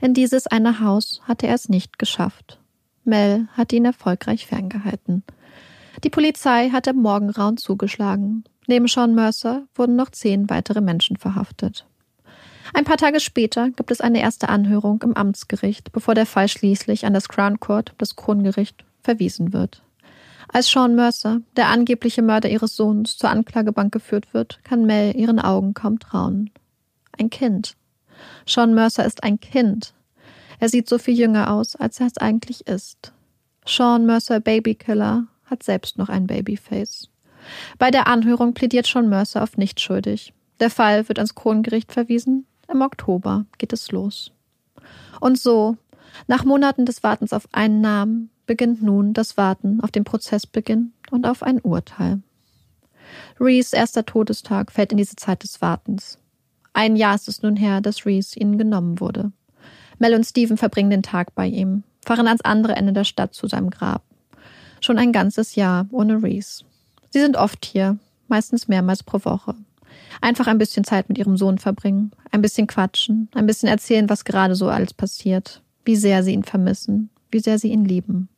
in 0.00 0.14
dieses 0.14 0.46
eine 0.46 0.78
Haus, 0.78 1.20
hatte 1.24 1.48
er 1.48 1.54
es 1.54 1.68
nicht 1.68 1.98
geschafft. 1.98 2.60
Mel 3.02 3.48
hatte 3.52 3.74
ihn 3.74 3.84
erfolgreich 3.84 4.46
ferngehalten. 4.46 5.24
Die 6.04 6.10
Polizei 6.10 6.70
hatte 6.70 6.90
im 6.90 7.02
Morgengrauen 7.02 7.56
zugeschlagen. 7.56 8.44
Neben 8.68 8.86
Sean 8.86 9.14
Mercer 9.14 9.64
wurden 9.74 9.96
noch 9.96 10.10
zehn 10.10 10.48
weitere 10.50 10.80
Menschen 10.80 11.16
verhaftet. 11.16 11.86
Ein 12.74 12.84
paar 12.84 12.96
Tage 12.96 13.20
später 13.20 13.70
gibt 13.70 13.90
es 13.90 14.00
eine 14.00 14.20
erste 14.20 14.48
Anhörung 14.48 15.02
im 15.02 15.14
Amtsgericht, 15.14 15.92
bevor 15.92 16.14
der 16.14 16.26
Fall 16.26 16.48
schließlich 16.48 17.06
an 17.06 17.14
das 17.14 17.28
Crown 17.28 17.60
Court, 17.60 17.94
das 17.98 18.16
Krongericht, 18.16 18.84
verwiesen 19.02 19.52
wird. 19.52 19.82
Als 20.48 20.70
Sean 20.70 20.94
Mercer, 20.94 21.40
der 21.56 21.68
angebliche 21.68 22.22
Mörder 22.22 22.48
ihres 22.48 22.76
Sohns, 22.76 23.16
zur 23.16 23.30
Anklagebank 23.30 23.92
geführt 23.92 24.32
wird, 24.32 24.60
kann 24.64 24.86
Mel 24.86 25.16
ihren 25.16 25.40
Augen 25.40 25.74
kaum 25.74 25.98
trauen. 25.98 26.50
Ein 27.18 27.30
Kind. 27.30 27.76
Sean 28.46 28.74
Mercer 28.74 29.04
ist 29.04 29.22
ein 29.22 29.40
Kind. 29.40 29.94
Er 30.58 30.68
sieht 30.68 30.88
so 30.88 30.98
viel 30.98 31.18
jünger 31.18 31.52
aus, 31.52 31.76
als 31.76 32.00
er 32.00 32.06
es 32.06 32.18
eigentlich 32.18 32.66
ist. 32.66 33.12
Sean 33.66 34.06
Mercer 34.06 34.40
Babykiller 34.40 35.26
hat 35.44 35.62
selbst 35.62 35.98
noch 35.98 36.08
ein 36.08 36.26
Babyface. 36.26 37.08
Bei 37.78 37.90
der 37.90 38.06
Anhörung 38.06 38.54
plädiert 38.54 38.86
Sean 38.86 39.08
Mercer 39.08 39.42
auf 39.42 39.56
nicht 39.56 39.80
schuldig. 39.80 40.32
Der 40.60 40.70
Fall 40.70 41.08
wird 41.08 41.18
ans 41.18 41.34
Krongericht 41.34 41.92
verwiesen. 41.92 42.46
Im 42.72 42.82
Oktober 42.82 43.46
geht 43.58 43.72
es 43.72 43.92
los. 43.92 44.32
Und 45.20 45.38
so, 45.38 45.76
nach 46.26 46.44
Monaten 46.44 46.86
des 46.86 47.02
Wartens 47.02 47.32
auf 47.32 47.48
einen 47.52 47.80
Namen, 47.80 48.30
beginnt 48.46 48.82
nun 48.82 49.12
das 49.12 49.36
Warten 49.36 49.80
auf 49.80 49.90
den 49.90 50.04
Prozessbeginn 50.04 50.92
und 51.10 51.26
auf 51.26 51.42
ein 51.42 51.60
Urteil. 51.60 52.20
Rees 53.40 53.72
erster 53.72 54.04
Todestag 54.04 54.72
fällt 54.72 54.92
in 54.92 54.98
diese 54.98 55.16
Zeit 55.16 55.42
des 55.42 55.60
Wartens. 55.60 56.18
Ein 56.72 56.96
Jahr 56.96 57.14
ist 57.14 57.28
es 57.28 57.42
nun 57.42 57.56
her, 57.56 57.80
dass 57.80 58.06
Rees 58.06 58.36
ihnen 58.36 58.58
genommen 58.58 59.00
wurde. 59.00 59.32
Mel 59.98 60.14
und 60.14 60.24
Steven 60.24 60.56
verbringen 60.56 60.90
den 60.90 61.02
Tag 61.02 61.34
bei 61.34 61.46
ihm, 61.46 61.84
fahren 62.04 62.26
ans 62.26 62.42
andere 62.42 62.76
Ende 62.76 62.92
der 62.92 63.04
Stadt 63.04 63.34
zu 63.34 63.46
seinem 63.46 63.70
Grab. 63.70 64.02
Schon 64.80 64.98
ein 64.98 65.12
ganzes 65.12 65.54
Jahr 65.54 65.86
ohne 65.90 66.22
Rees. 66.22 66.64
Sie 67.10 67.20
sind 67.20 67.36
oft 67.36 67.64
hier, 67.64 67.98
meistens 68.28 68.68
mehrmals 68.68 69.02
pro 69.02 69.24
Woche. 69.24 69.54
Einfach 70.20 70.46
ein 70.46 70.58
bisschen 70.58 70.84
Zeit 70.84 71.08
mit 71.08 71.18
ihrem 71.18 71.36
Sohn 71.36 71.58
verbringen, 71.58 72.10
ein 72.30 72.42
bisschen 72.42 72.66
quatschen, 72.66 73.28
ein 73.34 73.46
bisschen 73.46 73.68
erzählen, 73.68 74.08
was 74.08 74.24
gerade 74.24 74.54
so 74.54 74.68
alles 74.68 74.94
passiert, 74.94 75.62
wie 75.84 75.96
sehr 75.96 76.22
sie 76.22 76.32
ihn 76.32 76.44
vermissen, 76.44 77.10
wie 77.30 77.40
sehr 77.40 77.58
sie 77.58 77.68
ihn 77.68 77.84
lieben. 77.84 78.28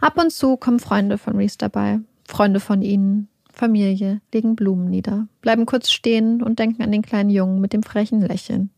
Ab 0.00 0.18
und 0.18 0.32
zu 0.32 0.56
kommen 0.56 0.80
Freunde 0.80 1.18
von 1.18 1.36
Reese 1.36 1.58
dabei, 1.58 2.00
Freunde 2.26 2.60
von 2.60 2.82
ihnen, 2.82 3.28
Familie, 3.52 4.20
legen 4.32 4.54
Blumen 4.54 4.90
nieder, 4.90 5.28
bleiben 5.40 5.64
kurz 5.64 5.90
stehen 5.90 6.42
und 6.42 6.58
denken 6.58 6.82
an 6.82 6.92
den 6.92 7.02
kleinen 7.02 7.30
Jungen 7.30 7.60
mit 7.60 7.72
dem 7.72 7.82
frechen 7.82 8.20
Lächeln. 8.20 8.70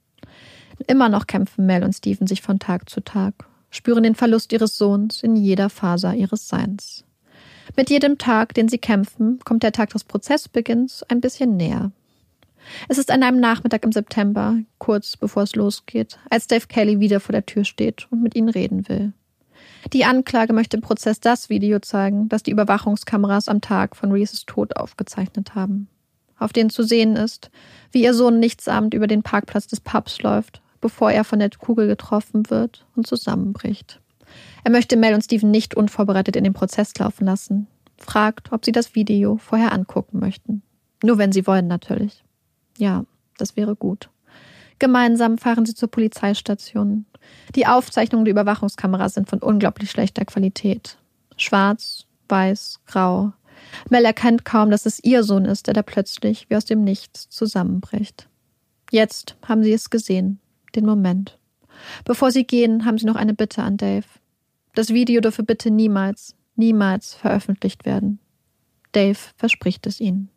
Immer 0.87 1.09
noch 1.09 1.27
kämpfen 1.27 1.67
Mel 1.67 1.83
und 1.83 1.95
Stephen 1.95 2.29
sich 2.29 2.43
von 2.43 2.61
Tag 2.61 2.89
zu 2.89 3.01
Tag, 3.01 3.49
spüren 3.71 4.05
den 4.05 4.15
Verlust 4.15 4.53
ihres 4.53 4.79
Sohns 4.79 5.23
in 5.25 5.35
jeder 5.35 5.71
Faser 5.71 6.15
ihres 6.15 6.49
Seins. 6.49 7.05
Mit 7.77 7.91
jedem 7.91 8.19
Tag, 8.19 8.55
den 8.55 8.69
sie 8.69 8.79
kämpfen, 8.79 9.39
kommt 9.45 9.63
der 9.63 9.73
Tag 9.73 9.91
des 9.91 10.05
Prozessbeginns 10.05 11.03
ein 11.05 11.21
bisschen 11.21 11.57
näher. 11.57 11.93
Es 12.89 12.99
ist 12.99 13.11
an 13.11 13.23
einem 13.23 13.41
Nachmittag 13.41 13.85
im 13.85 13.93
September, 13.93 14.59
kurz 14.79 15.17
bevor 15.17 15.45
es 15.45 15.55
losgeht, 15.55 16.19
als 16.29 16.47
Dave 16.47 16.67
Kelly 16.67 17.01
wieder 17.01 17.21
vor 17.21 17.33
der 17.33 17.47
Tür 17.47 17.65
steht 17.65 18.07
und 18.11 18.23
mit 18.23 18.35
ihnen 18.35 18.49
reden 18.49 18.89
will. 18.89 19.13
Die 19.93 20.05
Anklage 20.05 20.53
möchte 20.53 20.77
im 20.77 20.83
Prozess 20.83 21.21
das 21.21 21.49
Video 21.49 21.79
zeigen, 21.79 22.29
das 22.29 22.43
die 22.43 22.51
Überwachungskameras 22.51 23.49
am 23.49 23.61
Tag 23.61 23.97
von 23.97 24.13
Reeses 24.13 24.45
Tod 24.45 24.77
aufgezeichnet 24.77 25.55
haben. 25.55 25.89
Auf 26.39 26.53
denen 26.53 26.71
zu 26.71 26.83
sehen 26.83 27.17
ist, 27.17 27.51
wie 27.91 28.03
ihr 28.03 28.15
Sohn 28.15 28.39
nichtsahmend 28.39 28.95
über 28.95 29.07
den 29.07 29.23
Parkplatz 29.23 29.67
des 29.67 29.81
Pubs 29.81 30.21
läuft, 30.23 30.63
bevor 30.81 31.11
er 31.11 31.25
von 31.25 31.39
der 31.39 31.51
Kugel 31.51 31.87
getroffen 31.87 32.51
wird 32.51 32.87
und 32.95 33.07
zusammenbricht. 33.07 34.01
Er 34.69 34.73
möchte 34.73 34.99
Mel 34.99 35.15
und 35.15 35.25
Steven 35.25 35.51
nicht 35.51 35.75
unvorbereitet 35.75 36.37
in 36.37 36.45
den 36.45 36.53
Prozess 36.53 36.93
laufen 36.99 37.25
lassen, 37.25 37.69
fragt, 37.97 38.53
ob 38.53 38.67
sie 38.67 38.71
das 38.71 38.95
Video 38.95 39.39
vorher 39.39 39.73
angucken 39.73 40.19
möchten. 40.19 40.61
Nur 41.03 41.17
wenn 41.17 41.33
sie 41.33 41.47
wollen, 41.47 41.69
natürlich. 41.69 42.23
Ja, 42.77 43.07
das 43.39 43.57
wäre 43.57 43.77
gut. 43.77 44.11
Gemeinsam 44.79 45.39
fahren 45.39 45.65
sie 45.65 45.75
zur 45.75 45.91
Polizeistation. 45.91 47.07
Die 47.55 47.67
Aufzeichnungen 47.67 48.27
der 48.27 48.33
Überwachungskameras 48.33 49.15
sind 49.15 49.31
von 49.31 49.39
unglaublich 49.39 49.91
schlechter 49.91 50.27
Qualität. 50.27 50.99
Schwarz, 51.39 52.05
weiß, 52.29 52.81
grau. 52.85 53.33
Mel 53.89 54.05
erkennt 54.05 54.45
kaum, 54.45 54.71
dass 54.71 54.85
es 54.85 55.03
ihr 55.03 55.25
Sohn 55.25 55.47
ist, 55.47 55.67
der 55.67 55.73
da 55.73 55.83
plötzlich 55.83 56.51
wie 56.51 56.57
aus 56.57 56.67
dem 56.67 56.85
Nichts 56.85 57.31
zusammenbricht. 57.31 58.29
Jetzt 58.91 59.35
haben 59.49 59.65
sie 59.65 59.73
es 59.73 59.89
gesehen, 59.89 60.41
den 60.75 60.85
Moment. 60.85 61.39
Bevor 62.05 62.31
sie 62.31 62.45
gehen, 62.45 62.85
haben 62.85 62.99
sie 62.99 63.07
noch 63.07 63.17
eine 63.17 63.33
Bitte 63.33 63.63
an 63.63 63.79
Dave. 63.79 64.05
Das 64.79 64.91
Video 64.91 65.21
dürfe 65.21 65.43
bitte 65.43 65.73
niemals, 65.73 66.37
niemals 66.55 67.13
veröffentlicht 67.13 67.85
werden. 67.85 68.21
Dave 68.93 69.19
verspricht 69.35 69.89
es 69.89 70.01
ihnen. 70.01 70.29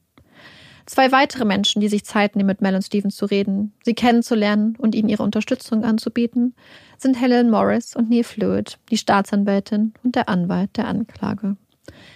Zwei 0.88 1.12
weitere 1.12 1.46
Menschen, 1.46 1.80
die 1.80 1.90
sich 1.90 2.06
Zeit 2.06 2.36
nehmen, 2.36 2.48
mit 2.48 2.60
Mel 2.60 2.74
und 2.74 2.82
Stevens 2.82 3.16
zu 3.16 3.28
reden, 3.28 3.72
sie 3.84 3.94
kennenzulernen 3.94 4.76
und 4.80 4.96
ihnen 4.96 5.10
ihre 5.10 5.22
Unterstützung 5.22 5.84
anzubieten, 5.84 6.56
sind 6.98 7.22
Helen 7.22 7.52
Morris 7.52 7.96
und 7.96 8.10
Neil 8.10 8.24
Fluid, 8.24 8.80
die 8.90 8.98
Staatsanwältin 8.98 9.94
und 10.04 10.16
der 10.16 10.28
Anwalt 10.28 10.76
der 10.76 10.88
Anklage. 10.88 11.56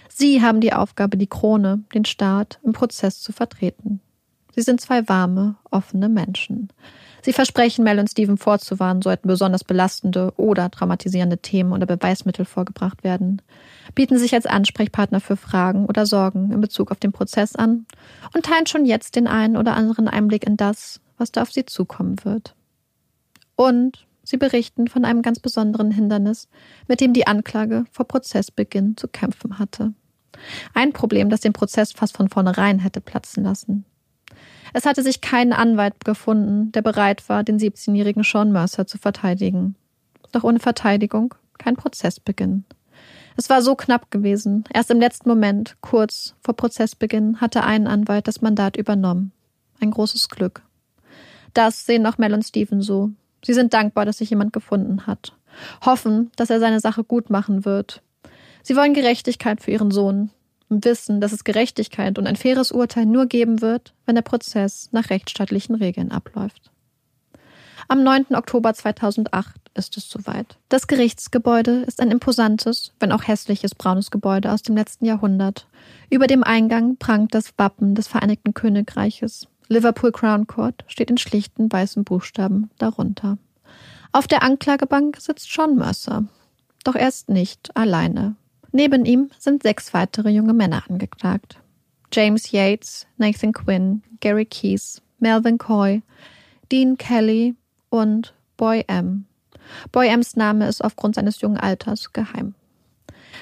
Sie 0.10 0.42
haben 0.42 0.62
die 0.62 0.74
Aufgabe, 0.74 1.18
die 1.18 1.28
Krone, 1.28 1.84
den 1.94 2.06
Staat, 2.06 2.60
im 2.64 2.74
Prozess 2.74 3.22
zu 3.22 3.34
vertreten. 3.34 4.02
Sie 4.56 4.64
sind 4.64 4.82
zwei 4.82 5.08
warme, 5.08 5.58
offene 5.70 6.10
Menschen. 6.10 6.70
Sie 7.26 7.34
versprechen, 7.34 7.84
Mel 7.84 7.98
und 7.98 8.08
Steven 8.08 8.38
vorzuwarnen, 8.38 9.02
sollten 9.02 9.28
besonders 9.28 9.64
belastende 9.64 10.32
oder 10.38 10.70
traumatisierende 10.70 11.40
Themen 11.40 11.72
oder 11.72 11.88
Beweismittel 11.88 12.46
vorgebracht 12.46 13.04
werden, 13.04 13.42
bieten 13.96 14.20
sich 14.20 14.36
als 14.36 14.46
Ansprechpartner 14.46 15.20
für 15.20 15.36
Fragen 15.36 15.88
oder 15.88 16.06
Sorgen 16.06 16.52
in 16.52 16.62
Bezug 16.62 16.92
auf 16.92 17.00
den 17.00 17.14
Prozess 17.14 17.56
an 17.56 17.88
und 18.36 18.46
teilen 18.46 18.68
schon 18.68 18.86
jetzt 18.86 19.16
den 19.16 19.26
einen 19.26 19.58
oder 19.58 19.76
anderen 19.76 20.08
Einblick 20.08 20.46
in 20.46 20.56
das, 20.56 21.02
was 21.18 21.32
da 21.32 21.42
auf 21.42 21.52
sie 21.52 21.66
zukommen 21.66 22.24
wird. 22.24 22.54
Und 23.56 24.06
sie 24.22 24.38
berichten 24.38 24.88
von 24.88 25.04
einem 25.04 25.24
ganz 25.24 25.40
besonderen 25.40 25.90
Hindernis, 25.90 26.48
mit 26.88 27.02
dem 27.02 27.14
die 27.14 27.26
Anklage 27.26 27.86
vor 27.92 28.08
Prozessbeginn 28.08 28.98
zu 28.98 29.08
kämpfen 29.08 29.58
hatte. 29.58 29.96
Ein 30.76 30.94
Problem, 30.94 31.32
das 31.32 31.42
den 31.42 31.54
Prozess 31.54 31.92
fast 31.92 32.16
von 32.16 32.30
vornherein 32.30 32.78
hätte 32.78 33.02
platzen 33.02 33.44
lassen. 33.44 33.84
Es 34.78 34.86
hatte 34.86 35.04
sich 35.04 35.22
kein 35.22 35.54
Anwalt 35.54 36.04
gefunden, 36.04 36.74
der 36.74 36.82
bereit 36.82 37.30
war, 37.30 37.46
den 37.46 37.58
17-jährigen 37.58 38.24
Sean 38.24 38.52
Mercer 38.52 38.86
zu 38.86 38.98
verteidigen. 38.98 39.78
Doch 40.34 40.44
ohne 40.44 40.60
Verteidigung 40.60 41.34
kein 41.58 41.78
Prozessbeginn. 41.78 42.66
Es 43.38 43.50
war 43.50 43.62
so 43.62 43.76
knapp 43.76 44.12
gewesen. 44.12 44.66
Erst 44.74 44.92
im 44.92 45.00
letzten 45.00 45.30
Moment, 45.30 45.78
kurz 45.80 46.36
vor 46.42 46.58
Prozessbeginn, 46.58 47.40
hatte 47.40 47.64
ein 47.64 47.88
Anwalt 47.88 48.28
das 48.28 48.42
Mandat 48.42 48.76
übernommen. 48.76 49.32
Ein 49.80 49.92
großes 49.92 50.28
Glück. 50.28 50.62
Das 51.54 51.86
sehen 51.86 52.06
auch 52.06 52.18
Mel 52.18 52.34
und 52.34 52.44
Steven 52.44 52.82
so. 52.82 53.12
Sie 53.46 53.54
sind 53.54 53.74
dankbar, 53.74 54.04
dass 54.04 54.18
sich 54.18 54.30
jemand 54.30 54.52
gefunden 54.52 55.08
hat. 55.08 55.38
Hoffen, 55.86 56.32
dass 56.36 56.50
er 56.50 56.60
seine 56.60 56.82
Sache 56.82 57.06
gut 57.06 57.30
machen 57.30 57.64
wird. 57.64 58.02
Sie 58.62 58.76
wollen 58.76 58.94
Gerechtigkeit 58.94 59.62
für 59.62 59.72
ihren 59.72 59.92
Sohn, 59.92 60.32
und 60.70 60.86
wissen, 60.86 61.22
dass 61.22 61.32
es 61.32 61.44
Gerechtigkeit 61.44 62.18
und 62.18 62.28
ein 62.28 62.36
faires 62.36 62.72
Urteil 62.72 63.06
nur 63.06 63.28
geben 63.28 63.62
wird, 63.62 63.94
wenn 64.06 64.16
der 64.16 64.22
Prozess 64.22 64.90
nach 64.92 65.10
rechtsstaatlichen 65.10 65.76
Regeln 65.76 66.12
abläuft. 66.12 66.72
Am 67.88 68.04
9. 68.04 68.34
Oktober 68.34 68.74
2008 68.74 69.66
ist 69.76 69.98
es 69.98 70.10
soweit. 70.10 70.58
Das 70.70 70.88
Gerichtsgebäude 70.88 71.84
ist 71.86 72.02
ein 72.02 72.10
imposantes, 72.10 72.94
wenn 73.00 73.12
auch 73.12 73.28
hässliches 73.28 73.76
braunes 73.76 74.10
Gebäude 74.10 74.52
aus 74.52 74.64
dem 74.64 74.76
letzten 74.76 75.06
Jahrhundert. 75.06 75.68
Über 76.10 76.26
dem 76.26 76.44
Eingang 76.44 76.98
prangt 76.98 77.36
das 77.36 77.54
Wappen 77.58 77.94
des 77.94 78.08
Vereinigten 78.08 78.56
Königreiches. 78.56 79.48
Liverpool 79.68 80.12
Crown 80.12 80.48
Court 80.48 80.84
steht 80.88 81.12
in 81.12 81.18
schlichten 81.18 81.72
weißen 81.72 82.04
Buchstaben 82.04 82.72
darunter. 82.78 83.38
Auf 84.12 84.28
der 84.28 84.44
Anklagebank 84.44 85.18
sitzt 85.20 85.50
John 85.50 85.76
Mercer. 85.76 86.24
Doch 86.84 86.96
er 86.96 87.08
ist 87.08 87.30
nicht 87.30 87.76
alleine. 87.76 88.36
Neben 88.76 89.06
ihm 89.06 89.30
sind 89.40 89.64
sechs 89.64 89.94
weitere 89.94 90.32
junge 90.32 90.54
Männer 90.54 90.84
angeklagt. 90.90 91.62
James 92.12 92.52
Yates, 92.52 93.08
Nathan 93.16 93.54
Quinn, 93.54 94.04
Gary 94.20 94.44
Keys, 94.44 95.02
Melvin 95.18 95.58
Coy, 95.58 96.02
Dean 96.70 96.98
Kelly 96.98 97.56
und 97.90 98.34
Boy 98.58 98.84
M. 98.90 99.28
Boy 99.94 100.10
M's 100.10 100.36
Name 100.36 100.68
ist 100.68 100.84
aufgrund 100.84 101.16
seines 101.16 101.40
jungen 101.40 101.56
Alters 101.56 102.12
geheim. 102.12 102.54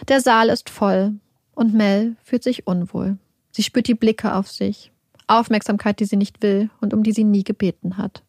Der 0.07 0.21
Saal 0.21 0.49
ist 0.49 0.69
voll 0.69 1.15
und 1.55 1.73
Mel 1.73 2.15
fühlt 2.23 2.43
sich 2.43 2.67
unwohl. 2.67 3.17
Sie 3.49 3.63
spürt 3.63 3.87
die 3.87 3.95
Blicke 3.95 4.35
auf 4.35 4.51
sich, 4.51 4.91
Aufmerksamkeit, 5.25 5.99
die 5.99 6.05
sie 6.05 6.17
nicht 6.17 6.43
will 6.43 6.69
und 6.79 6.93
um 6.93 7.01
die 7.01 7.11
sie 7.11 7.23
nie 7.23 7.43
gebeten 7.43 7.97
hat. 7.97 8.21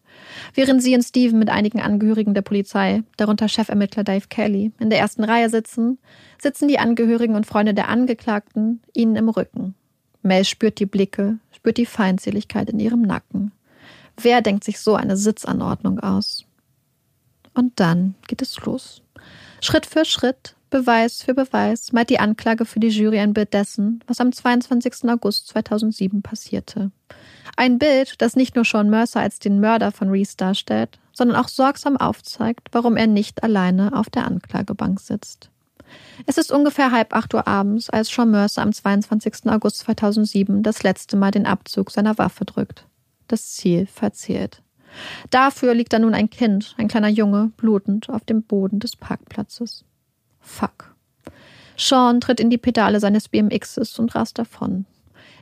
Während 0.55 0.83
sie 0.83 0.95
und 0.95 1.03
Steven 1.03 1.39
mit 1.39 1.49
einigen 1.49 1.81
Angehörigen 1.81 2.35
der 2.35 2.43
Polizei, 2.43 3.03
darunter 3.17 3.49
Chefermittler 3.49 4.05
Dave 4.05 4.27
Kelly, 4.29 4.73
in 4.79 4.91
der 4.91 4.99
ersten 4.99 5.25
Reihe 5.25 5.51
sitzen, 5.51 5.99
sitzen 6.41 6.69
die 6.69 6.79
Angehörigen 6.79 7.35
und 7.35 7.47
Freunde 7.47 7.75
der 7.75 7.89
Angeklagten 7.89 8.81
ihnen 8.95 9.17
im 9.17 9.29
Rücken. 9.29 9.75
Mel 10.23 10.45
spürt 10.45 10.79
die 10.79 10.87
Blicke, 10.87 11.39
spürt 11.53 11.77
die 11.77 11.87
Feindseligkeit 11.87 12.71
in 12.71 12.81
ihrem 12.81 13.03
Nacken. 13.03 13.53
Wer 14.21 14.43
denkt 14.43 14.65
sich 14.65 14.81
so 14.81 14.95
eine 14.95 15.17
Sitzanordnung 15.17 16.01
aus? 16.01 16.45
Und 17.53 17.79
dann 17.81 18.15
geht 18.27 18.43
es 18.43 18.65
los. 18.65 19.03
Schritt 19.61 19.87
für 19.87 20.05
Schritt, 20.05 20.57
Beweis 20.75 21.23
für 21.23 21.35
Beweis, 21.35 21.93
malt 21.93 22.11
die 22.11 22.19
Anklage 22.19 22.65
für 22.65 22.81
die 22.81 22.89
Jury 22.89 23.21
ein 23.21 23.33
Bild 23.33 23.55
dessen, 23.55 24.03
was 24.09 24.21
am 24.21 24.33
22. 24.33 25.09
August 25.09 25.47
2007 25.47 26.21
passierte. 26.21 26.91
Ein 27.57 27.79
Bild, 27.79 28.21
das 28.21 28.35
nicht 28.35 28.57
nur 28.57 28.65
Sean 28.65 28.91
Mercer 28.91 29.21
als 29.21 29.39
den 29.39 29.61
Mörder 29.61 29.93
von 29.93 30.11
Reese 30.11 30.37
darstellt, 30.37 30.99
sondern 31.13 31.37
auch 31.37 31.47
sorgsam 31.47 31.97
aufzeigt, 31.97 32.71
warum 32.73 32.97
er 32.97 33.07
nicht 33.07 33.45
alleine 33.45 33.97
auf 33.97 34.11
der 34.11 34.25
Anklagebank 34.25 34.99
sitzt. 34.99 35.49
Es 36.27 36.39
ist 36.39 36.51
ungefähr 36.51 36.91
halb 36.91 37.15
acht 37.15 37.33
Uhr 37.35 37.47
abends, 37.47 37.89
als 37.89 38.09
Sean 38.09 38.33
Mercer 38.33 38.63
am 38.63 38.73
22. 38.73 39.49
August 39.53 39.79
2007 39.79 40.65
das 40.65 40.83
letzte 40.83 41.17
Mal 41.17 41.31
den 41.31 41.47
Abzug 41.47 41.93
seiner 41.93 42.19
Waffe 42.19 42.47
drückt. 42.47 42.85
Das 43.29 43.53
Ziel 43.53 43.87
verzählt. 43.87 44.61
Dafür 45.31 45.73
liegt 45.73 45.93
da 45.93 46.01
nun 46.01 46.15
ein 46.15 46.31
Kind, 46.31 46.75
ein 46.79 46.89
kleiner 46.89 47.11
Junge, 47.11 47.53
blutend 47.57 48.11
auf 48.11 48.25
dem 48.25 48.43
Boden 48.43 48.81
des 48.81 48.97
Parkplatzes. 48.97 49.85
Fuck. 50.45 50.95
Sean 51.77 52.21
tritt 52.21 52.39
in 52.39 52.51
die 52.51 52.59
Pedale 52.59 53.01
seines 53.01 53.29
BMXs 53.29 53.99
und 53.99 54.15
rast 54.15 54.39
davon. 54.39 54.87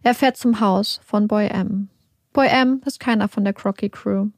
Er 0.03 0.15
fährt 0.15 0.37
zum 0.37 0.61
Haus 0.61 1.01
von 1.05 1.29
Boy 1.29 1.49
M. 1.49 1.89
Boy 2.33 2.49
M 2.49 2.81
ist 2.87 2.99
keiner 2.99 3.29
von 3.29 3.45
der 3.45 3.53
Crocky 3.53 3.91
Crew. 3.91 4.29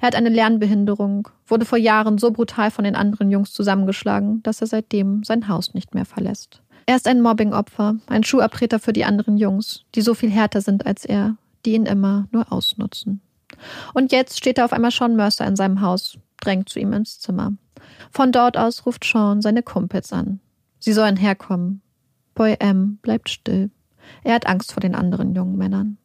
Er 0.00 0.08
hat 0.08 0.16
eine 0.16 0.30
Lernbehinderung, 0.30 1.28
wurde 1.46 1.64
vor 1.64 1.78
Jahren 1.78 2.18
so 2.18 2.32
brutal 2.32 2.70
von 2.70 2.84
den 2.84 2.96
anderen 2.96 3.30
Jungs 3.30 3.52
zusammengeschlagen, 3.52 4.42
dass 4.42 4.60
er 4.60 4.66
seitdem 4.66 5.22
sein 5.22 5.46
Haus 5.46 5.72
nicht 5.74 5.94
mehr 5.94 6.04
verlässt. 6.04 6.60
Er 6.86 6.96
ist 6.96 7.06
ein 7.06 7.22
Mobbingopfer, 7.22 7.96
ein 8.08 8.24
Schuhabtreter 8.24 8.78
für 8.78 8.92
die 8.92 9.04
anderen 9.04 9.38
Jungs, 9.38 9.84
die 9.94 10.02
so 10.02 10.14
viel 10.14 10.30
härter 10.30 10.60
sind 10.60 10.84
als 10.84 11.04
er, 11.04 11.36
die 11.64 11.74
ihn 11.74 11.86
immer 11.86 12.26
nur 12.32 12.52
ausnutzen. 12.52 13.20
Und 13.94 14.12
jetzt 14.12 14.36
steht 14.36 14.58
er 14.58 14.64
auf 14.64 14.72
einmal 14.72 14.90
Sean 14.90 15.16
Mercer 15.16 15.46
in 15.46 15.56
seinem 15.56 15.80
Haus, 15.80 16.18
drängt 16.40 16.68
zu 16.68 16.78
ihm 16.78 16.92
ins 16.92 17.20
Zimmer. 17.20 17.52
Von 18.10 18.32
dort 18.32 18.56
aus 18.56 18.86
ruft 18.86 19.04
Sean 19.04 19.42
seine 19.42 19.62
Kumpels 19.62 20.12
an. 20.12 20.40
Sie 20.78 20.92
sollen 20.92 21.16
herkommen. 21.16 21.82
Boy 22.34 22.56
M 22.58 22.98
bleibt 23.02 23.28
still. 23.28 23.70
Er 24.22 24.34
hat 24.34 24.46
Angst 24.46 24.72
vor 24.72 24.80
den 24.80 24.94
anderen 24.94 25.34
jungen 25.34 25.56
Männern. 25.56 25.98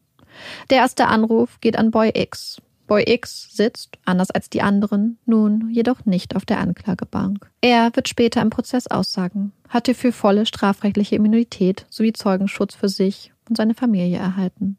Der 0.69 0.77
erste 0.77 1.07
Anruf 1.07 1.59
geht 1.59 1.77
an 1.77 1.91
Boy 1.91 2.11
X. 2.13 2.61
Boy 2.87 3.03
X 3.05 3.49
sitzt, 3.51 3.99
anders 4.05 4.31
als 4.31 4.49
die 4.49 4.63
anderen, 4.63 5.19
nun 5.25 5.69
jedoch 5.69 6.05
nicht 6.05 6.35
auf 6.35 6.45
der 6.45 6.59
Anklagebank. 6.59 7.51
Er 7.61 7.95
wird 7.95 8.09
später 8.09 8.41
im 8.41 8.49
Prozess 8.49 8.87
aussagen, 8.87 9.51
hat 9.67 9.85
hierfür 9.85 10.11
volle 10.11 10.47
strafrechtliche 10.47 11.15
Immunität 11.15 11.85
sowie 11.89 12.13
Zeugenschutz 12.13 12.73
für 12.73 12.89
sich 12.89 13.31
und 13.47 13.57
seine 13.57 13.75
Familie 13.75 14.17
erhalten. 14.17 14.77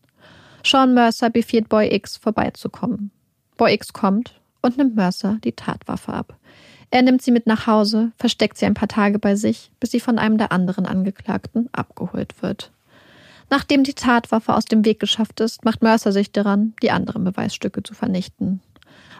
Sean 0.64 0.92
Mercer 0.92 1.30
befiehlt 1.30 1.68
Boy 1.68 1.94
X 1.94 2.16
vorbeizukommen. 2.16 3.12
Boy 3.56 3.74
X 3.74 3.92
kommt 3.92 4.39
und 4.62 4.78
nimmt 4.78 4.96
Mercer 4.96 5.38
die 5.44 5.52
Tatwaffe 5.52 6.12
ab. 6.12 6.36
Er 6.90 7.02
nimmt 7.02 7.22
sie 7.22 7.30
mit 7.30 7.46
nach 7.46 7.66
Hause, 7.66 8.10
versteckt 8.16 8.58
sie 8.58 8.66
ein 8.66 8.74
paar 8.74 8.88
Tage 8.88 9.18
bei 9.18 9.36
sich, 9.36 9.70
bis 9.78 9.92
sie 9.92 10.00
von 10.00 10.18
einem 10.18 10.38
der 10.38 10.50
anderen 10.52 10.86
Angeklagten 10.86 11.68
abgeholt 11.72 12.42
wird. 12.42 12.72
Nachdem 13.48 13.84
die 13.84 13.94
Tatwaffe 13.94 14.54
aus 14.54 14.64
dem 14.64 14.84
Weg 14.84 15.00
geschafft 15.00 15.40
ist, 15.40 15.64
macht 15.64 15.82
Mercer 15.82 16.12
sich 16.12 16.32
daran, 16.32 16.74
die 16.82 16.90
anderen 16.90 17.24
Beweisstücke 17.24 17.82
zu 17.82 17.94
vernichten. 17.94 18.60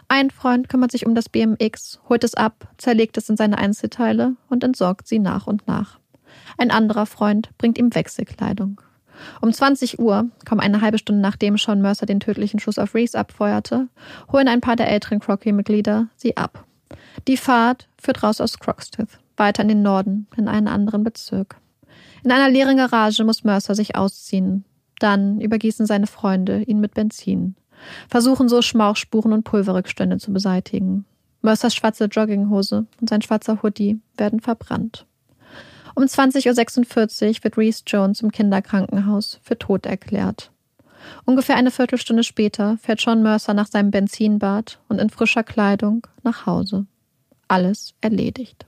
Ein 0.07 0.29
Freund 0.29 0.67
kümmert 0.67 0.91
sich 0.91 1.05
um 1.05 1.15
das 1.15 1.29
BMX, 1.29 1.99
holt 2.09 2.23
es 2.23 2.35
ab, 2.35 2.67
zerlegt 2.77 3.17
es 3.17 3.29
in 3.29 3.37
seine 3.37 3.57
Einzelteile 3.57 4.35
und 4.49 4.63
entsorgt 4.63 5.07
sie 5.07 5.19
nach 5.19 5.47
und 5.47 5.67
nach. 5.67 5.99
Ein 6.57 6.71
anderer 6.71 7.05
Freund 7.05 7.49
bringt 7.57 7.77
ihm 7.77 7.93
Wechselkleidung. 7.93 8.81
Um 9.41 9.51
20 9.51 9.99
Uhr, 9.99 10.27
kaum 10.45 10.59
eine 10.59 10.81
halbe 10.81 10.97
Stunde 10.97 11.21
nachdem 11.21 11.57
Sean 11.57 11.81
Mercer 11.81 12.05
den 12.05 12.19
tödlichen 12.19 12.59
Schuss 12.59 12.79
auf 12.79 12.95
Reese 12.95 13.17
abfeuerte, 13.17 13.87
holen 14.31 14.47
ein 14.47 14.61
paar 14.61 14.75
der 14.75 14.89
älteren 14.89 15.19
Crocky-Mitglieder 15.19 16.07
sie 16.15 16.37
ab. 16.37 16.65
Die 17.27 17.37
Fahrt 17.37 17.87
führt 17.97 18.23
raus 18.23 18.41
aus 18.41 18.59
Croxteth, 18.59 19.19
weiter 19.37 19.63
in 19.63 19.69
den 19.69 19.81
Norden, 19.81 20.27
in 20.37 20.47
einen 20.47 20.67
anderen 20.67 21.03
Bezirk. 21.03 21.57
In 22.23 22.31
einer 22.31 22.49
leeren 22.49 22.77
Garage 22.77 23.23
muss 23.23 23.43
Mercer 23.43 23.75
sich 23.75 23.95
ausziehen. 23.95 24.65
Dann 24.99 25.41
übergießen 25.41 25.85
seine 25.85 26.07
Freunde 26.07 26.61
ihn 26.61 26.79
mit 26.79 26.93
Benzin. 26.93 27.55
Versuchen 28.09 28.47
so 28.47 28.61
Schmauchspuren 28.61 29.33
und 29.33 29.43
Pulverrückstände 29.43 30.17
zu 30.17 30.31
beseitigen. 30.31 31.05
Mercers 31.41 31.73
schwarze 31.73 32.05
Jogginghose 32.05 32.85
und 32.99 33.09
sein 33.09 33.23
schwarzer 33.23 33.63
Hoodie 33.63 33.99
werden 34.17 34.39
verbrannt. 34.39 35.07
Um 35.95 36.03
20.46 36.03 37.27
Uhr 37.27 37.43
wird 37.43 37.57
Reese 37.57 37.83
Jones 37.85 38.21
im 38.21 38.31
Kinderkrankenhaus 38.31 39.39
für 39.43 39.57
tot 39.57 39.85
erklärt. 39.85 40.51
Ungefähr 41.25 41.55
eine 41.55 41.71
Viertelstunde 41.71 42.23
später 42.23 42.77
fährt 42.81 43.01
John 43.01 43.23
Mercer 43.23 43.53
nach 43.53 43.67
seinem 43.67 43.91
Benzinbad 43.91 44.79
und 44.87 44.99
in 44.99 45.09
frischer 45.09 45.43
Kleidung 45.43 46.07
nach 46.23 46.45
Hause. 46.45 46.85
Alles 47.47 47.93
erledigt. 48.01 48.65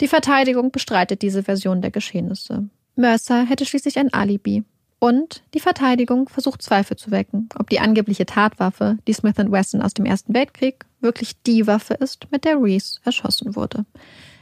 Die 0.00 0.08
Verteidigung 0.08 0.70
bestreitet 0.70 1.22
diese 1.22 1.42
Version 1.42 1.80
der 1.80 1.90
Geschehnisse. 1.90 2.68
Mercer 2.96 3.44
hätte 3.44 3.64
schließlich 3.64 3.98
ein 3.98 4.12
Alibi. 4.12 4.64
Und 5.00 5.44
die 5.54 5.60
Verteidigung 5.60 6.28
versucht 6.28 6.60
Zweifel 6.60 6.96
zu 6.96 7.12
wecken, 7.12 7.48
ob 7.56 7.70
die 7.70 7.78
angebliche 7.78 8.26
Tatwaffe, 8.26 8.98
die 9.06 9.12
Smith 9.12 9.36
Wesson 9.36 9.80
aus 9.80 9.94
dem 9.94 10.04
Ersten 10.04 10.34
Weltkrieg, 10.34 10.84
wirklich 11.00 11.40
die 11.42 11.68
Waffe 11.68 11.94
ist, 11.94 12.26
mit 12.32 12.44
der 12.44 12.60
Reese 12.60 12.98
erschossen 13.04 13.54
wurde. 13.54 13.84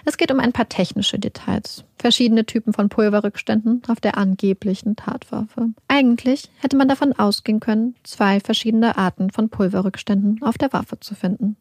Es 0.09 0.17
geht 0.19 0.31
um 0.31 0.39
ein 0.39 0.53
paar 0.53 0.69
technische 0.69 1.19
Details. 1.19 1.83
Verschiedene 1.99 2.47
Typen 2.47 2.73
von 2.73 2.89
Pulverrückständen 2.89 3.83
auf 3.89 4.01
der 4.01 4.17
angeblichen 4.17 4.95
Tatwaffe. 4.95 5.71
Eigentlich 5.89 6.49
hätte 6.59 6.77
man 6.77 6.87
davon 6.87 7.13
ausgehen 7.13 7.59
können, 7.59 7.97
zwei 8.05 8.39
verschiedene 8.39 8.97
Arten 8.97 9.31
von 9.31 9.49
Pulverrückständen 9.49 10.45
auf 10.45 10.59
der 10.59 10.73
Waffe 10.73 11.01
zu 11.01 11.17
finden. 11.17 11.57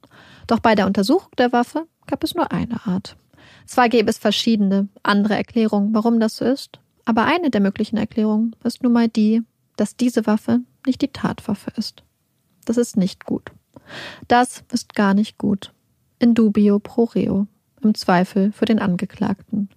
Doch 0.46 0.60
bei 0.60 0.76
der 0.76 0.86
Untersuchung 0.86 1.32
der 1.40 1.52
Waffe 1.54 1.88
gab 2.06 2.24
es 2.24 2.36
nur 2.36 2.52
eine 2.52 2.86
Art. 2.86 3.18
Zwar 3.66 3.90
gäbe 3.90 4.12
es 4.12 4.20
verschiedene 4.20 4.90
andere 5.02 5.34
Erklärungen, 5.34 5.96
warum 5.96 6.20
das 6.20 6.38
so 6.38 6.46
ist, 6.46 6.80
aber 7.04 7.26
eine 7.26 7.50
der 7.50 7.62
möglichen 7.62 7.98
Erklärungen 7.98 8.56
ist 8.64 8.84
nun 8.84 8.94
mal 8.94 9.08
die, 9.08 9.42
dass 9.76 9.98
diese 9.98 10.28
Waffe 10.28 10.60
nicht 10.86 11.02
die 11.02 11.12
Tatwaffe 11.12 11.72
ist. 11.78 12.04
Das 12.66 12.78
ist 12.78 12.96
nicht 12.96 13.26
gut. 13.26 13.52
Das 14.28 14.64
ist 14.72 14.94
gar 14.94 15.16
nicht 15.16 15.40
gut. 15.40 15.74
In 16.20 16.36
dubio 16.36 16.78
pro 16.78 17.06
reo 17.06 17.48
im 17.86 17.96
Zweifel 17.96 18.52
für 18.52 18.66
den 18.66 18.80
Angeklagten. 18.80 19.70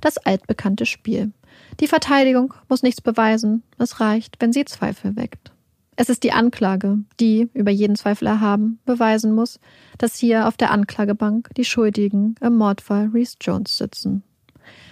Das 0.00 0.16
altbekannte 0.16 0.86
Spiel. 0.86 1.32
Die 1.80 1.88
Verteidigung 1.88 2.54
muss 2.68 2.82
nichts 2.82 3.00
beweisen, 3.00 3.62
es 3.78 4.00
reicht, 4.00 4.36
wenn 4.40 4.52
sie 4.52 4.64
Zweifel 4.64 5.16
weckt. 5.16 5.52
Es 5.96 6.10
ist 6.10 6.24
die 6.24 6.32
Anklage, 6.32 6.98
die, 7.20 7.48
über 7.54 7.70
jeden 7.70 7.96
Zweifel 7.96 8.26
erhaben, 8.26 8.78
beweisen 8.84 9.34
muss, 9.34 9.58
dass 9.96 10.16
hier 10.16 10.46
auf 10.46 10.58
der 10.58 10.70
Anklagebank 10.70 11.50
die 11.56 11.64
Schuldigen 11.64 12.34
im 12.40 12.56
Mordfall 12.56 13.10
Reese 13.14 13.36
Jones 13.40 13.78
sitzen. 13.78 14.22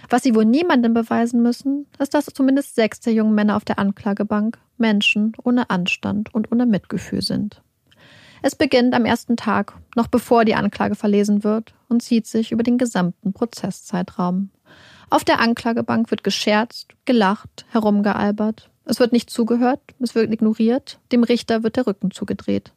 Was 0.09 0.23
sie 0.23 0.33
wohl 0.33 0.45
niemandem 0.45 0.93
beweisen 0.93 1.41
müssen, 1.41 1.85
ist, 1.99 2.13
dass 2.13 2.25
zumindest 2.25 2.75
sechs 2.75 2.99
der 2.99 3.13
jungen 3.13 3.35
Männer 3.35 3.55
auf 3.55 3.65
der 3.65 3.77
Anklagebank 3.79 4.57
Menschen 4.77 5.33
ohne 5.43 5.69
Anstand 5.69 6.33
und 6.33 6.51
ohne 6.51 6.65
Mitgefühl 6.65 7.21
sind. 7.21 7.61
Es 8.47 8.53
beginnt 8.53 8.93
am 8.93 9.05
ersten 9.05 9.37
Tag, 9.37 9.73
noch 9.95 10.05
bevor 10.05 10.45
die 10.45 10.53
Anklage 10.53 10.93
verlesen 10.93 11.43
wird, 11.43 11.73
und 11.89 12.03
zieht 12.03 12.27
sich 12.27 12.51
über 12.51 12.61
den 12.61 12.77
gesamten 12.77 13.33
Prozesszeitraum. 13.33 14.51
Auf 15.09 15.23
der 15.23 15.39
Anklagebank 15.39 16.11
wird 16.11 16.23
gescherzt, 16.23 16.93
gelacht, 17.05 17.65
herumgealbert. 17.71 18.69
Es 18.85 18.99
wird 18.99 19.13
nicht 19.13 19.31
zugehört, 19.31 19.79
es 19.97 20.13
wird 20.13 20.31
ignoriert, 20.31 20.99
dem 21.11 21.23
Richter 21.23 21.63
wird 21.63 21.75
der 21.75 21.87
Rücken 21.87 22.11
zugedreht. 22.11 22.71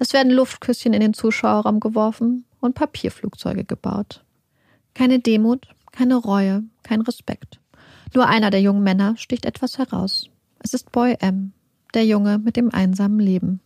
Es 0.00 0.12
werden 0.12 0.32
Luftküsschen 0.32 0.92
in 0.92 1.00
den 1.00 1.14
Zuschauerraum 1.14 1.78
geworfen 1.78 2.44
und 2.58 2.74
Papierflugzeuge 2.74 3.62
gebaut. 3.62 4.24
Keine 4.94 5.20
Demut, 5.20 5.68
keine 5.92 6.16
Reue, 6.16 6.64
kein 6.82 7.02
Respekt. 7.02 7.60
Nur 8.14 8.26
einer 8.26 8.50
der 8.50 8.62
jungen 8.62 8.82
Männer 8.82 9.16
sticht 9.16 9.46
etwas 9.46 9.78
heraus. 9.78 10.28
Es 10.58 10.74
ist 10.74 10.90
Boy 10.90 11.14
M., 11.20 11.52
der 11.94 12.04
Junge 12.04 12.38
mit 12.38 12.56
dem 12.56 12.74
einsamen 12.74 13.20
Leben. 13.20 13.60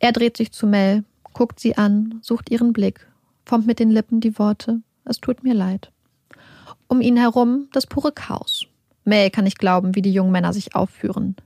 Er 0.00 0.12
dreht 0.12 0.36
sich 0.36 0.50
zu 0.50 0.66
Mel, 0.66 1.04
guckt 1.32 1.60
sie 1.60 1.76
an, 1.78 2.18
sucht 2.22 2.50
ihren 2.50 2.72
Blick, 2.72 3.06
formt 3.44 3.66
mit 3.66 3.78
den 3.78 3.90
Lippen 3.90 4.20
die 4.20 4.38
Worte, 4.38 4.80
es 5.04 5.20
tut 5.20 5.44
mir 5.44 5.54
leid. 5.54 5.92
Um 6.88 7.00
ihn 7.00 7.16
herum 7.16 7.68
das 7.72 7.86
pure 7.86 8.10
Chaos. 8.10 8.66
Mel 9.04 9.30
kann 9.30 9.44
nicht 9.44 9.58
glauben, 9.58 9.94
wie 9.94 10.02
die 10.02 10.12
jungen 10.12 10.32
Männer 10.32 10.52
sich 10.52 10.74
aufführen. 10.74 11.36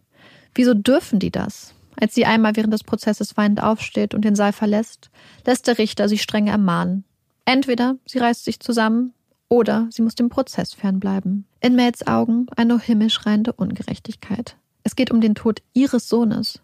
Wieso 0.55 0.73
dürfen 0.73 1.19
die 1.19 1.31
das? 1.31 1.75
Als 1.97 2.15
sie 2.15 2.27
einmal 2.27 2.57
während 2.57 2.73
des 2.73 2.85
Prozesses 2.85 3.37
weinend 3.37 3.63
aufsteht 3.63 4.15
und 4.15 4.25
den 4.25 4.37
Saal 4.37 4.53
verlässt, 4.53 5.11
lässt 5.45 5.67
der 5.67 5.79
Richter 5.79 6.09
sie 6.09 6.19
streng 6.19 6.47
ermahnen. 6.47 7.05
Entweder 7.45 7.97
sie 8.07 8.19
reißt 8.19 8.45
sich 8.45 8.61
zusammen 8.61 9.13
oder 9.49 9.89
sie 9.91 10.03
muss 10.03 10.15
dem 10.15 10.29
Prozess 10.29 10.75
fernbleiben. 10.75 11.47
In 11.61 11.77
Mels 11.77 12.07
Augen 12.07 12.47
eine 12.57 12.79
himmelschreiende 12.79 13.53
Ungerechtigkeit. 13.53 14.57
Es 14.83 14.97
geht 14.97 15.11
um 15.11 15.21
den 15.21 15.35
Tod 15.35 15.63
ihres 15.73 16.09
Sohnes. 16.09 16.61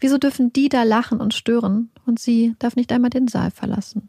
Wieso 0.00 0.18
dürfen 0.18 0.52
die 0.52 0.68
da 0.68 0.82
lachen 0.82 1.20
und 1.20 1.34
stören 1.34 1.90
und 2.04 2.18
sie 2.18 2.54
darf 2.58 2.76
nicht 2.76 2.92
einmal 2.92 3.10
den 3.10 3.28
Saal 3.28 3.50
verlassen? 3.50 4.08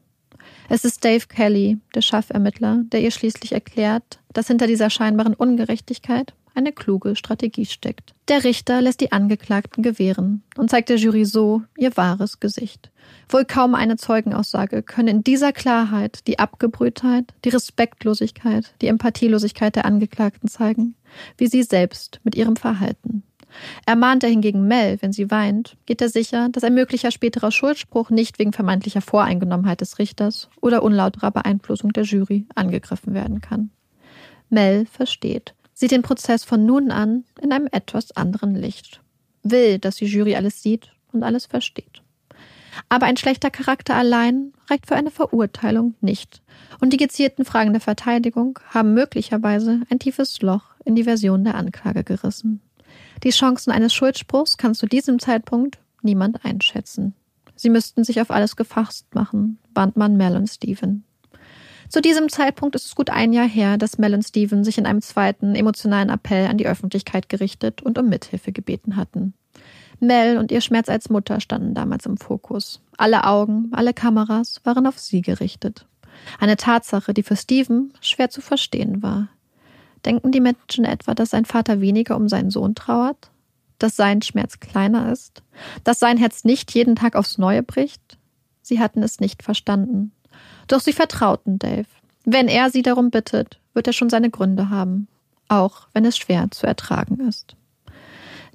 Es 0.70 0.84
ist 0.86 1.04
Dave 1.04 1.28
Kelly, 1.28 1.80
der 1.96 2.02
Schafermittler, 2.02 2.84
der 2.92 3.02
ihr 3.02 3.12
schließlich 3.12 3.54
erklärt, 3.54 4.20
dass 4.34 4.48
hinter 4.48 4.68
dieser 4.68 4.90
scheinbaren 4.90 5.34
Ungerechtigkeit 5.34 6.34
eine 6.58 6.74
kluge 6.74 7.16
Strategie 7.16 7.66
steckt. 7.66 8.14
Der 8.28 8.44
Richter 8.44 8.82
lässt 8.82 9.00
die 9.00 9.12
Angeklagten 9.12 9.84
gewähren 9.84 10.42
und 10.58 10.70
zeigt 10.70 10.90
der 10.90 10.98
Jury 10.98 11.24
so 11.24 11.62
ihr 11.78 11.96
wahres 11.96 12.40
Gesicht. 12.40 12.92
Wohl 13.30 13.46
kaum 13.46 13.76
eine 13.76 13.96
Zeugenaussage 13.96 14.82
könne 14.82 15.12
in 15.12 15.24
dieser 15.24 15.54
Klarheit 15.54 16.28
die 16.28 16.40
Abgebrühtheit, 16.40 17.34
die 17.46 17.50
Respektlosigkeit, 17.50 18.74
die 18.82 18.88
Empathielosigkeit 18.88 19.76
der 19.76 19.86
Angeklagten 19.86 20.50
zeigen, 20.50 20.96
wie 21.38 21.48
sie 21.48 21.64
selbst 21.64 22.20
mit 22.24 22.36
ihrem 22.36 22.56
Verhalten. 22.56 23.24
Ermahnt 23.86 24.24
er 24.24 24.30
hingegen 24.30 24.68
Mel, 24.68 24.97
wenn 25.01 25.14
sie 25.14 25.32
weint, 25.32 25.78
geht 25.86 26.01
er 26.01 26.10
sicher, 26.10 26.49
dass 26.49 26.64
ein 26.64 26.74
möglicher 26.74 27.12
späterer 27.12 27.51
Schuldspruch 27.51 28.10
nicht 28.10 28.39
wegen 28.39 28.53
vermeintlicher 28.53 29.01
Voreingenommenheit 29.01 29.82
des 29.82 29.99
Richters 29.99 30.49
oder 30.62 30.84
unlauterer 30.84 31.32
Beeinflussung 31.32 31.93
der 31.93 32.03
Jury 32.03 32.45
angegriffen 32.55 33.14
werden 33.14 33.41
kann. 33.41 33.70
Mel 34.49 34.86
versteht, 34.86 35.53
sieht 35.74 35.91
den 35.91 36.01
Prozess 36.01 36.43
von 36.43 36.66
nun 36.66 36.91
an 36.91 37.24
in 37.41 37.51
einem 37.51 37.68
etwas 37.72 38.16
anderen 38.16 38.55
Licht, 38.55 39.01
will, 39.43 39.80
dass 39.80 39.97
die 39.97 40.05
Jury 40.05 40.36
alles 40.36 40.62
sieht 40.62 40.91
und 41.12 41.24
alles 41.24 41.45
versteht. 41.45 42.01
Aber 42.89 43.05
ein 43.05 43.18
schlechter 43.18 43.49
Charakter 43.49 43.95
allein 43.95 44.53
reicht 44.70 44.88
für 44.88 44.95
eine 44.95 45.12
Verurteilung 45.12 45.95
nicht. 46.01 46.41
Und 46.80 46.93
die 46.93 46.97
gezielten 46.97 47.45
Fragen 47.45 47.72
der 47.72 47.82
Verteidigung 47.82 48.60
haben 48.70 48.93
möglicherweise 48.93 49.82
ein 49.89 49.99
tiefes 49.99 50.41
Loch 50.41 50.76
in 50.86 50.95
die 50.95 51.03
Version 51.03 51.43
der 51.43 51.55
Anklage 51.55 52.03
gerissen. 52.03 52.62
Die 53.24 53.32
Chancen 53.32 53.72
eines 53.72 53.93
Schuldspruchs 53.93 54.57
kann 54.57 54.76
zu 54.76 54.86
diesem 54.86 55.20
Zeitpunkt 55.20 55.80
niemand 56.01 56.45
einschätzen. 56.45 57.13
Sie 57.55 57.70
müssten 57.70 58.03
sich 58.03 58.22
auf 58.22 58.32
alles 58.32 58.55
gefasst 58.55 59.13
machen, 59.15 59.57
warnt 59.74 59.97
man 59.97 60.15
Mel 60.15 60.36
und 60.36 60.47
Stephen. 60.47 61.03
Zu 61.89 62.01
diesem 62.01 62.30
Zeitpunkt 62.30 62.76
ist 62.76 62.86
es 62.86 62.95
gut 62.95 63.09
ein 63.09 63.32
Jahr 63.32 63.47
her, 63.47 63.78
dass 63.78 63.97
Mel 63.97 64.13
und 64.13 64.24
Stephen 64.24 64.63
sich 64.63 64.78
in 64.78 64.86
einem 64.86 65.01
zweiten 65.01 65.55
emotionalen 65.55 66.09
Appell 66.09 66.47
an 66.47 66.57
die 66.57 66.68
Öffentlichkeit 66.68 67.30
gerichtet 67.30 67.82
und 67.82 67.97
um 67.97 68.09
Mithilfe 68.09 68.51
gebeten 68.51 68.97
hatten. 68.97 69.34
Mel 69.99 70.38
und 70.38 70.51
ihr 70.51 70.61
Schmerz 70.61 70.89
als 70.89 71.09
Mutter 71.09 71.39
standen 71.39 71.74
damals 71.74 72.05
im 72.05 72.18
Fokus. 72.18 72.82
Alle 72.97 73.24
Augen, 73.24 73.70
alle 73.72 73.93
Kameras 73.93 74.61
waren 74.63 74.86
auf 74.86 74.99
sie 74.99 75.22
gerichtet. 75.22 75.88
Eine 76.39 76.57
Tatsache, 76.57 77.13
die 77.13 77.24
für 77.24 77.36
Stephen 77.36 77.93
schwer 78.01 78.30
zu 78.30 78.41
verstehen 78.41 79.01
war. 79.01 79.30
Denken 80.06 80.32
die 80.32 80.41
Menschen 80.41 80.86
etwa, 80.86 81.14
dass 81.14 81.32
sein 81.32 81.45
Vater 81.45 81.82
weniger 81.82 82.16
um 82.16 82.30
seinen 82.30 82.50
Sohn 82.50 82.76
trauert? 82.76 83.32
Dass 83.80 83.95
sein 83.95 84.22
Schmerz 84.22 84.60
kleiner 84.60 85.12
ist? 85.12 85.43
Dass 85.84 86.00
sein 86.00 86.18
Herz 86.18 86.43
nicht 86.43 86.74
jeden 86.74 86.95
Tag 86.95 87.16
aufs 87.16 87.38
Neue 87.38 87.64
bricht? 87.64 88.18
Sie 88.62 88.80
hatten 88.80 89.04
es 89.04 89.20
nicht 89.20 89.43
verstanden. 89.43 90.12
Doch 90.68 90.82
sie 90.82 90.93
vertrauten 90.93 91.60
Dave. 91.60 91.88
Wenn 92.26 92.48
er 92.48 92.70
sie 92.70 92.82
darum 92.82 93.12
bittet, 93.12 93.60
wird 93.74 93.88
er 93.88 93.93
schon 93.93 94.10
seine 94.10 94.30
Gründe 94.30 94.70
haben. 94.70 95.08
Auch 95.48 95.88
wenn 95.93 96.04
es 96.06 96.18
schwer 96.18 96.48
zu 96.52 96.68
ertragen 96.68 97.26
ist. 97.28 97.56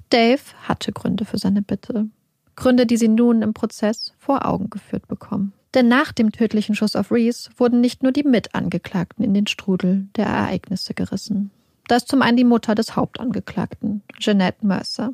Dave 0.09 0.41
hatte 0.63 0.91
Gründe 0.91 1.25
für 1.25 1.39
seine 1.39 1.63
Bitte. 1.63 2.07
Gründe, 2.55 2.85
die 2.85 2.97
sie 2.97 3.07
nun 3.07 3.41
im 3.41 3.53
Prozess 3.53 4.13
vor 4.19 4.45
Augen 4.45 4.69
geführt 4.69 5.07
bekommen. 5.07 5.53
Denn 5.73 5.87
nach 5.87 6.11
dem 6.11 6.31
tödlichen 6.31 6.75
Schuss 6.75 6.95
auf 6.95 7.11
Reese 7.11 7.49
wurden 7.57 7.81
nicht 7.81 8.03
nur 8.03 8.11
die 8.11 8.23
Mitangeklagten 8.23 9.25
in 9.25 9.33
den 9.33 9.47
Strudel 9.47 10.07
der 10.15 10.27
Ereignisse 10.27 10.93
gerissen. 10.93 11.51
Da 11.87 11.97
ist 11.97 12.07
zum 12.07 12.21
einen 12.21 12.37
die 12.37 12.43
Mutter 12.43 12.75
des 12.75 12.95
Hauptangeklagten, 12.95 14.03
Jeanette 14.19 14.65
Mercer. 14.65 15.13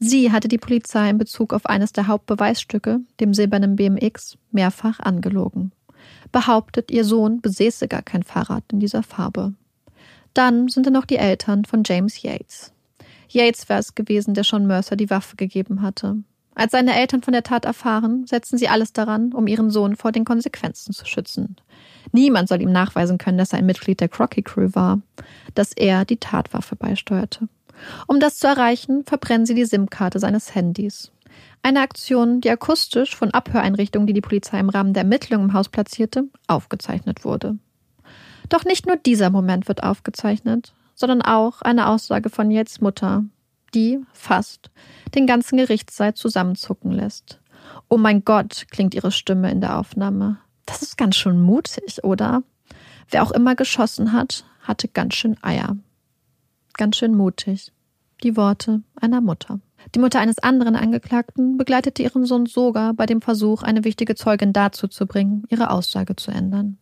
Sie 0.00 0.32
hatte 0.32 0.48
die 0.48 0.58
Polizei 0.58 1.10
in 1.10 1.18
Bezug 1.18 1.52
auf 1.52 1.66
eines 1.66 1.92
der 1.92 2.06
Hauptbeweisstücke, 2.06 3.00
dem 3.20 3.34
silbernen 3.34 3.76
BMX, 3.76 4.36
mehrfach 4.50 5.00
angelogen. 5.00 5.72
Behauptet, 6.32 6.90
ihr 6.90 7.04
Sohn 7.04 7.40
besäße 7.40 7.88
gar 7.88 8.02
kein 8.02 8.22
Fahrrad 8.22 8.64
in 8.72 8.80
dieser 8.80 9.02
Farbe. 9.02 9.54
Dann 10.34 10.68
sind 10.68 10.86
da 10.86 10.90
noch 10.90 11.04
die 11.04 11.16
Eltern 11.16 11.64
von 11.64 11.82
James 11.84 12.22
Yates. 12.22 12.72
Yates 13.28 13.68
wäre 13.68 13.80
es 13.80 13.94
gewesen, 13.94 14.34
der 14.34 14.44
schon 14.44 14.66
Mercer 14.66 14.96
die 14.96 15.10
Waffe 15.10 15.36
gegeben 15.36 15.82
hatte. 15.82 16.16
Als 16.58 16.72
seine 16.72 16.96
Eltern 16.96 17.22
von 17.22 17.32
der 17.32 17.44
Tat 17.44 17.64
erfahren, 17.64 18.26
setzen 18.26 18.58
sie 18.58 18.68
alles 18.68 18.92
daran, 18.92 19.32
um 19.32 19.46
ihren 19.46 19.70
Sohn 19.70 19.94
vor 19.94 20.10
den 20.10 20.24
Konsequenzen 20.24 20.92
zu 20.92 21.06
schützen. 21.06 21.54
Niemand 22.10 22.48
soll 22.48 22.60
ihm 22.60 22.72
nachweisen 22.72 23.16
können, 23.16 23.38
dass 23.38 23.52
er 23.52 23.60
ein 23.60 23.66
Mitglied 23.66 24.00
der 24.00 24.08
Crocky 24.08 24.42
Crew 24.42 24.70
war, 24.72 25.00
dass 25.54 25.72
er 25.72 26.04
die 26.04 26.16
Tatwaffe 26.16 26.74
beisteuerte. 26.74 27.48
Um 28.08 28.18
das 28.18 28.38
zu 28.38 28.48
erreichen, 28.48 29.04
verbrennen 29.04 29.46
sie 29.46 29.54
die 29.54 29.66
SIM-Karte 29.66 30.18
seines 30.18 30.52
Handys. 30.56 31.12
Eine 31.62 31.80
Aktion, 31.80 32.40
die 32.40 32.50
akustisch 32.50 33.14
von 33.14 33.30
Abhöreinrichtungen, 33.30 34.08
die 34.08 34.12
die 34.12 34.20
Polizei 34.20 34.58
im 34.58 34.68
Rahmen 34.68 34.94
der 34.94 35.04
Ermittlungen 35.04 35.50
im 35.50 35.52
Haus 35.52 35.68
platzierte, 35.68 36.24
aufgezeichnet 36.48 37.24
wurde. 37.24 37.56
Doch 38.48 38.64
nicht 38.64 38.84
nur 38.84 38.96
dieser 38.96 39.30
Moment 39.30 39.68
wird 39.68 39.84
aufgezeichnet, 39.84 40.74
sondern 40.96 41.22
auch 41.22 41.62
eine 41.62 41.86
Aussage 41.86 42.30
von 42.30 42.50
Yates 42.50 42.80
Mutter, 42.80 43.22
die 43.74 44.00
fast 44.12 44.70
den 45.14 45.26
ganzen 45.26 45.58
Gerichtssaal 45.58 46.14
zusammenzucken 46.14 46.92
lässt. 46.92 47.40
Oh 47.88 47.98
mein 47.98 48.24
Gott, 48.24 48.66
klingt 48.70 48.94
ihre 48.94 49.12
Stimme 49.12 49.50
in 49.50 49.60
der 49.60 49.78
Aufnahme. 49.78 50.38
Das 50.66 50.82
ist 50.82 50.98
ganz 50.98 51.16
schön 51.16 51.40
mutig, 51.40 52.04
oder? 52.04 52.42
Wer 53.10 53.22
auch 53.22 53.30
immer 53.30 53.54
geschossen 53.54 54.12
hat, 54.12 54.44
hatte 54.60 54.88
ganz 54.88 55.14
schön 55.14 55.36
Eier. 55.42 55.76
Ganz 56.74 56.96
schön 56.96 57.14
mutig. 57.14 57.72
Die 58.22 58.36
Worte 58.36 58.82
einer 59.00 59.20
Mutter. 59.20 59.60
Die 59.94 59.98
Mutter 60.00 60.20
eines 60.20 60.38
anderen 60.38 60.76
Angeklagten 60.76 61.56
begleitete 61.56 62.02
ihren 62.02 62.26
Sohn 62.26 62.46
sogar 62.46 62.92
bei 62.94 63.06
dem 63.06 63.22
Versuch, 63.22 63.62
eine 63.62 63.84
wichtige 63.84 64.14
Zeugin 64.14 64.52
dazu 64.52 64.88
zu 64.88 65.06
bringen, 65.06 65.44
ihre 65.48 65.70
Aussage 65.70 66.16
zu 66.16 66.30
ändern. 66.30 66.78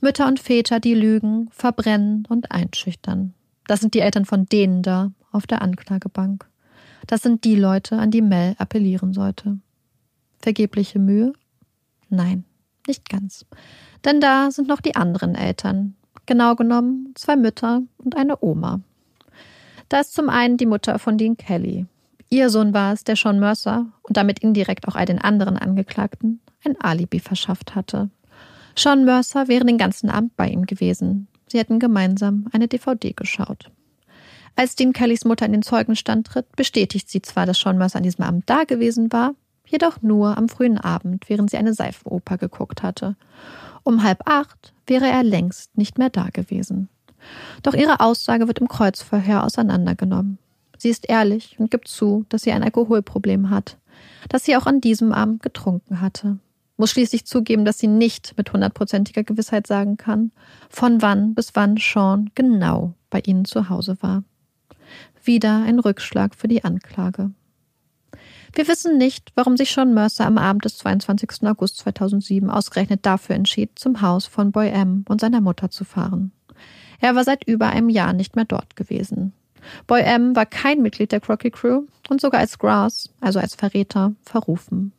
Mütter 0.00 0.26
und 0.26 0.40
Väter, 0.40 0.80
die 0.80 0.94
lügen, 0.94 1.48
verbrennen 1.50 2.26
und 2.28 2.50
einschüchtern. 2.50 3.34
Das 3.66 3.80
sind 3.80 3.94
die 3.94 4.00
Eltern 4.00 4.24
von 4.24 4.46
denen 4.46 4.82
da 4.82 5.12
auf 5.34 5.46
der 5.46 5.62
Anklagebank. 5.62 6.46
Das 7.06 7.22
sind 7.22 7.44
die 7.44 7.56
Leute, 7.56 7.98
an 7.98 8.10
die 8.10 8.22
Mel 8.22 8.54
appellieren 8.58 9.12
sollte. 9.12 9.58
Vergebliche 10.40 10.98
Mühe? 10.98 11.32
Nein, 12.08 12.44
nicht 12.86 13.08
ganz. 13.08 13.46
Denn 14.04 14.20
da 14.20 14.50
sind 14.50 14.68
noch 14.68 14.80
die 14.80 14.96
anderen 14.96 15.34
Eltern. 15.34 15.94
Genau 16.26 16.54
genommen 16.54 17.12
zwei 17.14 17.36
Mütter 17.36 17.82
und 17.98 18.16
eine 18.16 18.42
Oma. 18.42 18.80
Da 19.88 20.00
ist 20.00 20.14
zum 20.14 20.28
einen 20.28 20.56
die 20.56 20.66
Mutter 20.66 20.98
von 20.98 21.18
Dean 21.18 21.36
Kelly. 21.36 21.86
Ihr 22.30 22.50
Sohn 22.50 22.72
war 22.72 22.92
es, 22.92 23.04
der 23.04 23.16
Sean 23.16 23.38
Mercer 23.38 23.86
und 24.02 24.16
damit 24.16 24.38
indirekt 24.38 24.88
auch 24.88 24.96
all 24.96 25.06
den 25.06 25.20
anderen 25.20 25.56
Angeklagten 25.56 26.40
ein 26.64 26.80
Alibi 26.80 27.20
verschafft 27.20 27.74
hatte. 27.74 28.10
Sean 28.76 29.04
Mercer 29.04 29.48
wäre 29.48 29.64
den 29.64 29.78
ganzen 29.78 30.10
Abend 30.10 30.36
bei 30.36 30.48
ihm 30.48 30.66
gewesen. 30.66 31.28
Sie 31.46 31.58
hätten 31.58 31.78
gemeinsam 31.78 32.48
eine 32.52 32.66
DVD 32.66 33.12
geschaut. 33.12 33.70
Als 34.56 34.76
Dean 34.76 34.92
Kellys 34.92 35.24
Mutter 35.24 35.46
in 35.46 35.52
den 35.52 35.62
Zeugenstand 35.62 36.28
tritt, 36.28 36.54
bestätigt 36.54 37.10
sie 37.10 37.22
zwar, 37.22 37.44
dass 37.44 37.58
Sean 37.58 37.76
Mercer 37.76 37.96
an 37.96 38.04
diesem 38.04 38.24
Abend 38.24 38.44
da 38.46 38.64
gewesen 38.64 39.12
war, 39.12 39.34
jedoch 39.66 40.00
nur 40.00 40.38
am 40.38 40.48
frühen 40.48 40.78
Abend, 40.78 41.28
während 41.28 41.50
sie 41.50 41.56
eine 41.56 41.74
Seifenoper 41.74 42.38
geguckt 42.38 42.82
hatte. 42.82 43.16
Um 43.82 44.04
halb 44.04 44.28
acht 44.28 44.72
wäre 44.86 45.06
er 45.06 45.24
längst 45.24 45.76
nicht 45.76 45.98
mehr 45.98 46.10
da 46.10 46.28
gewesen. 46.32 46.88
Doch 47.62 47.74
ihre 47.74 48.00
Aussage 48.00 48.46
wird 48.46 48.60
im 48.60 48.68
Kreuzverhör 48.68 49.44
auseinandergenommen. 49.44 50.38
Sie 50.78 50.90
ist 50.90 51.08
ehrlich 51.08 51.56
und 51.58 51.70
gibt 51.70 51.88
zu, 51.88 52.24
dass 52.28 52.42
sie 52.42 52.52
ein 52.52 52.62
Alkoholproblem 52.62 53.50
hat, 53.50 53.78
dass 54.28 54.44
sie 54.44 54.56
auch 54.56 54.66
an 54.66 54.80
diesem 54.80 55.12
Abend 55.12 55.42
getrunken 55.42 56.00
hatte. 56.00 56.38
Muss 56.76 56.90
schließlich 56.90 57.24
zugeben, 57.24 57.64
dass 57.64 57.78
sie 57.78 57.86
nicht 57.86 58.34
mit 58.36 58.52
hundertprozentiger 58.52 59.22
Gewissheit 59.22 59.66
sagen 59.66 59.96
kann, 59.96 60.32
von 60.68 61.02
wann 61.02 61.34
bis 61.34 61.54
wann 61.54 61.76
Sean 61.76 62.30
genau 62.34 62.94
bei 63.10 63.20
ihnen 63.20 63.44
zu 63.44 63.68
Hause 63.68 63.96
war. 64.00 64.24
Wieder 65.24 65.62
ein 65.62 65.78
Rückschlag 65.78 66.34
für 66.34 66.48
die 66.48 66.64
Anklage. 66.64 67.30
Wir 68.52 68.68
wissen 68.68 68.98
nicht, 68.98 69.32
warum 69.34 69.56
sich 69.56 69.72
Sean 69.72 69.94
Mercer 69.94 70.26
am 70.26 70.38
Abend 70.38 70.64
des 70.64 70.76
22. 70.78 71.42
August 71.44 71.78
2007 71.78 72.50
ausgerechnet 72.50 73.06
dafür 73.06 73.34
entschied, 73.34 73.78
zum 73.78 74.02
Haus 74.02 74.26
von 74.26 74.52
Boy 74.52 74.68
M 74.68 75.04
und 75.08 75.20
seiner 75.20 75.40
Mutter 75.40 75.70
zu 75.70 75.84
fahren. 75.84 76.30
Er 77.00 77.16
war 77.16 77.24
seit 77.24 77.44
über 77.44 77.68
einem 77.68 77.88
Jahr 77.88 78.12
nicht 78.12 78.36
mehr 78.36 78.44
dort 78.44 78.76
gewesen. 78.76 79.32
Boy 79.86 80.02
M 80.02 80.36
war 80.36 80.46
kein 80.46 80.82
Mitglied 80.82 81.10
der 81.10 81.20
Crocky 81.20 81.50
Crew 81.50 81.84
und 82.10 82.20
sogar 82.20 82.40
als 82.40 82.58
Grass, 82.58 83.08
also 83.20 83.38
als 83.38 83.54
Verräter, 83.54 84.14
verrufen. 84.22 84.92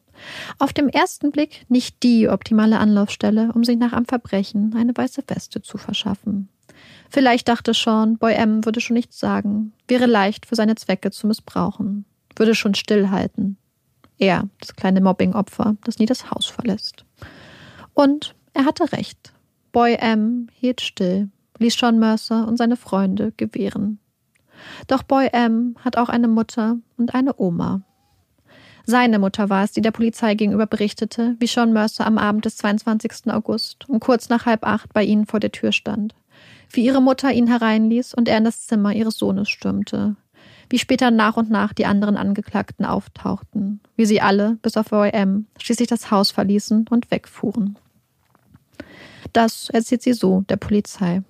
Auf 0.60 0.74
dem 0.74 0.90
ersten 0.90 1.32
Blick 1.32 1.66
nicht 1.70 2.02
die 2.04 2.30
optimale 2.30 2.80
Anlaufstelle, 2.80 3.52
um 3.54 3.64
sich 3.64 3.78
nach 3.78 3.94
einem 3.94 4.06
Verbrechen 4.06 4.74
eine 4.76 4.96
weiße 4.96 5.24
Weste 5.28 5.62
zu 5.62 5.78
verschaffen. 5.78 6.50
Vielleicht 7.10 7.48
dachte 7.48 7.74
Sean, 7.74 8.18
Boy 8.18 8.34
M 8.34 8.66
würde 8.66 8.82
schon 8.82 8.96
nichts 8.96 9.20
sagen, 9.20 9.74
wäre 9.88 10.06
leicht 10.06 10.46
für 10.46 10.56
seine 10.56 10.76
Zwecke 10.76 11.12
zu 11.12 11.28
missbrauchen 11.28 12.06
würde 12.38 12.56
schon 12.56 12.76
stillhalten. 12.76 13.58
Er, 14.18 14.48
das 14.60 14.76
kleine 14.76 15.02
Mobbing-Opfer, 15.02 15.76
das 15.84 16.00
nie 16.00 16.06
das 16.06 16.32
Haus 16.32 16.46
verlässt. 16.46 17.06
Und 17.94 18.36
er 18.54 18.66
hatte 18.66 18.92
recht. 18.92 19.34
Boy 19.72 19.96
M 19.96 20.48
hielt 20.54 20.82
still, 20.82 21.30
ließ 21.60 21.76
Sean 21.78 22.00
Mercer 22.00 22.48
und 22.48 22.58
seine 22.58 22.78
Freunde 22.78 23.34
gewähren. 23.36 24.00
Doch 24.88 25.04
Boy 25.04 25.30
M 25.34 25.76
hat 25.84 25.98
auch 25.98 26.08
eine 26.08 26.30
Mutter 26.30 26.78
und 26.98 27.14
eine 27.14 27.38
Oma. 27.38 27.82
Seine 28.86 29.20
Mutter 29.20 29.50
war 29.50 29.64
es, 29.64 29.72
die 29.72 29.82
der 29.82 29.92
Polizei 29.92 30.36
gegenüber 30.36 30.68
berichtete, 30.68 31.36
wie 31.40 31.48
Sean 31.48 31.74
Mercer 31.74 32.06
am 32.06 32.18
Abend 32.18 32.46
des 32.46 32.58
22. 32.58 33.34
August 33.34 33.90
um 33.90 34.00
kurz 34.00 34.30
nach 34.30 34.46
halb 34.46 34.66
acht 34.66 34.94
bei 34.94 35.04
ihnen 35.04 35.26
vor 35.26 35.40
der 35.40 35.52
Tür 35.52 35.72
stand. 35.72 36.14
Wie 36.72 36.86
ihre 36.86 37.02
Mutter 37.02 37.32
ihn 37.32 37.48
hereinließ 37.48 38.14
und 38.14 38.28
er 38.28 38.38
in 38.38 38.44
das 38.44 38.68
Zimmer 38.68 38.94
ihres 38.94 39.18
Sohnes 39.18 39.50
stürmte 39.50 40.16
wie 40.70 40.80
später 40.80 41.12
nach 41.12 41.38
und 41.38 41.50
nach 41.50 41.74
die 41.74 41.86
anderen 41.86 42.18
Angeklagten 42.18 42.86
auftauchten, 42.86 43.80
wie 43.96 44.06
sie 44.06 44.22
alle, 44.22 44.58
bis 44.62 44.78
auf 44.78 44.92
OEM, 44.92 45.48
schließlich 45.60 45.88
das 45.88 46.12
Haus 46.12 46.32
verließen 46.32 46.88
und 46.90 47.12
wegfuhren. 47.12 47.78
Das 49.34 49.70
erzählt 49.70 50.02
sie 50.02 50.14
so 50.14 50.42
der 50.50 50.58
Polizei. 50.58 51.24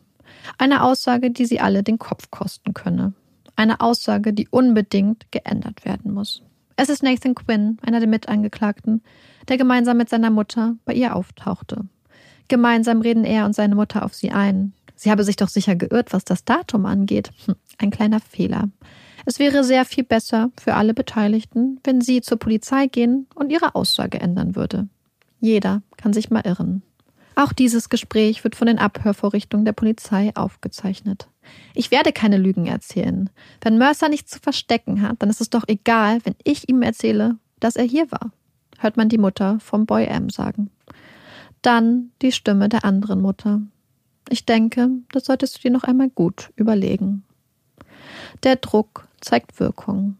Eine 0.57 0.83
Aussage, 0.83 1.31
die 1.31 1.45
sie 1.45 1.59
alle 1.59 1.83
den 1.83 1.97
Kopf 1.97 2.29
kosten 2.29 2.73
könne. 2.73 3.13
Eine 3.55 3.81
Aussage, 3.81 4.33
die 4.33 4.47
unbedingt 4.49 5.31
geändert 5.31 5.85
werden 5.85 6.13
muss. 6.13 6.43
Es 6.75 6.89
ist 6.89 7.03
Nathan 7.03 7.35
Quinn, 7.35 7.77
einer 7.81 7.99
der 7.99 8.09
Mitangeklagten, 8.09 9.01
der 9.47 9.57
gemeinsam 9.57 9.97
mit 9.97 10.09
seiner 10.09 10.29
Mutter 10.29 10.75
bei 10.83 10.93
ihr 10.93 11.15
auftauchte. 11.15 11.85
Gemeinsam 12.47 13.01
reden 13.01 13.23
er 13.23 13.45
und 13.45 13.55
seine 13.55 13.75
Mutter 13.75 14.03
auf 14.03 14.13
sie 14.13 14.31
ein. 14.31 14.73
Sie 14.95 15.11
habe 15.11 15.23
sich 15.23 15.35
doch 15.35 15.49
sicher 15.49 15.75
geirrt, 15.75 16.13
was 16.13 16.25
das 16.25 16.45
Datum 16.45 16.85
angeht. 16.85 17.31
Hm, 17.45 17.55
ein 17.77 17.91
kleiner 17.91 18.19
Fehler. 18.19 18.69
Es 19.25 19.39
wäre 19.39 19.63
sehr 19.63 19.85
viel 19.85 20.03
besser 20.03 20.51
für 20.59 20.75
alle 20.75 20.93
Beteiligten, 20.93 21.79
wenn 21.83 22.01
sie 22.01 22.21
zur 22.21 22.37
Polizei 22.37 22.87
gehen 22.87 23.27
und 23.35 23.51
ihre 23.51 23.75
Aussage 23.75 24.19
ändern 24.19 24.55
würde. 24.55 24.87
Jeder 25.39 25.81
kann 25.97 26.13
sich 26.13 26.29
mal 26.29 26.45
irren. 26.45 26.83
Auch 27.35 27.51
dieses 27.51 27.89
Gespräch 27.89 28.43
wird 28.43 28.55
von 28.55 28.67
den 28.67 28.79
Abhörvorrichtungen 28.79 29.65
der 29.65 29.73
Polizei 29.73 30.31
aufgezeichnet. 30.35 31.27
Ich 31.73 31.91
werde 31.91 32.13
keine 32.13 32.37
Lügen 32.37 32.65
erzählen. 32.65 33.29
Wenn 33.61 33.77
Mercer 33.77 34.09
nichts 34.09 34.31
zu 34.31 34.39
verstecken 34.39 35.01
hat, 35.01 35.17
dann 35.19 35.29
ist 35.29 35.41
es 35.41 35.49
doch 35.49 35.65
egal, 35.67 36.19
wenn 36.23 36.35
ich 36.43 36.69
ihm 36.69 36.81
erzähle, 36.81 37.37
dass 37.59 37.75
er 37.75 37.83
hier 37.83 38.09
war. 38.11 38.31
Hört 38.79 38.95
man 38.95 39.09
die 39.09 39.17
Mutter 39.17 39.59
vom 39.59 39.85
Boy 39.85 40.05
M 40.05 40.29
sagen. 40.29 40.69
Dann 41.61 42.11
die 42.21 42.31
Stimme 42.31 42.69
der 42.69 42.85
anderen 42.85 43.21
Mutter. 43.21 43.61
Ich 44.29 44.45
denke, 44.45 44.89
das 45.11 45.25
solltest 45.25 45.57
du 45.57 45.61
dir 45.61 45.71
noch 45.71 45.83
einmal 45.83 46.09
gut 46.09 46.51
überlegen. 46.55 47.23
Der 48.43 48.55
Druck 48.55 49.07
zeigt 49.21 49.59
Wirkung. 49.59 50.17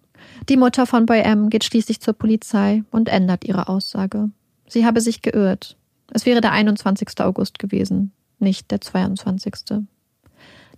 Die 0.50 0.58
Mutter 0.58 0.86
von 0.86 1.06
Boy 1.06 1.22
M 1.22 1.50
geht 1.50 1.64
schließlich 1.64 2.02
zur 2.02 2.14
Polizei 2.14 2.84
und 2.92 3.10
ändert 3.10 3.46
ihre 3.46 3.68
Aussage. 3.68 4.30
Sie 4.68 4.86
habe 4.86 5.02
sich 5.02 5.22
geirrt. 5.22 5.78
Es 6.12 6.26
wäre 6.26 6.42
der 6.42 6.52
21. 6.52 7.20
August 7.20 7.60
gewesen, 7.60 8.12
nicht 8.40 8.72
der 8.72 8.82
22. 8.82 9.86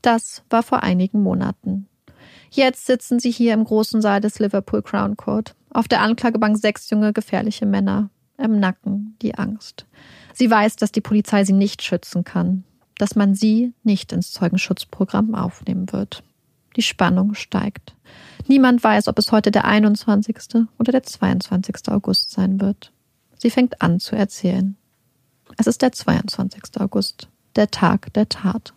Das 0.01 0.43
war 0.49 0.63
vor 0.63 0.83
einigen 0.83 1.21
Monaten. 1.21 1.87
Jetzt 2.49 2.85
sitzen 2.85 3.19
sie 3.19 3.31
hier 3.31 3.53
im 3.53 3.63
großen 3.63 4.01
Saal 4.01 4.21
des 4.21 4.39
Liverpool 4.39 4.81
Crown 4.81 5.17
Court. 5.17 5.55
Auf 5.69 5.87
der 5.87 6.01
Anklagebank 6.01 6.57
sechs 6.57 6.89
junge, 6.89 7.13
gefährliche 7.13 7.65
Männer. 7.65 8.09
Im 8.37 8.59
Nacken 8.59 9.15
die 9.21 9.35
Angst. 9.35 9.85
Sie 10.33 10.49
weiß, 10.49 10.75
dass 10.75 10.91
die 10.91 11.01
Polizei 11.01 11.43
sie 11.43 11.53
nicht 11.53 11.81
schützen 11.81 12.23
kann, 12.23 12.63
dass 12.97 13.15
man 13.15 13.35
sie 13.35 13.73
nicht 13.83 14.11
ins 14.11 14.31
Zeugenschutzprogramm 14.31 15.35
aufnehmen 15.35 15.91
wird. 15.91 16.23
Die 16.75 16.81
Spannung 16.81 17.33
steigt. 17.33 17.95
Niemand 18.47 18.83
weiß, 18.83 19.07
ob 19.07 19.19
es 19.19 19.31
heute 19.31 19.51
der 19.51 19.65
21. 19.65 20.65
oder 20.79 20.91
der 20.91 21.03
22. 21.03 21.89
August 21.89 22.31
sein 22.31 22.61
wird. 22.61 22.91
Sie 23.37 23.49
fängt 23.49 23.81
an 23.81 23.99
zu 23.99 24.15
erzählen. 24.15 24.75
Es 25.57 25.67
ist 25.67 25.81
der 25.81 25.91
22. 25.91 26.79
August, 26.79 27.29
der 27.55 27.71
Tag 27.71 28.13
der 28.13 28.29
Tat. 28.29 28.73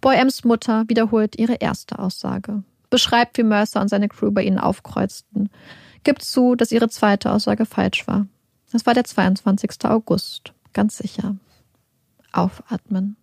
Boy 0.00 0.16
M's 0.16 0.44
Mutter 0.44 0.84
wiederholt 0.88 1.38
ihre 1.38 1.54
erste 1.54 1.98
Aussage, 1.98 2.62
beschreibt, 2.90 3.38
wie 3.38 3.42
Mercer 3.42 3.80
und 3.80 3.88
seine 3.88 4.08
Crew 4.08 4.30
bei 4.30 4.42
ihnen 4.42 4.58
aufkreuzten, 4.58 5.50
gibt 6.04 6.22
zu, 6.22 6.54
dass 6.54 6.72
ihre 6.72 6.88
zweite 6.88 7.32
Aussage 7.32 7.66
falsch 7.66 8.06
war. 8.06 8.26
Es 8.72 8.86
war 8.86 8.94
der 8.94 9.04
22. 9.04 9.84
August, 9.84 10.52
ganz 10.72 10.98
sicher. 10.98 11.36
Aufatmen. 12.32 13.16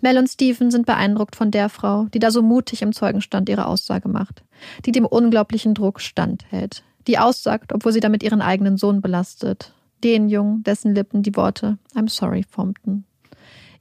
Mel 0.00 0.18
und 0.18 0.28
Stephen 0.28 0.70
sind 0.70 0.86
beeindruckt 0.86 1.36
von 1.36 1.50
der 1.50 1.68
Frau, 1.68 2.06
die 2.06 2.18
da 2.18 2.30
so 2.30 2.42
mutig 2.42 2.82
im 2.82 2.92
Zeugenstand 2.92 3.48
ihre 3.48 3.66
Aussage 3.66 4.08
macht, 4.08 4.42
die 4.86 4.92
dem 4.92 5.04
unglaublichen 5.04 5.74
Druck 5.74 6.00
standhält, 6.00 6.82
die 7.06 7.18
aussagt, 7.18 7.72
obwohl 7.72 7.92
sie 7.92 8.00
damit 8.00 8.22
ihren 8.22 8.40
eigenen 8.40 8.76
Sohn 8.76 9.00
belastet, 9.00 9.74
den 10.02 10.28
Jungen, 10.28 10.62
dessen 10.62 10.94
Lippen 10.94 11.22
die 11.22 11.36
Worte 11.36 11.78
I'm 11.94 12.08
sorry 12.08 12.44
formten. 12.48 13.04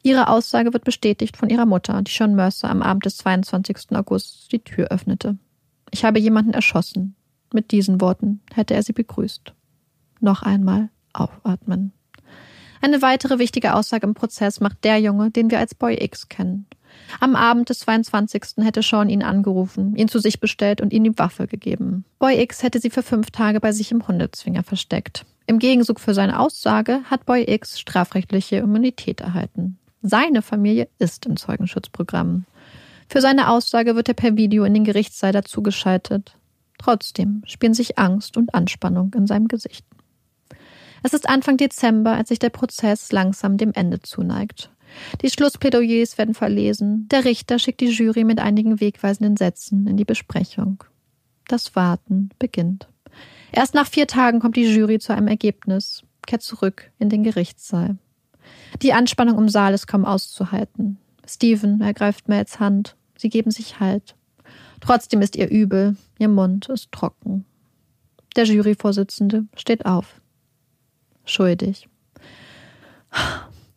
Ihre 0.02 0.30
Aussage 0.30 0.74
wird 0.74 0.86
bestätigt 0.86 1.36
von 1.36 1.50
ihrer 1.50 1.66
Mutter, 1.66 2.02
die 2.02 2.12
Sean 2.12 2.36
Mercer 2.36 2.70
am 2.70 2.82
Abend 2.82 3.06
des 3.06 3.18
22. 3.18 3.92
August 3.92 4.52
die 4.52 4.60
Tür 4.60 4.88
öffnete. 4.88 5.38
Ich 5.92 6.06
habe 6.06 6.20
jemanden 6.20 6.54
erschossen. 6.54 7.16
Mit 7.54 7.72
diesen 7.72 8.00
Worten 8.00 8.42
hätte 8.54 8.76
er 8.76 8.84
sie 8.84 8.94
begrüßt. 8.94 9.54
Noch 10.22 10.44
einmal 10.44 10.90
aufatmen. 11.14 11.92
Eine 12.82 13.02
weitere 13.02 13.40
wichtige 13.40 13.76
Aussage 13.76 14.08
im 14.08 14.14
Prozess 14.14 14.60
macht 14.60 14.84
der 14.84 15.00
Junge, 15.00 15.32
den 15.32 15.52
wir 15.52 15.60
als 15.60 15.76
Boy 15.76 15.98
X 16.02 16.30
kennen. 16.30 16.66
Am 17.20 17.36
Abend 17.36 17.70
des 17.70 17.80
22. 17.80 18.64
hätte 18.64 18.82
Sean 18.82 19.10
ihn 19.10 19.24
angerufen, 19.24 19.96
ihn 19.96 20.08
zu 20.08 20.20
sich 20.20 20.40
bestellt 20.40 20.82
und 20.82 20.94
ihm 20.94 21.04
die 21.04 21.18
Waffe 21.18 21.48
gegeben. 21.48 22.06
Boy 22.20 22.40
X 22.42 22.64
hätte 22.64 22.80
sie 22.80 22.90
für 22.90 23.04
fünf 23.04 23.32
Tage 23.32 23.60
bei 23.60 23.72
sich 23.72 23.92
im 23.92 24.08
Hundezwinger 24.08 24.64
versteckt. 24.64 25.26
Im 25.48 25.60
Gegenzug 25.60 26.00
für 26.00 26.14
seine 26.14 26.40
Aussage 26.40 27.02
hat 27.06 27.26
Boy 27.26 27.44
X 27.48 27.80
strafrechtliche 27.80 28.58
Immunität 28.58 29.22
erhalten. 29.22 29.78
Seine 30.02 30.42
Familie 30.42 30.88
ist 31.00 31.26
im 31.26 31.36
Zeugenschutzprogramm. 31.36 32.46
Für 33.10 33.22
seine 33.22 33.50
Aussage 33.50 33.96
wird 33.96 34.08
er 34.08 34.14
per 34.14 34.38
Video 34.38 34.64
in 34.64 34.74
den 34.74 34.84
Gerichtssaal 34.84 35.32
dazugeschaltet. 35.32 36.38
Trotzdem 36.78 37.42
spielen 37.46 37.74
sich 37.74 37.98
Angst 37.98 38.38
und 38.38 38.54
Anspannung 38.54 39.14
in 39.16 39.28
seinem 39.28 39.48
Gesicht. 39.48 39.84
Es 41.04 41.14
ist 41.14 41.30
Anfang 41.30 41.58
Dezember, 41.58 42.14
als 42.14 42.30
sich 42.30 42.40
der 42.40 42.50
Prozess 42.50 43.12
langsam 43.12 43.58
dem 43.58 43.72
Ende 43.74 44.02
zuneigt. 44.02 44.72
Die 45.22 45.30
Schlussplädoyers 45.30 46.18
werden 46.18 46.34
verlesen. 46.34 47.08
Der 47.10 47.26
Richter 47.26 47.60
schickt 47.60 47.82
die 47.82 47.90
Jury 47.90 48.24
mit 48.24 48.40
einigen 48.40 48.80
wegweisenden 48.80 49.38
Sätzen 49.38 49.88
in 49.88 49.98
die 49.98 50.06
Besprechung. 50.06 50.84
Das 51.48 51.76
Warten 51.76 52.30
beginnt. 52.40 52.88
Erst 53.52 53.74
nach 53.74 53.88
vier 53.88 54.08
Tagen 54.08 54.40
kommt 54.40 54.56
die 54.56 54.66
Jury 54.66 55.00
zu 55.00 55.14
einem 55.14 55.28
Ergebnis, 55.28 56.04
kehrt 56.28 56.42
zurück 56.42 56.92
in 57.00 57.10
den 57.10 57.24
Gerichtssaal. 57.24 57.98
Die 58.82 58.94
Anspannung 58.94 59.38
im 59.38 59.50
Saal 59.50 59.74
ist 59.74 59.88
kaum 59.88 60.06
auszuhalten. 60.06 60.98
Stephen 61.28 61.82
ergreift 61.82 62.28
Mels 62.28 62.60
Hand. 62.60 62.96
Sie 63.18 63.30
geben 63.30 63.52
sich 63.52 63.80
Halt. 63.80 64.16
Trotzdem 64.80 65.22
ist 65.22 65.36
ihr 65.36 65.50
übel. 65.50 65.98
Ihr 66.18 66.30
Mund 66.30 66.70
ist 66.70 66.92
trocken. 66.92 67.46
Der 68.36 68.46
Juryvorsitzende 68.46 69.46
steht 69.56 69.86
auf. 69.86 70.19
Schuldig. 71.30 71.88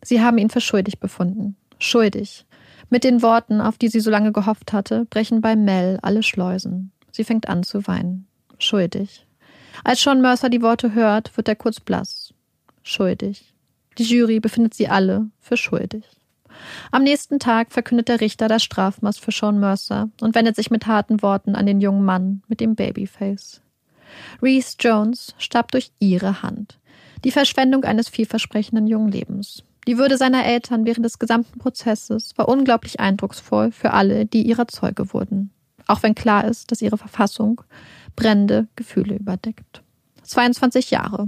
Sie 0.01 0.21
haben 0.21 0.39
ihn 0.39 0.49
für 0.49 0.59
schuldig 0.59 0.99
befunden. 0.99 1.55
Schuldig. 1.77 2.47
Mit 2.89 3.03
den 3.03 3.21
Worten, 3.21 3.61
auf 3.61 3.77
die 3.77 3.89
sie 3.89 3.99
so 3.99 4.09
lange 4.09 4.31
gehofft 4.31 4.73
hatte, 4.73 5.05
brechen 5.05 5.39
bei 5.39 5.55
Mel 5.55 5.99
alle 6.01 6.23
Schleusen. 6.23 6.91
Sie 7.11 7.23
fängt 7.23 7.47
an 7.47 7.61
zu 7.61 7.85
weinen. 7.85 8.27
Schuldig. 8.57 9.27
Als 9.83 10.01
Sean 10.01 10.19
Mercer 10.19 10.49
die 10.49 10.63
Worte 10.63 10.95
hört, 10.95 11.37
wird 11.37 11.47
er 11.47 11.55
kurz 11.55 11.79
blass. 11.79 12.33
Schuldig. 12.81 13.53
Die 13.99 14.03
Jury 14.03 14.39
befindet 14.39 14.73
sie 14.73 14.87
alle 14.87 15.29
für 15.39 15.55
schuldig. 15.55 16.05
Am 16.91 17.03
nächsten 17.03 17.37
Tag 17.37 17.71
verkündet 17.71 18.07
der 18.07 18.19
Richter 18.19 18.47
das 18.47 18.63
Strafmaß 18.63 19.19
für 19.19 19.31
Sean 19.31 19.59
Mercer 19.59 20.09
und 20.21 20.33
wendet 20.33 20.55
sich 20.55 20.71
mit 20.71 20.87
harten 20.87 21.21
Worten 21.21 21.55
an 21.55 21.67
den 21.67 21.81
jungen 21.81 22.03
Mann 22.03 22.41
mit 22.47 22.59
dem 22.59 22.73
Babyface. 22.73 23.61
Reese 24.41 24.75
Jones 24.79 25.35
starb 25.37 25.71
durch 25.71 25.91
ihre 25.99 26.41
Hand. 26.41 26.79
Die 27.23 27.31
Verschwendung 27.31 27.83
eines 27.83 28.09
vielversprechenden 28.09 28.87
jungen 28.87 29.11
Lebens. 29.11 29.63
Die 29.87 29.97
Würde 29.97 30.17
seiner 30.17 30.45
Eltern 30.45 30.85
während 30.85 31.05
des 31.05 31.19
gesamten 31.19 31.59
Prozesses 31.59 32.37
war 32.37 32.47
unglaublich 32.47 32.99
eindrucksvoll 32.99 33.71
für 33.71 33.91
alle, 33.91 34.25
die 34.25 34.43
ihrer 34.43 34.67
Zeuge 34.67 35.13
wurden. 35.13 35.51
Auch 35.87 36.03
wenn 36.03 36.15
klar 36.15 36.45
ist, 36.45 36.71
dass 36.71 36.81
ihre 36.81 36.97
Verfassung 36.97 37.61
brennende 38.15 38.67
Gefühle 38.75 39.15
überdeckt. 39.15 39.83
22 40.23 40.91
Jahre. 40.91 41.27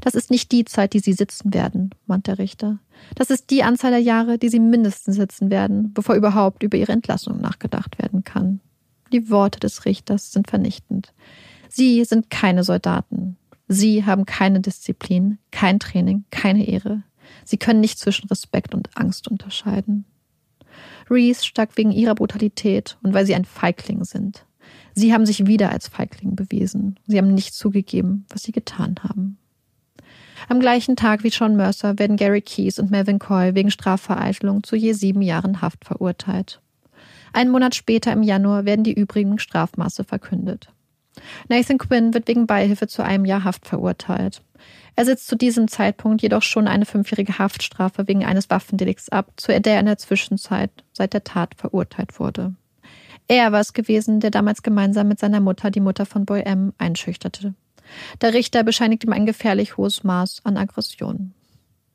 Das 0.00 0.14
ist 0.14 0.30
nicht 0.30 0.52
die 0.52 0.64
Zeit, 0.64 0.92
die 0.92 1.00
Sie 1.00 1.14
sitzen 1.14 1.54
werden, 1.54 1.90
mahnt 2.06 2.26
der 2.26 2.38
Richter. 2.38 2.78
Das 3.14 3.30
ist 3.30 3.50
die 3.50 3.62
Anzahl 3.62 3.90
der 3.90 4.00
Jahre, 4.00 4.38
die 4.38 4.48
Sie 4.48 4.60
mindestens 4.60 5.16
sitzen 5.16 5.50
werden, 5.50 5.92
bevor 5.94 6.14
überhaupt 6.14 6.62
über 6.62 6.76
Ihre 6.76 6.92
Entlassung 6.92 7.40
nachgedacht 7.40 7.98
werden 7.98 8.22
kann. 8.24 8.60
Die 9.12 9.30
Worte 9.30 9.60
des 9.60 9.84
Richters 9.84 10.32
sind 10.32 10.48
vernichtend. 10.48 11.12
Sie 11.68 12.04
sind 12.04 12.30
keine 12.30 12.64
Soldaten. 12.64 13.36
Sie 13.68 14.04
haben 14.04 14.26
keine 14.26 14.60
Disziplin, 14.60 15.38
kein 15.50 15.80
Training, 15.80 16.24
keine 16.30 16.66
Ehre. 16.66 17.02
Sie 17.44 17.56
können 17.56 17.80
nicht 17.80 17.98
zwischen 17.98 18.28
Respekt 18.28 18.74
und 18.74 18.90
Angst 18.94 19.28
unterscheiden. 19.28 20.04
Reese 21.10 21.44
stark 21.44 21.76
wegen 21.76 21.92
ihrer 21.92 22.14
Brutalität 22.14 22.98
und 23.02 23.14
weil 23.14 23.26
sie 23.26 23.34
ein 23.34 23.44
Feigling 23.44 24.04
sind. 24.04 24.46
Sie 24.94 25.12
haben 25.12 25.26
sich 25.26 25.46
wieder 25.46 25.70
als 25.70 25.88
Feigling 25.88 26.36
bewiesen. 26.36 26.98
Sie 27.06 27.18
haben 27.18 27.34
nicht 27.34 27.54
zugegeben, 27.54 28.26
was 28.28 28.42
sie 28.42 28.52
getan 28.52 28.96
haben. 29.02 29.38
Am 30.48 30.60
gleichen 30.60 30.96
Tag 30.96 31.24
wie 31.24 31.30
Sean 31.30 31.56
Mercer 31.56 31.98
werden 31.98 32.16
Gary 32.16 32.42
Keys 32.42 32.78
und 32.78 32.90
Melvin 32.90 33.18
Coy 33.18 33.54
wegen 33.54 33.70
Strafvereitelung 33.70 34.62
zu 34.62 34.76
je 34.76 34.92
sieben 34.92 35.22
Jahren 35.22 35.62
Haft 35.62 35.84
verurteilt. 35.84 36.60
Einen 37.32 37.50
Monat 37.50 37.74
später 37.74 38.12
im 38.12 38.22
Januar 38.22 38.64
werden 38.64 38.84
die 38.84 38.92
übrigen 38.92 39.38
Strafmaße 39.38 40.04
verkündet. 40.04 40.68
Nathan 41.48 41.78
Quinn 41.78 42.14
wird 42.14 42.28
wegen 42.28 42.46
Beihilfe 42.46 42.86
zu 42.86 43.02
einem 43.02 43.24
Jahr 43.24 43.44
Haft 43.44 43.66
verurteilt. 43.66 44.42
Er 44.96 45.04
sitzt 45.04 45.26
zu 45.26 45.36
diesem 45.36 45.68
Zeitpunkt 45.68 46.22
jedoch 46.22 46.42
schon 46.42 46.68
eine 46.68 46.86
fünfjährige 46.86 47.38
Haftstrafe 47.38 48.06
wegen 48.06 48.24
eines 48.24 48.48
Waffendelikts 48.50 49.08
ab, 49.08 49.32
zu 49.36 49.48
der 49.48 49.74
er 49.74 49.80
in 49.80 49.86
der 49.86 49.98
Zwischenzeit 49.98 50.70
seit 50.92 51.12
der 51.12 51.24
Tat 51.24 51.54
verurteilt 51.56 52.20
wurde. 52.20 52.54
Er 53.26 53.52
war 53.52 53.60
es 53.60 53.72
gewesen, 53.72 54.20
der 54.20 54.30
damals 54.30 54.62
gemeinsam 54.62 55.08
mit 55.08 55.18
seiner 55.18 55.40
Mutter 55.40 55.70
die 55.70 55.80
Mutter 55.80 56.06
von 56.06 56.26
Boy 56.26 56.42
M 56.42 56.72
einschüchterte. 56.78 57.54
Der 58.20 58.34
Richter 58.34 58.62
bescheinigt 58.62 59.04
ihm 59.04 59.12
ein 59.12 59.26
gefährlich 59.26 59.76
hohes 59.76 60.04
Maß 60.04 60.42
an 60.44 60.56
Aggression. 60.56 61.34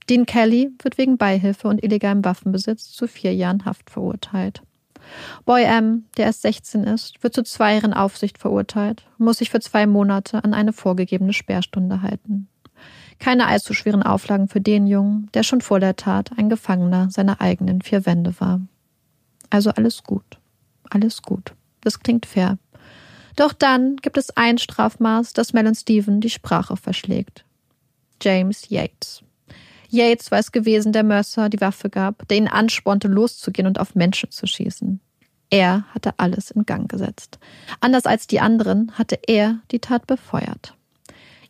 Dean 0.09 0.25
Kelly 0.25 0.71
wird 0.81 0.97
wegen 0.97 1.17
Beihilfe 1.17 1.67
und 1.67 1.83
illegalem 1.83 2.25
Waffenbesitz 2.25 2.91
zu 2.91 3.07
vier 3.07 3.33
Jahren 3.33 3.65
Haft 3.65 3.89
verurteilt. 3.91 4.63
Boy 5.45 5.63
M, 5.63 6.05
der 6.17 6.25
erst 6.25 6.41
16 6.43 6.83
ist, 6.83 7.23
wird 7.23 7.33
zu 7.33 7.43
zwei 7.43 7.81
Aufsicht 7.83 8.37
verurteilt 8.37 9.05
und 9.17 9.25
muss 9.25 9.37
sich 9.37 9.49
für 9.49 9.59
zwei 9.59 9.87
Monate 9.87 10.43
an 10.43 10.53
eine 10.53 10.73
vorgegebene 10.73 11.33
Sperrstunde 11.33 12.01
halten. 12.01 12.47
Keine 13.19 13.47
allzu 13.47 13.73
schweren 13.73 14.03
Auflagen 14.03 14.47
für 14.47 14.61
den 14.61 14.87
Jungen, 14.87 15.29
der 15.33 15.43
schon 15.43 15.61
vor 15.61 15.79
der 15.79 15.95
Tat 15.95 16.31
ein 16.37 16.49
Gefangener 16.49 17.09
seiner 17.11 17.41
eigenen 17.41 17.81
vier 17.81 18.05
Wände 18.05 18.33
war. 18.39 18.61
Also 19.49 19.71
alles 19.71 20.03
gut. 20.03 20.39
Alles 20.89 21.21
gut. 21.21 21.53
Das 21.81 21.99
klingt 21.99 22.25
fair. 22.25 22.57
Doch 23.35 23.53
dann 23.53 23.97
gibt 23.97 24.17
es 24.17 24.35
ein 24.35 24.57
Strafmaß, 24.57 25.33
das 25.33 25.53
Mel 25.53 25.67
und 25.67 25.75
Stephen 25.75 26.21
die 26.21 26.29
Sprache 26.29 26.77
verschlägt. 26.77 27.45
James 28.21 28.69
Yates. 28.69 29.23
Yates 29.89 30.31
war 30.31 30.39
es 30.39 30.51
gewesen, 30.51 30.91
der 30.91 31.03
Mercer 31.03 31.49
die 31.49 31.61
Waffe 31.61 31.89
gab, 31.89 32.27
der 32.27 32.37
ihn 32.37 32.47
anspornte, 32.47 33.07
loszugehen 33.07 33.67
und 33.67 33.79
auf 33.79 33.95
Menschen 33.95 34.31
zu 34.31 34.45
schießen. 34.45 34.99
Er 35.49 35.85
hatte 35.93 36.13
alles 36.17 36.51
in 36.51 36.65
Gang 36.65 36.89
gesetzt. 36.89 37.39
Anders 37.79 38.05
als 38.05 38.27
die 38.27 38.39
anderen 38.39 38.91
hatte 38.97 39.19
er 39.27 39.59
die 39.71 39.79
Tat 39.79 40.05
befeuert. 40.05 40.75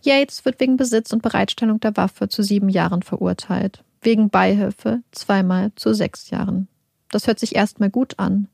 Yates 0.02 0.46
wird 0.46 0.60
wegen 0.62 0.78
Besitz 0.78 1.12
und 1.12 1.22
Bereitstellung 1.22 1.82
der 1.82 1.98
Waffe 1.98 2.30
zu 2.30 2.42
sieben 2.42 2.70
Jahren 2.70 3.04
verurteilt, 3.04 3.84
wegen 4.02 4.30
Beihilfe 4.30 5.02
zweimal 5.12 5.74
zu 5.76 5.94
sechs 5.94 6.30
Jahren. 6.30 6.70
Das 7.12 7.28
hört 7.28 7.40
sich 7.40 7.56
erstmal 7.56 7.90
gut 7.90 8.18
an. 8.18 8.48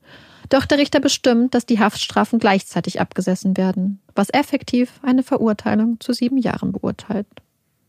Doch 0.49 0.65
der 0.65 0.79
Richter 0.79 0.99
bestimmt, 0.99 1.53
dass 1.53 1.65
die 1.65 1.79
Haftstrafen 1.79 2.39
gleichzeitig 2.39 2.99
abgesessen 2.99 3.57
werden, 3.57 4.01
was 4.15 4.29
effektiv 4.31 4.99
eine 5.03 5.23
Verurteilung 5.23 5.99
zu 5.99 6.13
sieben 6.13 6.37
Jahren 6.37 6.71
beurteilt. 6.71 7.27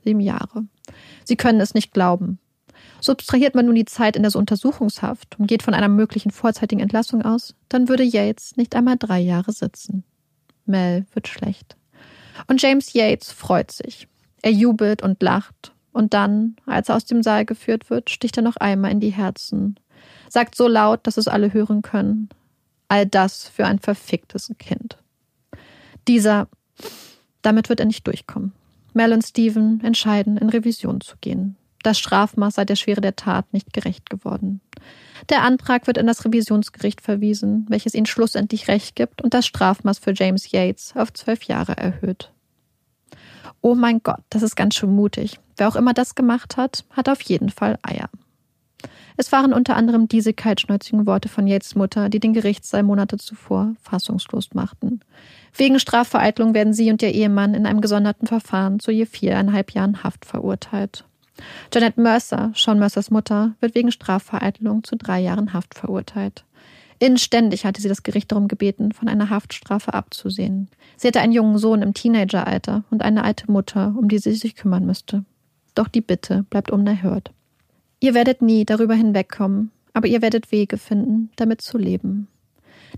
Sieben 0.07 0.21
Jahre. 0.21 0.65
Sie 1.25 1.35
können 1.37 1.61
es 1.61 1.75
nicht 1.75 1.93
glauben. 1.93 2.39
Subtrahiert 3.01 3.57
man 3.57 3.67
nun 3.67 3.75
die 3.75 3.85
Zeit 3.85 4.15
in 4.15 4.23
der 4.23 4.35
Untersuchungshaft 4.37 5.37
und 5.39 5.49
geht 5.49 5.65
von 5.65 5.75
einer 5.75 5.89
möglichen 5.89 6.31
vorzeitigen 6.31 6.81
Entlassung 6.81 7.23
aus, 7.23 7.57
dann 7.69 7.89
würde 7.89 8.05
Yates 8.05 8.57
nicht 8.57 8.77
einmal 8.77 8.97
drei 8.97 9.19
Jahre 9.19 9.53
sitzen. 9.53 10.05
Mel 10.65 11.07
wird 11.13 11.27
schlecht. 11.27 11.77
Und 12.47 12.63
James 12.63 12.93
Yates 12.93 13.33
freut 13.33 13.73
sich. 13.73 14.07
Er 14.43 14.53
jubelt 14.53 15.03
und 15.03 15.21
lacht. 15.23 15.73
Und 15.93 16.15
dann, 16.15 16.55
als 16.67 16.89
er 16.89 16.97
aus 16.97 17.05
dem 17.05 17.25
Saal 17.25 17.45
geführt 17.45 17.91
wird, 17.91 18.09
sticht 18.09 18.37
er 18.37 18.45
noch 18.45 18.57
einmal 18.57 18.93
in 18.93 19.01
die 19.01 19.11
Herzen. 19.11 19.81
Sagt 20.29 20.55
so 20.55 20.69
laut, 20.69 21.05
dass 21.07 21.17
es 21.17 21.27
alle 21.27 21.53
hören 21.53 21.83
können. 21.83 22.29
All 22.87 23.07
das 23.07 23.49
für 23.49 23.67
ein 23.67 23.81
verficktes 23.81 24.53
Kind. 24.59 24.99
Dieser, 26.07 26.49
damit 27.43 27.69
wird 27.69 27.81
er 27.81 27.87
nicht 27.87 28.07
durchkommen. 28.07 28.53
Mel 28.97 29.13
und 29.13 29.23
Stephen 29.23 29.81
entscheiden, 29.85 30.39
in 30.39 30.49
Revision 30.49 31.01
zu 31.01 31.17
gehen. 31.21 31.57
Das 31.83 31.99
Strafmaß 31.99 32.57
sei 32.57 32.65
der 32.65 32.75
Schwere 32.75 33.01
der 33.01 33.15
Tat 33.15 33.53
nicht 33.53 33.73
gerecht 33.73 34.11
geworden. 34.11 34.61
Der 35.29 35.43
Antrag 35.43 35.87
wird 35.87 35.99
in 35.99 36.07
das 36.07 36.25
Revisionsgericht 36.25 37.01
verwiesen, 37.01 37.67
welches 37.69 37.95
ihnen 37.95 38.07
schlussendlich 38.07 38.69
Recht 38.69 38.97
gibt 38.97 39.23
und 39.23 39.35
das 39.35 39.47
Strafmaß 39.47 39.99
für 39.99 40.13
James 40.15 40.51
Yates 40.51 40.95
auf 40.97 41.13
zwölf 41.13 41.45
Jahre 41.45 41.77
erhöht. 41.77 42.33
Oh 43.61 43.75
mein 43.75 44.01
Gott, 44.03 44.21
das 44.31 44.43
ist 44.43 44.57
ganz 44.57 44.75
schön 44.75 44.95
mutig. 44.95 45.39
Wer 45.57 45.69
auch 45.69 45.77
immer 45.77 45.95
das 45.95 46.15
gemacht 46.15 46.57
hat, 46.57 46.85
hat 46.91 47.09
auf 47.09 47.21
jeden 47.23 47.51
Fall 47.51 47.79
Eier. 47.83 48.09
Es 49.17 49.33
waren 49.33 49.53
unter 49.53 49.77
anderem 49.77 50.09
diese 50.09 50.35
kaltschnäuzigen 50.35 51.07
Worte 51.07 51.29
von 51.29 51.47
Yates 51.47 51.75
Mutter, 51.75 52.09
die 52.09 52.21
den 52.21 52.35
Gerichtssaal 52.35 52.83
Monate 52.83 53.17
zuvor 53.17 53.75
fassungslos 53.81 54.53
machten. 54.53 55.01
Wegen 55.55 55.79
Strafvereitlung 55.79 56.53
werden 56.53 56.75
sie 56.75 56.91
und 56.91 57.03
ihr 57.03 57.13
Ehemann 57.13 57.55
in 57.55 57.67
einem 57.67 57.81
gesonderten 57.81 58.27
Verfahren 58.27 58.79
zu 58.79 58.91
je 58.91 59.07
viereinhalb 59.07 59.73
Jahren 59.73 60.03
Haft 60.03 60.27
verurteilt. 60.27 61.05
Janet 61.73 61.97
Mercer, 61.97 62.53
Sean 62.55 62.79
Mercers 62.79 63.11
Mutter, 63.11 63.55
wird 63.61 63.75
wegen 63.75 63.91
Strafvereitelung 63.93 64.85
zu 64.85 64.97
drei 64.97 65.21
Jahren 65.21 65.53
Haft 65.53 65.75
verurteilt. 65.75 66.45
Inständig 66.99 67.67
hatte 67.67 67.83
sie 67.83 67.89
das 67.89 68.03
Gericht 68.03 68.33
darum 68.33 68.49
gebeten, 68.49 68.93
von 68.93 69.09
einer 69.09 69.29
Haftstrafe 69.29 69.93
abzusehen. 69.93 70.69
Sie 70.97 71.09
hatte 71.09 71.21
einen 71.21 71.33
jungen 71.33 71.59
Sohn 71.59 71.83
im 71.83 71.93
Teenageralter 71.93 72.85
und 72.91 73.03
eine 73.03 73.23
alte 73.23 73.51
Mutter, 73.51 73.95
um 73.99 74.09
die 74.09 74.19
sie 74.19 74.33
sich 74.33 74.57
kümmern 74.57 74.87
müsste. 74.87 75.25
Doch 75.75 75.89
die 75.89 76.01
Bitte 76.01 76.45
bleibt 76.49 76.71
unerhört. 76.71 77.33
Ihr 78.01 78.15
werdet 78.15 78.43
nie 78.43 78.65
darüber 78.65 78.95
hinwegkommen, 78.95 79.71
aber 79.93 80.09
ihr 80.09 80.21
werdet 80.23 80.53
Wege 80.53 80.77
finden, 80.77 81.31
damit 81.37 81.63
zu 81.63 81.79
leben. 81.79 82.29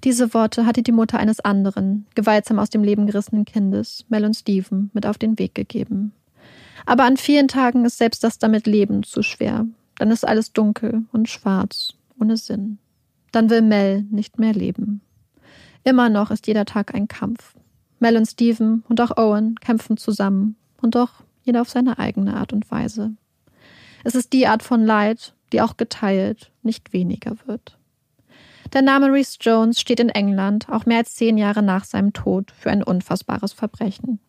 Diese 0.05 0.35
Worte 0.35 0.67
hatte 0.67 0.83
die 0.83 0.93
Mutter 0.93 1.19
eines 1.19 1.41
anderen, 1.41 2.07
gewaltsam 2.15 2.59
aus 2.59 2.71
dem 2.71 2.85
Leben 2.85 3.07
gerissenen 3.07 3.45
Kindes, 3.45 4.05
Mel 4.09 4.25
und 4.25 4.35
Stephen, 4.35 4.91
mit 4.93 5.07
auf 5.07 5.19
den 5.19 5.39
Weg 5.39 5.55
gegeben. 5.55 6.13
Aber 6.87 7.05
an 7.05 7.17
vielen 7.17 7.49
Tagen 7.49 7.85
ist 7.85 7.99
selbst 7.99 8.25
das 8.25 8.39
damit 8.39 8.67
Leben 8.67 9.03
zu 9.03 9.23
schwer. 9.23 9.67
Dann 9.97 10.11
ist 10.11 10.27
alles 10.27 10.53
dunkel 10.53 11.05
und 11.13 11.29
schwarz, 11.29 11.95
ohne 12.21 12.37
Sinn. 12.37 12.79
Dann 13.33 13.51
will 13.51 13.63
Mel 13.63 14.03
nicht 14.11 14.39
mehr 14.39 14.53
leben. 14.53 15.01
Immer 15.85 16.09
noch 16.09 16.31
ist 16.31 16.47
jeder 16.47 16.65
Tag 16.65 16.95
ein 16.95 17.09
Kampf. 17.09 17.55
Mel 17.99 18.17
und 18.17 18.27
Stephen 18.27 18.85
und 18.89 19.01
auch 19.01 19.17
Owen 19.17 19.57
kämpfen 19.57 19.97
zusammen 19.97 20.57
und 20.81 20.95
doch 20.95 21.23
jeder 21.43 21.63
auf 21.63 21.71
seine 21.71 21.99
eigene 21.99 22.37
Art 22.37 22.53
und 22.53 22.71
Weise. 22.71 23.13
Es 24.05 24.15
ist 24.15 24.33
die 24.33 24.47
Art 24.47 24.63
von 24.63 24.85
Leid, 24.85 25.35
die 25.53 25.61
auch 25.61 25.77
geteilt 25.77 26.51
nicht 26.63 26.93
weniger 26.93 27.37
wird. 27.47 27.79
Der 28.73 28.83
Name 28.83 29.11
Reese 29.11 29.39
Jones 29.41 29.81
steht 29.81 30.01
in 30.01 30.11
England 30.11 30.69
auch 30.69 30.85
mehr 30.85 30.99
als 30.99 31.15
zehn 31.15 31.39
Jahre 31.39 31.63
nach 31.63 31.85
seinem 31.85 32.13
Tod 32.13 32.51
für 32.51 32.71
ein 32.71 32.83
unfassbares 32.83 33.53
Verbrechen. 33.53 34.21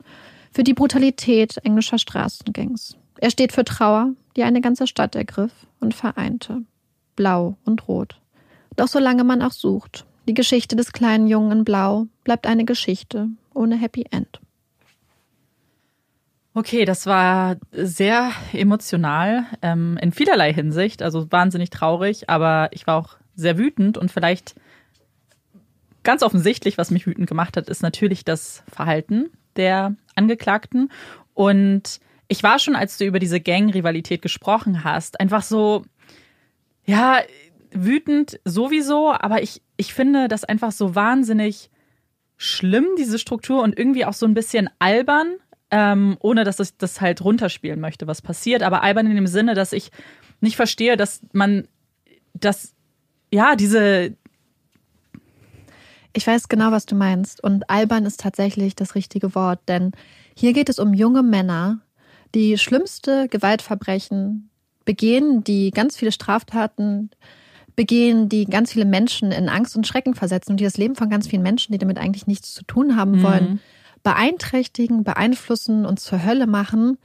Für 0.52 0.64
die 0.64 0.74
Brutalität 0.74 1.58
englischer 1.64 1.98
Straßengangs. 1.98 2.96
Er 3.18 3.32
steht 3.32 3.52
für 3.52 3.66
Trauer, 3.66 4.14
die 4.38 4.44
eine 4.44 4.62
ganze 4.62 4.88
Stadt 4.88 5.16
ergriff 5.16 5.52
und 5.82 5.94
vereinte. 5.94 6.64
Blau 7.18 7.58
und 7.66 7.88
Rot. 7.90 8.22
Doch 8.78 8.88
solange 8.88 9.26
man 9.26 9.42
auch 9.42 9.52
sucht, 9.52 10.06
die 10.28 10.34
Geschichte 10.34 10.78
des 10.78 10.94
kleinen 10.94 11.28
Jungen 11.28 11.52
in 11.52 11.64
Blau 11.66 12.08
bleibt 12.24 12.48
eine 12.48 12.64
Geschichte 12.64 13.28
ohne 13.54 13.76
Happy 13.76 14.06
End. 14.10 14.40
Okay, 16.60 16.84
das 16.84 17.06
war 17.06 17.56
sehr 17.72 18.34
emotional 18.52 19.46
ähm, 19.62 19.98
in 20.02 20.12
vielerlei 20.12 20.52
Hinsicht, 20.52 21.02
also 21.02 21.32
wahnsinnig 21.32 21.70
traurig, 21.70 22.30
aber 22.30 22.68
ich 22.74 22.86
war 22.86 22.98
auch 22.98 23.16
sehr 23.34 23.58
wütend 23.58 23.98
und 23.98 24.12
vielleicht 24.12 24.56
ganz 26.04 26.22
offensichtlich, 26.22 26.78
was 26.78 26.92
mich 26.92 27.08
wütend 27.08 27.30
gemacht 27.30 27.56
hat, 27.56 27.70
ist 27.70 27.82
natürlich 27.82 28.26
das 28.26 28.64
Verhalten 28.70 29.30
der 29.56 29.96
Angeklagten. 30.16 30.92
Und 31.34 32.02
ich 32.28 32.44
war 32.44 32.60
schon, 32.60 32.76
als 32.76 32.98
du 32.98 33.06
über 33.06 33.20
diese 33.20 33.40
Gang-Rivalität 33.40 34.22
gesprochen 34.22 34.84
hast, 34.84 35.22
einfach 35.22 35.44
so, 35.44 35.86
ja, 36.86 37.22
wütend 37.72 38.38
sowieso, 38.44 39.14
aber 39.14 39.42
ich, 39.42 39.62
ich 39.78 39.94
finde 39.94 40.28
das 40.28 40.44
einfach 40.44 40.74
so 40.74 40.94
wahnsinnig 40.94 41.70
schlimm, 42.36 42.86
diese 42.98 43.18
Struktur 43.18 43.64
und 43.64 43.80
irgendwie 43.80 44.04
auch 44.04 44.12
so 44.14 44.26
ein 44.26 44.34
bisschen 44.34 44.70
albern, 44.80 45.38
ähm, 45.72 46.18
ohne 46.20 46.44
dass 46.44 46.60
ich 46.60 46.78
das 46.78 47.02
halt 47.02 47.22
runterspielen 47.24 47.80
möchte, 47.80 48.08
was 48.08 48.22
passiert, 48.22 48.64
aber 48.64 48.84
albern 48.84 49.08
in 49.08 49.16
dem 49.16 49.28
Sinne, 49.28 49.54
dass 49.54 49.74
ich 49.74 49.92
nicht 50.42 50.56
verstehe, 50.56 50.98
dass 50.98 51.22
man 51.34 51.68
das 52.34 52.74
ja, 53.32 53.56
diese. 53.56 54.16
Ich 56.14 56.26
weiß 56.26 56.50
genau, 56.50 56.72
was 56.72 56.86
du 56.86 56.96
meinst. 56.96 57.44
Und 57.44 57.70
albern 57.70 58.06
ist 58.06 58.20
tatsächlich 58.20 58.76
das 58.76 58.96
richtige 58.96 59.36
Wort, 59.36 59.60
denn 59.68 59.92
hier 60.36 60.54
geht 60.54 60.70
es 60.70 60.80
um 60.80 60.94
junge 60.94 61.22
Männer, 61.22 61.80
die 62.34 62.58
schlimmste 62.58 63.28
Gewaltverbrechen 63.28 64.50
begehen, 64.86 65.44
die 65.44 65.70
ganz 65.70 65.96
viele 65.98 66.12
Straftaten 66.12 67.12
begehen, 67.76 68.28
die 68.28 68.46
ganz 68.46 68.74
viele 68.74 68.86
Menschen 68.86 69.32
in 69.32 69.50
Angst 69.50 69.78
und 69.78 69.86
Schrecken 69.86 70.16
versetzen 70.16 70.52
und 70.52 70.60
die 70.60 70.64
das 70.64 70.78
Leben 70.78 70.96
von 70.96 71.10
ganz 71.10 71.28
vielen 71.28 71.44
Menschen, 71.44 71.72
die 71.72 71.78
damit 71.78 72.00
eigentlich 72.00 72.28
nichts 72.28 72.54
zu 72.54 72.64
tun 72.64 72.96
haben 72.96 73.12
mhm. 73.12 73.22
Beeinträchtigen, 74.04 75.04
beeinflussen 75.04 75.86
und 75.86 76.00
zur 76.00 76.24
Hölle 76.24 76.48
machen 76.48 76.98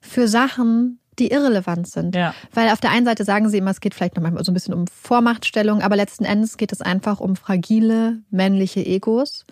für 0.00 0.28
Sachen, 0.28 0.98
die 1.18 1.30
irrelevant 1.30 1.88
sind. 1.88 2.14
Ja. 2.14 2.34
Weil 2.52 2.70
auf 2.70 2.80
der 2.80 2.90
einen 2.90 3.06
Seite 3.06 3.24
sagen 3.24 3.48
sie 3.48 3.58
immer, 3.58 3.70
es 3.70 3.80
geht 3.80 3.94
vielleicht 3.94 4.16
noch 4.16 4.22
manchmal 4.22 4.44
so 4.44 4.52
ein 4.52 4.54
bisschen 4.54 4.74
um 4.74 4.86
Vormachtstellung, 4.86 5.82
aber 5.82 5.96
letzten 5.96 6.24
Endes 6.24 6.56
geht 6.56 6.72
es 6.72 6.80
einfach 6.80 7.20
um 7.20 7.36
fragile 7.36 8.18
männliche 8.30 8.84
Egos. 8.84 9.44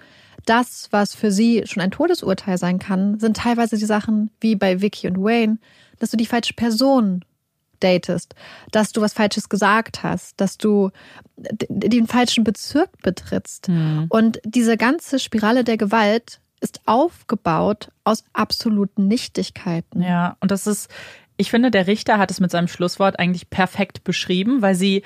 Das, 0.45 0.89
was 0.93 1.15
für 1.15 1.33
sie 1.33 1.65
schon 1.67 1.83
ein 1.83 1.91
Todesurteil 1.91 2.57
sein 2.57 2.79
kann, 2.79 3.19
sind 3.19 3.37
teilweise 3.39 3.77
die 3.77 3.85
Sachen 3.85 4.31
wie 4.41 4.55
bei 4.55 4.81
Vicky 4.81 5.09
und 5.09 5.19
Wayne, 5.19 5.59
dass 5.99 6.11
du 6.11 6.17
die 6.17 6.27
falsche 6.27 6.55
Person 6.55 7.25
datest, 7.81 8.35
dass 8.71 8.93
du 8.93 9.01
was 9.01 9.13
Falsches 9.13 9.49
gesagt 9.49 10.03
hast, 10.03 10.41
dass 10.41 10.57
du 10.57 10.91
den 11.37 12.07
falschen 12.07 12.45
Bezirk 12.45 12.91
betrittst. 13.03 13.69
Mhm. 13.69 14.07
Und 14.09 14.41
diese 14.45 14.77
ganze 14.77 15.19
Spirale 15.19 15.65
der 15.65 15.77
Gewalt 15.77 16.41
ist 16.61 16.81
aufgebaut 16.87 17.91
aus 18.05 18.25
absoluten 18.33 19.09
Nichtigkeiten. 19.09 20.03
Ja, 20.03 20.37
und 20.41 20.51
das 20.51 20.67
ist 20.67 20.91
ich 21.37 21.51
finde, 21.51 21.71
der 21.71 21.87
Richter 21.87 22.19
hat 22.19 22.31
es 22.31 22.41
mit 22.41 22.51
seinem 22.51 22.69
Schlusswort 22.69 23.19
eigentlich 23.19 23.51
perfekt 23.51 24.05
beschrieben, 24.05 24.63
weil 24.63 24.75
sie 24.75 25.03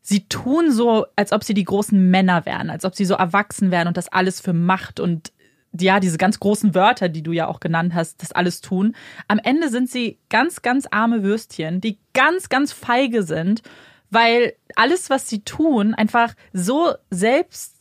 sie 0.00 0.26
tun 0.28 0.72
so, 0.72 1.06
als 1.14 1.32
ob 1.32 1.44
sie 1.44 1.54
die 1.54 1.64
großen 1.64 2.10
Männer 2.10 2.44
wären, 2.44 2.70
als 2.70 2.84
ob 2.84 2.96
sie 2.96 3.04
so 3.04 3.14
erwachsen 3.14 3.70
wären 3.70 3.86
und 3.86 3.96
das 3.96 4.08
alles 4.08 4.40
für 4.40 4.52
Macht 4.52 4.98
und 4.98 5.32
ja, 5.78 6.00
diese 6.00 6.18
ganz 6.18 6.38
großen 6.38 6.74
Wörter, 6.74 7.08
die 7.08 7.22
du 7.22 7.32
ja 7.32 7.46
auch 7.46 7.60
genannt 7.60 7.94
hast, 7.94 8.20
das 8.20 8.32
alles 8.32 8.60
tun. 8.60 8.94
Am 9.26 9.38
Ende 9.38 9.70
sind 9.70 9.88
sie 9.88 10.18
ganz, 10.28 10.60
ganz 10.60 10.86
arme 10.90 11.22
Würstchen, 11.22 11.80
die 11.80 11.98
ganz, 12.12 12.50
ganz 12.50 12.72
feige 12.72 13.22
sind, 13.22 13.62
weil 14.10 14.54
alles, 14.76 15.08
was 15.08 15.30
sie 15.30 15.44
tun, 15.44 15.94
einfach 15.94 16.34
so 16.52 16.92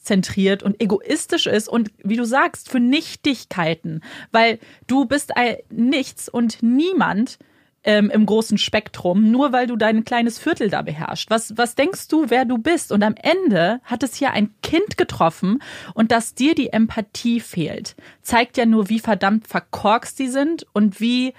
selbstzentriert 0.02 0.64
und 0.64 0.82
egoistisch 0.82 1.48
ist 1.48 1.70
und 1.70 1.92
wie 2.04 2.18
du 2.18 2.26
sagst, 2.26 2.70
für 2.70 2.80
Nichtigkeiten, 2.80 4.02
weil 4.32 4.60
du 4.88 5.06
bist 5.06 5.38
ein 5.38 5.58
Nichts 5.70 6.28
und 6.28 6.62
niemand 6.62 7.38
ähm, 7.84 8.12
im 8.12 8.26
großen 8.26 8.58
Spektrum, 8.58 9.32
nur 9.32 9.54
weil 9.54 9.66
du 9.66 9.76
dein 9.76 10.06
kleines 10.06 10.38
Viertel 10.38 10.70
da 10.70 10.82
beherrschst. 10.84 11.30
Was, 11.30 11.58
was 11.58 11.76
denkst 11.76 12.08
du, 12.10 12.30
wer 12.30 12.46
du 12.46 12.58
bist? 12.58 12.92
Und 12.92 13.04
am 13.04 13.16
Ende 13.16 13.80
hat 13.84 14.04
es 14.04 14.16
hier 14.16 14.32
ein 14.32 14.54
Kind 14.62 14.98
getroffen 14.98 15.60
und 15.94 16.12
dass 16.12 16.36
dir 16.36 16.54
die 16.54 16.74
Empathie 16.74 17.40
fehlt, 17.40 17.96
zeigt 18.22 18.58
ja 18.58 18.66
nur, 18.66 18.90
wie 18.90 19.00
verdammt 19.00 19.48
verkorkst 19.48 20.20
die 20.20 20.28
sind 20.28 20.66
und 20.74 21.00
wie 21.00 21.34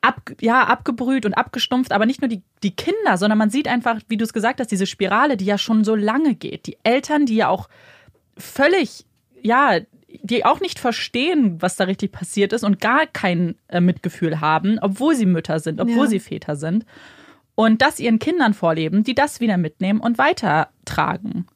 ab, 0.00 0.32
ja, 0.40 0.64
abgebrüht 0.64 1.26
und 1.26 1.34
abgestumpft, 1.34 1.92
aber 1.92 2.06
nicht 2.06 2.20
nur 2.20 2.28
die, 2.28 2.42
die 2.62 2.74
Kinder, 2.74 3.16
sondern 3.16 3.38
man 3.38 3.50
sieht 3.50 3.68
einfach, 3.68 4.00
wie 4.08 4.16
du 4.16 4.24
es 4.24 4.32
gesagt 4.32 4.60
hast, 4.60 4.70
diese 4.70 4.86
Spirale, 4.86 5.36
die 5.36 5.44
ja 5.44 5.58
schon 5.58 5.84
so 5.84 5.94
lange 5.94 6.34
geht. 6.34 6.66
Die 6.66 6.78
Eltern, 6.82 7.26
die 7.26 7.36
ja 7.36 7.48
auch 7.48 7.68
völlig, 8.36 9.04
ja, 9.42 9.80
die 10.22 10.44
auch 10.44 10.60
nicht 10.60 10.78
verstehen, 10.78 11.60
was 11.60 11.76
da 11.76 11.84
richtig 11.84 12.12
passiert 12.12 12.52
ist 12.52 12.64
und 12.64 12.80
gar 12.80 13.06
kein 13.06 13.54
äh, 13.68 13.80
Mitgefühl 13.80 14.40
haben, 14.40 14.78
obwohl 14.80 15.14
sie 15.14 15.26
Mütter 15.26 15.60
sind, 15.60 15.80
obwohl 15.80 16.04
ja. 16.04 16.10
sie 16.10 16.20
Väter 16.20 16.56
sind. 16.56 16.84
Und 17.54 17.82
das 17.82 18.00
ihren 18.00 18.18
Kindern 18.18 18.54
vorleben, 18.54 19.04
die 19.04 19.14
das 19.14 19.40
wieder 19.40 19.56
mitnehmen 19.56 20.00
und 20.00 20.18
weitertragen. 20.18 21.46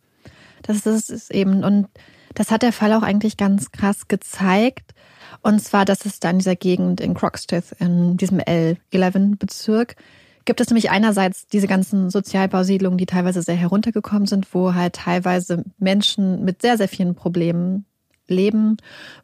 Das, 0.63 0.83
das 0.83 1.09
ist 1.09 1.31
eben, 1.31 1.65
und 1.65 1.89
das 2.35 2.51
hat 2.51 2.63
der 2.63 2.73
Fall 2.73 2.93
auch 2.93 3.03
eigentlich 3.03 3.37
ganz 3.37 3.73
krass 3.73 4.07
gezeigt. 4.09 4.95
Und 5.43 5.61
zwar, 5.61 5.85
dass 5.85 6.05
es 6.07 6.21
da 6.21 6.31
in 6.31 6.39
dieser 6.39 6.57
Gegend 6.57 7.01
in 7.01 7.15
Croxteth, 7.15 7.73
in 7.79 8.17
diesem 8.17 8.39
L11-Bezirk, 8.39 9.97
gibt 10.45 10.61
es 10.61 10.69
nämlich 10.69 10.91
einerseits 10.91 11.47
diese 11.47 11.67
ganzen 11.67 12.11
Sozialbausiedlungen, 12.11 12.99
die 12.99 13.07
teilweise 13.07 13.43
sehr 13.43 13.55
heruntergekommen 13.55 14.27
sind, 14.27 14.55
wo 14.55 14.75
halt 14.75 14.95
teilweise 14.95 15.65
Menschen 15.79 16.45
mit 16.45 16.63
sehr, 16.63 16.77
sehr 16.77 16.89
vielen 16.89 17.15
Problemen 17.15 17.87
leben, 18.29 18.77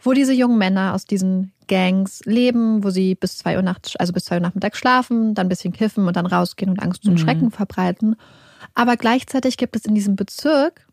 wo 0.03 0.13
diese 0.13 0.33
jungen 0.33 0.59
Männer 0.59 0.95
aus 0.95 1.05
diesen 1.05 1.53
Gangs 1.69 2.21
leben, 2.25 2.85
wo 2.85 2.91
sie 2.91 3.15
bis 3.15 3.39
zwei 3.39 3.57
Uhr 3.57 3.63
nachts, 3.63 3.97
also 3.97 4.13
bis 4.13 4.25
zwei 4.25 4.37
Uhr 4.37 4.43
nachmittags 4.43 4.79
schlafen, 4.79 5.35
dann 5.35 5.47
ein 5.47 5.49
bisschen 5.51 5.73
kiffen 5.73 6.07
und 6.07 6.17
dann 6.17 6.27
rausgehen 6.27 6.71
und 6.71 6.83
Angst 6.83 7.07
und 7.07 7.15
mhm. 7.15 7.19
Schrecken 7.19 7.51
verbreiten. 7.51 8.17
Aber 8.75 8.97
gleichzeitig 8.97 9.57
gibt 9.57 9.77
es 9.77 9.85
in 9.85 9.95
diesem 9.95 10.17
Bezirk, 10.17 10.87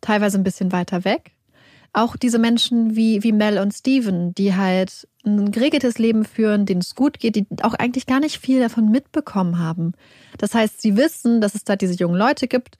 teilweise 0.00 0.38
ein 0.38 0.44
bisschen 0.44 0.72
weiter 0.72 1.04
weg, 1.04 1.32
auch 1.92 2.16
diese 2.16 2.38
Menschen 2.38 2.94
wie, 2.94 3.22
wie 3.22 3.32
Mel 3.32 3.58
und 3.58 3.72
Steven, 3.72 4.34
die 4.34 4.54
halt 4.54 5.08
ein 5.24 5.50
geregeltes 5.50 5.98
Leben 5.98 6.24
führen, 6.24 6.64
denen 6.64 6.80
es 6.80 6.94
gut 6.94 7.18
geht, 7.18 7.36
die 7.36 7.46
auch 7.62 7.74
eigentlich 7.74 8.06
gar 8.06 8.20
nicht 8.20 8.38
viel 8.38 8.60
davon 8.60 8.90
mitbekommen 8.90 9.58
haben. 9.58 9.92
Das 10.38 10.54
heißt, 10.54 10.80
sie 10.80 10.96
wissen, 10.96 11.40
dass 11.40 11.54
es 11.54 11.64
da 11.64 11.76
diese 11.76 11.94
jungen 11.94 12.16
Leute 12.16 12.48
gibt 12.48 12.78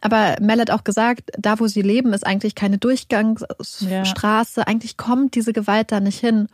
aber 0.00 0.36
Mel 0.40 0.60
hat 0.60 0.70
auch 0.70 0.84
gesagt, 0.84 1.30
da 1.38 1.58
wo 1.58 1.66
sie 1.66 1.82
leben, 1.82 2.12
ist 2.12 2.26
eigentlich 2.26 2.54
keine 2.54 2.78
Durchgangsstraße. 2.78 4.60
Ja. 4.60 4.66
Eigentlich 4.66 4.96
kommt 4.96 5.34
diese 5.34 5.52
Gewalt 5.52 5.90
da 5.92 6.00
nicht 6.00 6.20
hin. 6.20 6.48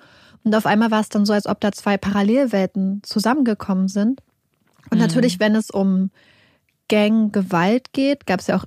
Und 0.45 0.55
auf 0.55 0.67
einmal 0.67 0.91
war 0.91 1.01
es 1.01 1.09
dann 1.09 1.27
so, 1.27 1.33
als 1.33 1.47
ob 1.47 1.61
da 1.61 1.73
zwei 1.73 1.97
Parallelwelten 1.97 3.03
zusammengekommen 3.03 3.89
sind. 3.89 4.23
Und 4.91 4.99
mhm. 4.99 5.05
natürlich, 5.05 5.41
wenn 5.41 5.55
es 5.55 5.71
um 5.71 6.11
Ganggewalt 6.89 7.93
geht, 7.93 8.27
gab 8.27 8.41
es 8.41 8.47
ja 8.47 8.57
auch 8.57 8.65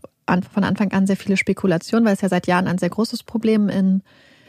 von 0.51 0.63
Anfang 0.63 0.91
an 0.91 1.07
sehr 1.07 1.17
viele 1.17 1.37
Spekulationen, 1.37 2.05
weil 2.05 2.13
es 2.13 2.21
ja 2.21 2.29
seit 2.29 2.47
Jahren 2.47 2.67
ein 2.67 2.77
sehr 2.77 2.89
großes 2.89 3.23
Problem 3.23 3.69
in, 3.69 4.01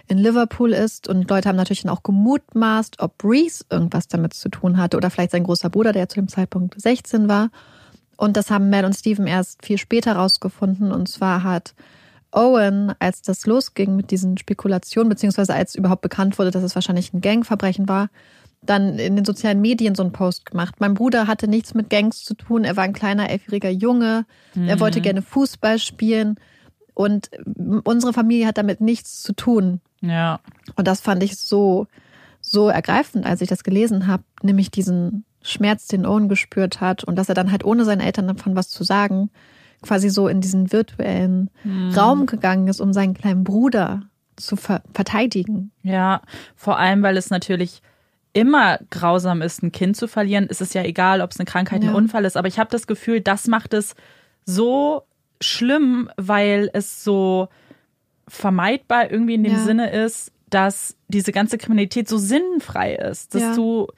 in 0.06 0.18
Liverpool 0.18 0.72
ist. 0.72 1.08
Und 1.08 1.28
Leute 1.28 1.48
haben 1.48 1.56
natürlich 1.56 1.82
dann 1.82 1.92
auch 1.92 2.02
gemutmaßt, 2.02 3.00
ob 3.00 3.22
Reese 3.24 3.64
irgendwas 3.70 4.08
damit 4.08 4.34
zu 4.34 4.48
tun 4.48 4.78
hatte 4.78 4.96
oder 4.96 5.10
vielleicht 5.10 5.32
sein 5.32 5.44
großer 5.44 5.70
Bruder, 5.70 5.92
der 5.92 6.02
ja 6.02 6.08
zu 6.08 6.20
dem 6.20 6.28
Zeitpunkt 6.28 6.80
16 6.80 7.28
war. 7.28 7.50
Und 8.16 8.36
das 8.36 8.50
haben 8.50 8.70
Mel 8.70 8.84
und 8.84 8.94
Steven 8.94 9.26
erst 9.26 9.64
viel 9.64 9.78
später 9.78 10.14
rausgefunden. 10.14 10.92
Und 10.92 11.08
zwar 11.08 11.42
hat 11.42 11.74
Owen, 12.32 12.92
als 12.98 13.22
das 13.22 13.46
losging 13.46 13.96
mit 13.96 14.10
diesen 14.10 14.38
Spekulationen, 14.38 15.08
beziehungsweise 15.08 15.54
als 15.54 15.74
überhaupt 15.74 16.02
bekannt 16.02 16.38
wurde, 16.38 16.50
dass 16.50 16.62
es 16.62 16.74
wahrscheinlich 16.74 17.12
ein 17.12 17.20
Gangverbrechen 17.20 17.88
war, 17.88 18.08
dann 18.66 18.98
in 18.98 19.16
den 19.16 19.24
sozialen 19.24 19.60
Medien 19.60 19.94
so 19.94 20.02
einen 20.02 20.12
Post 20.12 20.46
gemacht. 20.46 20.76
Mein 20.78 20.94
Bruder 20.94 21.26
hatte 21.26 21.48
nichts 21.48 21.74
mit 21.74 21.90
Gangs 21.90 22.24
zu 22.24 22.34
tun. 22.34 22.64
Er 22.64 22.76
war 22.76 22.84
ein 22.84 22.92
kleiner 22.92 23.30
elfjähriger 23.30 23.70
Junge. 23.70 24.26
Mhm. 24.54 24.68
Er 24.68 24.80
wollte 24.80 25.00
gerne 25.00 25.22
Fußball 25.22 25.78
spielen. 25.78 26.36
Und 26.94 27.30
unsere 27.84 28.12
Familie 28.12 28.46
hat 28.46 28.58
damit 28.58 28.80
nichts 28.80 29.22
zu 29.22 29.34
tun. 29.34 29.80
Ja. 30.00 30.40
Und 30.76 30.88
das 30.88 31.00
fand 31.00 31.22
ich 31.22 31.36
so, 31.36 31.86
so 32.40 32.68
ergreifend, 32.68 33.26
als 33.26 33.40
ich 33.40 33.48
das 33.48 33.64
gelesen 33.64 34.06
habe, 34.06 34.22
nämlich 34.42 34.70
diesen 34.70 35.24
Schmerz, 35.42 35.86
den 35.86 36.06
Owen 36.06 36.28
gespürt 36.28 36.80
hat 36.80 37.04
und 37.04 37.16
dass 37.16 37.28
er 37.28 37.34
dann 37.34 37.52
halt 37.52 37.64
ohne 37.64 37.84
seinen 37.84 38.00
Eltern 38.00 38.28
davon 38.28 38.56
was 38.56 38.68
zu 38.68 38.82
sagen, 38.82 39.30
quasi 39.82 40.08
so 40.08 40.26
in 40.26 40.40
diesen 40.40 40.72
virtuellen 40.72 41.50
mhm. 41.64 41.90
Raum 41.90 42.26
gegangen 42.26 42.68
ist, 42.68 42.80
um 42.80 42.92
seinen 42.92 43.14
kleinen 43.14 43.44
Bruder 43.44 44.02
zu 44.36 44.56
ver 44.56 44.82
verteidigen. 44.92 45.72
Ja, 45.82 46.22
vor 46.56 46.78
allem, 46.78 47.02
weil 47.02 47.16
es 47.16 47.30
natürlich 47.30 47.82
immer 48.36 48.78
grausam 48.90 49.40
ist, 49.40 49.62
ein 49.62 49.72
Kind 49.72 49.96
zu 49.96 50.06
verlieren. 50.06 50.46
Es 50.50 50.60
ist 50.60 50.74
ja 50.74 50.82
egal, 50.82 51.22
ob 51.22 51.30
es 51.30 51.40
eine 51.40 51.46
Krankheit, 51.46 51.82
ein 51.82 51.94
Unfall 51.94 52.26
ist, 52.26 52.36
aber 52.36 52.48
ich 52.48 52.58
habe 52.58 52.70
das 52.70 52.86
Gefühl, 52.86 53.22
das 53.22 53.46
macht 53.46 53.72
es 53.72 53.94
so 54.44 55.04
schlimm, 55.40 56.10
weil 56.18 56.68
es 56.74 57.02
so 57.02 57.48
vermeidbar 58.28 59.10
irgendwie 59.10 59.34
in 59.34 59.42
dem 59.42 59.54
ja. 59.54 59.58
Sinne 59.60 59.90
ist, 59.90 60.32
dass 60.50 60.98
diese 61.08 61.32
ganze 61.32 61.56
Kriminalität 61.56 62.08
so 62.08 62.18
sinnfrei 62.18 62.94
ist, 62.94 63.34
dass 63.34 63.42
ja. 63.42 63.54
du 63.54 63.88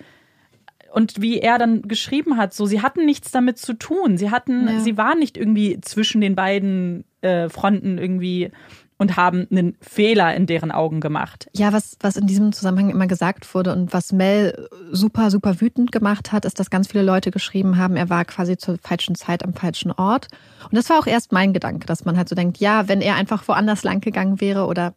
und 0.92 1.20
wie 1.20 1.40
er 1.40 1.58
dann 1.58 1.82
geschrieben 1.82 2.36
hat, 2.36 2.54
so 2.54 2.64
sie 2.64 2.80
hatten 2.80 3.04
nichts 3.04 3.32
damit 3.32 3.58
zu 3.58 3.74
tun. 3.74 4.16
Sie 4.18 4.30
hatten, 4.30 4.68
ja. 4.68 4.80
sie 4.80 4.96
waren 4.96 5.18
nicht 5.18 5.36
irgendwie 5.36 5.80
zwischen 5.80 6.20
den 6.20 6.36
beiden 6.36 7.04
äh, 7.22 7.48
Fronten 7.48 7.98
irgendwie 7.98 8.52
und 8.98 9.16
haben 9.16 9.46
einen 9.50 9.76
Fehler 9.80 10.34
in 10.34 10.46
deren 10.46 10.72
Augen 10.72 11.00
gemacht. 11.00 11.48
Ja, 11.54 11.72
was, 11.72 11.96
was 12.00 12.16
in 12.16 12.26
diesem 12.26 12.52
Zusammenhang 12.52 12.90
immer 12.90 13.06
gesagt 13.06 13.54
wurde 13.54 13.72
und 13.72 13.92
was 13.92 14.12
Mel 14.12 14.68
super, 14.90 15.30
super 15.30 15.60
wütend 15.60 15.92
gemacht 15.92 16.32
hat, 16.32 16.44
ist, 16.44 16.58
dass 16.58 16.68
ganz 16.68 16.88
viele 16.88 17.04
Leute 17.04 17.30
geschrieben 17.30 17.78
haben, 17.78 17.96
er 17.96 18.10
war 18.10 18.24
quasi 18.24 18.56
zur 18.56 18.76
falschen 18.78 19.14
Zeit 19.14 19.44
am 19.44 19.54
falschen 19.54 19.92
Ort. 19.92 20.28
Und 20.64 20.76
das 20.76 20.90
war 20.90 20.98
auch 20.98 21.06
erst 21.06 21.32
mein 21.32 21.52
Gedanke, 21.52 21.86
dass 21.86 22.04
man 22.04 22.16
halt 22.16 22.28
so 22.28 22.34
denkt, 22.34 22.58
ja, 22.58 22.88
wenn 22.88 23.00
er 23.00 23.14
einfach 23.14 23.46
woanders 23.46 23.84
lang 23.84 24.00
gegangen 24.00 24.40
wäre 24.40 24.66
oder 24.66 24.94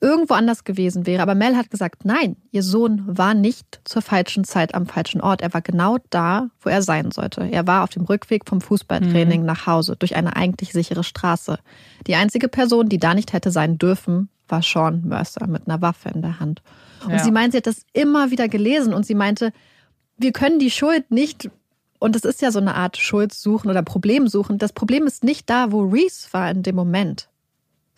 irgendwo 0.00 0.34
anders 0.34 0.64
gewesen 0.64 1.06
wäre. 1.06 1.22
Aber 1.22 1.34
Mel 1.34 1.56
hat 1.56 1.70
gesagt, 1.70 2.04
nein, 2.04 2.36
ihr 2.50 2.62
Sohn 2.62 3.02
war 3.06 3.34
nicht 3.34 3.80
zur 3.84 4.02
falschen 4.02 4.44
Zeit 4.44 4.74
am 4.74 4.86
falschen 4.86 5.20
Ort. 5.20 5.42
Er 5.42 5.52
war 5.52 5.60
genau 5.60 5.98
da, 6.08 6.48
wo 6.60 6.70
er 6.70 6.82
sein 6.82 7.10
sollte. 7.10 7.42
Er 7.50 7.66
war 7.66 7.84
auf 7.84 7.90
dem 7.90 8.04
Rückweg 8.04 8.48
vom 8.48 8.60
Fußballtraining 8.60 9.40
mhm. 9.40 9.46
nach 9.46 9.66
Hause 9.66 9.96
durch 9.98 10.16
eine 10.16 10.36
eigentlich 10.36 10.72
sichere 10.72 11.04
Straße. 11.04 11.58
Die 12.06 12.14
einzige 12.14 12.48
Person, 12.48 12.88
die 12.88 12.98
da 12.98 13.14
nicht 13.14 13.32
hätte 13.32 13.50
sein 13.50 13.76
dürfen, 13.78 14.30
war 14.48 14.62
Sean 14.62 15.02
Mercer 15.04 15.46
mit 15.46 15.68
einer 15.68 15.82
Waffe 15.82 16.08
in 16.08 16.22
der 16.22 16.40
Hand. 16.40 16.62
Und 17.04 17.12
ja. 17.12 17.18
sie 17.18 17.30
meint, 17.30 17.52
sie 17.52 17.58
hat 17.58 17.66
das 17.66 17.84
immer 17.92 18.30
wieder 18.30 18.48
gelesen 18.48 18.94
und 18.94 19.06
sie 19.06 19.14
meinte, 19.14 19.52
wir 20.16 20.32
können 20.32 20.58
die 20.58 20.70
Schuld 20.70 21.10
nicht 21.10 21.50
und 21.98 22.16
es 22.16 22.24
ist 22.24 22.40
ja 22.40 22.50
so 22.50 22.58
eine 22.58 22.74
Art 22.74 22.96
Schuld 22.96 23.32
suchen 23.34 23.70
oder 23.70 23.82
Problem 23.82 24.26
suchen. 24.26 24.56
Das 24.56 24.72
Problem 24.72 25.06
ist 25.06 25.22
nicht 25.22 25.48
da, 25.50 25.70
wo 25.70 25.82
Reese 25.82 26.28
war 26.32 26.50
in 26.50 26.62
dem 26.62 26.74
Moment. 26.74 27.28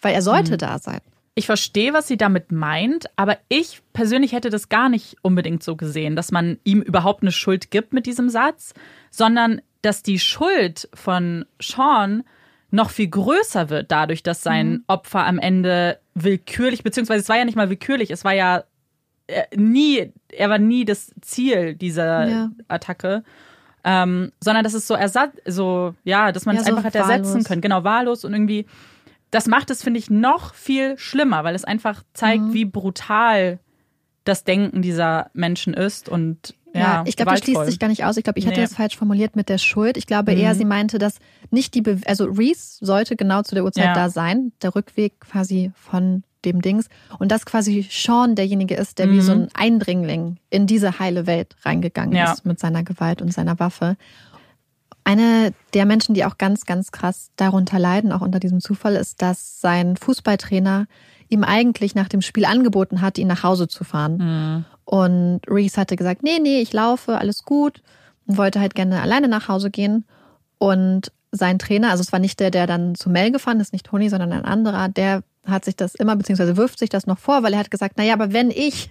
Weil 0.00 0.14
er 0.14 0.22
sollte 0.22 0.52
mhm. 0.54 0.58
da 0.58 0.78
sein 0.80 1.00
ich 1.34 1.46
verstehe, 1.46 1.94
was 1.94 2.08
sie 2.08 2.16
damit 2.16 2.52
meint, 2.52 3.06
aber 3.16 3.38
ich 3.48 3.80
persönlich 3.92 4.32
hätte 4.32 4.50
das 4.50 4.68
gar 4.68 4.88
nicht 4.88 5.16
unbedingt 5.22 5.62
so 5.62 5.76
gesehen, 5.76 6.14
dass 6.14 6.30
man 6.30 6.58
ihm 6.64 6.82
überhaupt 6.82 7.22
eine 7.22 7.32
Schuld 7.32 7.70
gibt 7.70 7.92
mit 7.92 8.06
diesem 8.06 8.28
Satz, 8.28 8.74
sondern 9.10 9.62
dass 9.80 10.02
die 10.02 10.18
Schuld 10.18 10.88
von 10.92 11.46
Sean 11.60 12.24
noch 12.70 12.90
viel 12.90 13.08
größer 13.08 13.70
wird, 13.70 13.90
dadurch, 13.90 14.22
dass 14.22 14.42
sein 14.42 14.70
mhm. 14.70 14.84
Opfer 14.86 15.26
am 15.26 15.38
Ende 15.38 15.98
willkürlich, 16.14 16.82
beziehungsweise 16.82 17.20
es 17.20 17.28
war 17.28 17.36
ja 17.36 17.44
nicht 17.44 17.56
mal 17.56 17.70
willkürlich, 17.70 18.10
es 18.10 18.24
war 18.24 18.34
ja 18.34 18.64
äh, 19.26 19.44
nie, 19.56 20.12
er 20.30 20.50
war 20.50 20.58
nie 20.58 20.84
das 20.84 21.12
Ziel 21.22 21.74
dieser 21.74 22.28
ja. 22.28 22.50
Attacke. 22.68 23.24
Ähm, 23.84 24.30
sondern 24.38 24.62
dass 24.62 24.74
es 24.74 24.86
so 24.86 24.94
ersatz, 24.94 25.36
so, 25.44 25.94
ja, 26.04 26.30
dass 26.30 26.46
man 26.46 26.54
ja, 26.54 26.62
es 26.62 26.68
einfach 26.68 26.84
hat 26.84 26.94
ersetzen 26.94 27.42
können. 27.42 27.60
Genau, 27.60 27.82
wahllos 27.82 28.24
und 28.24 28.32
irgendwie 28.32 28.66
das 29.32 29.46
macht 29.46 29.70
es, 29.70 29.82
finde 29.82 29.98
ich, 29.98 30.10
noch 30.10 30.54
viel 30.54 30.96
schlimmer, 30.98 31.42
weil 31.42 31.56
es 31.56 31.64
einfach 31.64 32.04
zeigt, 32.12 32.44
mhm. 32.44 32.52
wie 32.52 32.64
brutal 32.66 33.58
das 34.24 34.44
Denken 34.44 34.82
dieser 34.82 35.30
Menschen 35.32 35.74
ist 35.74 36.08
und 36.08 36.54
ja, 36.74 36.80
ja 36.80 37.04
ich 37.06 37.16
glaube, 37.16 37.32
das 37.32 37.40
schließt 37.40 37.66
sich 37.66 37.78
gar 37.78 37.88
nicht 37.88 38.04
aus. 38.04 38.16
Ich 38.16 38.24
glaube, 38.24 38.38
ich 38.38 38.46
hatte 38.46 38.60
nee. 38.60 38.66
das 38.66 38.74
falsch 38.74 38.96
formuliert 38.96 39.34
mit 39.34 39.48
der 39.48 39.58
Schuld. 39.58 39.96
Ich 39.96 40.06
glaube 40.06 40.32
mhm. 40.32 40.38
eher, 40.38 40.54
sie 40.54 40.64
meinte, 40.64 40.98
dass 40.98 41.18
nicht 41.50 41.74
die, 41.74 41.82
Be 41.82 41.98
also 42.06 42.26
Reese 42.26 42.78
sollte 42.84 43.16
genau 43.16 43.42
zu 43.42 43.54
der 43.54 43.64
Uhrzeit 43.64 43.86
ja. 43.86 43.94
da 43.94 44.10
sein, 44.10 44.52
der 44.62 44.74
Rückweg 44.74 45.20
quasi 45.20 45.72
von 45.74 46.22
dem 46.44 46.60
Dings 46.60 46.88
und 47.18 47.30
dass 47.30 47.46
quasi 47.46 47.86
Sean 47.88 48.34
derjenige 48.34 48.74
ist, 48.74 48.98
der 48.98 49.06
mhm. 49.06 49.12
wie 49.12 49.20
so 49.20 49.32
ein 49.32 49.48
Eindringling 49.54 50.38
in 50.50 50.66
diese 50.66 50.98
heile 50.98 51.26
Welt 51.26 51.56
reingegangen 51.62 52.16
ja. 52.16 52.32
ist 52.32 52.44
mit 52.44 52.58
seiner 52.58 52.82
Gewalt 52.82 53.22
und 53.22 53.32
seiner 53.32 53.58
Waffe. 53.58 53.96
Eine 55.04 55.52
der 55.74 55.84
Menschen, 55.84 56.14
die 56.14 56.24
auch 56.24 56.38
ganz, 56.38 56.64
ganz 56.64 56.92
krass 56.92 57.30
darunter 57.36 57.78
leiden, 57.78 58.12
auch 58.12 58.20
unter 58.20 58.38
diesem 58.38 58.60
Zufall, 58.60 58.96
ist, 58.96 59.20
dass 59.20 59.60
sein 59.60 59.96
Fußballtrainer 59.96 60.86
ihm 61.28 61.44
eigentlich 61.44 61.94
nach 61.94 62.08
dem 62.08 62.22
Spiel 62.22 62.44
angeboten 62.44 63.00
hat, 63.00 63.18
ihn 63.18 63.26
nach 63.26 63.42
Hause 63.42 63.66
zu 63.66 63.84
fahren. 63.84 64.16
Mhm. 64.18 64.64
Und 64.84 65.40
Reese 65.48 65.80
hatte 65.80 65.96
gesagt, 65.96 66.22
nee, 66.22 66.38
nee, 66.40 66.60
ich 66.60 66.72
laufe, 66.72 67.18
alles 67.18 67.44
gut 67.44 67.82
und 68.26 68.36
wollte 68.36 68.60
halt 68.60 68.74
gerne 68.74 69.00
alleine 69.00 69.28
nach 69.28 69.48
Hause 69.48 69.70
gehen. 69.70 70.04
Und 70.58 71.10
sein 71.32 71.58
Trainer, 71.58 71.90
also 71.90 72.02
es 72.02 72.12
war 72.12 72.18
nicht 72.18 72.38
der, 72.38 72.50
der 72.50 72.66
dann 72.66 72.94
zu 72.94 73.08
Mel 73.08 73.32
gefahren 73.32 73.60
ist, 73.60 73.72
nicht 73.72 73.86
Tony, 73.86 74.08
sondern 74.08 74.32
ein 74.32 74.44
anderer, 74.44 74.88
der 74.88 75.22
hat 75.46 75.64
sich 75.64 75.74
das 75.74 75.94
immer, 75.94 76.14
beziehungsweise 76.14 76.56
wirft 76.56 76.78
sich 76.78 76.90
das 76.90 77.06
noch 77.06 77.18
vor, 77.18 77.42
weil 77.42 77.54
er 77.54 77.58
hat 77.58 77.70
gesagt, 77.70 77.96
naja, 77.96 78.12
aber 78.12 78.32
wenn 78.32 78.50
ich 78.50 78.90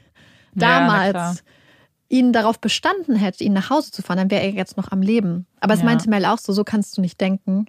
damals 0.53 1.13
ja, 1.13 1.33
ihn 2.11 2.33
darauf 2.33 2.59
bestanden 2.59 3.15
hätte, 3.15 3.43
ihn 3.43 3.53
nach 3.53 3.69
Hause 3.69 3.91
zu 3.91 4.01
fahren, 4.01 4.17
dann 4.17 4.31
wäre 4.31 4.43
er 4.43 4.51
jetzt 4.51 4.75
noch 4.75 4.91
am 4.91 5.01
Leben. 5.01 5.47
Aber 5.61 5.73
es 5.73 5.79
ja. 5.79 5.85
meinte 5.85 6.09
Mel 6.09 6.25
auch 6.25 6.38
so, 6.38 6.51
so 6.51 6.63
kannst 6.63 6.97
du 6.97 7.01
nicht 7.01 7.19
denken. 7.21 7.67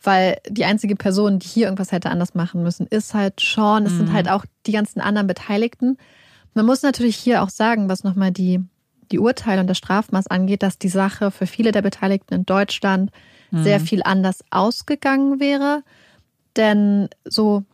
Weil 0.00 0.38
die 0.48 0.64
einzige 0.64 0.96
Person, 0.96 1.38
die 1.38 1.48
hier 1.48 1.66
irgendwas 1.66 1.90
hätte 1.90 2.10
anders 2.10 2.34
machen 2.34 2.62
müssen, 2.62 2.86
ist 2.86 3.14
halt 3.14 3.40
Sean. 3.40 3.86
Es 3.86 3.92
mhm. 3.92 3.96
sind 3.98 4.12
halt 4.12 4.28
auch 4.28 4.44
die 4.66 4.72
ganzen 4.72 5.00
anderen 5.00 5.26
Beteiligten. 5.26 5.98
Man 6.52 6.66
muss 6.66 6.82
natürlich 6.82 7.16
hier 7.16 7.42
auch 7.42 7.48
sagen, 7.48 7.88
was 7.88 8.04
nochmal 8.04 8.30
die, 8.30 8.60
die 9.10 9.18
Urteile 9.18 9.60
und 9.60 9.66
das 9.66 9.78
Strafmaß 9.78 10.28
angeht, 10.28 10.62
dass 10.62 10.78
die 10.78 10.88
Sache 10.88 11.30
für 11.30 11.46
viele 11.46 11.72
der 11.72 11.82
Beteiligten 11.82 12.34
in 12.34 12.46
Deutschland 12.46 13.10
mhm. 13.50 13.64
sehr 13.64 13.80
viel 13.80 14.02
anders 14.04 14.44
ausgegangen 14.50 15.40
wäre. 15.40 15.82
Denn 16.56 17.08
so 17.24 17.64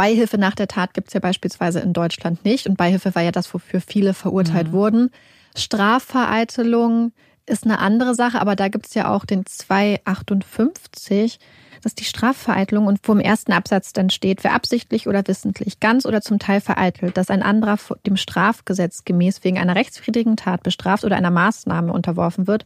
Beihilfe 0.00 0.38
nach 0.38 0.54
der 0.54 0.66
Tat 0.66 0.94
gibt 0.94 1.08
es 1.08 1.12
ja 1.14 1.20
beispielsweise 1.20 1.80
in 1.80 1.92
Deutschland 1.92 2.42
nicht. 2.42 2.66
Und 2.66 2.78
Beihilfe 2.78 3.14
war 3.14 3.20
ja 3.20 3.32
das, 3.32 3.52
wofür 3.52 3.82
viele 3.82 4.14
verurteilt 4.14 4.68
mhm. 4.68 4.72
wurden. 4.72 5.10
Strafvereitelung 5.54 7.12
ist 7.44 7.64
eine 7.64 7.80
andere 7.80 8.14
Sache, 8.14 8.40
aber 8.40 8.56
da 8.56 8.68
gibt 8.68 8.86
es 8.86 8.94
ja 8.94 9.14
auch 9.14 9.26
den 9.26 9.44
258. 9.44 11.38
Das 11.82 11.90
ist 11.90 12.00
die 12.00 12.04
Strafvereitelung 12.04 12.86
und 12.86 13.00
wo 13.02 13.12
im 13.12 13.20
ersten 13.20 13.52
Absatz 13.52 13.92
dann 13.92 14.08
steht, 14.08 14.42
wer 14.42 14.54
absichtlich 14.54 15.06
oder 15.06 15.22
wissentlich, 15.26 15.80
ganz 15.80 16.06
oder 16.06 16.22
zum 16.22 16.38
Teil 16.38 16.62
vereitelt, 16.62 17.18
dass 17.18 17.28
ein 17.28 17.42
anderer 17.42 17.76
dem 18.06 18.16
Strafgesetz 18.16 19.04
gemäß 19.04 19.44
wegen 19.44 19.58
einer 19.58 19.76
rechtswidrigen 19.76 20.38
Tat 20.38 20.62
bestraft 20.62 21.04
oder 21.04 21.16
einer 21.16 21.30
Maßnahme 21.30 21.92
unterworfen 21.92 22.46
wird, 22.46 22.64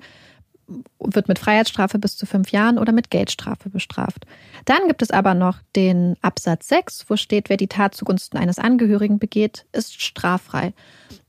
wird 0.99 1.29
mit 1.29 1.39
Freiheitsstrafe 1.39 1.99
bis 1.99 2.17
zu 2.17 2.27
fünf 2.27 2.51
Jahren 2.53 2.79
oder 2.79 2.93
mit 2.93 3.11
Geldstrafe 3.11 3.69
bestraft. 3.69 4.27
Dann 4.65 4.89
gibt 4.89 5.03
es 5.03 5.11
aber 5.11 5.35
noch 5.35 5.59
den 5.77 6.17
Absatz 6.23 6.69
6, 6.69 7.07
wo 7.09 7.17
steht, 7.17 7.49
wer 7.49 7.57
die 7.57 7.67
Tat 7.67 7.95
zugunsten 7.95 8.39
eines 8.39 8.59
Angehörigen 8.59 9.19
begeht, 9.19 9.67
ist 9.73 10.01
straffrei. 10.01 10.73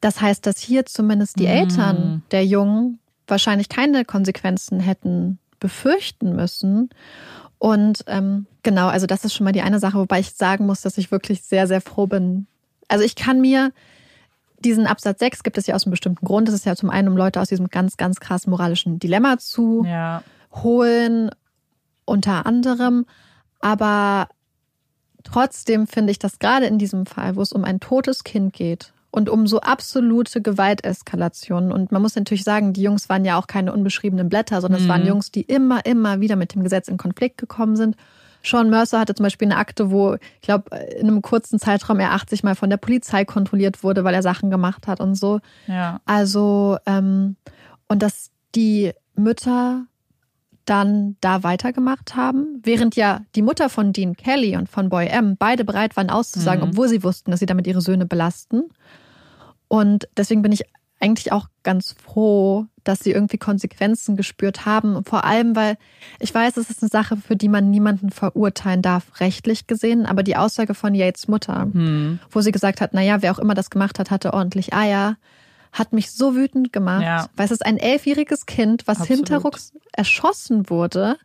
Das 0.01 0.21
heißt, 0.21 0.45
dass 0.45 0.59
hier 0.59 0.85
zumindest 0.85 1.39
die 1.39 1.47
mm. 1.47 1.47
Eltern 1.47 2.23
der 2.31 2.45
Jungen 2.45 2.99
wahrscheinlich 3.27 3.69
keine 3.69 4.05
Konsequenzen 4.05 4.79
hätten 4.79 5.39
befürchten 5.59 6.35
müssen. 6.35 6.89
Und 7.57 8.03
ähm, 8.07 8.45
genau, 8.63 8.87
also 8.87 9.07
das 9.07 9.25
ist 9.25 9.33
schon 9.33 9.45
mal 9.45 9.51
die 9.51 9.61
eine 9.61 9.79
Sache, 9.79 9.97
wobei 9.97 10.19
ich 10.19 10.31
sagen 10.31 10.65
muss, 10.65 10.81
dass 10.81 10.97
ich 10.97 11.11
wirklich 11.11 11.41
sehr, 11.41 11.67
sehr 11.67 11.81
froh 11.81 12.07
bin. 12.07 12.47
Also 12.87 13.03
ich 13.03 13.15
kann 13.15 13.41
mir 13.41 13.71
diesen 14.59 14.87
Absatz 14.87 15.19
6 15.19 15.43
gibt 15.43 15.57
es 15.57 15.67
ja 15.67 15.75
aus 15.75 15.85
einem 15.85 15.91
bestimmten 15.91 16.25
Grund. 16.25 16.47
Das 16.47 16.55
ist 16.55 16.65
ja 16.65 16.75
zum 16.75 16.89
einen, 16.89 17.07
um 17.07 17.17
Leute 17.17 17.41
aus 17.41 17.49
diesem 17.49 17.69
ganz, 17.69 17.97
ganz 17.97 18.19
krassen 18.19 18.51
moralischen 18.51 18.99
Dilemma 18.99 19.37
zu 19.37 19.85
ja. 19.85 20.23
holen, 20.53 21.29
unter 22.05 22.45
anderem. 22.45 23.05
Aber 23.59 24.29
trotzdem 25.23 25.87
finde 25.87 26.11
ich, 26.11 26.19
dass 26.19 26.39
gerade 26.39 26.65
in 26.65 26.77
diesem 26.77 27.05
Fall, 27.05 27.35
wo 27.35 27.41
es 27.41 27.51
um 27.51 27.63
ein 27.63 27.79
totes 27.79 28.23
Kind 28.23 28.53
geht 28.53 28.93
und 29.11 29.29
um 29.29 29.47
so 29.47 29.61
absolute 29.61 30.41
Gewalteskalationen, 30.41 31.71
und 31.71 31.91
man 31.91 32.01
muss 32.01 32.15
natürlich 32.15 32.43
sagen, 32.43 32.73
die 32.73 32.81
Jungs 32.81 33.09
waren 33.09 33.25
ja 33.25 33.37
auch 33.37 33.47
keine 33.47 33.73
unbeschriebenen 33.73 34.29
Blätter, 34.29 34.61
sondern 34.61 34.81
mhm. 34.81 34.85
es 34.85 34.89
waren. 34.89 35.07
Jungs, 35.07 35.31
die 35.31 35.41
immer, 35.41 35.85
immer 35.85 36.21
wieder 36.21 36.35
mit 36.35 36.53
dem 36.53 36.63
Gesetz 36.63 36.87
in 36.87 36.97
Konflikt 36.97 37.37
gekommen 37.37 37.75
sind 37.75 37.95
Sean 38.45 38.69
Mercer 38.69 38.99
hatte 38.99 39.15
zum 39.15 39.23
Beispiel 39.23 39.47
eine 39.47 39.57
Akte, 39.57 39.91
wo, 39.91 40.15
ich 40.15 40.41
glaube, 40.41 40.75
in 40.97 41.07
einem 41.07 41.21
kurzen 41.21 41.59
Zeitraum 41.59 41.99
er 41.99 42.11
80 42.11 42.43
Mal 42.43 42.55
von 42.55 42.69
der 42.69 42.77
Polizei 42.77 43.25
kontrolliert 43.25 43.83
wurde, 43.83 44.03
weil 44.03 44.13
er 44.13 44.21
Sachen 44.21 44.49
gemacht 44.49 44.87
hat 44.87 44.99
und 44.99 45.15
so. 45.15 45.39
Ja. 45.67 45.99
Also, 46.05 46.77
ähm, 46.85 47.35
und 47.87 48.01
dass 48.01 48.31
die 48.53 48.91
Mütter 49.15 49.85
dann 50.65 51.15
da 51.21 51.43
weitergemacht 51.43 52.15
haben, 52.15 52.61
während 52.63 52.95
ja 52.95 53.21
die 53.35 53.41
Mutter 53.41 53.69
von 53.69 53.93
Dean 53.93 54.15
Kelly 54.15 54.57
und 54.57 54.67
von 54.67 54.89
Boy 54.89 55.07
M 55.07 55.37
beide 55.37 55.63
bereit 55.63 55.95
waren 55.95 56.09
auszusagen, 56.09 56.63
mhm. 56.63 56.69
obwohl 56.71 56.87
sie 56.87 57.03
wussten, 57.03 57.31
dass 57.31 57.39
sie 57.39 57.45
damit 57.45 57.67
ihre 57.67 57.81
Söhne 57.81 58.05
belasten. 58.05 58.63
Und 59.67 60.07
deswegen 60.17 60.41
bin 60.41 60.51
ich 60.51 60.63
eigentlich 60.99 61.31
auch 61.31 61.47
ganz 61.63 61.95
froh, 62.03 62.65
dass 62.87 62.99
sie 62.99 63.11
irgendwie 63.11 63.37
Konsequenzen 63.37 64.15
gespürt 64.15 64.65
haben. 64.65 65.03
Vor 65.03 65.25
allem, 65.25 65.55
weil 65.55 65.77
ich 66.19 66.33
weiß, 66.33 66.57
es 66.57 66.69
ist 66.69 66.81
eine 66.81 66.89
Sache, 66.89 67.17
für 67.17 67.35
die 67.35 67.49
man 67.49 67.69
niemanden 67.69 68.09
verurteilen 68.11 68.81
darf, 68.81 69.19
rechtlich 69.19 69.67
gesehen. 69.67 70.05
Aber 70.05 70.23
die 70.23 70.37
Aussage 70.37 70.73
von 70.73 70.95
Yates 70.95 71.27
Mutter, 71.27 71.63
hm. 71.71 72.19
wo 72.31 72.41
sie 72.41 72.51
gesagt 72.51 72.81
hat, 72.81 72.93
naja, 72.93 73.21
wer 73.21 73.33
auch 73.33 73.39
immer 73.39 73.53
das 73.53 73.69
gemacht 73.69 73.99
hat, 73.99 74.11
hatte 74.11 74.33
ordentlich 74.33 74.73
Eier, 74.73 75.17
hat 75.73 75.91
mich 75.91 76.11
so 76.11 76.35
wütend 76.35 76.71
gemacht. 76.71 77.03
Ja. 77.03 77.27
Weil 77.35 77.45
es 77.45 77.51
ist 77.51 77.65
ein 77.65 77.77
elfjähriges 77.77 78.45
Kind, 78.45 78.87
was 78.87 79.01
Absolut. 79.01 79.27
hinterrucks 79.27 79.73
erschossen 79.91 80.69
wurde. 80.69 81.17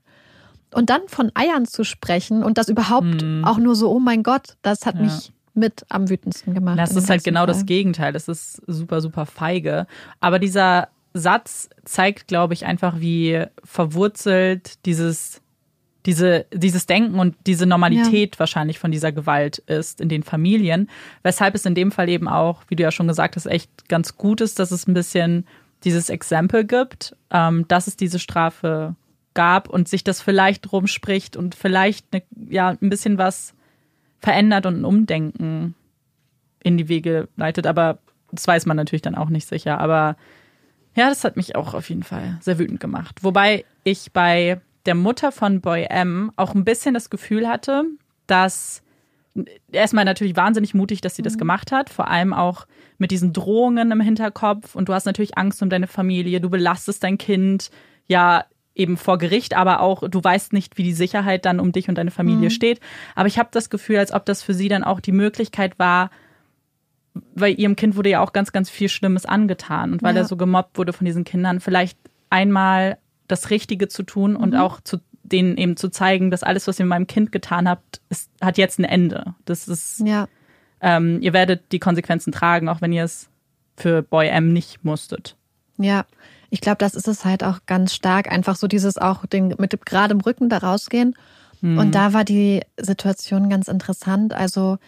Und 0.73 0.89
dann 0.89 1.03
von 1.07 1.33
Eiern 1.35 1.67
zu 1.67 1.85
sprechen 1.85 2.43
und 2.43 2.57
das 2.59 2.69
überhaupt 2.69 3.23
hm. 3.23 3.45
auch 3.45 3.59
nur 3.59 3.75
so, 3.75 3.91
oh 3.91 4.01
mein 4.01 4.23
Gott, 4.23 4.57
das 4.63 4.87
hat 4.87 4.97
ja. 4.97 5.03
mich 5.03 5.33
mit 5.55 5.85
am 5.89 6.09
wütendsten 6.09 6.55
gemacht. 6.55 6.79
Das 6.79 6.97
ist 6.97 7.11
halt 7.11 7.25
genau 7.25 7.41
Fall. 7.41 7.49
das 7.49 7.67
Gegenteil. 7.67 8.13
Das 8.13 8.29
ist 8.29 8.63
super, 8.67 9.01
super 9.01 9.27
feige. 9.27 9.87
Aber 10.21 10.39
dieser 10.39 10.89
Satz 11.13 11.69
zeigt, 11.85 12.29
glaube 12.29 12.55
ich, 12.55 12.67
einfach, 12.67 13.01
wie 13.01 13.45
verwurzelt 13.65 14.85
dieses, 14.87 15.41
diese, 16.07 16.47
dieses 16.53 16.87
Denken 16.87 17.19
und 17.19 17.37
diese 17.47 17.67
Normalität 17.67 18.37
ja. 18.37 18.39
wahrscheinlich 18.41 18.79
von 18.79 18.91
dieser 18.91 19.13
Gewalt 19.13 19.59
ist 19.59 20.01
in 20.01 20.09
den 20.09 20.23
Familien. 20.23 20.89
Weshalb 21.23 21.55
es 21.55 21.67
in 21.67 21.75
dem 21.75 21.91
Fall 21.91 22.09
eben 22.09 22.29
auch, 22.29 22.63
wie 22.69 22.77
du 22.77 22.83
ja 22.83 22.93
schon 22.93 23.09
gesagt 23.09 23.37
hast, 23.37 23.47
echt 23.47 23.89
ganz 23.89 24.17
gut 24.17 24.41
ist, 24.41 24.59
dass 24.59 24.71
es 24.71 24.87
ein 24.87 24.95
bisschen 24.95 25.47
dieses 25.85 26.11
Exempel 26.11 26.65
gibt, 26.65 27.17
ähm, 27.31 27.67
dass 27.69 27.87
es 27.87 27.97
diese 27.97 28.19
Strafe 28.19 28.95
gab 29.35 29.69
und 29.69 29.89
sich 29.89 30.05
das 30.05 30.21
vielleicht 30.21 30.73
rumspricht 30.73 31.37
und 31.37 31.55
vielleicht 31.55 32.07
eine, 32.13 32.23
ja, 32.49 32.69
ein 32.69 32.91
bisschen 32.91 33.19
was 33.19 33.55
verändert 34.19 34.67
und 34.67 34.81
ein 34.81 34.85
Umdenken 34.85 35.75
in 36.63 36.77
die 36.77 36.89
Wege 36.89 37.29
leitet. 37.37 37.67
Aber 37.67 37.99
das 38.33 38.47
weiß 38.47 38.67
man 38.67 38.77
natürlich 38.77 39.03
dann 39.03 39.15
auch 39.15 39.31
nicht 39.31 39.49
sicher. 39.49 39.79
Aber 39.79 40.17
ja, 40.95 41.09
das 41.09 41.25
hat 41.25 41.37
mich 41.37 41.57
auch 41.57 41.75
auf 41.75 41.89
jeden 41.89 42.03
Fall 42.03 42.39
sehr 42.41 42.59
wütend 42.59 42.81
gemacht. 42.81 43.19
Wobei 43.23 43.65
ich 43.85 44.13
bei 44.13 44.61
der 44.87 44.95
Mutter 44.95 45.33
von 45.33 45.61
Boy 45.61 45.87
M 45.89 46.33
auch 46.37 46.55
ein 46.55 46.65
bisschen 46.65 46.95
das 46.95 47.11
Gefühl 47.11 47.49
hatte, 47.49 47.85
dass 48.27 48.83
erstmal 49.71 50.05
natürlich 50.05 50.37
wahnsinnig 50.37 50.75
mutig, 50.75 51.01
dass 51.01 51.15
sie 51.15 51.23
das 51.23 51.35
mhm. 51.35 51.41
gemacht 51.41 51.73
hat, 51.73 51.91
vor 51.91 52.09
allem 52.09 52.33
auch 52.33 52.67
mit 52.99 53.11
diesen 53.11 53.33
Drohungen 53.33 53.91
im 53.93 54.01
Hinterkopf 54.01 54.75
und 54.75 54.89
du 54.89 54.95
hast 54.95 55.05
natürlich 55.05 55.39
Angst 55.39 55.63
um 55.63 55.71
deine 55.71 55.87
Familie, 55.87 56.41
du 56.41 56.51
belastest 56.51 57.05
dein 57.05 57.19
Kind 57.19 57.71
ja 58.09 58.45
eben 58.75 58.97
vor 58.97 59.19
Gericht, 59.19 59.57
aber 59.57 59.81
auch 59.81 60.09
du 60.09 60.23
weißt 60.23 60.53
nicht, 60.53 60.79
wie 60.79 60.83
die 60.83 60.93
Sicherheit 60.93 61.45
dann 61.45 61.61
um 61.61 61.73
dich 61.73 61.89
und 61.89 61.97
deine 61.97 62.11
Familie 62.11 62.49
mhm. 62.49 62.55
steht. 62.55 62.81
Aber 63.15 63.29
ich 63.29 63.39
habe 63.39 63.51
das 63.53 63.69
Gefühl, 63.69 63.99
als 63.99 64.13
ob 64.13 64.25
das 64.25 64.43
für 64.43 64.55
sie 64.55 64.69
dann 64.69 64.85
auch 64.85 65.01
die 65.01 65.13
Möglichkeit 65.13 65.79
war, 65.79 66.11
weil 67.35 67.59
ihrem 67.59 67.77
Kind 67.77 67.97
wurde 67.97 68.11
ja 68.11 68.21
auch 68.21 68.33
ganz, 68.33 68.53
ganz 68.53 68.71
viel 68.71 68.89
Schlimmes 68.89 69.27
angetan 69.27 69.93
und 69.93 70.03
weil 70.03 70.15
ja. 70.15 70.23
er 70.23 70.25
so 70.27 70.37
gemobbt 70.37 70.79
wurde 70.79 70.93
von 70.93 71.05
diesen 71.05 71.25
Kindern, 71.25 71.61
vielleicht 71.61 71.99
einmal 72.29 72.99
das 73.29 73.51
Richtige 73.51 73.89
zu 73.89 74.03
tun 74.03 74.37
und 74.37 74.51
mhm. 74.51 74.61
auch 74.61 74.81
zu 74.81 74.99
denen 75.23 75.57
eben 75.57 75.77
zu 75.77 75.91
zeigen, 75.91 76.31
dass 76.31 76.43
alles, 76.43 76.67
was 76.67 76.79
ihr 76.79 76.85
mit 76.85 76.91
meinem 76.91 77.07
Kind 77.07 77.33
getan 77.33 77.69
habt, 77.69 78.01
ist, 78.09 78.31
hat 78.41 78.59
jetzt 78.59 78.79
ein 78.79 78.85
Ende. 78.85 79.35
Das 79.45 79.69
ist, 79.69 80.01
ja. 80.01 80.27
ähm, 80.81 81.19
ihr 81.21 81.33
werdet 81.33 81.73
die 81.73 81.79
Konsequenzen 81.79 82.33
tragen, 82.33 82.69
auch 82.69 82.81
wenn 82.81 82.93
ihr 82.93 83.05
es 83.05 83.29
für 83.77 84.03
Boy 84.03 84.29
M 84.29 84.53
nicht 84.53 84.85
musstet. 84.85 85.37
Ja, 85.79 86.05
ich 86.51 86.61
glaube, 86.61 86.79
das 86.79 86.95
ist 86.95 87.09
es 87.09 87.25
halt 87.25 87.45
auch 87.45 87.61
ganz 87.67 87.95
stark, 87.95 88.31
einfach 88.31 88.57
so 88.57 88.67
dieses 88.67 88.99
auch 88.99 89.25
den, 89.25 89.55
mit 89.59 89.73
dem 89.73 89.81
gerade 89.81 90.13
im 90.13 90.21
Rücken 90.21 90.49
da 90.49 90.59
rausgehen. 90.59 91.15
Mhm. 91.61 91.79
Und 91.79 91.95
da 91.95 92.13
war 92.13 92.25
die 92.25 92.63
Situation 92.77 93.49
ganz 93.49 93.69
interessant. 93.69 94.35
Also 94.35 94.79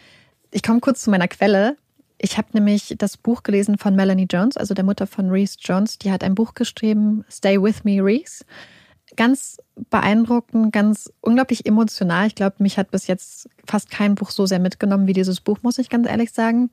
ich 0.50 0.62
komme 0.62 0.80
kurz 0.80 1.02
zu 1.02 1.10
meiner 1.10 1.28
Quelle. 1.28 1.76
Ich 2.24 2.38
habe 2.38 2.48
nämlich 2.52 2.94
das 2.98 3.16
Buch 3.16 3.42
gelesen 3.42 3.78
von 3.78 3.96
Melanie 3.96 4.28
Jones, 4.30 4.56
also 4.56 4.74
der 4.74 4.84
Mutter 4.84 5.08
von 5.08 5.28
Reese 5.28 5.56
Jones. 5.60 5.98
Die 5.98 6.12
hat 6.12 6.22
ein 6.22 6.36
Buch 6.36 6.54
geschrieben, 6.54 7.24
Stay 7.28 7.60
With 7.60 7.82
Me, 7.82 8.00
Reese. 8.00 8.44
Ganz 9.16 9.58
beeindruckend, 9.90 10.72
ganz 10.72 11.12
unglaublich 11.20 11.66
emotional. 11.66 12.28
Ich 12.28 12.36
glaube, 12.36 12.56
mich 12.60 12.78
hat 12.78 12.92
bis 12.92 13.08
jetzt 13.08 13.48
fast 13.66 13.90
kein 13.90 14.14
Buch 14.14 14.30
so 14.30 14.46
sehr 14.46 14.60
mitgenommen 14.60 15.08
wie 15.08 15.12
dieses 15.14 15.40
Buch, 15.40 15.58
muss 15.62 15.78
ich 15.78 15.90
ganz 15.90 16.08
ehrlich 16.08 16.30
sagen. 16.30 16.70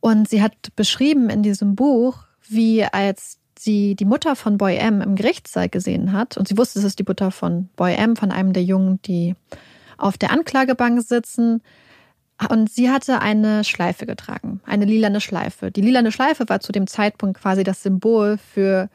Und 0.00 0.28
sie 0.28 0.42
hat 0.42 0.54
beschrieben 0.76 1.30
in 1.30 1.42
diesem 1.42 1.74
Buch, 1.74 2.24
wie 2.46 2.84
als 2.84 3.38
sie 3.58 3.94
die 3.94 4.04
Mutter 4.04 4.36
von 4.36 4.58
Boy 4.58 4.76
M 4.76 5.00
im 5.00 5.16
Gerichtssaal 5.16 5.70
gesehen 5.70 6.12
hat, 6.12 6.36
und 6.36 6.46
sie 6.46 6.58
wusste, 6.58 6.78
es 6.78 6.84
ist 6.84 6.98
die 6.98 7.04
Mutter 7.04 7.30
von 7.30 7.70
Boy 7.74 7.94
M, 7.94 8.16
von 8.16 8.30
einem 8.30 8.52
der 8.52 8.64
Jungen, 8.64 9.00
die 9.02 9.34
auf 9.96 10.18
der 10.18 10.30
Anklagebank 10.30 11.02
sitzen, 11.02 11.62
und 12.50 12.70
sie 12.70 12.90
hatte 12.90 13.20
eine 13.20 13.64
Schleife 13.64 14.06
getragen, 14.06 14.60
eine 14.64 14.84
lilane 14.84 15.20
Schleife. 15.20 15.70
Die 15.70 15.80
lilane 15.80 16.12
Schleife 16.12 16.48
war 16.48 16.60
zu 16.60 16.70
dem 16.70 16.86
Zeitpunkt 16.86 17.40
quasi 17.40 17.64
das 17.64 17.82
Symbol 17.82 18.38
für 18.38 18.88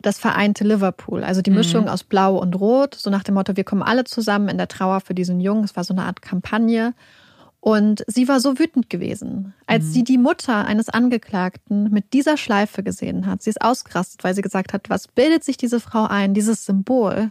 das 0.00 0.18
vereinte 0.18 0.64
Liverpool, 0.64 1.24
also 1.24 1.42
die 1.42 1.50
mhm. 1.50 1.56
Mischung 1.56 1.82
mhm. 1.82 1.88
aus 1.88 2.04
Blau 2.04 2.36
und 2.36 2.54
Rot, 2.54 2.94
so 2.94 3.10
nach 3.10 3.22
dem 3.22 3.34
Motto, 3.34 3.56
wir 3.56 3.64
kommen 3.64 3.82
alle 3.82 4.04
zusammen 4.04 4.48
in 4.48 4.58
der 4.58 4.68
Trauer 4.68 5.00
für 5.00 5.14
diesen 5.14 5.40
Jungen. 5.40 5.64
Es 5.64 5.76
war 5.76 5.84
so 5.84 5.94
eine 5.94 6.04
Art 6.04 6.22
Kampagne. 6.22 6.94
Und 7.60 8.04
sie 8.06 8.28
war 8.28 8.40
so 8.40 8.58
wütend 8.58 8.90
gewesen, 8.90 9.54
als 9.66 9.84
mhm. 9.84 9.90
sie 9.90 10.04
die 10.04 10.18
Mutter 10.18 10.66
eines 10.66 10.90
Angeklagten 10.90 11.90
mit 11.90 12.12
dieser 12.12 12.36
Schleife 12.36 12.82
gesehen 12.82 13.26
hat. 13.26 13.42
Sie 13.42 13.48
ist 13.48 13.62
ausgerastet, 13.62 14.22
weil 14.22 14.34
sie 14.34 14.42
gesagt 14.42 14.74
hat, 14.74 14.90
was 14.90 15.08
bildet 15.08 15.44
sich 15.44 15.56
diese 15.56 15.80
Frau 15.80 16.04
ein, 16.04 16.34
dieses 16.34 16.66
Symbol, 16.66 17.30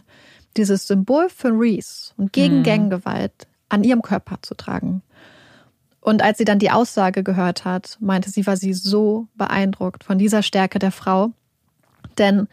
dieses 0.56 0.88
Symbol 0.88 1.28
für 1.28 1.50
Reese 1.50 2.12
und 2.16 2.32
gegen 2.32 2.58
mhm. 2.58 2.62
Ganggewalt 2.64 3.46
an 3.68 3.84
ihrem 3.84 4.02
Körper 4.02 4.38
zu 4.42 4.56
tragen. 4.56 5.02
Und 6.04 6.22
als 6.22 6.38
sie 6.38 6.44
dann 6.44 6.60
die 6.60 6.70
Aussage 6.70 7.24
gehört 7.24 7.64
hat, 7.64 7.96
meinte 8.00 8.30
sie, 8.30 8.46
war 8.46 8.56
sie 8.56 8.74
so 8.74 9.26
beeindruckt 9.34 10.04
von 10.04 10.18
dieser 10.18 10.42
Stärke 10.42 10.78
der 10.78 10.92
Frau. 10.92 11.32
Denn 12.18 12.46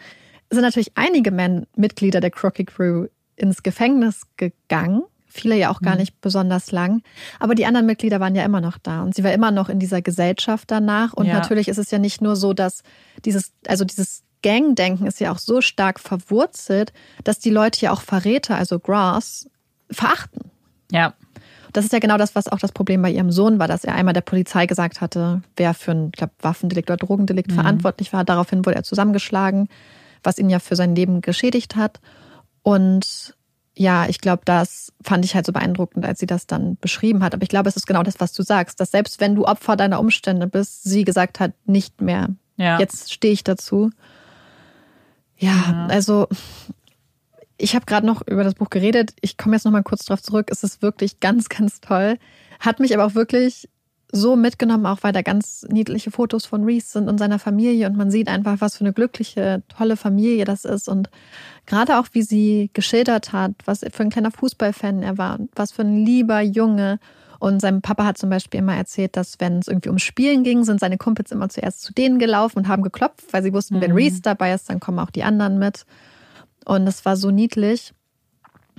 es 0.49 0.55
sind 0.55 0.63
natürlich 0.63 0.93
einige 0.95 1.31
Men 1.31 1.67
Mitglieder 1.75 2.21
der 2.21 2.31
Crocky 2.31 2.65
Crew 2.65 3.07
ins 3.35 3.61
Gefängnis 3.61 4.23
gegangen 4.37 5.03
Viele 5.31 5.55
ja 5.55 5.71
auch 5.71 5.79
gar 5.79 5.93
mhm. 5.93 6.01
nicht 6.01 6.19
besonders 6.19 6.71
lang. 6.71 7.03
Aber 7.39 7.55
die 7.55 7.65
anderen 7.65 7.85
Mitglieder 7.85 8.19
waren 8.19 8.35
ja 8.35 8.43
immer 8.43 8.59
noch 8.59 8.77
da 8.77 9.01
und 9.01 9.15
sie 9.15 9.23
war 9.23 9.31
immer 9.31 9.51
noch 9.51 9.69
in 9.69 9.79
dieser 9.79 10.01
Gesellschaft 10.01 10.69
danach. 10.69 11.13
Und 11.13 11.25
ja. 11.25 11.35
natürlich 11.35 11.69
ist 11.69 11.77
es 11.77 11.89
ja 11.89 11.99
nicht 11.99 12.21
nur 12.21 12.35
so, 12.35 12.53
dass 12.53 12.83
dieses, 13.23 13.53
also 13.65 13.85
dieses 13.85 14.23
Gangdenken 14.43 15.07
ist 15.07 15.21
ja 15.21 15.31
auch 15.31 15.37
so 15.37 15.61
stark 15.61 16.01
verwurzelt, 16.01 16.91
dass 17.23 17.39
die 17.39 17.49
Leute 17.49 17.79
ja 17.79 17.91
auch 17.91 18.01
Verräter, 18.01 18.57
also 18.57 18.77
Grass, 18.79 19.49
verachten. 19.89 20.51
Ja. 20.91 21.13
Das 21.73 21.85
ist 21.85 21.93
ja 21.93 21.99
genau 21.99 22.17
das, 22.17 22.35
was 22.35 22.47
auch 22.47 22.59
das 22.59 22.71
Problem 22.71 23.01
bei 23.01 23.11
ihrem 23.11 23.31
Sohn 23.31 23.59
war, 23.59 23.67
dass 23.67 23.83
er 23.83 23.95
einmal 23.95 24.13
der 24.13 24.21
Polizei 24.21 24.65
gesagt 24.65 25.01
hatte, 25.01 25.41
wer 25.55 25.73
für 25.73 25.91
ein 25.91 26.11
glaub, 26.11 26.31
Waffendelikt 26.41 26.89
oder 26.89 26.97
Drogendelikt 26.97 27.51
mhm. 27.51 27.55
verantwortlich 27.55 28.13
war. 28.13 28.23
Daraufhin 28.23 28.65
wurde 28.65 28.75
er 28.75 28.83
zusammengeschlagen, 28.83 29.69
was 30.23 30.37
ihn 30.37 30.49
ja 30.49 30.59
für 30.59 30.75
sein 30.75 30.95
Leben 30.95 31.21
geschädigt 31.21 31.75
hat. 31.75 31.99
Und 32.63 33.35
ja, 33.75 34.07
ich 34.07 34.19
glaube, 34.19 34.43
das 34.45 34.91
fand 35.01 35.23
ich 35.25 35.33
halt 35.33 35.45
so 35.45 35.53
beeindruckend, 35.53 36.05
als 36.05 36.19
sie 36.19 36.27
das 36.27 36.45
dann 36.45 36.77
beschrieben 36.77 37.23
hat. 37.23 37.33
Aber 37.33 37.43
ich 37.43 37.49
glaube, 37.49 37.69
es 37.69 37.77
ist 37.77 37.87
genau 37.87 38.03
das, 38.03 38.19
was 38.19 38.33
du 38.33 38.43
sagst, 38.43 38.79
dass 38.79 38.91
selbst 38.91 39.19
wenn 39.19 39.35
du 39.35 39.45
Opfer 39.45 39.75
deiner 39.75 39.99
Umstände 39.99 40.47
bist, 40.47 40.83
sie 40.83 41.03
gesagt 41.03 41.39
hat, 41.39 41.53
nicht 41.65 42.01
mehr. 42.01 42.29
Ja. 42.57 42.79
Jetzt 42.79 43.13
stehe 43.13 43.33
ich 43.33 43.43
dazu. 43.43 43.89
Ja, 45.37 45.49
ja. 45.49 45.87
also 45.89 46.27
ich 47.61 47.75
habe 47.75 47.85
gerade 47.85 48.05
noch 48.05 48.21
über 48.27 48.43
das 48.43 48.55
Buch 48.55 48.69
geredet. 48.69 49.13
Ich 49.21 49.37
komme 49.37 49.55
jetzt 49.55 49.65
noch 49.65 49.71
mal 49.71 49.83
kurz 49.83 50.05
drauf 50.05 50.21
zurück. 50.21 50.49
Es 50.51 50.63
ist 50.63 50.81
wirklich 50.81 51.19
ganz, 51.19 51.49
ganz 51.49 51.79
toll. 51.79 52.17
Hat 52.59 52.79
mich 52.79 52.93
aber 52.93 53.05
auch 53.05 53.15
wirklich 53.15 53.69
so 54.11 54.35
mitgenommen, 54.35 54.85
auch 54.85 54.99
weil 55.01 55.13
da 55.13 55.21
ganz 55.21 55.65
niedliche 55.69 56.11
Fotos 56.11 56.45
von 56.45 56.65
Reese 56.65 56.87
sind 56.87 57.07
und 57.07 57.17
seiner 57.17 57.39
Familie 57.39 57.87
und 57.87 57.95
man 57.95 58.11
sieht 58.11 58.27
einfach, 58.27 58.57
was 58.59 58.75
für 58.77 58.83
eine 58.83 58.91
glückliche, 58.91 59.63
tolle 59.69 59.95
Familie 59.95 60.43
das 60.43 60.65
ist 60.65 60.89
und 60.89 61.09
gerade 61.65 61.97
auch, 61.97 62.07
wie 62.11 62.21
sie 62.21 62.69
geschildert 62.73 63.31
hat, 63.31 63.53
was 63.63 63.85
für 63.89 64.03
ein 64.03 64.09
kleiner 64.09 64.31
Fußballfan 64.31 65.01
er 65.01 65.17
war 65.17 65.39
und 65.39 65.49
was 65.55 65.71
für 65.71 65.83
ein 65.83 66.05
lieber 66.05 66.41
Junge. 66.41 66.99
Und 67.39 67.61
sein 67.61 67.81
Papa 67.81 68.05
hat 68.05 68.17
zum 68.17 68.29
Beispiel 68.29 68.59
immer 68.59 68.75
erzählt, 68.75 69.15
dass 69.15 69.39
wenn 69.39 69.59
es 69.59 69.67
irgendwie 69.67 69.89
ums 69.89 70.03
Spielen 70.03 70.43
ging, 70.43 70.63
sind 70.63 70.79
seine 70.79 70.97
Kumpels 70.97 71.31
immer 71.31 71.49
zuerst 71.49 71.81
zu 71.81 71.93
denen 71.93 72.19
gelaufen 72.19 72.59
und 72.59 72.67
haben 72.67 72.83
geklopft, 72.83 73.31
weil 73.31 73.41
sie 73.41 73.53
wussten, 73.53 73.77
mhm. 73.77 73.81
wenn 73.81 73.91
Reese 73.93 74.21
dabei 74.21 74.53
ist, 74.53 74.69
dann 74.69 74.79
kommen 74.79 74.99
auch 74.99 75.09
die 75.09 75.23
anderen 75.23 75.57
mit. 75.57 75.85
Und 76.65 76.87
es 76.87 77.05
war 77.05 77.17
so 77.17 77.31
niedlich. 77.31 77.93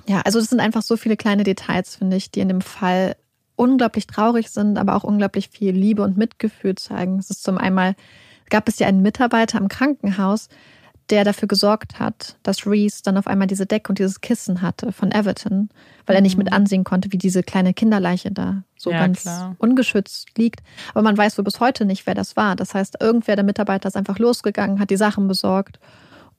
Ja, 0.07 0.21
also 0.23 0.39
das 0.39 0.49
sind 0.49 0.61
einfach 0.61 0.83
so 0.83 0.97
viele 0.97 1.17
kleine 1.17 1.45
Details, 1.45 1.97
finde 1.97 2.17
ich, 2.17 2.31
die 2.31 2.41
in 2.41 2.49
dem 2.49 2.61
Fall 2.61 3.17
unglaublich 3.57 4.07
traurig 4.07 4.51
sind, 4.51 4.79
aber 4.79 4.97
auch 4.97 5.05
unglaublich 5.05 5.49
viel 5.49 5.73
Liebe 5.73 6.03
und 6.03 6.17
Mitgefühl 6.17 6.75
zeigen. 6.75 7.19
Es 7.19 7.31
ist 7.31 7.43
zum 7.43 7.59
einmal, 7.59 7.95
gab 8.51 8.69
es 8.69 8.79
ja 8.79 8.87
einen 8.87 9.03
Mitarbeiter 9.03 9.59
im 9.59 9.69
Krankenhaus, 9.69 10.49
der 11.11 11.25
dafür 11.25 11.49
gesorgt 11.49 11.99
hat, 11.99 12.37
dass 12.43 12.67
Reese 12.67 13.03
dann 13.03 13.19
auf 13.19 13.27
einmal 13.27 13.47
diese 13.47 13.67
Decke 13.67 13.91
und 13.91 13.99
dieses 13.99 14.21
Kissen 14.21 14.63
hatte 14.63 14.93
von 14.93 15.13
Everton, 15.13 15.69
weil 16.07 16.17
er 16.17 16.23
nicht 16.23 16.39
mit 16.39 16.49
mhm. 16.49 16.55
ansehen 16.55 16.85
konnte, 16.85 17.13
wie 17.13 17.19
diese 17.19 17.43
kleine 17.43 17.75
Kinderleiche 17.75 18.31
da 18.31 18.63
so 18.77 18.91
ja, 18.91 18.99
ganz 18.99 19.23
klar. 19.23 19.55
ungeschützt 19.59 20.39
liegt. 20.39 20.63
Aber 20.93 21.03
man 21.03 21.17
weiß 21.17 21.37
wohl 21.37 21.45
bis 21.45 21.61
heute 21.61 21.85
nicht, 21.85 22.07
wer 22.07 22.15
das 22.15 22.37
war. 22.37 22.57
Das 22.57 22.75
heißt, 22.75 22.97
irgendwer 23.01 23.37
der 23.37 23.45
Mitarbeiter 23.45 23.89
ist 23.89 23.97
einfach 23.97 24.19
losgegangen, 24.19 24.81
hat 24.81 24.91
die 24.91 24.97
Sachen 24.97 25.29
besorgt 25.29 25.79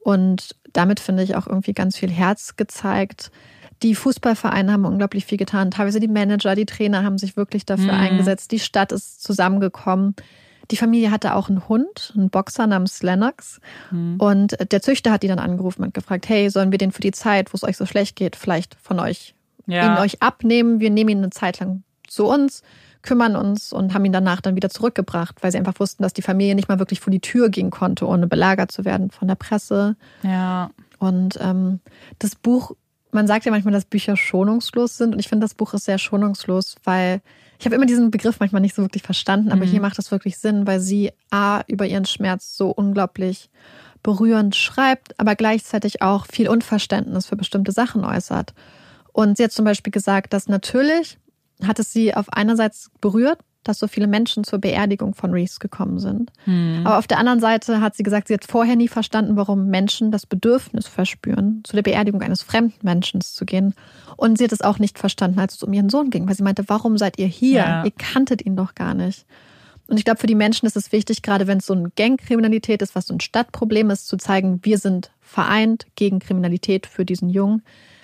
und 0.04 0.56
damit 0.74 1.00
finde 1.00 1.24
ich 1.24 1.36
auch 1.36 1.48
irgendwie 1.48 1.74
ganz 1.74 1.98
viel 1.98 2.12
Herz 2.12 2.56
gezeigt. 2.56 3.32
Die 3.82 3.96
Fußballvereine 3.96 4.72
haben 4.72 4.86
unglaublich 4.86 5.26
viel 5.26 5.38
getan. 5.38 5.72
Teilweise 5.72 6.00
die 6.00 6.08
Manager, 6.08 6.56
die 6.56 6.66
Trainer 6.66 7.04
haben 7.04 7.18
sich 7.18 7.36
wirklich 7.36 7.66
dafür 7.66 7.94
mhm. 7.94 8.00
eingesetzt. 8.00 8.52
Die 8.52 8.60
Stadt 8.60 8.92
ist 8.92 9.24
zusammengekommen. 9.24 10.16
Die 10.72 10.78
Familie 10.78 11.12
hatte 11.12 11.36
auch 11.36 11.50
einen 11.50 11.68
Hund, 11.68 12.14
einen 12.16 12.30
Boxer 12.30 12.68
namens 12.68 13.04
Lennox. 13.04 13.60
Mhm. 13.92 14.16
Und 14.20 14.72
der 14.72 14.82
Züchter 14.82 15.12
hat 15.12 15.24
die 15.24 15.28
dann 15.28 15.40
angerufen 15.40 15.84
und 15.84 15.94
gefragt, 15.94 16.30
hey, 16.30 16.50
sollen 16.50 16.72
wir 16.72 16.78
den 16.78 16.92
für 16.92 17.02
die 17.02 17.12
Zeit, 17.12 17.52
wo 17.54 17.56
es 17.56 17.64
euch 17.64 17.76
so 17.76 17.86
schlecht 17.86 18.16
geht, 18.16 18.36
vielleicht 18.36 18.76
von 18.82 19.00
euch, 19.00 19.36
ja. 19.68 19.94
ihn 19.94 20.02
euch 20.02 20.22
abnehmen? 20.22 20.80
Wir 20.80 20.90
nehmen 20.90 21.10
ihn 21.10 21.18
eine 21.18 21.30
Zeit 21.32 21.60
lang 21.60 21.84
zu 22.08 22.26
uns, 22.26 22.62
kümmern 23.04 23.36
uns 23.36 23.72
und 23.72 23.94
haben 23.94 24.06
ihn 24.06 24.14
danach 24.14 24.42
dann 24.42 24.56
wieder 24.56 24.70
zurückgebracht, 24.70 25.44
weil 25.44 25.52
sie 25.52 25.58
einfach 25.58 25.80
wussten, 25.80 26.02
dass 26.02 26.14
die 26.14 26.22
Familie 26.22 26.56
nicht 26.56 26.70
mal 26.70 26.80
wirklich 26.80 27.02
vor 27.02 27.12
die 27.12 27.20
Tür 27.20 27.50
gehen 27.50 27.70
konnte, 27.70 28.08
ohne 28.08 28.28
belagert 28.28 28.72
zu 28.72 28.86
werden 28.86 29.12
von 29.12 29.28
der 29.28 29.36
Presse. 29.36 29.96
Ja. 30.24 30.72
Und 31.00 31.38
ähm, 31.42 31.82
das 32.20 32.36
Buch, 32.36 32.72
man 33.12 33.28
sagt 33.28 33.46
ja 33.46 33.52
manchmal, 33.52 33.74
dass 33.74 33.86
Bücher 33.86 34.18
schonungslos 34.18 34.98
sind. 34.98 35.14
Und 35.14 35.20
ich 35.20 35.28
finde, 35.28 35.46
das 35.46 35.54
Buch 35.54 35.74
ist 35.74 35.86
sehr 35.86 35.98
schonungslos, 36.00 36.78
weil 36.86 37.22
ich 37.60 37.66
habe 37.66 37.76
immer 37.76 37.86
diesen 37.86 38.10
Begriff 38.10 38.40
manchmal 38.40 38.62
nicht 38.62 38.76
so 38.76 38.82
wirklich 38.82 39.04
verstanden, 39.04 39.52
aber 39.52 39.66
mhm. 39.66 39.70
hier 39.70 39.82
macht 39.82 39.98
das 39.98 40.12
wirklich 40.12 40.38
Sinn, 40.38 40.66
weil 40.66 40.80
sie 40.80 41.12
A 41.30 41.62
über 41.68 41.86
ihren 41.86 42.06
Schmerz 42.06 42.58
so 42.58 42.70
unglaublich 42.70 43.50
berührend 44.02 44.56
schreibt, 44.56 45.20
aber 45.20 45.36
gleichzeitig 45.36 46.02
auch 46.02 46.26
viel 46.26 46.50
Unverständnis 46.50 47.26
für 47.26 47.36
bestimmte 47.36 47.72
Sachen 47.72 48.04
äußert. 48.04 48.54
Und 49.14 49.38
sie 49.38 49.44
hat 49.44 49.52
zum 49.52 49.64
Beispiel 49.64 49.92
gesagt, 49.92 50.34
dass 50.34 50.48
natürlich 50.48 51.20
hat 51.62 51.80
es 51.80 51.92
sie 51.92 52.14
auf 52.14 52.32
einerseits 52.32 52.90
berührt, 53.02 53.40
dass 53.64 53.80
so 53.80 53.88
viele 53.88 54.08
Menschen 54.08 54.44
zur 54.44 54.60
Beerdigung 54.60 55.16
von 55.16 55.32
Reese 55.32 55.60
gekommen 55.60 56.00
sind. 56.00 56.32
Mhm. 56.46 56.82
Aber 56.84 56.98
auf 56.98 57.08
der 57.08 57.18
anderen 57.18 57.40
Seite 57.40 57.82
hat 57.82 57.96
sie 57.96 58.04
gesagt, 58.04 58.28
sie 58.28 58.34
hat 58.34 58.46
vorher 58.46 58.76
nie 58.76 58.88
verstanden, 58.88 59.36
warum 59.36 59.68
Menschen 59.68 60.12
das 60.12 60.26
Bedürfnis 60.26 60.88
verspüren, 60.88 61.62
zu 61.64 61.76
der 61.76 61.84
Beerdigung 61.84 62.22
eines 62.22 62.42
fremden 62.42 62.86
Menschen 62.86 63.22
zu 63.22 63.46
gehen. 63.46 63.74
Und 64.18 64.38
sie 64.38 64.44
hat 64.44 64.52
es 64.52 64.62
auch 64.62 64.80
nicht 64.80 65.00
verstanden, 65.00 65.40
als 65.40 65.56
es 65.56 65.64
um 65.64 65.72
ihren 65.74 65.90
Sohn 65.90 66.10
ging, 66.10 66.28
weil 66.28 66.36
sie 66.36 66.44
meinte, 66.44 66.66
warum 66.68 66.98
seid 66.98 67.18
ihr 67.20 67.28
hier? 67.28 67.62
Ja. 67.62 67.86
Ihr 67.86 67.92
kanntet 67.92 68.46
ihn 68.46 68.56
doch 68.56 68.76
gar 68.76 68.94
nicht. 68.94 69.26
Und 69.88 69.98
ich 69.98 70.06
glaube, 70.06 70.20
für 70.20 70.28
die 70.28 70.36
Menschen 70.36 70.66
ist 70.66 70.78
es 70.78 70.92
wichtig, 70.92 71.22
gerade 71.22 71.48
wenn 71.48 71.58
es 71.58 71.66
so 71.66 71.74
eine 71.74 71.90
Gangkriminalität 71.96 72.82
ist, 72.82 72.96
was 72.96 73.08
so 73.08 73.14
ein 73.14 73.20
Stadtproblem 73.20 73.90
ist, 73.90 74.08
zu 74.08 74.18
zeigen, 74.18 74.60
wir 74.64 74.78
sind 74.78 75.12
vereint 75.22 75.88
gegen 75.96 76.20
Kriminalität 76.20 76.88
für 76.88 77.06
diesen 77.06 77.30
Jungen. 77.30 77.64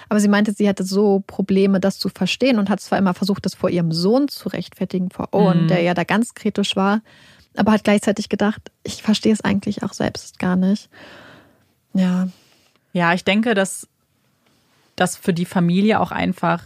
Aber 0.10 0.20
sie 0.20 0.28
meinte, 0.28 0.54
sie 0.54 0.68
hatte 0.68 0.84
so 0.84 1.24
Probleme, 1.26 1.80
das 1.80 2.00
zu 2.00 2.10
verstehen 2.10 2.58
und 2.58 2.70
hat 2.70 2.82
zwar 2.82 2.98
immer 2.98 3.14
versucht, 3.14 3.46
das 3.46 3.54
vor 3.54 3.70
ihrem 3.70 3.92
Sohn 3.92 4.28
zu 4.28 4.50
rechtfertigen, 4.50 5.12
vor 5.12 5.30
Owen, 5.32 5.64
mhm. 5.64 5.68
der 5.68 5.82
ja 5.82 5.94
da 5.94 6.04
ganz 6.04 6.34
kritisch 6.34 6.76
war, 6.76 7.02
aber 7.56 7.72
hat 7.72 7.84
gleichzeitig 7.84 8.28
gedacht, 8.28 8.72
ich 8.84 9.04
verstehe 9.04 9.34
es 9.34 9.42
eigentlich 9.42 9.84
auch 9.84 9.94
selbst 9.94 10.40
gar 10.40 10.56
nicht. 10.56 10.90
Ja. 11.94 12.28
Ja, 12.92 13.14
ich 13.14 13.24
denke, 13.24 13.54
dass 13.54 13.88
das 14.96 15.16
für 15.16 15.34
die 15.34 15.46
Familie 15.46 16.00
auch 16.00 16.12
einfach 16.12 16.64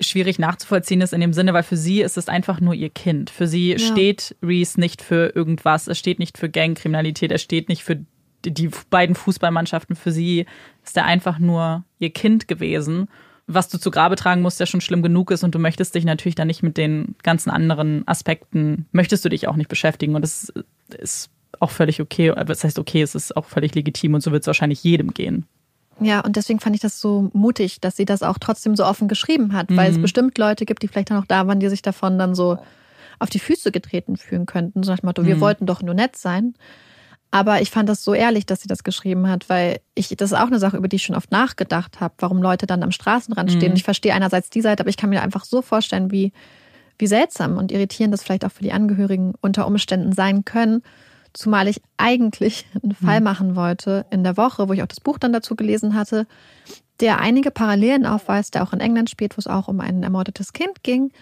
schwierig 0.00 0.38
nachzuvollziehen 0.38 1.00
ist 1.00 1.12
in 1.12 1.20
dem 1.20 1.32
Sinne, 1.32 1.52
weil 1.54 1.62
für 1.62 1.76
sie 1.76 2.02
ist 2.02 2.16
es 2.16 2.28
einfach 2.28 2.60
nur 2.60 2.74
ihr 2.74 2.90
Kind. 2.90 3.30
Für 3.30 3.46
sie 3.46 3.72
ja. 3.72 3.78
steht 3.78 4.36
Reese 4.42 4.80
nicht 4.80 5.02
für 5.02 5.34
irgendwas, 5.34 5.86
es 5.86 5.98
steht 5.98 6.18
nicht 6.18 6.38
für 6.38 6.48
Gangkriminalität, 6.48 7.30
es 7.32 7.42
steht 7.42 7.68
nicht 7.68 7.84
für 7.84 8.04
die 8.44 8.70
beiden 8.90 9.14
Fußballmannschaften 9.14 9.96
für 9.96 10.12
sie 10.12 10.46
ist 10.84 10.96
er 10.96 11.04
einfach 11.04 11.38
nur 11.38 11.84
ihr 11.98 12.10
Kind 12.10 12.48
gewesen. 12.48 13.08
Was 13.46 13.68
du 13.68 13.78
zu 13.78 13.90
Grabe 13.90 14.16
tragen 14.16 14.42
musst, 14.42 14.60
der 14.60 14.66
schon 14.66 14.80
schlimm 14.80 15.02
genug 15.02 15.30
ist 15.30 15.42
und 15.42 15.54
du 15.54 15.58
möchtest 15.58 15.94
dich 15.94 16.04
natürlich 16.04 16.36
dann 16.36 16.46
nicht 16.46 16.62
mit 16.62 16.76
den 16.76 17.16
ganzen 17.22 17.50
anderen 17.50 18.06
Aspekten, 18.06 18.86
möchtest 18.92 19.24
du 19.24 19.28
dich 19.28 19.48
auch 19.48 19.56
nicht 19.56 19.68
beschäftigen 19.68 20.14
und 20.14 20.22
das 20.22 20.52
ist 20.98 21.30
auch 21.58 21.70
völlig 21.70 22.00
okay. 22.00 22.32
Das 22.46 22.64
heißt 22.64 22.78
okay, 22.78 23.02
es 23.02 23.14
ist 23.14 23.36
auch 23.36 23.46
völlig 23.46 23.74
legitim 23.74 24.14
und 24.14 24.22
so 24.22 24.32
wird 24.32 24.42
es 24.42 24.46
wahrscheinlich 24.46 24.82
jedem 24.84 25.12
gehen. 25.12 25.46
Ja, 26.00 26.20
und 26.20 26.36
deswegen 26.36 26.60
fand 26.60 26.74
ich 26.74 26.82
das 26.82 27.00
so 27.00 27.30
mutig, 27.32 27.80
dass 27.80 27.96
sie 27.96 28.04
das 28.04 28.22
auch 28.22 28.38
trotzdem 28.38 28.76
so 28.76 28.84
offen 28.84 29.08
geschrieben 29.08 29.52
hat, 29.52 29.68
weil 29.70 29.90
mhm. 29.90 29.96
es 29.96 30.02
bestimmt 30.02 30.38
Leute 30.38 30.64
gibt, 30.64 30.82
die 30.82 30.88
vielleicht 30.88 31.10
dann 31.10 31.18
auch 31.18 31.26
da 31.26 31.46
waren, 31.46 31.60
die 31.60 31.68
sich 31.68 31.82
davon 31.82 32.18
dann 32.18 32.34
so 32.34 32.58
auf 33.18 33.30
die 33.30 33.38
Füße 33.38 33.70
getreten 33.70 34.16
fühlen 34.16 34.46
könnten. 34.46 34.82
So 34.82 34.90
nach 34.90 35.00
dem 35.00 35.06
Motto, 35.06 35.22
mhm. 35.22 35.26
wir 35.26 35.40
wollten 35.40 35.66
doch 35.66 35.82
nur 35.82 35.94
nett 35.94 36.16
sein. 36.16 36.54
Aber 37.34 37.62
ich 37.62 37.70
fand 37.70 37.88
das 37.88 38.04
so 38.04 38.12
ehrlich, 38.12 38.44
dass 38.44 38.60
sie 38.60 38.68
das 38.68 38.84
geschrieben 38.84 39.26
hat, 39.26 39.48
weil 39.48 39.80
ich, 39.94 40.08
das 40.08 40.32
ist 40.32 40.38
auch 40.38 40.48
eine 40.48 40.58
Sache, 40.58 40.76
über 40.76 40.86
die 40.86 40.96
ich 40.96 41.02
schon 41.02 41.16
oft 41.16 41.32
nachgedacht 41.32 41.98
habe, 41.98 42.12
warum 42.18 42.42
Leute 42.42 42.66
dann 42.66 42.82
am 42.82 42.92
Straßenrand 42.92 43.50
stehen. 43.50 43.70
Mhm. 43.70 43.76
Ich 43.76 43.84
verstehe 43.84 44.12
einerseits 44.12 44.50
die 44.50 44.60
Seite, 44.60 44.82
aber 44.82 44.90
ich 44.90 44.98
kann 44.98 45.08
mir 45.08 45.22
einfach 45.22 45.44
so 45.44 45.62
vorstellen, 45.62 46.10
wie, 46.10 46.32
wie 46.98 47.06
seltsam 47.06 47.56
und 47.56 47.72
irritierend 47.72 48.12
das 48.12 48.22
vielleicht 48.22 48.44
auch 48.44 48.52
für 48.52 48.62
die 48.62 48.72
Angehörigen 48.72 49.32
unter 49.40 49.66
Umständen 49.66 50.12
sein 50.12 50.44
können. 50.44 50.82
Zumal 51.32 51.68
ich 51.68 51.80
eigentlich 51.96 52.66
einen 52.82 52.94
Fall 52.94 53.20
mhm. 53.20 53.24
machen 53.24 53.56
wollte 53.56 54.04
in 54.10 54.24
der 54.24 54.36
Woche, 54.36 54.68
wo 54.68 54.74
ich 54.74 54.82
auch 54.82 54.86
das 54.86 55.00
Buch 55.00 55.18
dann 55.18 55.32
dazu 55.32 55.56
gelesen 55.56 55.94
hatte, 55.94 56.26
der 57.00 57.18
einige 57.18 57.50
Parallelen 57.50 58.04
aufweist, 58.04 58.54
der 58.54 58.62
auch 58.62 58.74
in 58.74 58.80
England 58.80 59.08
spielt, 59.08 59.38
wo 59.38 59.40
es 59.40 59.46
auch 59.46 59.68
um 59.68 59.80
ein 59.80 60.02
ermordetes 60.02 60.52
Kind 60.52 60.82
ging, 60.82 61.12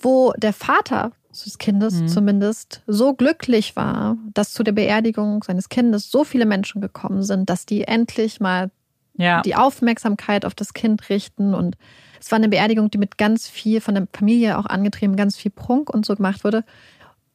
wo 0.00 0.32
der 0.36 0.52
Vater 0.52 1.12
des 1.30 1.58
Kindes 1.58 1.94
mhm. 1.94 2.08
zumindest 2.08 2.82
so 2.86 3.14
glücklich 3.14 3.74
war, 3.76 4.16
dass 4.32 4.52
zu 4.52 4.62
der 4.62 4.72
Beerdigung 4.72 5.42
seines 5.42 5.68
Kindes 5.68 6.10
so 6.10 6.24
viele 6.24 6.46
Menschen 6.46 6.80
gekommen 6.80 7.22
sind, 7.22 7.50
dass 7.50 7.66
die 7.66 7.82
endlich 7.82 8.40
mal 8.40 8.70
ja. 9.16 9.42
die 9.42 9.56
Aufmerksamkeit 9.56 10.44
auf 10.44 10.54
das 10.54 10.74
Kind 10.74 11.08
richten. 11.08 11.54
Und 11.54 11.76
es 12.20 12.30
war 12.30 12.36
eine 12.36 12.48
Beerdigung, 12.48 12.90
die 12.90 12.98
mit 12.98 13.18
ganz 13.18 13.48
viel 13.48 13.80
von 13.80 13.94
der 13.94 14.06
Familie 14.12 14.58
auch 14.58 14.66
angetrieben, 14.66 15.16
ganz 15.16 15.36
viel 15.36 15.50
Prunk 15.50 15.90
und 15.90 16.06
so 16.06 16.14
gemacht 16.14 16.44
wurde. 16.44 16.64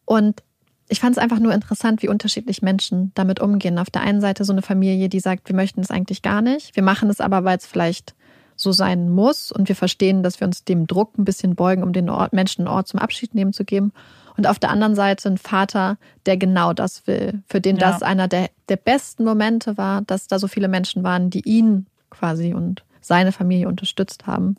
Und 0.06 0.44
ich 0.88 1.00
fand 1.00 1.16
es 1.16 1.22
einfach 1.22 1.40
nur 1.40 1.54
interessant, 1.54 2.02
wie 2.02 2.08
unterschiedlich 2.08 2.62
Menschen 2.62 3.12
damit 3.14 3.40
umgehen. 3.40 3.78
Auf 3.78 3.92
der 3.92 4.02
einen 4.02 4.22
Seite 4.22 4.44
so 4.44 4.52
eine 4.52 4.64
Familie, 4.64 5.08
die 5.08 5.20
sagt, 5.20 5.48
wir 5.48 5.56
möchten 5.56 5.82
es 5.82 5.92
eigentlich 5.92 6.22
gar 6.22 6.42
nicht. 6.42 6.76
Wir 6.76 6.84
machen 6.84 7.10
es 7.10 7.22
aber, 7.22 7.44
weil 7.44 7.58
es 7.58 7.68
vielleicht 7.68 8.16
so 8.60 8.72
sein 8.72 9.10
muss. 9.10 9.52
Und 9.52 9.70
wir 9.70 9.76
verstehen, 9.76 10.24
dass 10.24 10.40
wir 10.40 10.48
uns 10.48 10.64
dem 10.64 10.88
Druck 10.88 11.18
ein 11.18 11.26
bisschen 11.26 11.56
beugen, 11.56 11.84
um 11.84 11.94
den 11.94 12.10
Ort, 12.10 12.34
Menschen 12.34 12.68
einen 12.68 12.76
Ort 12.76 12.88
zum 12.88 13.00
Abschied 13.00 13.34
nehmen 13.34 13.54
zu 13.54 13.66
geben. 13.66 13.94
Und 14.38 14.48
auf 14.48 14.60
der 14.60 14.70
anderen 14.70 14.96
Seite 14.96 15.30
ein 15.30 15.38
Vater, 15.38 15.98
der 16.26 16.38
genau 16.38 16.74
das 16.74 17.08
will, 17.08 17.42
für 17.48 17.60
den 17.60 17.78
ja. 17.78 17.92
das 17.92 18.04
einer 18.04 18.28
der, 18.28 18.50
der 18.70 18.78
besten 18.78 19.26
Momente 19.26 19.78
war, 19.78 20.02
dass 20.04 20.28
da 20.28 20.40
so 20.40 20.48
viele 20.48 20.68
Menschen 20.68 21.04
waren, 21.04 21.30
die 21.30 21.42
ihn 21.42 21.88
quasi 22.10 22.54
und 22.54 22.84
seine 23.02 23.32
Familie 23.32 23.68
unterstützt 23.68 24.28
haben. 24.28 24.56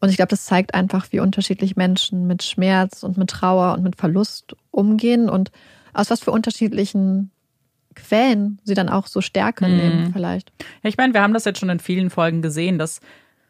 Und 0.00 0.08
ich 0.08 0.16
glaube, 0.16 0.30
das 0.30 0.46
zeigt 0.46 0.74
einfach, 0.74 1.06
wie 1.10 1.20
unterschiedlich 1.20 1.76
Menschen 1.76 2.26
mit 2.26 2.42
Schmerz 2.42 3.02
und 3.02 3.16
mit 3.18 3.30
Trauer 3.30 3.74
und 3.74 3.82
mit 3.82 3.96
Verlust 3.96 4.56
umgehen 4.70 5.28
und 5.28 5.52
aus 5.92 6.10
was 6.10 6.20
für 6.20 6.32
unterschiedlichen 6.32 7.30
Quellen 7.94 8.58
sie 8.64 8.74
dann 8.74 8.88
auch 8.88 9.06
so 9.06 9.20
Stärke 9.20 9.68
mhm. 9.68 9.76
nehmen, 9.76 10.12
vielleicht. 10.12 10.52
Ja, 10.82 10.88
ich 10.88 10.96
meine, 10.96 11.14
wir 11.14 11.22
haben 11.22 11.34
das 11.34 11.44
jetzt 11.44 11.60
schon 11.60 11.68
in 11.68 11.78
vielen 11.80 12.10
Folgen 12.10 12.42
gesehen, 12.42 12.78
dass 12.78 13.00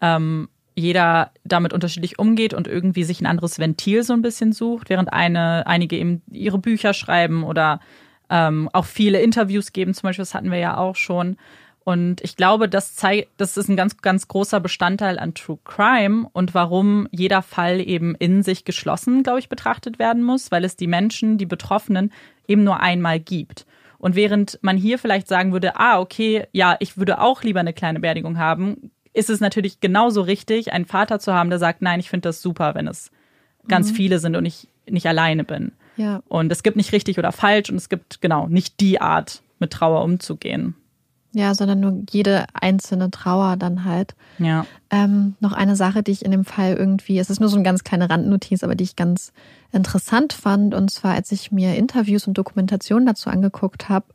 ähm, 0.03 0.49
jeder 0.75 1.31
damit 1.45 1.73
unterschiedlich 1.73 2.19
umgeht 2.19 2.55
und 2.55 2.67
irgendwie 2.67 3.05
sich 3.05 3.21
ein 3.21 3.27
anderes 3.27 3.59
Ventil 3.59 4.03
so 4.03 4.13
ein 4.13 4.23
bisschen 4.23 4.53
sucht, 4.53 4.91
während 4.91 5.13
eine, 5.13 5.67
einige 5.67 5.97
eben 5.97 6.23
ihre 6.31 6.59
Bücher 6.59 6.93
schreiben 6.93 7.45
oder 7.45 7.81
ähm, 8.31 8.69
auch 8.73 8.87
viele 8.87 9.21
Interviews 9.21 9.73
geben, 9.73 9.95
zum 9.95 10.09
Beispiel, 10.09 10.23
das 10.23 10.35
hatten 10.35 10.51
wir 10.51 10.59
ja 10.59 10.77
auch 10.77 10.97
schon. 10.97 11.37
Und 11.85 12.21
ich 12.23 12.37
glaube, 12.37 12.69
das 12.69 12.95
zeigt, 12.95 13.29
das 13.39 13.57
ist 13.57 13.69
ein 13.69 13.77
ganz, 13.77 13.99
ganz 13.99 14.29
großer 14.29 14.61
Bestandteil 14.61 15.19
an 15.19 15.35
True 15.35 15.59
Crime 15.65 16.29
und 16.33 16.55
warum 16.55 17.09
jeder 17.11 17.43
Fall 17.43 17.81
eben 17.81 18.15
in 18.15 18.43
sich 18.43 18.65
geschlossen, 18.65 19.25
glaube 19.25 19.41
ich, 19.41 19.49
betrachtet 19.49 19.99
werden 19.99 20.23
muss, 20.23 20.53
weil 20.53 20.65
es 20.65 20.77
die 20.77 20.87
Menschen, 20.87 21.39
die 21.39 21.47
Betroffenen 21.47 22.13
eben 22.47 22.63
nur 22.63 22.81
einmal 22.81 23.19
gibt. 23.19 23.67
Und 23.99 24.15
während 24.15 24.59
man 24.63 24.77
hier 24.77 24.99
vielleicht 24.99 25.29
sagen 25.29 25.53
würde, 25.53 25.77
ah, 25.77 26.01
okay, 26.01 26.47
ja, 26.53 26.77
ich 26.81 26.97
würde 26.97 27.21
auch 27.21 27.43
lieber 27.43 27.61
eine 27.61 27.73
kleine 27.73 28.01
Beerdigung 28.01 28.39
haben, 28.39 28.93
ist 29.15 29.31
es 29.31 29.41
natürlich 29.41 29.81
genauso 29.81 30.23
richtig, 30.23 30.73
einen 30.73 30.87
Vater 30.87 31.19
zu 31.19 31.33
haben, 31.33 31.51
der 31.51 31.59
sagt, 31.59 31.83
nein, 31.83 32.01
ich 32.01 32.11
finde 32.11 32.29
das 32.29 32.43
super, 32.43 32.75
wenn 32.75 32.89
es 32.89 33.11
ganz 33.69 33.91
mhm. 33.91 33.95
viele 33.95 34.19
sind 34.19 34.37
und 34.37 34.45
ich 34.45 34.69
nicht 34.89 35.07
alleine 35.07 35.45
bin. 35.45 35.73
Ja. 35.97 36.23
Und 36.29 36.51
es 36.51 36.63
gibt 36.63 36.77
nicht 36.77 36.93
richtig 36.93 37.19
oder 37.19 37.33
falsch 37.33 37.71
und 37.71 37.77
es 37.77 37.89
gibt 37.89 38.21
genau 38.21 38.47
nicht 38.49 38.81
die 38.81 39.01
Art, 39.01 39.43
mit 39.59 39.73
Trauer 39.73 40.03
umzugehen. 40.03 40.75
Ja, 41.35 41.55
sondern 41.55 41.81
nur 41.81 42.03
jede 42.11 42.45
einzelne 42.53 43.11
Trauer 43.11 43.57
dann 43.57 43.85
halt. 43.85 44.15
Ja. 44.39 44.67
Ähm, 44.91 45.35
noch 45.41 45.53
eine 45.53 45.77
Sache, 45.77 46.03
die 46.03 46.11
ich 46.11 46.27
in 46.27 46.31
dem 46.31 46.45
Fall 46.45 46.75
irgendwie, 46.75 47.19
es 47.19 47.31
ist 47.31 47.41
nur 47.41 47.49
so 47.49 47.57
eine 47.57 47.65
ganz 47.65 47.85
kleine 47.85 48.11
Randnotiz, 48.11 48.63
aber 48.63 48.75
die 48.75 48.85
ich 48.85 48.97
ganz 48.97 49.33
interessant 49.73 50.35
fand. 50.35 50.75
Und 50.75 50.91
zwar, 50.91 51.15
als 51.15 51.33
ich 51.33 51.51
mir 51.51 51.75
Interviews 51.75 52.27
und 52.27 52.37
Dokumentationen 52.37 53.07
dazu 53.07 53.31
angeguckt 53.31 53.89
habe, 53.89 54.07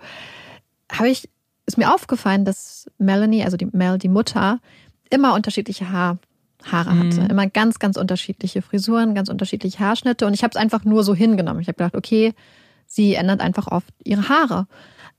habe 0.92 1.10
ich, 1.10 1.28
ist 1.66 1.80
mir 1.80 1.92
aufgefallen, 1.92 2.46
dass 2.46 2.86
Melanie, 3.00 3.44
also 3.44 3.58
die 3.58 3.68
Mel, 3.72 3.98
die 3.98 4.10
Mutter, 4.10 4.60
immer 5.10 5.34
unterschiedliche 5.34 5.92
Haar, 5.92 6.18
Haare 6.64 6.94
mhm. 6.94 7.00
hatte. 7.00 7.22
Immer 7.30 7.48
ganz, 7.48 7.80
ganz 7.80 7.98
unterschiedliche 7.98 8.62
Frisuren, 8.62 9.16
ganz 9.16 9.30
unterschiedliche 9.30 9.80
Haarschnitte. 9.80 10.26
Und 10.26 10.34
ich 10.34 10.44
habe 10.44 10.52
es 10.52 10.58
einfach 10.58 10.84
nur 10.84 11.04
so 11.04 11.16
hingenommen. 11.16 11.62
Ich 11.62 11.68
habe 11.68 11.78
gedacht, 11.78 11.96
okay, 11.96 12.34
sie 12.86 13.16
ändert 13.16 13.42
einfach 13.42 13.68
oft 13.68 13.94
ihre 14.04 14.30
Haare. 14.30 14.68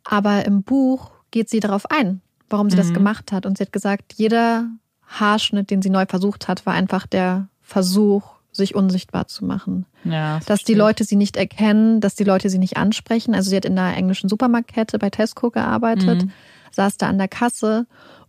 Aber 0.05 0.44
im 0.44 0.62
Buch 0.62 1.10
geht 1.31 1.48
sie 1.48 1.60
darauf 1.60 1.90
ein, 1.90 2.20
warum 2.48 2.70
sie 2.70 2.77
mhm. 2.77 2.81
das 2.81 2.93
gemacht 2.93 3.32
hat. 3.32 3.47
Und 3.47 3.59
sie 3.59 3.65
hat 3.65 3.73
gesagt, 3.73 4.15
jeder 4.16 4.69
Haarschnitt, 5.06 5.70
den 5.70 5.82
sie 5.82 5.90
neu 5.90 6.06
versucht 6.06 6.48
hat, 6.48 6.66
war 6.66 6.74
einfach 6.74 7.06
der 7.06 7.48
Versuch, 7.62 8.39
sich 8.59 8.74
unsichtbar 8.74 9.27
zu 9.28 9.44
machen. 9.44 9.86
Ja, 10.05 10.36
das 10.39 10.47
dass 10.47 10.65
die 10.65 10.74
Leute 10.74 11.05
sie 11.05 11.16
nicht 11.16 11.36
erkennen, 11.36 12.01
dass 12.01 12.15
die 12.15 12.24
Leute 12.24 12.51
sie 12.51 12.59
nicht 12.59 12.77
ansprechen. 12.77 13.35
Also 13.35 13.51
sie 13.51 13.56
hat 13.56 13.65
in 13.65 13.78
einer 13.78 13.97
englischen 13.97 14.28
Supermarktkette 14.28 14.98
bei 14.98 15.10
Tesco 15.10 15.51
gearbeitet, 15.51 16.24
mhm. 16.24 16.31
saß 16.73 16.97
da 16.97 17.09
an 17.09 17.19
der 17.19 17.28
Kasse 17.28 17.86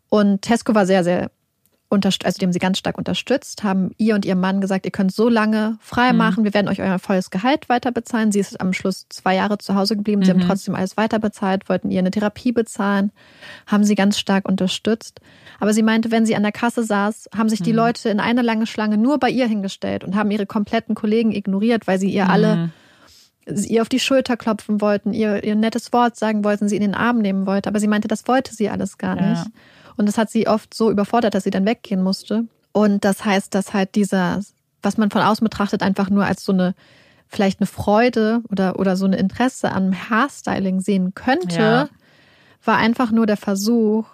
und 0.09 0.41
Tesco 0.41 0.75
war 0.75 0.85
sehr, 0.85 1.03
sehr 1.03 1.31
also 1.91 2.37
die 2.39 2.45
haben 2.45 2.53
sie 2.53 2.59
ganz 2.59 2.77
stark 2.77 2.97
unterstützt, 2.97 3.63
haben 3.63 3.91
ihr 3.97 4.13
und 4.13 4.23
ihrem 4.25 4.39
Mann 4.39 4.61
gesagt, 4.61 4.85
ihr 4.85 4.91
könnt 4.91 5.11
so 5.11 5.27
lange 5.27 5.77
frei 5.81 6.11
Mhm. 6.11 6.17
machen, 6.17 6.43
wir 6.43 6.53
werden 6.53 6.67
euch 6.67 6.81
euer 6.81 6.99
volles 6.99 7.31
Gehalt 7.31 7.67
weiter 7.67 7.91
bezahlen. 7.91 8.31
Sie 8.31 8.39
ist 8.39 8.61
am 8.61 8.73
Schluss 8.73 9.07
zwei 9.09 9.35
Jahre 9.35 9.57
zu 9.57 9.73
Hause 9.73 9.95
geblieben, 9.97 10.23
sie 10.23 10.31
Mhm. 10.33 10.41
haben 10.41 10.47
trotzdem 10.47 10.75
alles 10.75 10.97
weiter 10.97 11.17
bezahlt, 11.17 11.67
wollten 11.67 11.89
ihr 11.89 11.99
eine 11.99 12.11
Therapie 12.11 12.51
bezahlen, 12.51 13.11
haben 13.65 13.83
sie 13.83 13.95
ganz 13.95 14.19
stark 14.19 14.47
unterstützt. 14.47 15.19
Aber 15.59 15.73
sie 15.73 15.81
meinte, 15.83 16.11
wenn 16.11 16.25
sie 16.27 16.35
an 16.35 16.43
der 16.43 16.51
Kasse 16.51 16.83
saß, 16.83 17.29
haben 17.35 17.49
sich 17.49 17.61
die 17.61 17.71
Mhm. 17.71 17.77
Leute 17.77 18.09
in 18.09 18.19
eine 18.19 18.43
lange 18.43 18.67
Schlange 18.67 18.97
nur 18.97 19.17
bei 19.17 19.29
ihr 19.31 19.47
hingestellt 19.47 20.03
und 20.03 20.15
haben 20.15 20.29
ihre 20.31 20.45
kompletten 20.45 20.93
Kollegen 20.95 21.31
ignoriert, 21.31 21.87
weil 21.87 21.99
sie 21.99 22.09
ihr 22.11 22.29
alle 22.29 22.55
Mhm. 22.55 22.71
ihr 23.67 23.81
auf 23.81 23.89
die 23.89 23.99
Schulter 23.99 24.37
klopfen 24.37 24.79
wollten, 24.79 25.11
ihr, 25.11 25.43
ihr 25.43 25.55
nettes 25.55 25.91
Wort 25.91 26.15
sagen 26.15 26.43
wollten, 26.43 26.69
sie 26.69 26.75
in 26.75 26.83
den 26.83 26.93
Arm 26.93 27.17
nehmen 27.17 27.47
wollte. 27.47 27.67
Aber 27.67 27.79
sie 27.79 27.87
meinte, 27.87 28.07
das 28.07 28.27
wollte 28.27 28.53
sie 28.53 28.69
alles 28.69 28.99
gar 28.99 29.17
Ja. 29.19 29.29
nicht. 29.31 29.45
Und 29.99 30.05
das 30.05 30.17
hat 30.17 30.29
sie 30.29 30.47
oft 30.47 30.73
so 30.73 30.89
überfordert, 30.89 31.33
dass 31.33 31.43
sie 31.43 31.49
dann 31.49 31.65
weggehen 31.65 32.01
musste. 32.01 32.45
Und 32.71 33.03
das 33.03 33.25
heißt, 33.25 33.53
dass 33.53 33.73
halt 33.73 33.95
dieser, 33.95 34.39
was 34.81 34.95
man 34.97 35.11
von 35.11 35.21
außen 35.21 35.43
betrachtet, 35.43 35.83
einfach 35.83 36.09
nur 36.09 36.25
als 36.25 36.45
so 36.45 36.53
eine, 36.53 36.73
vielleicht 37.27 37.59
eine 37.59 37.67
Freude 37.67 38.41
oder, 38.49 38.79
oder 38.79 38.95
so 38.95 39.05
ein 39.05 39.11
Interesse 39.13 39.73
am 39.73 39.93
Haarstyling 40.09 40.79
sehen 40.79 41.13
könnte, 41.15 41.55
Ja. 41.59 41.89
war 42.63 42.77
einfach 42.77 43.11
nur 43.11 43.25
der 43.25 43.35
Versuch, 43.35 44.05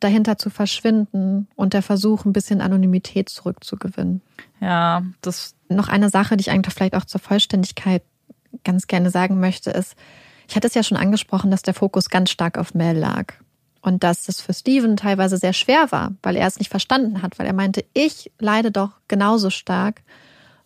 dahinter 0.00 0.36
zu 0.38 0.50
verschwinden 0.50 1.46
und 1.54 1.72
der 1.74 1.82
Versuch, 1.82 2.24
ein 2.24 2.32
bisschen 2.32 2.60
Anonymität 2.60 3.28
zurückzugewinnen 3.28 4.22
Ja, 4.60 5.04
das 5.20 5.54
noch 5.68 5.86
eine 5.86 6.08
Sache, 6.08 6.36
die 6.36 6.40
ich 6.40 6.50
eigentlich 6.50 6.74
vielleicht 6.74 6.96
auch 6.96 7.04
zur 7.04 7.20
Vollständigkeit 7.20 8.02
ganz 8.64 8.88
gerne 8.88 9.10
sagen 9.10 9.38
möchte, 9.38 9.70
ist, 9.70 9.94
ich 10.48 10.56
hatte 10.56 10.66
es 10.66 10.74
ja 10.74 10.82
schon 10.82 10.98
angesprochen, 10.98 11.52
dass 11.52 11.62
der 11.62 11.74
Fokus 11.74 12.10
ganz 12.10 12.30
stark 12.30 12.58
auf 12.58 12.74
Mel 12.74 12.98
lag. 12.98 13.34
Und 13.82 14.04
dass 14.04 14.28
es 14.28 14.40
für 14.40 14.54
Steven 14.54 14.96
teilweise 14.96 15.36
sehr 15.36 15.52
schwer 15.52 15.90
war, 15.90 16.12
weil 16.22 16.36
er 16.36 16.46
es 16.46 16.58
nicht 16.58 16.70
verstanden 16.70 17.20
hat, 17.20 17.38
weil 17.38 17.46
er 17.46 17.52
meinte, 17.52 17.84
ich 17.92 18.30
leide 18.38 18.70
doch 18.70 18.92
genauso 19.08 19.50
stark. 19.50 20.02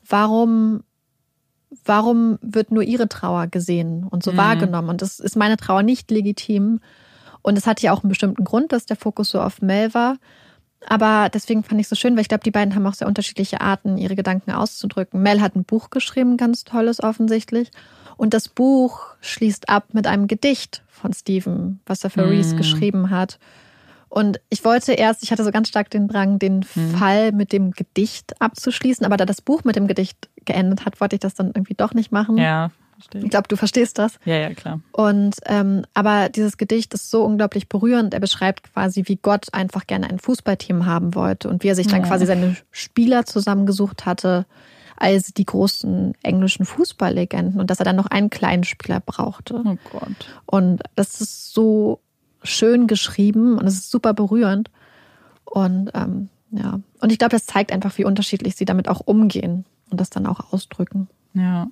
Warum, 0.06 0.82
warum 1.84 2.38
wird 2.42 2.70
nur 2.70 2.82
ihre 2.82 3.08
Trauer 3.08 3.46
gesehen 3.46 4.04
und 4.04 4.22
so 4.22 4.32
Mhm. 4.32 4.36
wahrgenommen? 4.36 4.90
Und 4.90 5.02
das 5.02 5.18
ist 5.18 5.34
meine 5.34 5.56
Trauer 5.56 5.82
nicht 5.82 6.10
legitim. 6.10 6.80
Und 7.42 7.56
es 7.56 7.66
hatte 7.66 7.84
ja 7.86 7.92
auch 7.92 8.02
einen 8.02 8.10
bestimmten 8.10 8.44
Grund, 8.44 8.72
dass 8.72 8.86
der 8.86 8.96
Fokus 8.96 9.30
so 9.30 9.40
auf 9.40 9.62
Mel 9.62 9.94
war. 9.94 10.18
Aber 10.86 11.30
deswegen 11.32 11.64
fand 11.64 11.80
ich 11.80 11.86
es 11.86 11.90
so 11.90 11.96
schön, 11.96 12.14
weil 12.14 12.22
ich 12.22 12.28
glaube, 12.28 12.44
die 12.44 12.50
beiden 12.50 12.74
haben 12.74 12.86
auch 12.86 12.94
sehr 12.94 13.08
unterschiedliche 13.08 13.62
Arten, 13.62 13.96
ihre 13.96 14.14
Gedanken 14.14 14.50
auszudrücken. 14.50 15.22
Mel 15.22 15.40
hat 15.40 15.56
ein 15.56 15.64
Buch 15.64 15.88
geschrieben, 15.88 16.36
ganz 16.36 16.64
tolles 16.64 17.02
offensichtlich. 17.02 17.70
Und 18.16 18.32
das 18.34 18.48
Buch 18.48 19.00
schließt 19.20 19.68
ab 19.68 19.88
mit 19.92 20.06
einem 20.06 20.26
Gedicht 20.26 20.82
von 20.88 21.12
Stephen, 21.12 21.80
was 21.86 22.02
er 22.04 22.10
für 22.10 22.24
Mm. 22.26 22.30
Reese 22.30 22.56
geschrieben 22.56 23.10
hat. 23.10 23.38
Und 24.08 24.40
ich 24.48 24.64
wollte 24.64 24.92
erst, 24.92 25.22
ich 25.22 25.30
hatte 25.32 25.44
so 25.44 25.50
ganz 25.50 25.68
stark 25.68 25.90
den 25.90 26.08
Drang, 26.08 26.38
den 26.38 26.62
Fall 26.62 27.32
mit 27.32 27.52
dem 27.52 27.72
Gedicht 27.72 28.40
abzuschließen. 28.40 29.04
Aber 29.04 29.16
da 29.16 29.26
das 29.26 29.42
Buch 29.42 29.64
mit 29.64 29.76
dem 29.76 29.86
Gedicht 29.88 30.28
geendet 30.46 30.86
hat, 30.86 31.00
wollte 31.00 31.16
ich 31.16 31.20
das 31.20 31.34
dann 31.34 31.48
irgendwie 31.48 31.74
doch 31.74 31.92
nicht 31.92 32.12
machen. 32.12 32.38
ja, 32.38 32.70
verstehe. 32.94 33.22
Ich 33.24 33.28
glaube, 33.30 33.48
du 33.48 33.56
verstehst 33.56 33.98
das. 33.98 34.14
Ja, 34.24 34.36
ja, 34.36 34.54
klar. 34.54 34.80
Und 34.92 35.34
ähm, 35.44 35.84
aber 35.92 36.30
dieses 36.30 36.56
Gedicht 36.56 36.94
ist 36.94 37.10
so 37.10 37.24
unglaublich 37.24 37.68
berührend. 37.68 38.14
Er 38.14 38.20
beschreibt 38.20 38.72
quasi, 38.72 39.02
wie 39.06 39.16
Gott 39.16 39.52
einfach 39.52 39.86
gerne 39.86 40.08
ein 40.08 40.18
Fußballteam 40.20 40.86
haben 40.86 41.14
wollte 41.14 41.50
und 41.50 41.62
wie 41.62 41.68
er 41.68 41.74
sich 41.74 41.88
dann 41.88 42.00
Ja. 42.02 42.06
quasi 42.06 42.24
seine 42.24 42.56
Spieler 42.70 43.26
zusammengesucht 43.26 44.06
hatte 44.06 44.46
als 44.96 45.32
die 45.34 45.44
großen 45.44 46.14
englischen 46.22 46.64
Fußballlegenden 46.64 47.60
und 47.60 47.70
dass 47.70 47.78
er 47.78 47.84
dann 47.84 47.96
noch 47.96 48.06
einen 48.06 48.30
kleinen 48.30 48.64
Spieler 48.64 49.00
brauchte. 49.00 49.62
Oh 49.64 49.76
Gott. 49.92 50.38
Und 50.46 50.82
das 50.94 51.20
ist 51.20 51.52
so 51.52 52.00
schön 52.42 52.86
geschrieben 52.86 53.58
und 53.58 53.66
es 53.66 53.74
ist 53.74 53.90
super 53.90 54.14
berührend. 54.14 54.70
Und 55.44 55.90
ähm, 55.94 56.28
ja, 56.50 56.80
und 57.00 57.12
ich 57.12 57.18
glaube, 57.18 57.32
das 57.32 57.46
zeigt 57.46 57.72
einfach, 57.72 57.96
wie 57.98 58.04
unterschiedlich 58.04 58.56
sie 58.56 58.64
damit 58.64 58.88
auch 58.88 59.00
umgehen 59.00 59.64
und 59.90 60.00
das 60.00 60.10
dann 60.10 60.26
auch 60.26 60.52
ausdrücken. 60.52 61.08
Ja. 61.34 61.68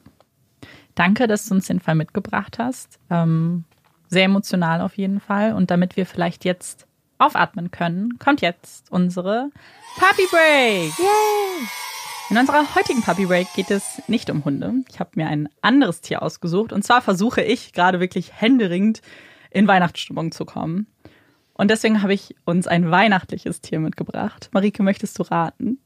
Danke, 0.94 1.26
dass 1.26 1.46
du 1.46 1.54
uns 1.54 1.66
den 1.66 1.80
Fall 1.80 1.94
mitgebracht 1.94 2.58
hast. 2.58 2.98
Ähm, 3.10 3.64
sehr 4.08 4.24
emotional 4.24 4.80
auf 4.80 4.96
jeden 4.96 5.20
Fall. 5.20 5.54
Und 5.54 5.70
damit 5.70 5.96
wir 5.96 6.06
vielleicht 6.06 6.44
jetzt 6.44 6.86
aufatmen 7.18 7.70
können, 7.70 8.18
kommt 8.18 8.40
jetzt 8.40 8.90
unsere 8.90 9.50
Puppy 9.98 10.26
Break. 10.30 10.92
In 12.30 12.38
unserer 12.38 12.74
heutigen 12.74 13.02
Puppy 13.02 13.26
Break 13.26 13.52
geht 13.54 13.70
es 13.70 14.00
nicht 14.08 14.30
um 14.30 14.46
Hunde. 14.46 14.72
Ich 14.88 14.98
habe 14.98 15.10
mir 15.14 15.26
ein 15.26 15.48
anderes 15.60 16.00
Tier 16.00 16.22
ausgesucht. 16.22 16.72
Und 16.72 16.82
zwar 16.82 17.02
versuche 17.02 17.42
ich 17.42 17.74
gerade 17.74 18.00
wirklich 18.00 18.32
händeringend 18.32 19.02
in 19.50 19.68
Weihnachtsstimmung 19.68 20.32
zu 20.32 20.46
kommen. 20.46 20.86
Und 21.52 21.70
deswegen 21.70 22.02
habe 22.02 22.14
ich 22.14 22.34
uns 22.46 22.66
ein 22.66 22.90
weihnachtliches 22.90 23.60
Tier 23.60 23.78
mitgebracht. 23.78 24.48
Marike, 24.52 24.82
möchtest 24.82 25.18
du 25.18 25.22
raten? 25.24 25.78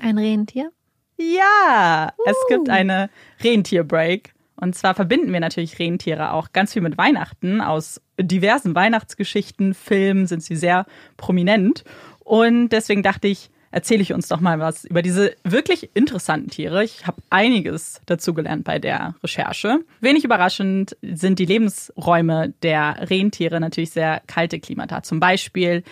Ein 0.00 0.16
Rentier? 0.16 0.70
Ja, 1.16 2.12
es 2.24 2.36
gibt 2.48 2.70
eine 2.70 3.10
Rentierbreak. 3.42 4.32
Und 4.56 4.76
zwar 4.76 4.94
verbinden 4.94 5.32
wir 5.32 5.40
natürlich 5.40 5.78
Rentiere 5.78 6.32
auch 6.32 6.52
ganz 6.52 6.72
viel 6.72 6.82
mit 6.82 6.98
Weihnachten. 6.98 7.60
Aus 7.60 8.00
diversen 8.18 8.76
Weihnachtsgeschichten, 8.76 9.74
Filmen 9.74 10.28
sind 10.28 10.44
sie 10.44 10.56
sehr 10.56 10.86
prominent. 11.16 11.82
Und 12.20 12.68
deswegen 12.68 13.02
dachte 13.02 13.26
ich, 13.26 13.50
erzähle 13.70 14.02
ich 14.02 14.12
uns 14.12 14.28
doch 14.28 14.40
mal 14.40 14.58
was 14.58 14.84
über 14.84 15.02
diese 15.02 15.34
wirklich 15.44 15.90
interessanten 15.94 16.50
Tiere. 16.50 16.84
Ich 16.84 17.06
habe 17.06 17.22
einiges 17.30 18.00
dazu 18.06 18.34
gelernt 18.34 18.64
bei 18.64 18.78
der 18.78 19.14
Recherche. 19.22 19.80
Wenig 20.00 20.24
überraschend 20.24 20.96
sind 21.02 21.38
die 21.38 21.44
Lebensräume 21.44 22.52
der 22.62 23.08
Rentiere 23.10 23.60
natürlich 23.60 23.90
sehr 23.90 24.22
kalte 24.26 24.60
Klimata. 24.60 25.02
Zum 25.02 25.20
Beispiel 25.20 25.84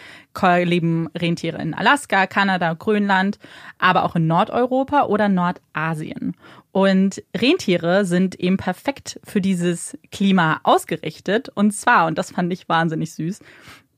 leben 0.65 1.09
Rentiere 1.17 1.61
in 1.61 1.75
Alaska, 1.75 2.29
Kanada, 2.29 2.73
Grönland, 2.75 3.41
aber 3.79 4.05
auch 4.05 4.15
in 4.15 4.29
Nordeuropa 4.29 5.07
oder 5.07 5.29
Nordasien. 5.29 6.37
Und 6.71 7.23
Rentiere 7.37 8.05
sind 8.05 8.37
eben 8.37 8.57
perfekt 8.57 9.19
für 9.25 9.41
dieses 9.41 9.99
Klima 10.13 10.61
ausgerichtet. 10.63 11.49
Und 11.49 11.73
zwar, 11.73 12.07
und 12.07 12.19
das 12.19 12.31
fand 12.31 12.53
ich 12.53 12.69
wahnsinnig 12.69 13.15
süß, 13.15 13.41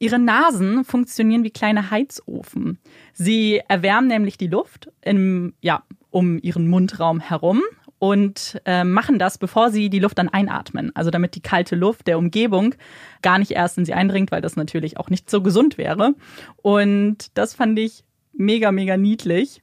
Ihre 0.01 0.19
Nasen 0.19 0.83
funktionieren 0.83 1.45
wie 1.45 1.51
kleine 1.51 1.91
Heizofen. 1.91 2.79
Sie 3.13 3.61
erwärmen 3.69 4.09
nämlich 4.09 4.39
die 4.39 4.47
Luft 4.47 4.91
im, 5.03 5.53
ja, 5.61 5.85
um 6.09 6.39
ihren 6.39 6.69
Mundraum 6.69 7.21
herum 7.21 7.61
und 7.99 8.63
äh, 8.65 8.83
machen 8.83 9.19
das, 9.19 9.37
bevor 9.37 9.71
sie 9.71 9.91
die 9.91 9.99
Luft 9.99 10.17
dann 10.17 10.31
einatmen. 10.31 10.91
Also 10.97 11.11
damit 11.11 11.35
die 11.35 11.43
kalte 11.43 11.77
Luft 11.77 12.07
der 12.07 12.17
Umgebung 12.17 12.75
gar 13.21 13.39
nicht 13.39 13.51
erst 13.51 13.77
in 13.77 13.85
sie 13.85 13.93
eindringt, 13.93 14.33
weil 14.33 14.41
das 14.41 14.57
natürlich 14.57 14.97
auch 14.97 15.11
nicht 15.11 15.29
so 15.29 15.43
gesund 15.43 15.77
wäre. 15.77 16.15
Und 16.57 17.37
das 17.37 17.53
fand 17.53 17.79
ich 17.79 18.03
mega, 18.33 18.73
mega 18.73 18.97
niedlich. 18.97 19.63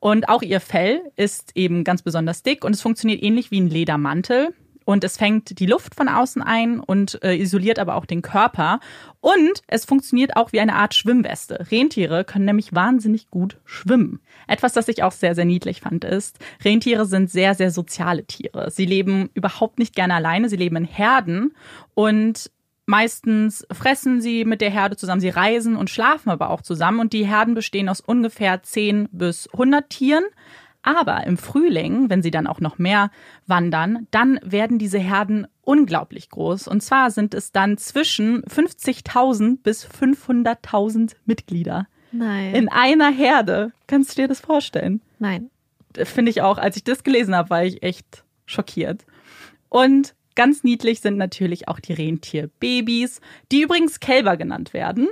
Und 0.00 0.28
auch 0.28 0.42
ihr 0.42 0.58
Fell 0.58 1.00
ist 1.14 1.52
eben 1.54 1.84
ganz 1.84 2.02
besonders 2.02 2.42
dick 2.42 2.64
und 2.64 2.74
es 2.74 2.82
funktioniert 2.82 3.22
ähnlich 3.22 3.52
wie 3.52 3.60
ein 3.60 3.70
Ledermantel. 3.70 4.52
Und 4.90 5.04
es 5.04 5.16
fängt 5.16 5.60
die 5.60 5.66
Luft 5.66 5.94
von 5.94 6.08
außen 6.08 6.42
ein 6.42 6.80
und 6.80 7.22
äh, 7.22 7.36
isoliert 7.36 7.78
aber 7.78 7.94
auch 7.94 8.06
den 8.06 8.22
Körper. 8.22 8.80
Und 9.20 9.62
es 9.68 9.84
funktioniert 9.84 10.34
auch 10.34 10.50
wie 10.50 10.58
eine 10.58 10.74
Art 10.74 10.96
Schwimmweste. 10.96 11.68
Rentiere 11.70 12.24
können 12.24 12.44
nämlich 12.44 12.74
wahnsinnig 12.74 13.30
gut 13.30 13.58
schwimmen. 13.64 14.18
Etwas, 14.48 14.72
das 14.72 14.88
ich 14.88 15.04
auch 15.04 15.12
sehr, 15.12 15.36
sehr 15.36 15.44
niedlich 15.44 15.82
fand, 15.82 16.02
ist, 16.02 16.40
Rentiere 16.64 17.06
sind 17.06 17.30
sehr, 17.30 17.54
sehr 17.54 17.70
soziale 17.70 18.24
Tiere. 18.24 18.72
Sie 18.72 18.84
leben 18.84 19.30
überhaupt 19.34 19.78
nicht 19.78 19.94
gerne 19.94 20.14
alleine. 20.14 20.48
Sie 20.48 20.56
leben 20.56 20.74
in 20.74 20.84
Herden 20.86 21.54
und 21.94 22.50
Meistens 22.86 23.64
fressen 23.70 24.20
sie 24.20 24.44
mit 24.44 24.60
der 24.60 24.70
Herde 24.70 24.96
zusammen, 24.96 25.20
sie 25.20 25.28
reisen 25.28 25.76
und 25.76 25.90
schlafen 25.90 26.28
aber 26.28 26.50
auch 26.50 26.60
zusammen 26.60 26.98
und 26.98 27.12
die 27.12 27.24
Herden 27.24 27.54
bestehen 27.54 27.88
aus 27.88 28.00
ungefähr 28.00 28.64
10 28.64 29.08
bis 29.12 29.48
100 29.52 29.88
Tieren. 29.88 30.24
Aber 30.82 31.26
im 31.26 31.36
Frühling, 31.36 32.08
wenn 32.08 32.22
sie 32.22 32.30
dann 32.30 32.46
auch 32.46 32.60
noch 32.60 32.78
mehr 32.78 33.10
wandern, 33.46 34.06
dann 34.10 34.40
werden 34.42 34.78
diese 34.78 34.98
Herden 34.98 35.46
unglaublich 35.62 36.30
groß. 36.30 36.68
Und 36.68 36.82
zwar 36.82 37.10
sind 37.10 37.34
es 37.34 37.52
dann 37.52 37.76
zwischen 37.76 38.42
50.000 38.44 39.58
bis 39.62 39.86
500.000 39.86 41.16
Mitglieder 41.26 41.86
Nein. 42.12 42.54
in 42.54 42.68
einer 42.68 43.10
Herde. 43.10 43.72
Kannst 43.86 44.16
du 44.16 44.22
dir 44.22 44.28
das 44.28 44.40
vorstellen? 44.40 45.02
Nein. 45.18 45.50
Finde 45.94 46.30
ich 46.30 46.40
auch, 46.40 46.56
als 46.56 46.76
ich 46.76 46.84
das 46.84 47.04
gelesen 47.04 47.34
habe, 47.34 47.50
war 47.50 47.64
ich 47.64 47.82
echt 47.82 48.24
schockiert. 48.46 49.04
Und 49.68 50.14
ganz 50.34 50.64
niedlich 50.64 51.00
sind 51.00 51.18
natürlich 51.18 51.68
auch 51.68 51.80
die 51.80 51.92
Rentierbabys, 51.92 53.20
die 53.52 53.62
übrigens 53.62 54.00
Kälber 54.00 54.36
genannt 54.36 54.72
werden. 54.72 55.08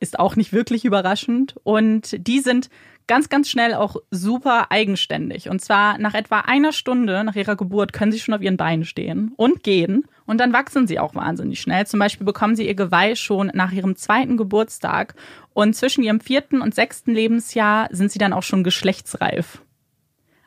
Ist 0.00 0.18
auch 0.18 0.36
nicht 0.36 0.52
wirklich 0.52 0.84
überraschend. 0.84 1.56
Und 1.62 2.14
die 2.26 2.40
sind 2.40 2.68
ganz, 3.06 3.28
ganz 3.28 3.48
schnell 3.48 3.74
auch 3.74 3.96
super 4.10 4.70
eigenständig. 4.70 5.48
Und 5.48 5.60
zwar 5.60 5.98
nach 5.98 6.14
etwa 6.14 6.40
einer 6.40 6.72
Stunde 6.72 7.22
nach 7.24 7.36
ihrer 7.36 7.56
Geburt 7.56 7.92
können 7.92 8.12
sie 8.12 8.18
schon 8.18 8.34
auf 8.34 8.42
ihren 8.42 8.56
Beinen 8.56 8.84
stehen 8.84 9.32
und 9.36 9.62
gehen. 9.62 10.06
Und 10.26 10.38
dann 10.40 10.52
wachsen 10.52 10.86
sie 10.86 10.98
auch 10.98 11.14
wahnsinnig 11.14 11.60
schnell. 11.60 11.86
Zum 11.86 12.00
Beispiel 12.00 12.24
bekommen 12.26 12.56
sie 12.56 12.66
ihr 12.66 12.74
Geweih 12.74 13.14
schon 13.14 13.50
nach 13.54 13.72
ihrem 13.72 13.96
zweiten 13.96 14.36
Geburtstag. 14.36 15.14
Und 15.54 15.74
zwischen 15.74 16.02
ihrem 16.02 16.20
vierten 16.20 16.60
und 16.60 16.74
sechsten 16.74 17.12
Lebensjahr 17.12 17.88
sind 17.92 18.10
sie 18.10 18.18
dann 18.18 18.32
auch 18.32 18.42
schon 18.42 18.64
geschlechtsreif. 18.64 19.62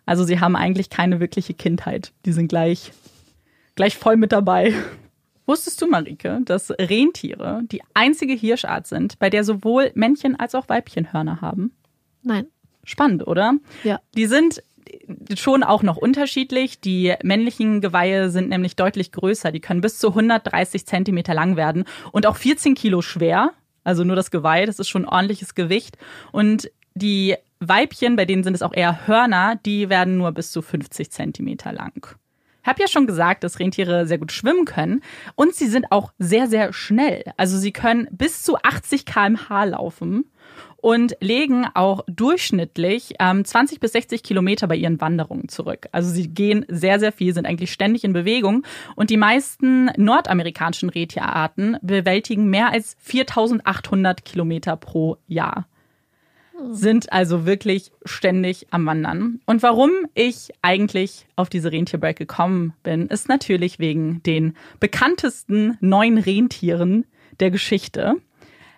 Also 0.05 0.23
sie 0.23 0.39
haben 0.39 0.55
eigentlich 0.55 0.89
keine 0.89 1.19
wirkliche 1.19 1.53
Kindheit. 1.53 2.11
Die 2.25 2.31
sind 2.31 2.47
gleich, 2.47 2.91
gleich 3.75 3.95
voll 3.95 4.17
mit 4.17 4.31
dabei. 4.31 4.73
Wusstest 5.45 5.81
du, 5.81 5.87
Marike, 5.87 6.41
dass 6.45 6.69
Rentiere 6.71 7.61
die 7.71 7.81
einzige 7.95 8.33
Hirschart 8.33 8.85
sind, 8.85 9.17
bei 9.17 9.29
der 9.31 9.43
sowohl 9.43 9.91
Männchen 9.95 10.39
als 10.39 10.53
auch 10.53 10.69
Weibchen 10.69 11.11
Hörner 11.11 11.41
haben? 11.41 11.71
Nein. 12.23 12.47
Spannend, 12.83 13.27
oder? 13.27 13.53
Ja. 13.83 13.99
Die 14.15 14.25
sind 14.25 14.63
schon 15.35 15.63
auch 15.63 15.83
noch 15.83 15.97
unterschiedlich. 15.97 16.79
Die 16.81 17.13
männlichen 17.23 17.81
Geweihe 17.81 18.29
sind 18.29 18.49
nämlich 18.49 18.75
deutlich 18.75 19.11
größer. 19.11 19.51
Die 19.51 19.59
können 19.59 19.81
bis 19.81 19.99
zu 19.99 20.09
130 20.09 20.85
Zentimeter 20.85 21.33
lang 21.33 21.55
werden 21.55 21.85
und 22.11 22.25
auch 22.25 22.35
14 22.35 22.75
Kilo 22.75 23.01
schwer. 23.01 23.51
Also 23.83 24.03
nur 24.03 24.15
das 24.15 24.31
Geweih, 24.31 24.65
das 24.65 24.79
ist 24.79 24.89
schon 24.89 25.05
ein 25.05 25.09
ordentliches 25.09 25.55
Gewicht. 25.55 25.97
Und 26.31 26.71
die 26.95 27.35
Weibchen, 27.59 28.15
bei 28.15 28.25
denen 28.25 28.43
sind 28.43 28.53
es 28.53 28.61
auch 28.61 28.73
eher 28.73 29.07
Hörner, 29.07 29.59
die 29.65 29.89
werden 29.89 30.17
nur 30.17 30.31
bis 30.31 30.51
zu 30.51 30.61
50 30.61 31.11
Zentimeter 31.11 31.71
lang. 31.71 32.07
Ich 32.61 32.67
habe 32.67 32.81
ja 32.81 32.87
schon 32.87 33.07
gesagt, 33.07 33.43
dass 33.43 33.59
Rentiere 33.59 34.05
sehr 34.05 34.17
gut 34.17 34.31
schwimmen 34.31 34.65
können 34.65 35.01
und 35.35 35.55
sie 35.55 35.67
sind 35.67 35.91
auch 35.91 36.11
sehr, 36.19 36.47
sehr 36.47 36.73
schnell. 36.73 37.23
Also 37.37 37.57
sie 37.57 37.71
können 37.71 38.07
bis 38.11 38.43
zu 38.43 38.57
80 38.57 39.05
km/h 39.05 39.63
laufen 39.63 40.25
und 40.81 41.15
legen 41.19 41.65
auch 41.73 42.03
durchschnittlich 42.07 43.13
ähm, 43.19 43.45
20 43.45 43.79
bis 43.79 43.93
60 43.93 44.23
Kilometer 44.23 44.67
bei 44.67 44.75
ihren 44.75 44.99
Wanderungen 45.01 45.49
zurück. 45.49 45.87
Also 45.91 46.09
sie 46.09 46.27
gehen 46.27 46.65
sehr, 46.67 46.99
sehr 46.99 47.11
viel, 47.11 47.33
sind 47.33 47.45
eigentlich 47.45 47.71
ständig 47.71 48.03
in 48.03 48.13
Bewegung 48.13 48.63
und 48.95 49.09
die 49.09 49.17
meisten 49.17 49.91
nordamerikanischen 49.97 50.89
Retierarten 50.89 51.77
bewältigen 51.81 52.49
mehr 52.49 52.71
als 52.71 52.95
4800 52.99 54.25
Kilometer 54.25 54.75
pro 54.75 55.17
Jahr 55.27 55.67
sind 56.71 57.11
also 57.11 57.45
wirklich 57.45 57.91
ständig 58.05 58.67
am 58.71 58.85
Wandern. 58.85 59.39
Und 59.45 59.63
warum 59.63 59.91
ich 60.13 60.49
eigentlich 60.61 61.25
auf 61.35 61.49
diese 61.49 61.71
Rentierbreak 61.71 62.17
gekommen 62.17 62.73
bin, 62.83 63.07
ist 63.07 63.29
natürlich 63.29 63.79
wegen 63.79 64.21
den 64.23 64.55
bekanntesten 64.79 65.77
neun 65.79 66.17
Rentieren 66.17 67.05
der 67.39 67.51
Geschichte. 67.51 68.15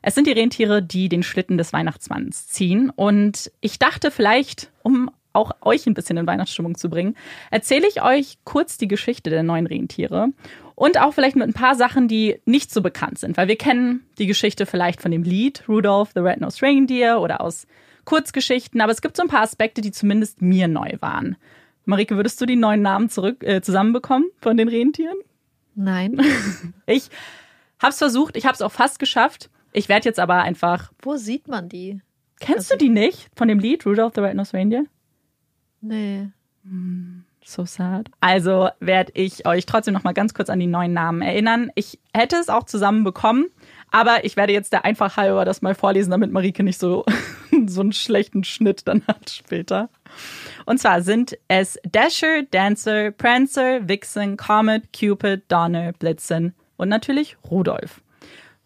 Es 0.02 0.16
sind 0.16 0.28
die 0.28 0.32
Rentiere, 0.32 0.82
die 0.82 1.10
den 1.10 1.24
Schlitten 1.24 1.58
des 1.58 1.74
Weihnachtsmanns 1.74 2.48
ziehen. 2.48 2.90
Und 2.90 3.52
ich 3.62 3.80
dachte 3.80 4.12
vielleicht, 4.12 4.72
um 4.84 5.12
auch 5.34 5.52
euch 5.62 5.88
ein 5.88 5.94
bisschen 5.94 6.18
in 6.18 6.28
Weihnachtsstimmung 6.28 6.76
zu 6.76 6.90
bringen, 6.90 7.16
erzähle 7.52 7.88
ich 7.88 8.02
euch 8.04 8.38
kurz 8.44 8.78
die 8.78 8.88
Geschichte 8.88 9.30
der 9.30 9.44
neuen 9.44 9.68
Rentiere 9.68 10.30
und 10.76 11.00
auch 11.00 11.14
vielleicht 11.14 11.36
mit 11.36 11.48
ein 11.48 11.54
paar 11.54 11.76
Sachen, 11.76 12.08
die 12.08 12.42
nicht 12.46 12.72
so 12.72 12.82
bekannt 12.82 13.20
sind, 13.20 13.38
weil 13.38 13.48
wir 13.48 13.56
kennen 13.56 14.04
die 14.18 14.28
Geschichte 14.28 14.66
vielleicht 14.66 15.02
von 15.02 15.12
dem 15.12 15.24
Lied 15.24 15.64
Rudolph 15.70 16.12
the 16.14 16.20
Red-Nosed 16.20 16.64
Reindeer 16.64 17.22
oder 17.22 17.42
aus 17.42 17.66
Kurzgeschichten, 18.04 18.82
aber 18.82 18.92
es 18.92 19.02
gibt 19.02 19.16
so 19.16 19.24
ein 19.24 19.30
paar 19.30 19.44
Aspekte, 19.44 19.82
die 19.82 19.92
zumindest 19.92 20.42
mir 20.42 20.68
neu 20.68 20.98
waren. 21.00 21.38
Marike, 21.86 22.16
würdest 22.16 22.42
du 22.42 22.46
die 22.46 22.56
neuen 22.56 22.82
Namen 22.82 23.10
zurück 23.10 23.44
äh, 23.44 23.62
zusammenbekommen 23.62 24.30
von 24.42 24.58
den 24.58 24.68
Rentieren? 24.68 25.18
Nein. 25.76 26.20
ich 26.86 27.10
hab's 27.80 27.98
versucht, 28.00 28.36
ich 28.36 28.46
hab's 28.46 28.62
auch 28.62 28.72
fast 28.72 29.00
geschafft. 29.00 29.50
Ich 29.74 29.90
werde 29.90 30.06
jetzt 30.06 30.20
aber 30.20 30.42
einfach. 30.42 30.92
Wo 31.02 31.18
sieht 31.18 31.48
man 31.48 31.70
die? 31.70 32.02
Kennst 32.40 32.72
also, 32.72 32.76
du 32.76 32.86
die 32.86 32.90
nicht 32.90 33.30
von 33.36 33.48
dem 33.48 33.60
Lied 33.60 33.86
Rudolph 33.86 34.14
the 34.16 34.22
Red-Nosed 34.22 34.54
Reindeer? 34.54 34.86
Nee. 35.82 36.28
So 37.44 37.66
sad. 37.66 38.10
Also 38.20 38.70
werde 38.80 39.12
ich 39.16 39.48
euch 39.48 39.66
trotzdem 39.66 39.94
noch 39.94 40.04
mal 40.04 40.14
ganz 40.14 40.34
kurz 40.34 40.50
an 40.50 40.60
die 40.60 40.68
neuen 40.68 40.94
Namen 40.94 41.22
erinnern. 41.22 41.72
Ich 41.76 42.00
hätte 42.14 42.36
es 42.36 42.50
auch 42.50 42.64
zusammen 42.64 43.04
bekommen, 43.04 43.48
aber 43.90 44.26
ich 44.26 44.38
werde 44.38 44.54
jetzt 44.54 44.74
der 44.74 44.86
einfach 44.86 45.18
halber 45.18 45.44
das 45.44 45.62
mal 45.62 45.76
vorlesen, 45.76 46.12
damit 46.12 46.32
Marike 46.32 46.64
nicht 46.64 46.80
so, 46.80 47.04
so 47.66 47.82
einen 47.82 47.94
schlechten 47.94 48.44
Schnitt 48.44 48.88
dann 48.88 49.06
hat 49.08 49.30
später. 49.30 49.90
Und 50.66 50.80
zwar 50.80 51.02
sind 51.02 51.38
es 51.48 51.80
Dasher, 51.84 52.44
Dancer, 52.44 53.12
Prancer, 53.12 53.88
Vixen, 53.88 54.38
Comet, 54.38 54.94
Cupid, 54.98 55.44
Donner, 55.48 55.94
Blitzen 55.94 56.54
und 56.78 56.90
natürlich 56.90 57.38
Rudolph. 57.50 58.02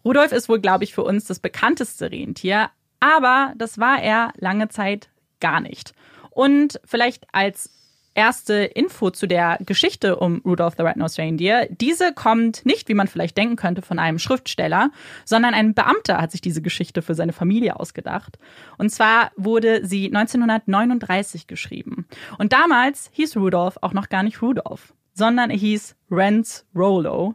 Rudolf 0.06 0.30
ist 0.30 0.48
wohl, 0.48 0.60
glaube 0.60 0.84
ich, 0.84 0.94
für 0.94 1.02
uns 1.02 1.24
das 1.24 1.40
bekannteste 1.40 2.12
Rentier, 2.12 2.70
aber 3.00 3.52
das 3.56 3.78
war 3.78 4.00
er 4.00 4.32
lange 4.38 4.68
Zeit 4.68 5.08
gar 5.40 5.60
nicht. 5.60 5.94
Und 6.30 6.80
vielleicht 6.84 7.24
als 7.32 7.70
erste 8.14 8.54
Info 8.54 9.10
zu 9.10 9.26
der 9.26 9.58
Geschichte 9.66 10.16
um 10.16 10.40
Rudolph 10.44 10.74
the 10.76 10.84
Red-Nosed 10.84 11.18
Reindeer. 11.18 11.66
Diese 11.70 12.14
kommt 12.14 12.64
nicht, 12.64 12.88
wie 12.88 12.94
man 12.94 13.08
vielleicht 13.08 13.36
denken 13.36 13.56
könnte, 13.56 13.82
von 13.82 13.98
einem 13.98 14.20
Schriftsteller, 14.20 14.90
sondern 15.24 15.54
ein 15.54 15.74
Beamter 15.74 16.18
hat 16.18 16.30
sich 16.30 16.40
diese 16.40 16.62
Geschichte 16.62 17.02
für 17.02 17.16
seine 17.16 17.32
Familie 17.32 17.80
ausgedacht. 17.80 18.38
Und 18.78 18.90
zwar 18.90 19.32
wurde 19.36 19.84
sie 19.84 20.06
1939 20.06 21.48
geschrieben. 21.48 22.06
Und 22.38 22.52
damals 22.52 23.10
hieß 23.12 23.36
Rudolph 23.36 23.78
auch 23.82 23.92
noch 23.92 24.08
gar 24.08 24.22
nicht 24.22 24.40
Rudolph, 24.40 24.94
sondern 25.14 25.50
er 25.50 25.58
hieß 25.58 25.96
Rance 26.12 26.64
Rollo. 26.76 27.34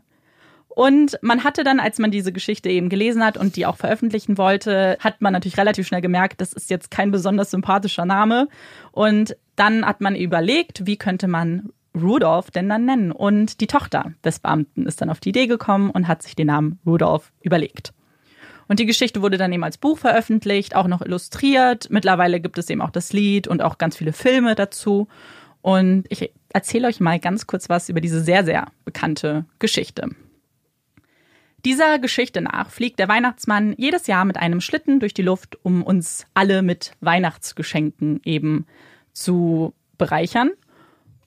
Und 0.73 1.17
man 1.21 1.43
hatte 1.43 1.63
dann, 1.63 1.79
als 1.79 1.99
man 1.99 2.11
diese 2.11 2.31
Geschichte 2.31 2.69
eben 2.69 2.87
gelesen 2.87 3.23
hat 3.23 3.37
und 3.37 3.57
die 3.57 3.65
auch 3.65 3.75
veröffentlichen 3.75 4.37
wollte, 4.37 4.97
hat 4.99 5.21
man 5.21 5.33
natürlich 5.33 5.57
relativ 5.57 5.85
schnell 5.85 6.01
gemerkt, 6.01 6.39
das 6.39 6.53
ist 6.53 6.69
jetzt 6.69 6.89
kein 6.89 7.11
besonders 7.11 7.51
sympathischer 7.51 8.05
Name. 8.05 8.47
Und 8.91 9.35
dann 9.57 9.85
hat 9.85 9.99
man 9.99 10.15
überlegt, 10.15 10.85
wie 10.85 10.95
könnte 10.95 11.27
man 11.27 11.71
Rudolph 11.93 12.51
denn 12.51 12.69
dann 12.69 12.85
nennen? 12.85 13.11
Und 13.11 13.59
die 13.59 13.67
Tochter 13.67 14.13
des 14.23 14.39
Beamten 14.39 14.85
ist 14.85 15.01
dann 15.01 15.09
auf 15.09 15.19
die 15.19 15.29
Idee 15.29 15.47
gekommen 15.47 15.89
und 15.89 16.07
hat 16.07 16.23
sich 16.23 16.35
den 16.35 16.47
Namen 16.47 16.79
Rudolph 16.85 17.33
überlegt. 17.41 17.93
Und 18.69 18.79
die 18.79 18.85
Geschichte 18.85 19.21
wurde 19.21 19.37
dann 19.37 19.51
eben 19.51 19.65
als 19.65 19.77
Buch 19.77 19.97
veröffentlicht, 19.97 20.77
auch 20.77 20.87
noch 20.87 21.01
illustriert. 21.01 21.89
Mittlerweile 21.89 22.39
gibt 22.39 22.57
es 22.57 22.69
eben 22.69 22.81
auch 22.81 22.91
das 22.91 23.11
Lied 23.11 23.45
und 23.45 23.61
auch 23.61 23.77
ganz 23.77 23.97
viele 23.97 24.13
Filme 24.13 24.55
dazu. 24.55 25.09
Und 25.61 26.05
ich 26.07 26.31
erzähle 26.53 26.87
euch 26.87 27.01
mal 27.01 27.19
ganz 27.19 27.45
kurz 27.45 27.67
was 27.67 27.89
über 27.89 27.99
diese 27.99 28.21
sehr, 28.21 28.45
sehr 28.45 28.67
bekannte 28.85 29.43
Geschichte. 29.59 30.11
Dieser 31.65 31.99
Geschichte 31.99 32.41
nach 32.41 32.69
fliegt 32.69 32.99
der 32.99 33.07
Weihnachtsmann 33.07 33.75
jedes 33.77 34.07
Jahr 34.07 34.25
mit 34.25 34.37
einem 34.37 34.61
Schlitten 34.61 34.99
durch 34.99 35.13
die 35.13 35.21
Luft, 35.21 35.57
um 35.63 35.83
uns 35.83 36.25
alle 36.33 36.61
mit 36.61 36.93
Weihnachtsgeschenken 37.01 38.21
eben 38.23 38.65
zu 39.13 39.73
bereichern. 39.97 40.51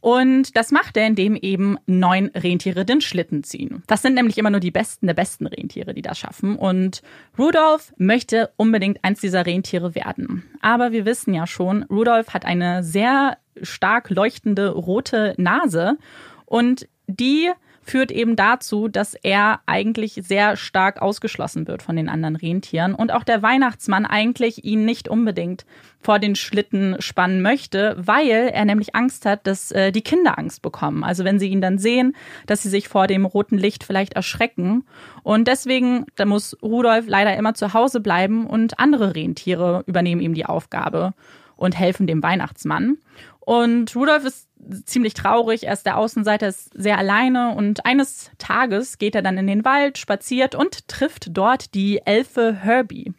Und 0.01 0.55
das 0.55 0.70
macht 0.70 0.98
er, 0.98 1.06
indem 1.06 1.35
eben 1.35 1.78
neun 1.86 2.27
Rentiere 2.35 2.85
den 2.85 3.01
Schlitten 3.01 3.43
ziehen. 3.43 3.82
Das 3.86 4.02
sind 4.02 4.12
nämlich 4.12 4.36
immer 4.36 4.51
nur 4.51 4.61
die 4.61 4.70
besten 4.70 5.06
der 5.06 5.15
besten 5.15 5.47
Rentiere, 5.47 5.94
die 5.94 6.02
das 6.02 6.19
schaffen. 6.19 6.56
Und 6.56 7.01
Rudolf 7.39 7.94
möchte 7.97 8.51
unbedingt 8.56 9.02
eins 9.02 9.20
dieser 9.20 9.47
Rentiere 9.47 9.94
werden. 9.94 10.43
Aber 10.61 10.93
wir 10.93 11.06
wissen 11.06 11.32
ja 11.32 11.47
schon, 11.47 11.85
Rudolf 11.85 12.35
hat 12.35 12.44
eine 12.44 12.82
sehr 12.82 13.39
stark 13.62 14.11
leuchtende 14.11 14.69
rote 14.69 15.35
Nase 15.39 15.97
und 16.44 16.86
die 17.06 17.51
führt 17.85 18.11
eben 18.11 18.35
dazu, 18.35 18.89
dass 18.89 19.15
er 19.15 19.61
eigentlich 19.66 20.20
sehr 20.23 20.56
stark 20.56 21.02
ausgeschlossen 21.02 21.69
wird 21.69 21.82
von 21.82 21.97
den 21.97 22.09
anderen 22.09 22.36
Rentieren 22.36 22.94
und 22.94 23.12
auch 23.12 23.24
der 23.24 23.43
Weihnachtsmann 23.43 24.06
eigentlich 24.06 24.65
ihn 24.65 24.85
nicht 24.85 25.09
unbedingt 25.09 25.66
vor 26.01 26.19
den 26.19 26.35
Schlitten 26.35 26.97
spannen 26.98 27.40
möchte, 27.40 27.97
weil 27.98 28.51
er 28.52 28.65
nämlich 28.65 28.94
Angst 28.94 29.24
hat, 29.27 29.47
dass 29.47 29.73
äh, 29.73 29.90
die 29.90 30.02
Kinder 30.02 30.39
Angst 30.39 30.62
bekommen. 30.62 31.02
Also 31.02 31.24
wenn 31.24 31.39
sie 31.39 31.48
ihn 31.48 31.61
dann 31.61 31.78
sehen, 31.78 32.15
dass 32.47 32.62
sie 32.62 32.69
sich 32.69 32.89
vor 32.89 33.06
dem 33.06 33.24
roten 33.24 33.56
Licht 33.56 33.85
vielleicht 33.85 34.12
erschrecken. 34.12 34.85
Und 35.23 35.48
deswegen, 35.48 36.06
da 36.16 36.27
muss 36.27 36.56
Rudolf 36.62 37.06
leider 37.09 37.36
immer 37.36 37.55
zu 37.55 37.73
Hause 37.73 38.01
bleiben 38.01 38.47
und 38.47 38.78
andere 38.78 39.15
Rentiere 39.15 39.82
übernehmen 39.86 40.20
ihm 40.20 40.35
die 40.35 40.47
Aufgabe 40.47 41.15
und 41.56 41.78
helfen 41.78 42.06
dem 42.06 42.23
Weihnachtsmann. 42.23 42.98
Und 43.44 43.94
Rudolf 43.94 44.24
ist 44.24 44.48
ziemlich 44.86 45.14
traurig. 45.14 45.66
Er 45.66 45.74
ist 45.74 45.84
der 45.84 45.98
Außenseiter, 45.98 46.48
ist 46.48 46.70
sehr 46.74 46.98
alleine 46.98 47.54
und 47.54 47.84
eines 47.84 48.30
Tages 48.38 48.98
geht 48.98 49.14
er 49.14 49.22
dann 49.22 49.38
in 49.38 49.46
den 49.46 49.64
Wald, 49.64 49.98
spaziert 49.98 50.54
und 50.54 50.88
trifft 50.88 51.36
dort 51.36 51.74
die 51.74 52.00
Elfe 52.04 52.54
Herbie. 52.54 53.12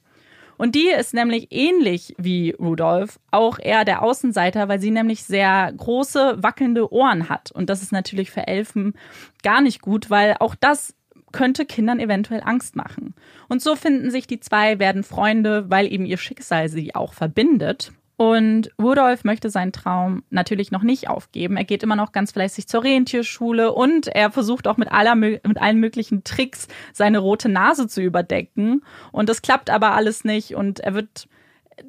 Und 0.57 0.73
die 0.75 0.87
ist 0.87 1.13
nämlich 1.13 1.49
ähnlich 1.51 2.15
wie 2.17 2.51
Rudolf, 2.51 3.19
auch 3.29 3.59
eher 3.59 3.83
der 3.83 4.01
Außenseiter, 4.01 4.69
weil 4.69 4.79
sie 4.79 4.91
nämlich 4.91 5.23
sehr 5.25 5.71
große, 5.75 6.41
wackelnde 6.41 6.91
Ohren 6.93 7.29
hat. 7.29 7.51
Und 7.51 7.69
das 7.69 7.81
ist 7.81 7.91
natürlich 7.91 8.31
für 8.31 8.47
Elfen 8.47 8.93
gar 9.43 9.61
nicht 9.61 9.81
gut, 9.81 10.09
weil 10.09 10.37
auch 10.39 10.55
das 10.55 10.95
könnte 11.33 11.65
Kindern 11.65 11.99
eventuell 11.99 12.41
Angst 12.43 12.77
machen. 12.77 13.13
Und 13.49 13.61
so 13.61 13.75
finden 13.75 14.09
sich 14.09 14.27
die 14.27 14.39
zwei, 14.39 14.79
werden 14.79 15.03
Freunde, 15.03 15.69
weil 15.69 15.91
eben 15.91 16.05
ihr 16.05 16.17
Schicksal 16.17 16.69
sie 16.69 16.95
auch 16.95 17.13
verbindet. 17.13 17.91
Und 18.17 18.69
Rudolf 18.81 19.25
möchte 19.25 19.49
seinen 19.49 19.73
Traum 19.73 20.23
natürlich 20.29 20.71
noch 20.71 20.83
nicht 20.83 21.09
aufgeben. 21.09 21.57
Er 21.57 21.65
geht 21.65 21.83
immer 21.83 21.97
noch 21.97 22.13
ganz 22.13 22.31
fleißig 22.31 22.67
zur 22.67 22.83
Rentierschule 22.83 23.73
und 23.73 24.07
er 24.07 24.31
versucht 24.31 24.67
auch 24.67 24.77
mit, 24.77 24.91
aller, 24.91 25.15
mit 25.15 25.61
allen 25.61 25.79
möglichen 25.79 26.23
Tricks 26.23 26.67
seine 26.93 27.19
rote 27.19 27.49
Nase 27.49 27.87
zu 27.87 28.01
überdecken. 28.01 28.83
Und 29.11 29.27
das 29.27 29.41
klappt 29.41 29.69
aber 29.69 29.93
alles 29.93 30.23
nicht 30.23 30.55
und 30.55 30.79
er 30.79 30.93
wird 30.93 31.27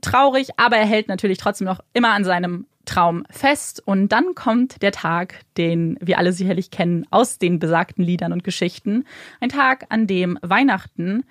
traurig, 0.00 0.50
aber 0.56 0.76
er 0.76 0.86
hält 0.86 1.08
natürlich 1.08 1.38
trotzdem 1.38 1.66
noch 1.66 1.80
immer 1.92 2.10
an 2.10 2.24
seinem 2.24 2.66
Traum 2.86 3.24
fest. 3.30 3.82
Und 3.84 4.08
dann 4.10 4.34
kommt 4.34 4.82
der 4.82 4.92
Tag, 4.92 5.40
den 5.56 5.98
wir 6.00 6.18
alle 6.18 6.32
sicherlich 6.32 6.70
kennen 6.70 7.06
aus 7.10 7.38
den 7.38 7.58
besagten 7.60 8.04
Liedern 8.04 8.32
und 8.32 8.42
Geschichten. 8.42 9.04
Ein 9.40 9.50
Tag, 9.50 9.86
an 9.90 10.06
dem 10.06 10.38
Weihnachten 10.42 11.24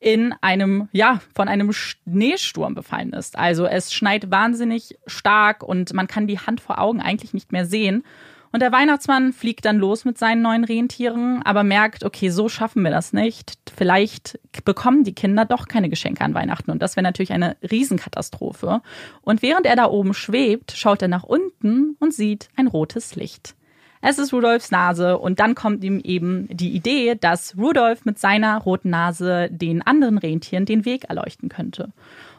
in 0.00 0.34
einem, 0.40 0.88
ja, 0.92 1.20
von 1.34 1.48
einem 1.48 1.72
Schneesturm 1.72 2.74
befallen 2.74 3.12
ist. 3.12 3.38
Also 3.38 3.66
es 3.66 3.92
schneit 3.92 4.30
wahnsinnig 4.30 4.96
stark 5.06 5.62
und 5.62 5.92
man 5.92 6.06
kann 6.06 6.26
die 6.26 6.38
Hand 6.38 6.60
vor 6.60 6.78
Augen 6.78 7.00
eigentlich 7.00 7.34
nicht 7.34 7.52
mehr 7.52 7.66
sehen. 7.66 8.04
Und 8.50 8.60
der 8.60 8.72
Weihnachtsmann 8.72 9.32
fliegt 9.32 9.66
dann 9.66 9.76
los 9.76 10.04
mit 10.04 10.16
seinen 10.16 10.40
neuen 10.40 10.64
Rentieren, 10.64 11.42
aber 11.42 11.64
merkt, 11.64 12.04
okay, 12.04 12.30
so 12.30 12.48
schaffen 12.48 12.82
wir 12.82 12.90
das 12.90 13.12
nicht. 13.12 13.58
Vielleicht 13.76 14.40
bekommen 14.64 15.04
die 15.04 15.14
Kinder 15.14 15.44
doch 15.44 15.68
keine 15.68 15.90
Geschenke 15.90 16.24
an 16.24 16.32
Weihnachten. 16.32 16.70
Und 16.70 16.80
das 16.80 16.96
wäre 16.96 17.04
natürlich 17.04 17.32
eine 17.32 17.56
Riesenkatastrophe. 17.68 18.80
Und 19.20 19.42
während 19.42 19.66
er 19.66 19.76
da 19.76 19.86
oben 19.86 20.14
schwebt, 20.14 20.72
schaut 20.72 21.02
er 21.02 21.08
nach 21.08 21.24
unten 21.24 21.96
und 21.98 22.14
sieht 22.14 22.48
ein 22.56 22.68
rotes 22.68 23.16
Licht. 23.16 23.54
Es 24.00 24.18
ist 24.18 24.32
Rudolfs 24.32 24.70
Nase 24.70 25.18
und 25.18 25.40
dann 25.40 25.54
kommt 25.54 25.82
ihm 25.82 26.00
eben 26.00 26.48
die 26.50 26.70
Idee, 26.74 27.16
dass 27.16 27.56
Rudolf 27.56 28.04
mit 28.04 28.18
seiner 28.18 28.58
roten 28.58 28.90
Nase 28.90 29.48
den 29.50 29.82
anderen 29.82 30.18
Rentieren 30.18 30.66
den 30.66 30.84
Weg 30.84 31.04
erleuchten 31.04 31.48
könnte. 31.48 31.92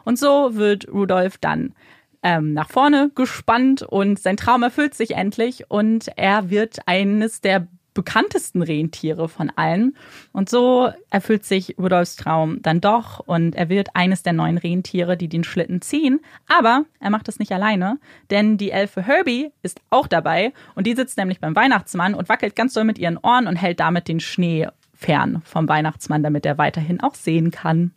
Und 0.05 0.17
so 0.17 0.55
wird 0.55 0.87
Rudolf 0.87 1.37
dann 1.37 1.73
ähm, 2.23 2.53
nach 2.53 2.69
vorne 2.69 3.11
gespannt 3.15 3.81
und 3.83 4.19
sein 4.19 4.37
Traum 4.37 4.63
erfüllt 4.63 4.93
sich 4.93 5.15
endlich 5.15 5.69
und 5.69 6.09
er 6.15 6.49
wird 6.49 6.79
eines 6.85 7.41
der 7.41 7.67
bekanntesten 7.99 8.61
Rentiere 8.61 9.27
von 9.27 9.51
allen. 9.57 9.93
Und 10.31 10.47
so 10.47 10.89
erfüllt 11.09 11.43
sich 11.43 11.75
Rudolfs 11.77 12.15
Traum 12.15 12.61
dann 12.61 12.79
doch 12.79 13.19
und 13.19 13.55
er 13.55 13.67
wird 13.67 13.89
eines 13.93 14.23
der 14.23 14.31
neuen 14.31 14.57
Rentiere, 14.57 15.17
die 15.17 15.27
den 15.27 15.43
Schlitten 15.43 15.81
ziehen. 15.81 16.21
Aber 16.47 16.85
er 17.01 17.09
macht 17.09 17.27
das 17.27 17.39
nicht 17.39 17.51
alleine, 17.51 17.99
denn 18.29 18.57
die 18.57 18.71
Elfe 18.71 19.01
Herbie 19.01 19.51
ist 19.63 19.81
auch 19.89 20.07
dabei 20.07 20.53
und 20.75 20.87
die 20.87 20.95
sitzt 20.95 21.17
nämlich 21.17 21.41
beim 21.41 21.57
Weihnachtsmann 21.57 22.13
und 22.13 22.29
wackelt 22.29 22.55
ganz 22.55 22.71
doll 22.71 22.85
mit 22.85 22.97
ihren 22.97 23.17
Ohren 23.17 23.47
und 23.47 23.57
hält 23.57 23.81
damit 23.81 24.07
den 24.07 24.21
Schnee 24.21 24.69
fern 24.93 25.41
vom 25.43 25.67
Weihnachtsmann, 25.67 26.23
damit 26.23 26.45
er 26.45 26.57
weiterhin 26.57 27.01
auch 27.01 27.15
sehen 27.15 27.51
kann. 27.51 27.91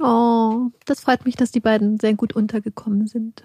Oh, 0.00 0.70
das 0.86 1.00
freut 1.00 1.26
mich, 1.26 1.36
dass 1.36 1.50
die 1.50 1.60
beiden 1.60 1.98
sehr 1.98 2.14
gut 2.14 2.32
untergekommen 2.32 3.06
sind. 3.06 3.42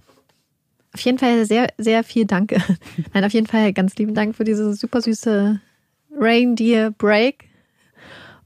Auf 0.93 1.01
jeden 1.01 1.17
Fall 1.17 1.45
sehr, 1.45 1.67
sehr 1.77 2.03
viel 2.03 2.25
Danke. 2.25 2.61
Nein, 3.13 3.25
auf 3.25 3.33
jeden 3.33 3.47
Fall 3.47 3.73
ganz 3.73 3.95
lieben 3.95 4.13
Dank 4.13 4.35
für 4.35 4.43
diese 4.43 4.73
super 4.73 5.01
süße 5.01 5.59
Reindeer 6.15 6.91
Break 6.91 7.45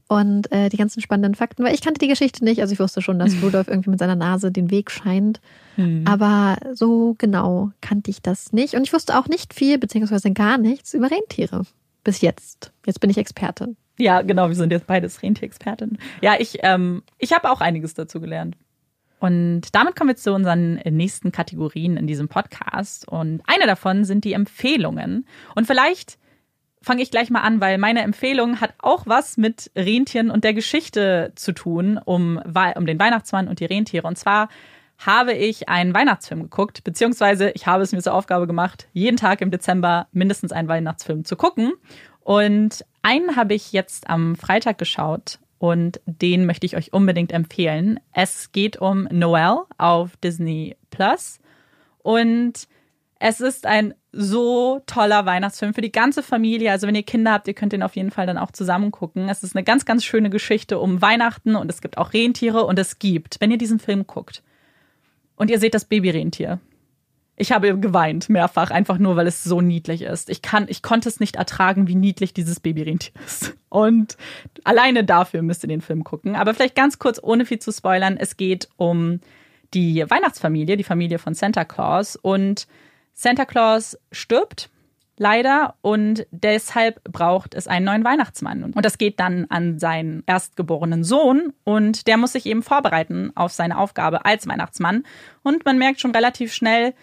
und 0.08 0.50
äh, 0.50 0.70
die 0.70 0.78
ganzen 0.78 1.02
spannenden 1.02 1.34
Fakten, 1.34 1.62
weil 1.62 1.74
ich 1.74 1.82
kannte 1.82 1.98
die 1.98 2.08
Geschichte 2.08 2.42
nicht. 2.42 2.60
Also 2.62 2.72
ich 2.72 2.80
wusste 2.80 3.02
schon, 3.02 3.18
dass 3.18 3.34
Rudolf 3.42 3.68
irgendwie 3.68 3.90
mit 3.90 3.98
seiner 3.98 4.16
Nase 4.16 4.50
den 4.50 4.70
Weg 4.70 4.90
scheint. 4.90 5.40
Mhm. 5.76 6.04
Aber 6.06 6.56
so 6.72 7.14
genau 7.18 7.70
kannte 7.80 8.10
ich 8.10 8.22
das 8.22 8.52
nicht. 8.52 8.74
Und 8.74 8.82
ich 8.84 8.92
wusste 8.92 9.18
auch 9.18 9.28
nicht 9.28 9.52
viel, 9.52 9.78
beziehungsweise 9.78 10.32
gar 10.32 10.56
nichts 10.58 10.94
über 10.94 11.10
Rentiere. 11.10 11.62
Bis 12.04 12.22
jetzt. 12.22 12.72
Jetzt 12.86 13.00
bin 13.00 13.10
ich 13.10 13.18
Expertin. 13.18 13.76
Ja, 13.98 14.22
genau, 14.22 14.48
wir 14.48 14.54
sind 14.54 14.72
jetzt 14.72 14.86
beides 14.86 15.22
Rentierexperten. 15.22 15.98
Ja, 16.22 16.36
ich, 16.38 16.58
ähm, 16.62 17.02
ich 17.18 17.32
habe 17.32 17.50
auch 17.50 17.60
einiges 17.60 17.94
dazu 17.94 18.20
gelernt. 18.20 18.56
Und 19.20 19.74
damit 19.74 19.96
kommen 19.96 20.10
wir 20.10 20.16
zu 20.16 20.32
unseren 20.32 20.74
nächsten 20.76 21.32
Kategorien 21.32 21.96
in 21.96 22.06
diesem 22.06 22.28
Podcast. 22.28 23.08
Und 23.08 23.42
eine 23.46 23.66
davon 23.66 24.04
sind 24.04 24.24
die 24.24 24.32
Empfehlungen. 24.32 25.26
Und 25.54 25.66
vielleicht 25.66 26.18
fange 26.82 27.02
ich 27.02 27.10
gleich 27.10 27.30
mal 27.30 27.40
an, 27.40 27.60
weil 27.60 27.78
meine 27.78 28.02
Empfehlung 28.02 28.60
hat 28.60 28.74
auch 28.78 29.06
was 29.06 29.36
mit 29.36 29.70
Rentieren 29.76 30.30
und 30.30 30.44
der 30.44 30.54
Geschichte 30.54 31.32
zu 31.34 31.52
tun, 31.52 31.98
um, 32.04 32.38
um 32.38 32.86
den 32.86 32.98
Weihnachtsmann 32.98 33.48
und 33.48 33.60
die 33.60 33.64
Rentiere. 33.64 34.06
Und 34.06 34.16
zwar 34.16 34.48
habe 34.98 35.32
ich 35.32 35.68
einen 35.68 35.94
Weihnachtsfilm 35.94 36.42
geguckt, 36.42 36.82
beziehungsweise 36.84 37.50
ich 37.50 37.66
habe 37.66 37.82
es 37.82 37.92
mir 37.92 38.02
zur 38.02 38.14
Aufgabe 38.14 38.46
gemacht, 38.46 38.88
jeden 38.92 39.16
Tag 39.16 39.40
im 39.40 39.50
Dezember 39.50 40.08
mindestens 40.12 40.52
einen 40.52 40.68
Weihnachtsfilm 40.68 41.24
zu 41.24 41.36
gucken. 41.36 41.72
Und 42.20 42.84
einen 43.02 43.36
habe 43.36 43.54
ich 43.54 43.72
jetzt 43.72 44.08
am 44.10 44.36
Freitag 44.36 44.78
geschaut 44.78 45.38
und 45.58 46.00
den 46.06 46.46
möchte 46.46 46.66
ich 46.66 46.76
euch 46.76 46.92
unbedingt 46.92 47.32
empfehlen. 47.32 48.00
Es 48.12 48.52
geht 48.52 48.76
um 48.76 49.08
Noel 49.10 49.64
auf 49.76 50.16
Disney 50.18 50.76
Plus 50.90 51.40
und 51.98 52.68
es 53.20 53.40
ist 53.40 53.66
ein 53.66 53.94
so 54.12 54.80
toller 54.86 55.26
Weihnachtsfilm 55.26 55.74
für 55.74 55.80
die 55.80 55.92
ganze 55.92 56.22
Familie. 56.22 56.70
Also 56.70 56.86
wenn 56.86 56.94
ihr 56.94 57.02
Kinder 57.02 57.32
habt, 57.32 57.48
ihr 57.48 57.54
könnt 57.54 57.72
den 57.72 57.82
auf 57.82 57.96
jeden 57.96 58.10
Fall 58.10 58.26
dann 58.26 58.38
auch 58.38 58.52
zusammen 58.52 58.90
gucken. 58.90 59.28
Es 59.28 59.42
ist 59.42 59.56
eine 59.56 59.64
ganz, 59.64 59.84
ganz 59.84 60.04
schöne 60.04 60.30
Geschichte 60.30 60.78
um 60.78 61.02
Weihnachten 61.02 61.56
und 61.56 61.70
es 61.70 61.80
gibt 61.80 61.98
auch 61.98 62.12
Rentiere 62.12 62.64
und 62.64 62.78
es 62.78 62.98
gibt, 62.98 63.40
wenn 63.40 63.50
ihr 63.50 63.58
diesen 63.58 63.80
Film 63.80 64.06
guckt 64.06 64.42
und 65.36 65.50
ihr 65.50 65.58
seht 65.58 65.74
das 65.74 65.84
Babyrentier, 65.84 66.60
ich 67.38 67.52
habe 67.52 67.78
geweint 67.78 68.28
mehrfach, 68.28 68.70
einfach 68.70 68.98
nur, 68.98 69.16
weil 69.16 69.26
es 69.26 69.44
so 69.44 69.60
niedlich 69.60 70.02
ist. 70.02 70.28
Ich 70.28 70.42
kann, 70.42 70.66
ich 70.68 70.82
konnte 70.82 71.08
es 71.08 71.20
nicht 71.20 71.36
ertragen, 71.36 71.86
wie 71.86 71.94
niedlich 71.94 72.34
dieses 72.34 72.58
Babyrentier 72.60 73.12
ist. 73.24 73.56
Und 73.68 74.16
alleine 74.64 75.04
dafür 75.04 75.42
müsst 75.42 75.62
ihr 75.62 75.68
den 75.68 75.80
Film 75.80 76.02
gucken. 76.02 76.34
Aber 76.34 76.52
vielleicht 76.52 76.74
ganz 76.74 76.98
kurz, 76.98 77.20
ohne 77.22 77.46
viel 77.46 77.60
zu 77.60 77.72
spoilern. 77.72 78.16
Es 78.18 78.36
geht 78.36 78.68
um 78.76 79.20
die 79.72 80.04
Weihnachtsfamilie, 80.08 80.76
die 80.76 80.84
Familie 80.84 81.18
von 81.18 81.34
Santa 81.34 81.64
Claus. 81.64 82.16
Und 82.16 82.66
Santa 83.14 83.44
Claus 83.44 83.96
stirbt 84.10 84.70
leider 85.18 85.74
und 85.80 86.26
deshalb 86.30 87.02
braucht 87.04 87.54
es 87.54 87.66
einen 87.66 87.84
neuen 87.84 88.04
Weihnachtsmann. 88.04 88.64
Und 88.64 88.84
das 88.84 88.98
geht 88.98 89.20
dann 89.20 89.46
an 89.48 89.78
seinen 89.78 90.22
erstgeborenen 90.26 91.04
Sohn 91.04 91.52
und 91.64 92.06
der 92.06 92.16
muss 92.16 92.32
sich 92.32 92.46
eben 92.46 92.62
vorbereiten 92.62 93.32
auf 93.34 93.52
seine 93.52 93.78
Aufgabe 93.78 94.24
als 94.24 94.46
Weihnachtsmann. 94.46 95.04
Und 95.42 95.64
man 95.64 95.78
merkt 95.78 96.00
schon 96.00 96.12
relativ 96.12 96.52
schnell, 96.52 96.94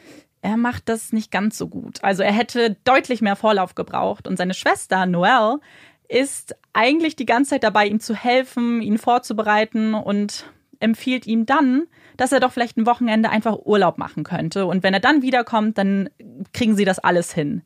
er 0.41 0.57
macht 0.57 0.89
das 0.89 1.11
nicht 1.11 1.31
ganz 1.31 1.57
so 1.57 1.67
gut. 1.67 2.03
Also 2.03 2.23
er 2.23 2.31
hätte 2.31 2.77
deutlich 2.83 3.21
mehr 3.21 3.35
Vorlauf 3.35 3.75
gebraucht 3.75 4.27
und 4.27 4.37
seine 4.37 4.53
Schwester 4.53 5.05
Noelle 5.05 5.59
ist 6.07 6.55
eigentlich 6.73 7.15
die 7.15 7.25
ganze 7.25 7.51
Zeit 7.51 7.63
dabei, 7.63 7.87
ihm 7.87 7.99
zu 7.99 8.15
helfen, 8.15 8.81
ihn 8.81 8.97
vorzubereiten 8.97 9.93
und 9.93 10.45
empfiehlt 10.79 11.25
ihm 11.25 11.45
dann, 11.45 11.83
dass 12.17 12.31
er 12.31 12.39
doch 12.39 12.51
vielleicht 12.51 12.77
ein 12.77 12.85
Wochenende 12.85 13.29
einfach 13.29 13.57
Urlaub 13.65 13.97
machen 13.97 14.23
könnte. 14.23 14.65
Und 14.65 14.83
wenn 14.83 14.93
er 14.93 14.99
dann 14.99 15.21
wiederkommt, 15.21 15.77
dann 15.77 16.09
kriegen 16.53 16.75
sie 16.75 16.85
das 16.85 16.99
alles 16.99 17.33
hin. 17.33 17.63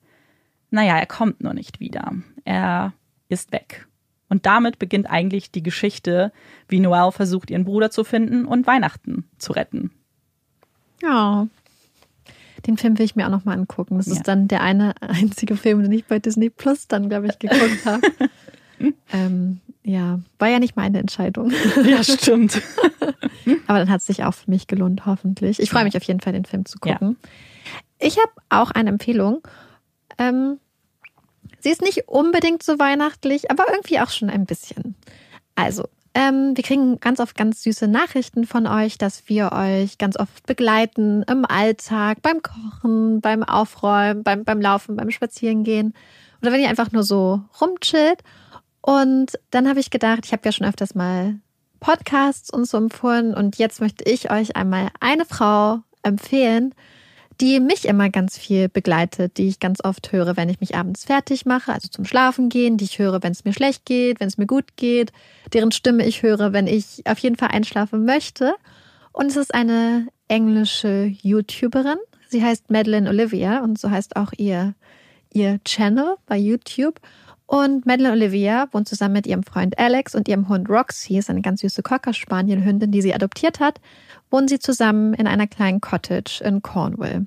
Naja, 0.70 0.98
er 0.98 1.06
kommt 1.06 1.42
nur 1.42 1.54
nicht 1.54 1.80
wieder. 1.80 2.14
Er 2.46 2.94
ist 3.28 3.52
weg. 3.52 3.88
Und 4.30 4.46
damit 4.46 4.80
beginnt 4.80 5.10
eigentlich 5.10 5.52
die 5.52 5.64
Geschichte, 5.64 6.32
wie 6.68 6.80
Noelle 6.80 7.12
versucht, 7.12 7.50
ihren 7.50 7.66
Bruder 7.66 7.90
zu 7.90 8.04
finden 8.04 8.46
und 8.46 8.68
Weihnachten 8.68 9.28
zu 9.40 9.54
retten. 9.54 9.92
Ja, 11.02 11.48
den 12.68 12.78
Film 12.78 12.98
will 12.98 13.06
ich 13.06 13.16
mir 13.16 13.26
auch 13.26 13.32
noch 13.32 13.46
mal 13.46 13.58
angucken. 13.58 13.98
Das 13.98 14.08
ja. 14.08 14.14
ist 14.14 14.28
dann 14.28 14.48
der 14.48 14.62
eine 14.62 14.94
einzige 15.02 15.56
Film, 15.56 15.82
den 15.84 15.92
ich 15.92 16.06
bei 16.06 16.20
Disney 16.20 16.50
Plus 16.50 16.88
dann, 16.88 17.10
glaube 17.10 17.28
ich, 17.28 17.40
geguckt 17.40 17.86
habe. 17.86 18.02
ähm, 19.14 19.62
ja, 19.84 20.20
war 20.38 20.50
ja 20.50 20.60
nicht 20.60 20.76
meine 20.76 21.00
Entscheidung. 21.00 21.52
Ja, 21.84 22.04
stimmt. 22.04 22.62
Aber 23.68 23.80
dann 23.80 23.90
hat 23.90 24.02
es 24.02 24.08
sich 24.08 24.24
auch 24.24 24.34
für 24.34 24.50
mich 24.50 24.68
gelohnt, 24.68 25.06
hoffentlich. 25.06 25.60
Ich 25.60 25.70
freue 25.70 25.84
mich 25.84 25.98
auf 25.98 26.04
jeden 26.04 26.20
Fall, 26.20 26.34
den 26.34 26.46
Film 26.46 26.66
zu 26.66 26.78
gucken. 26.78 27.18
Ja. 27.22 27.30
Ich 28.00 28.18
habe 28.18 28.32
auch 28.50 28.72
eine 28.72 28.90
Empfehlung. 28.90 29.42
Ähm, 30.18 30.60
sie 31.60 31.70
ist 31.70 31.82
nicht 31.82 32.08
unbedingt 32.08 32.62
so 32.62 32.78
weihnachtlich, 32.78 33.50
aber 33.50 33.66
irgendwie 33.70 34.00
auch 34.00 34.10
schon 34.10 34.30
ein 34.30 34.46
bisschen. 34.46 34.96
Also, 35.56 35.88
ähm, 36.20 36.58
wir 36.58 36.66
kriegen 36.66 37.00
ganz 37.00 37.22
oft 37.22 37.38
ganz 37.38 37.64
süße 37.64 37.88
Nachrichten 37.88 38.46
von 38.46 38.68
euch, 38.68 38.98
dass 38.98 39.30
wir 39.30 39.54
euch 39.54 39.98
ganz 39.98 40.20
oft 40.20 40.46
begleiten 40.46 41.24
im 41.24 41.46
Alltag, 41.46 42.22
beim 42.22 42.42
Kochen, 42.42 43.22
beim 43.22 43.42
Aufräumen, 43.42 44.24
beim, 44.24 44.44
beim 44.44 44.60
Laufen, 44.60 44.98
beim 44.98 45.12
Spazierengehen 45.12 45.94
oder 46.42 46.52
wenn 46.52 46.60
ihr 46.60 46.68
einfach 46.68 46.92
nur 46.92 47.04
so 47.04 47.42
rumchillt. 47.62 48.22
Und 48.82 49.40
dann 49.52 49.70
habe 49.70 49.80
ich 49.80 49.92
gedacht, 49.92 50.26
ich 50.26 50.34
habe 50.34 50.42
ja 50.44 50.52
schon 50.52 50.68
öfters 50.68 50.94
mal 50.94 51.36
Podcasts 51.80 52.50
und 52.50 52.66
so 52.66 52.76
empfohlen 52.76 53.34
und 53.34 53.58
jetzt 53.58 53.80
möchte 53.80 54.04
ich 54.04 54.30
euch 54.30 54.58
einmal 54.58 54.90
eine 55.00 55.24
Frau 55.24 55.80
empfehlen, 56.04 56.76
die 57.42 57.60
mich 57.60 57.86
immer 57.86 58.10
ganz 58.10 58.38
viel 58.38 58.68
begleitet, 58.68 59.38
die 59.38 59.48
ich 59.48 59.60
ganz 59.60 59.84
oft 59.84 60.12
höre, 60.12 60.36
wenn 60.36 60.50
ich 60.50 60.60
mich 60.60 60.76
abends 60.76 61.06
fertig 61.06 61.46
mache, 61.46 61.72
also 61.72 61.88
zum 61.88 62.06
Schlafen 62.06 62.50
gehen, 62.50 62.78
die 62.78 62.86
ich 62.86 63.00
höre, 63.00 63.24
wenn 63.24 63.32
es 63.32 63.46
mir 63.46 63.54
schlecht 63.54 63.86
geht, 63.86 64.20
wenn 64.20 64.28
es 64.28 64.38
mir 64.38 64.48
gut 64.48 64.76
geht, 64.76 65.12
deren 65.54 65.72
Stimme 65.72 66.06
ich 66.06 66.22
höre, 66.22 66.52
wenn 66.52 66.68
ich 66.68 67.04
auf 67.06 67.20
jeden 67.20 67.38
Fall 67.38 67.50
einschlafen 67.50 68.04
möchte. 68.04 68.56
Und 69.12 69.28
es 69.28 69.38
ist 69.38 69.54
eine 69.54 70.08
englische 70.28 71.14
YouTuberin. 71.22 71.98
Sie 72.28 72.44
heißt 72.44 72.70
Madeline 72.70 73.10
Olivia 73.10 73.64
und 73.64 73.80
so 73.80 73.90
heißt 73.90 74.16
auch 74.16 74.32
ihr, 74.38 74.76
ihr 75.34 75.60
Channel 75.64 76.16
bei 76.26 76.38
YouTube. 76.38 77.00
Und 77.50 77.88
Madeline 77.88 78.14
Olivia 78.14 78.68
wohnt 78.72 78.88
zusammen 78.88 79.14
mit 79.14 79.26
ihrem 79.26 79.42
Freund 79.42 79.80
Alex 79.80 80.14
und 80.14 80.28
ihrem 80.28 80.50
Hund 80.50 80.70
Roxy, 80.70 81.18
ist 81.18 81.32
eine 81.32 81.42
ganz 81.42 81.62
süße 81.62 81.82
Cocker 81.82 82.14
Spaniel 82.14 82.64
Hündin, 82.64 82.92
die 82.92 83.02
sie 83.02 83.14
adoptiert 83.14 83.60
hat 83.60 83.80
wohnen 84.30 84.48
sie 84.48 84.60
zusammen 84.60 85.14
in 85.14 85.28
einer 85.28 85.48
kleinen 85.48 85.82
Cottage 85.82 86.42
in 86.44 86.62
Cornwall. 86.62 87.26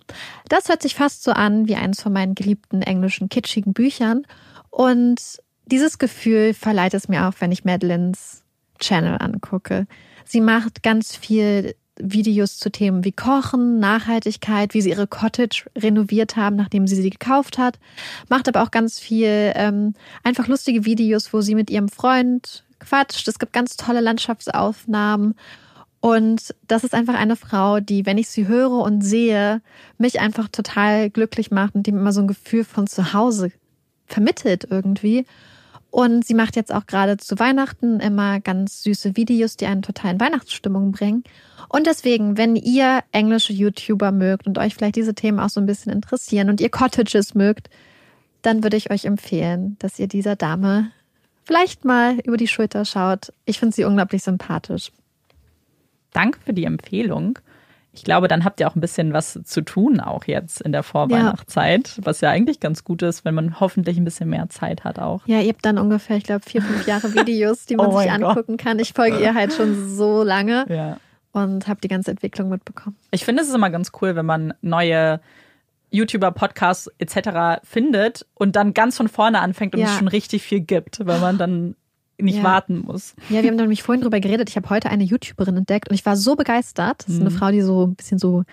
Das 0.48 0.68
hört 0.68 0.82
sich 0.82 0.94
fast 0.94 1.22
so 1.22 1.32
an 1.32 1.68
wie 1.68 1.76
eines 1.76 2.00
von 2.02 2.12
meinen 2.12 2.34
geliebten 2.34 2.82
englischen 2.82 3.28
kitschigen 3.28 3.72
Büchern. 3.72 4.24
Und 4.70 5.42
dieses 5.66 5.98
Gefühl 5.98 6.54
verleiht 6.54 6.94
es 6.94 7.08
mir 7.08 7.28
auch, 7.28 7.34
wenn 7.40 7.52
ich 7.52 7.64
Madelines 7.64 8.42
Channel 8.78 9.16
angucke. 9.20 9.86
Sie 10.24 10.40
macht 10.40 10.82
ganz 10.82 11.16
viel 11.16 11.74
Videos 11.98 12.58
zu 12.58 12.70
Themen 12.70 13.04
wie 13.04 13.12
Kochen, 13.12 13.78
Nachhaltigkeit, 13.78 14.74
wie 14.74 14.80
sie 14.80 14.90
ihre 14.90 15.06
Cottage 15.06 15.64
renoviert 15.76 16.36
haben, 16.36 16.56
nachdem 16.56 16.86
sie 16.86 16.96
sie 16.96 17.10
gekauft 17.10 17.58
hat. 17.58 17.78
Macht 18.28 18.48
aber 18.48 18.62
auch 18.62 18.70
ganz 18.70 18.98
viel 18.98 19.52
ähm, 19.54 19.94
einfach 20.22 20.48
lustige 20.48 20.84
Videos, 20.84 21.32
wo 21.32 21.40
sie 21.40 21.54
mit 21.54 21.70
ihrem 21.70 21.88
Freund 21.88 22.64
quatscht. 22.80 23.28
Es 23.28 23.38
gibt 23.38 23.52
ganz 23.52 23.76
tolle 23.76 24.00
Landschaftsaufnahmen 24.00 25.34
Und 26.00 26.52
das 26.66 26.82
ist 26.82 26.94
einfach 26.94 27.14
eine 27.14 27.36
Frau, 27.36 27.78
die, 27.78 28.06
wenn 28.06 28.18
ich 28.18 28.28
sie 28.28 28.48
höre 28.48 28.72
und 28.72 29.02
sehe, 29.02 29.62
mich 29.98 30.18
einfach 30.18 30.48
total 30.48 31.10
glücklich 31.10 31.52
macht 31.52 31.76
und 31.76 31.86
die 31.86 31.92
mir 31.92 32.00
immer 32.00 32.12
so 32.12 32.20
ein 32.22 32.26
Gefühl 32.26 32.64
von 32.64 32.88
zu 32.88 33.12
Hause 33.12 33.52
vermittelt 34.06 34.66
irgendwie. 34.68 35.26
Und 35.92 36.24
sie 36.24 36.32
macht 36.32 36.56
jetzt 36.56 36.72
auch 36.72 36.86
gerade 36.86 37.18
zu 37.18 37.38
Weihnachten 37.38 38.00
immer 38.00 38.40
ganz 38.40 38.82
süße 38.82 39.14
Videos, 39.14 39.58
die 39.58 39.66
einen 39.66 39.82
total 39.82 40.12
in 40.12 40.20
Weihnachtsstimmung 40.20 40.90
bringen. 40.90 41.22
Und 41.68 41.86
deswegen, 41.86 42.38
wenn 42.38 42.56
ihr 42.56 43.00
englische 43.12 43.52
YouTuber 43.52 44.10
mögt 44.10 44.46
und 44.46 44.56
euch 44.56 44.74
vielleicht 44.74 44.96
diese 44.96 45.14
Themen 45.14 45.38
auch 45.38 45.50
so 45.50 45.60
ein 45.60 45.66
bisschen 45.66 45.92
interessieren 45.92 46.48
und 46.48 46.62
ihr 46.62 46.70
Cottages 46.70 47.34
mögt, 47.34 47.68
dann 48.40 48.62
würde 48.62 48.78
ich 48.78 48.90
euch 48.90 49.04
empfehlen, 49.04 49.76
dass 49.80 49.98
ihr 49.98 50.08
dieser 50.08 50.34
Dame 50.34 50.90
vielleicht 51.44 51.84
mal 51.84 52.18
über 52.20 52.38
die 52.38 52.48
Schulter 52.48 52.86
schaut. 52.86 53.30
Ich 53.44 53.58
finde 53.58 53.76
sie 53.76 53.84
unglaublich 53.84 54.22
sympathisch. 54.22 54.92
Danke 56.14 56.38
für 56.42 56.54
die 56.54 56.64
Empfehlung. 56.64 57.38
Ich 57.94 58.04
glaube, 58.04 58.26
dann 58.26 58.44
habt 58.44 58.58
ihr 58.58 58.68
auch 58.68 58.74
ein 58.74 58.80
bisschen 58.80 59.12
was 59.12 59.38
zu 59.44 59.60
tun, 59.60 60.00
auch 60.00 60.24
jetzt 60.24 60.62
in 60.62 60.72
der 60.72 60.82
Vorweihnachtszeit, 60.82 61.96
ja. 61.98 62.06
was 62.06 62.22
ja 62.22 62.30
eigentlich 62.30 62.58
ganz 62.58 62.84
gut 62.84 63.02
ist, 63.02 63.26
wenn 63.26 63.34
man 63.34 63.60
hoffentlich 63.60 63.98
ein 63.98 64.04
bisschen 64.04 64.30
mehr 64.30 64.48
Zeit 64.48 64.82
hat 64.84 64.98
auch. 64.98 65.20
Ja, 65.26 65.40
ihr 65.40 65.50
habt 65.50 65.64
dann 65.66 65.76
ungefähr, 65.76 66.16
ich 66.16 66.24
glaube, 66.24 66.40
vier, 66.46 66.62
fünf 66.62 66.86
Jahre 66.86 67.14
Videos, 67.14 67.66
die 67.66 67.76
man 67.76 67.86
oh 67.90 67.98
sich 67.98 68.10
angucken 68.10 68.56
Gott. 68.56 68.64
kann. 68.64 68.78
Ich 68.78 68.94
folge 68.94 69.20
ihr 69.20 69.34
halt 69.34 69.52
schon 69.52 69.90
so 69.90 70.22
lange 70.22 70.64
ja. 70.70 70.96
und 71.32 71.68
habe 71.68 71.80
die 71.82 71.88
ganze 71.88 72.10
Entwicklung 72.10 72.48
mitbekommen. 72.48 72.96
Ich 73.10 73.26
finde, 73.26 73.42
es 73.42 73.48
ist 73.48 73.54
immer 73.54 73.70
ganz 73.70 73.92
cool, 74.00 74.16
wenn 74.16 74.26
man 74.26 74.54
neue 74.62 75.20
YouTuber, 75.90 76.32
Podcasts 76.32 76.90
etc. 76.96 77.60
findet 77.62 78.26
und 78.34 78.56
dann 78.56 78.72
ganz 78.72 78.96
von 78.96 79.08
vorne 79.08 79.40
anfängt 79.40 79.74
und 79.74 79.82
ja. 79.82 79.88
es 79.88 79.98
schon 79.98 80.08
richtig 80.08 80.42
viel 80.42 80.60
gibt, 80.60 81.04
weil 81.06 81.20
man 81.20 81.36
dann 81.36 81.76
nicht 82.18 82.38
ja. 82.38 82.42
warten 82.42 82.80
muss. 82.80 83.14
Ja, 83.28 83.42
wir 83.42 83.50
haben 83.50 83.56
nämlich 83.56 83.82
vorhin 83.82 84.02
drüber 84.02 84.20
geredet. 84.20 84.48
Ich 84.50 84.56
habe 84.56 84.70
heute 84.70 84.90
eine 84.90 85.04
YouTuberin 85.04 85.56
entdeckt 85.56 85.88
und 85.88 85.94
ich 85.94 86.06
war 86.06 86.16
so 86.16 86.36
begeistert. 86.36 87.04
Das 87.06 87.14
ist 87.14 87.20
eine 87.20 87.30
mhm. 87.30 87.34
Frau, 87.34 87.50
die 87.50 87.62
so 87.62 87.86
ein 87.86 87.94
bisschen 87.94 88.18
so, 88.18 88.44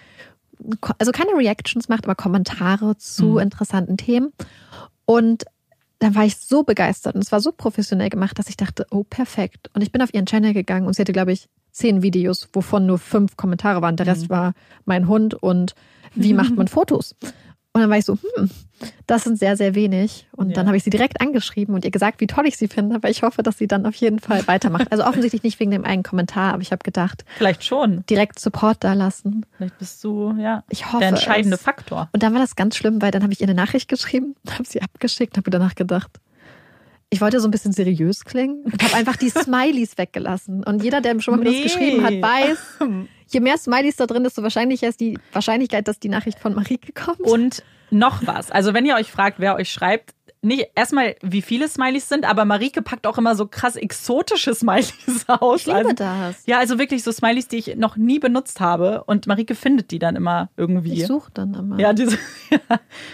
also 0.97 1.11
keine 1.11 1.31
Reactions 1.33 1.89
macht, 1.89 2.05
aber 2.05 2.15
Kommentare 2.15 2.97
zu 2.97 3.25
mhm. 3.25 3.39
interessanten 3.39 3.97
Themen. 3.97 4.31
Und 5.05 5.45
dann 5.99 6.15
war 6.15 6.25
ich 6.25 6.37
so 6.37 6.63
begeistert 6.63 7.15
und 7.15 7.21
es 7.21 7.31
war 7.31 7.41
so 7.41 7.51
professionell 7.51 8.09
gemacht, 8.09 8.39
dass 8.39 8.47
ich 8.47 8.57
dachte, 8.57 8.87
oh, 8.89 9.03
perfekt. 9.03 9.69
Und 9.73 9.81
ich 9.81 9.91
bin 9.91 10.01
auf 10.01 10.13
ihren 10.13 10.25
Channel 10.25 10.53
gegangen 10.53 10.87
und 10.87 10.93
sie 10.93 11.01
hatte, 11.01 11.11
glaube 11.11 11.33
ich, 11.33 11.49
zehn 11.71 12.01
Videos, 12.01 12.47
wovon 12.53 12.85
nur 12.85 12.97
fünf 12.97 13.35
Kommentare 13.37 13.81
waren. 13.81 13.97
Der 13.97 14.07
Rest 14.07 14.23
mhm. 14.23 14.29
war 14.29 14.53
mein 14.85 15.07
Hund 15.07 15.33
und 15.33 15.75
wie 16.15 16.33
macht 16.33 16.55
man 16.55 16.67
Fotos. 16.67 17.15
Und 17.73 17.81
dann 17.81 17.89
war 17.89 17.97
ich 17.97 18.05
so, 18.05 18.17
hm, 18.35 18.49
das 19.05 19.23
sind 19.23 19.37
sehr, 19.37 19.55
sehr 19.55 19.75
wenig. 19.75 20.27
Und 20.31 20.49
ja. 20.49 20.55
dann 20.55 20.67
habe 20.67 20.75
ich 20.75 20.83
sie 20.83 20.89
direkt 20.89 21.21
angeschrieben 21.21 21.75
und 21.75 21.85
ihr 21.85 21.91
gesagt, 21.91 22.19
wie 22.19 22.27
toll 22.27 22.47
ich 22.47 22.57
sie 22.57 22.67
finde. 22.67 22.95
Aber 22.95 23.09
ich 23.09 23.21
hoffe, 23.21 23.43
dass 23.43 23.59
sie 23.59 23.67
dann 23.67 23.85
auf 23.85 23.95
jeden 23.95 24.19
Fall 24.19 24.47
weitermacht. 24.47 24.91
Also 24.91 25.05
offensichtlich 25.05 25.43
nicht 25.43 25.59
wegen 25.59 25.69
dem 25.71 25.85
einen 25.85 26.01
Kommentar, 26.01 26.53
aber 26.53 26.63
ich 26.63 26.71
habe 26.71 26.83
gedacht, 26.83 27.25
vielleicht 27.37 27.63
schon. 27.63 28.03
Direkt 28.09 28.39
Support 28.39 28.83
da 28.83 28.93
lassen. 28.93 29.45
Vielleicht 29.55 29.77
bist 29.77 30.03
du, 30.03 30.33
ja, 30.39 30.63
ich 30.69 30.87
hoffe 30.87 30.99
der 30.99 31.09
entscheidende 31.09 31.55
es. 31.55 31.61
Faktor. 31.61 32.09
Und 32.11 32.23
dann 32.23 32.33
war 32.33 32.41
das 32.41 32.55
ganz 32.55 32.75
schlimm, 32.75 33.01
weil 33.01 33.11
dann 33.11 33.21
habe 33.21 33.33
ich 33.33 33.41
ihr 33.41 33.47
eine 33.47 33.55
Nachricht 33.55 33.87
geschrieben, 33.87 34.35
habe 34.49 34.65
sie 34.67 34.81
abgeschickt, 34.81 35.37
habe 35.37 35.51
danach 35.51 35.75
gedacht, 35.75 36.19
ich 37.11 37.21
wollte 37.21 37.39
so 37.39 37.47
ein 37.47 37.51
bisschen 37.51 37.71
seriös 37.71 38.23
klingen 38.23 38.63
und 38.63 38.83
habe 38.83 38.95
einfach 38.95 39.15
die 39.15 39.29
Smileys 39.29 39.97
weggelassen. 39.97 40.63
Und 40.63 40.83
jeder, 40.83 41.01
der 41.01 41.19
schon 41.19 41.35
mal 41.35 41.43
nee. 41.43 41.49
mit 41.49 41.63
uns 41.63 41.73
geschrieben 41.73 42.03
hat, 42.03 42.21
weiß, 42.21 42.57
je 43.27 43.39
mehr 43.39 43.57
Smileys 43.57 43.95
da 43.95 44.05
drin, 44.05 44.23
desto 44.23 44.43
wahrscheinlicher 44.43 44.87
ist 44.87 44.99
die 44.99 45.17
Wahrscheinlichkeit, 45.33 45.87
dass 45.87 45.99
die 45.99 46.09
Nachricht 46.09 46.39
von 46.39 46.53
Marike 46.53 46.93
kommt. 46.93 47.21
Und 47.21 47.63
noch 47.91 48.25
was. 48.27 48.51
Also 48.51 48.73
wenn 48.73 48.85
ihr 48.85 48.95
euch 48.95 49.11
fragt, 49.11 49.39
wer 49.39 49.55
euch 49.55 49.71
schreibt, 49.71 50.13
nicht 50.41 50.69
erstmal, 50.75 51.15
wie 51.21 51.41
viele 51.41 51.67
Smileys 51.67 52.07
sind, 52.07 52.29
aber 52.29 52.45
Marike 52.45 52.81
packt 52.81 53.05
auch 53.05 53.17
immer 53.17 53.35
so 53.35 53.45
krass 53.45 53.75
exotische 53.75 54.53
Smileys 54.55 54.93
aus. 55.27 55.61
Ich 55.61 55.65
liebe 55.67 55.79
also, 55.79 55.93
das. 55.93 56.43
Ja, 56.45 56.59
also 56.59 56.79
wirklich 56.79 57.03
so 57.03 57.11
Smileys, 57.11 57.47
die 57.47 57.57
ich 57.57 57.75
noch 57.75 57.97
nie 57.97 58.19
benutzt 58.19 58.59
habe. 58.59 59.03
Und 59.05 59.27
Marike 59.27 59.55
findet 59.55 59.91
die 59.91 59.99
dann 59.99 60.15
immer 60.15 60.49
irgendwie. 60.55 60.93
Ich 60.93 61.07
suche 61.07 61.31
dann 61.33 61.53
immer. 61.53 61.79
Ja, 61.79 61.93
diese, 61.93 62.17
ja. 62.49 62.59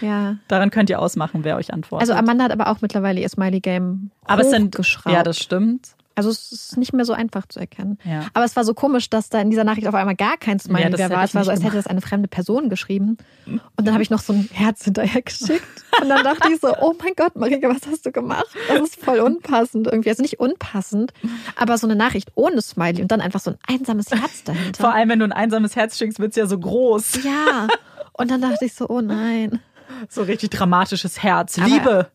ja. 0.00 0.36
Daran 0.48 0.70
könnt 0.70 0.88
ihr 0.88 1.00
ausmachen, 1.00 1.42
wer 1.42 1.56
euch 1.56 1.72
antwortet. 1.72 2.08
Also 2.08 2.18
Amanda 2.18 2.44
hat 2.44 2.52
aber 2.52 2.68
auch 2.68 2.80
mittlerweile 2.80 3.20
ihr 3.20 3.28
Smiley-Game 3.28 4.10
Aber 4.24 4.42
es 4.42 4.50
sind, 4.50 4.76
ja, 5.06 5.22
das 5.22 5.38
stimmt. 5.38 5.96
Also 6.16 6.30
es 6.30 6.50
ist 6.50 6.76
nicht 6.78 6.94
mehr 6.94 7.04
so 7.04 7.12
einfach 7.12 7.46
zu 7.46 7.60
erkennen. 7.60 7.98
Ja. 8.04 8.26
Aber 8.32 8.46
es 8.46 8.56
war 8.56 8.64
so 8.64 8.72
komisch, 8.72 9.10
dass 9.10 9.28
da 9.28 9.38
in 9.40 9.50
dieser 9.50 9.64
Nachricht 9.64 9.86
auf 9.86 9.94
einmal 9.94 10.16
gar 10.16 10.38
kein 10.38 10.58
Smiley 10.58 10.90
ja, 10.90 10.96
mehr 10.96 11.10
war. 11.10 11.24
Es 11.24 11.34
war 11.34 11.44
so, 11.44 11.50
als 11.50 11.62
hätte 11.62 11.76
das 11.76 11.86
eine 11.86 12.00
fremde 12.00 12.26
Person 12.26 12.70
geschrieben. 12.70 13.18
Und 13.46 13.62
dann 13.86 13.92
habe 13.92 14.02
ich 14.02 14.08
noch 14.08 14.20
so 14.20 14.32
ein 14.32 14.48
Herz 14.50 14.84
hinterher 14.84 15.20
geschickt. 15.22 15.84
Und 16.00 16.08
dann 16.08 16.24
dachte 16.24 16.50
ich 16.50 16.60
so, 16.60 16.74
oh 16.80 16.94
mein 16.98 17.12
Gott, 17.16 17.36
Marika, 17.36 17.68
was 17.68 17.86
hast 17.86 18.06
du 18.06 18.12
gemacht? 18.12 18.46
Das 18.68 18.80
ist 18.80 18.96
voll 18.96 19.20
unpassend 19.20 19.86
irgendwie. 19.86 20.08
Also 20.08 20.22
nicht 20.22 20.40
unpassend, 20.40 21.12
aber 21.54 21.76
so 21.76 21.86
eine 21.86 21.96
Nachricht 21.96 22.32
ohne 22.34 22.62
Smiley 22.62 23.02
und 23.02 23.12
dann 23.12 23.20
einfach 23.20 23.40
so 23.40 23.50
ein 23.50 23.58
einsames 23.68 24.10
Herz 24.10 24.42
dahinter. 24.44 24.80
Vor 24.80 24.94
allem, 24.94 25.10
wenn 25.10 25.18
du 25.18 25.26
ein 25.26 25.32
einsames 25.32 25.76
Herz 25.76 25.98
schickst, 25.98 26.18
wird 26.18 26.30
es 26.30 26.36
ja 26.36 26.46
so 26.46 26.58
groß. 26.58 27.24
Ja. 27.24 27.68
Und 28.14 28.30
dann 28.30 28.40
dachte 28.40 28.64
ich 28.64 28.74
so, 28.74 28.88
oh 28.88 29.02
nein. 29.02 29.60
So 30.08 30.22
richtig 30.22 30.50
dramatisches 30.50 31.22
Herz. 31.22 31.58
Aber, 31.58 31.68
Liebe. 31.68 32.10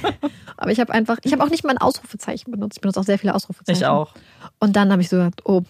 aber 0.56 0.70
ich 0.70 0.80
habe 0.80 0.92
einfach, 0.92 1.18
ich 1.22 1.32
habe 1.32 1.42
auch 1.42 1.50
nicht 1.50 1.64
mal 1.64 1.70
ein 1.70 1.78
Ausrufezeichen 1.78 2.50
benutzt. 2.50 2.78
Ich 2.78 2.80
benutze 2.80 3.00
auch 3.00 3.04
sehr 3.04 3.18
viele 3.18 3.34
Ausrufezeichen. 3.34 3.80
Ich 3.80 3.86
auch. 3.86 4.14
Und 4.58 4.76
dann 4.76 4.90
habe 4.92 5.02
ich 5.02 5.08
so 5.08 5.16
gedacht, 5.16 5.42
oh, 5.44 5.62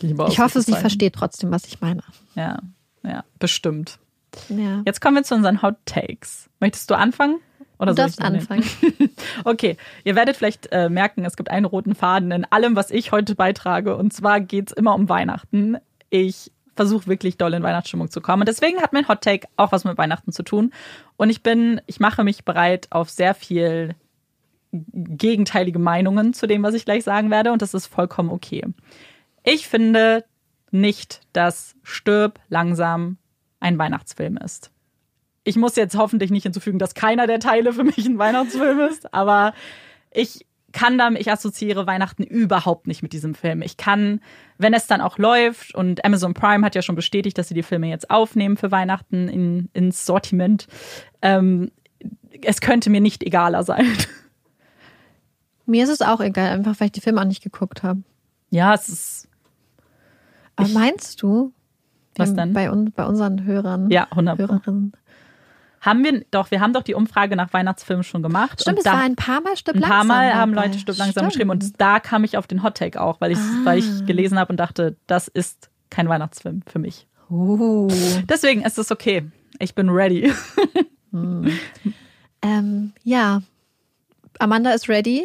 ich 0.00 0.38
hoffe, 0.38 0.60
sie 0.62 0.74
versteht 0.74 1.14
trotzdem, 1.14 1.50
was 1.50 1.64
ich 1.66 1.80
meine. 1.80 2.02
Ja, 2.34 2.58
ja, 3.02 3.24
bestimmt. 3.38 3.98
Ja. 4.48 4.82
Jetzt 4.84 5.00
kommen 5.00 5.16
wir 5.16 5.22
zu 5.24 5.34
unseren 5.34 5.62
Hot 5.62 5.76
Takes. 5.86 6.48
Möchtest 6.60 6.90
du 6.90 6.94
anfangen? 6.94 7.40
Oder 7.78 7.92
du 7.92 8.02
darfst 8.02 8.20
anfangen. 8.20 8.64
okay, 9.44 9.76
ihr 10.04 10.16
werdet 10.16 10.36
vielleicht 10.36 10.70
äh, 10.72 10.88
merken, 10.88 11.24
es 11.24 11.36
gibt 11.36 11.50
einen 11.50 11.64
roten 11.64 11.94
Faden 11.94 12.32
in 12.32 12.44
allem, 12.44 12.74
was 12.74 12.90
ich 12.90 13.12
heute 13.12 13.34
beitrage. 13.34 13.96
Und 13.96 14.12
zwar 14.12 14.40
geht 14.40 14.70
es 14.70 14.72
immer 14.72 14.94
um 14.94 15.08
Weihnachten. 15.08 15.78
Ich 16.10 16.50
versuche 16.78 17.08
wirklich 17.08 17.36
doll 17.36 17.52
in 17.54 17.62
Weihnachtsstimmung 17.64 18.08
zu 18.08 18.20
kommen. 18.20 18.42
Und 18.42 18.48
deswegen 18.48 18.80
hat 18.80 18.92
mein 18.92 19.08
Hot 19.08 19.20
Take 19.20 19.48
auch 19.56 19.72
was 19.72 19.84
mit 19.84 19.98
Weihnachten 19.98 20.30
zu 20.30 20.44
tun. 20.44 20.72
Und 21.16 21.28
ich 21.28 21.42
bin, 21.42 21.80
ich 21.86 21.98
mache 21.98 22.22
mich 22.22 22.44
bereit 22.44 22.86
auf 22.90 23.10
sehr 23.10 23.34
viel 23.34 23.96
gegenteilige 24.72 25.80
Meinungen 25.80 26.34
zu 26.34 26.46
dem, 26.46 26.62
was 26.62 26.74
ich 26.74 26.84
gleich 26.84 27.02
sagen 27.02 27.32
werde. 27.32 27.50
Und 27.50 27.62
das 27.62 27.74
ist 27.74 27.86
vollkommen 27.86 28.30
okay. 28.30 28.64
Ich 29.42 29.66
finde 29.66 30.24
nicht, 30.70 31.22
dass 31.32 31.74
Stirb 31.82 32.38
langsam 32.48 33.18
ein 33.58 33.76
Weihnachtsfilm 33.76 34.36
ist. 34.36 34.70
Ich 35.42 35.56
muss 35.56 35.74
jetzt 35.74 35.96
hoffentlich 35.96 36.30
nicht 36.30 36.44
hinzufügen, 36.44 36.78
dass 36.78 36.94
keiner 36.94 37.26
der 37.26 37.40
Teile 37.40 37.72
für 37.72 37.82
mich 37.82 38.06
ein 38.06 38.18
Weihnachtsfilm 38.18 38.78
ist, 38.80 39.12
aber 39.12 39.52
ich 40.12 40.46
kann 40.78 40.96
damit, 40.96 41.20
ich 41.20 41.32
assoziiere 41.32 41.88
Weihnachten 41.88 42.22
überhaupt 42.22 42.86
nicht 42.86 43.02
mit 43.02 43.12
diesem 43.12 43.34
Film. 43.34 43.62
Ich 43.62 43.76
kann, 43.76 44.20
wenn 44.58 44.72
es 44.74 44.86
dann 44.86 45.00
auch 45.00 45.18
läuft 45.18 45.74
und 45.74 46.04
Amazon 46.04 46.34
Prime 46.34 46.64
hat 46.64 46.76
ja 46.76 46.82
schon 46.82 46.94
bestätigt, 46.94 47.36
dass 47.36 47.48
sie 47.48 47.54
die 47.54 47.64
Filme 47.64 47.88
jetzt 47.88 48.10
aufnehmen 48.10 48.56
für 48.56 48.70
Weihnachten 48.70 49.28
in, 49.28 49.70
ins 49.72 50.06
Sortiment, 50.06 50.68
ähm, 51.20 51.72
es 52.42 52.60
könnte 52.60 52.90
mir 52.90 53.00
nicht 53.00 53.24
egaler 53.24 53.64
sein. 53.64 53.86
Mir 55.66 55.82
ist 55.82 55.90
es 55.90 56.00
auch 56.00 56.20
egal, 56.20 56.50
einfach 56.50 56.78
weil 56.78 56.86
ich 56.86 56.92
die 56.92 57.00
Filme 57.00 57.20
auch 57.20 57.26
nicht 57.26 57.42
geguckt 57.42 57.82
habe. 57.82 58.02
Ja, 58.50 58.72
es 58.72 58.88
ist. 58.88 59.28
Aber 60.54 60.68
meinst 60.68 61.20
du, 61.22 61.52
was 62.16 62.34
denn? 62.34 62.52
Bei, 62.52 62.70
bei 62.70 63.04
unseren 63.04 63.44
Hörern, 63.44 63.90
ja, 63.90 64.04
100 64.10 64.38
Hörerinnen, 64.38 64.92
haben 65.80 66.04
wir 66.04 66.24
doch, 66.30 66.50
wir 66.50 66.60
haben 66.60 66.72
doch 66.72 66.82
die 66.82 66.94
Umfrage 66.94 67.36
nach 67.36 67.52
Weihnachtsfilmen 67.52 68.02
schon 68.02 68.22
gemacht. 68.22 68.60
Stimmt, 68.60 68.80
es 68.80 68.84
war 68.84 69.00
ein 69.00 69.16
paar 69.16 69.40
Mal 69.40 69.56
Stück 69.56 69.74
langsam. 69.74 69.92
Ein 69.92 69.96
paar 69.96 70.04
Mal 70.04 70.34
haben 70.34 70.54
Leute 70.54 70.78
Stück 70.78 70.96
langsam 70.98 71.26
geschrieben 71.26 71.50
und 71.50 71.80
da 71.80 72.00
kam 72.00 72.24
ich 72.24 72.36
auf 72.36 72.46
den 72.46 72.62
Hottake 72.62 73.00
auch, 73.00 73.20
weil 73.20 73.32
ich, 73.32 73.38
ah. 73.38 73.60
weil 73.64 73.78
ich 73.78 74.06
gelesen 74.06 74.38
habe 74.38 74.52
und 74.52 74.58
dachte, 74.58 74.96
das 75.06 75.28
ist 75.28 75.70
kein 75.90 76.08
Weihnachtsfilm 76.08 76.62
für 76.66 76.78
mich. 76.78 77.06
Uh. 77.30 77.88
Deswegen 78.28 78.62
ist 78.62 78.78
es 78.78 78.90
okay. 78.90 79.30
Ich 79.58 79.74
bin 79.74 79.88
ready. 79.90 80.32
hm. 81.10 81.52
ähm, 82.42 82.92
ja, 83.02 83.42
Amanda 84.38 84.70
ist 84.70 84.88
ready. 84.88 85.24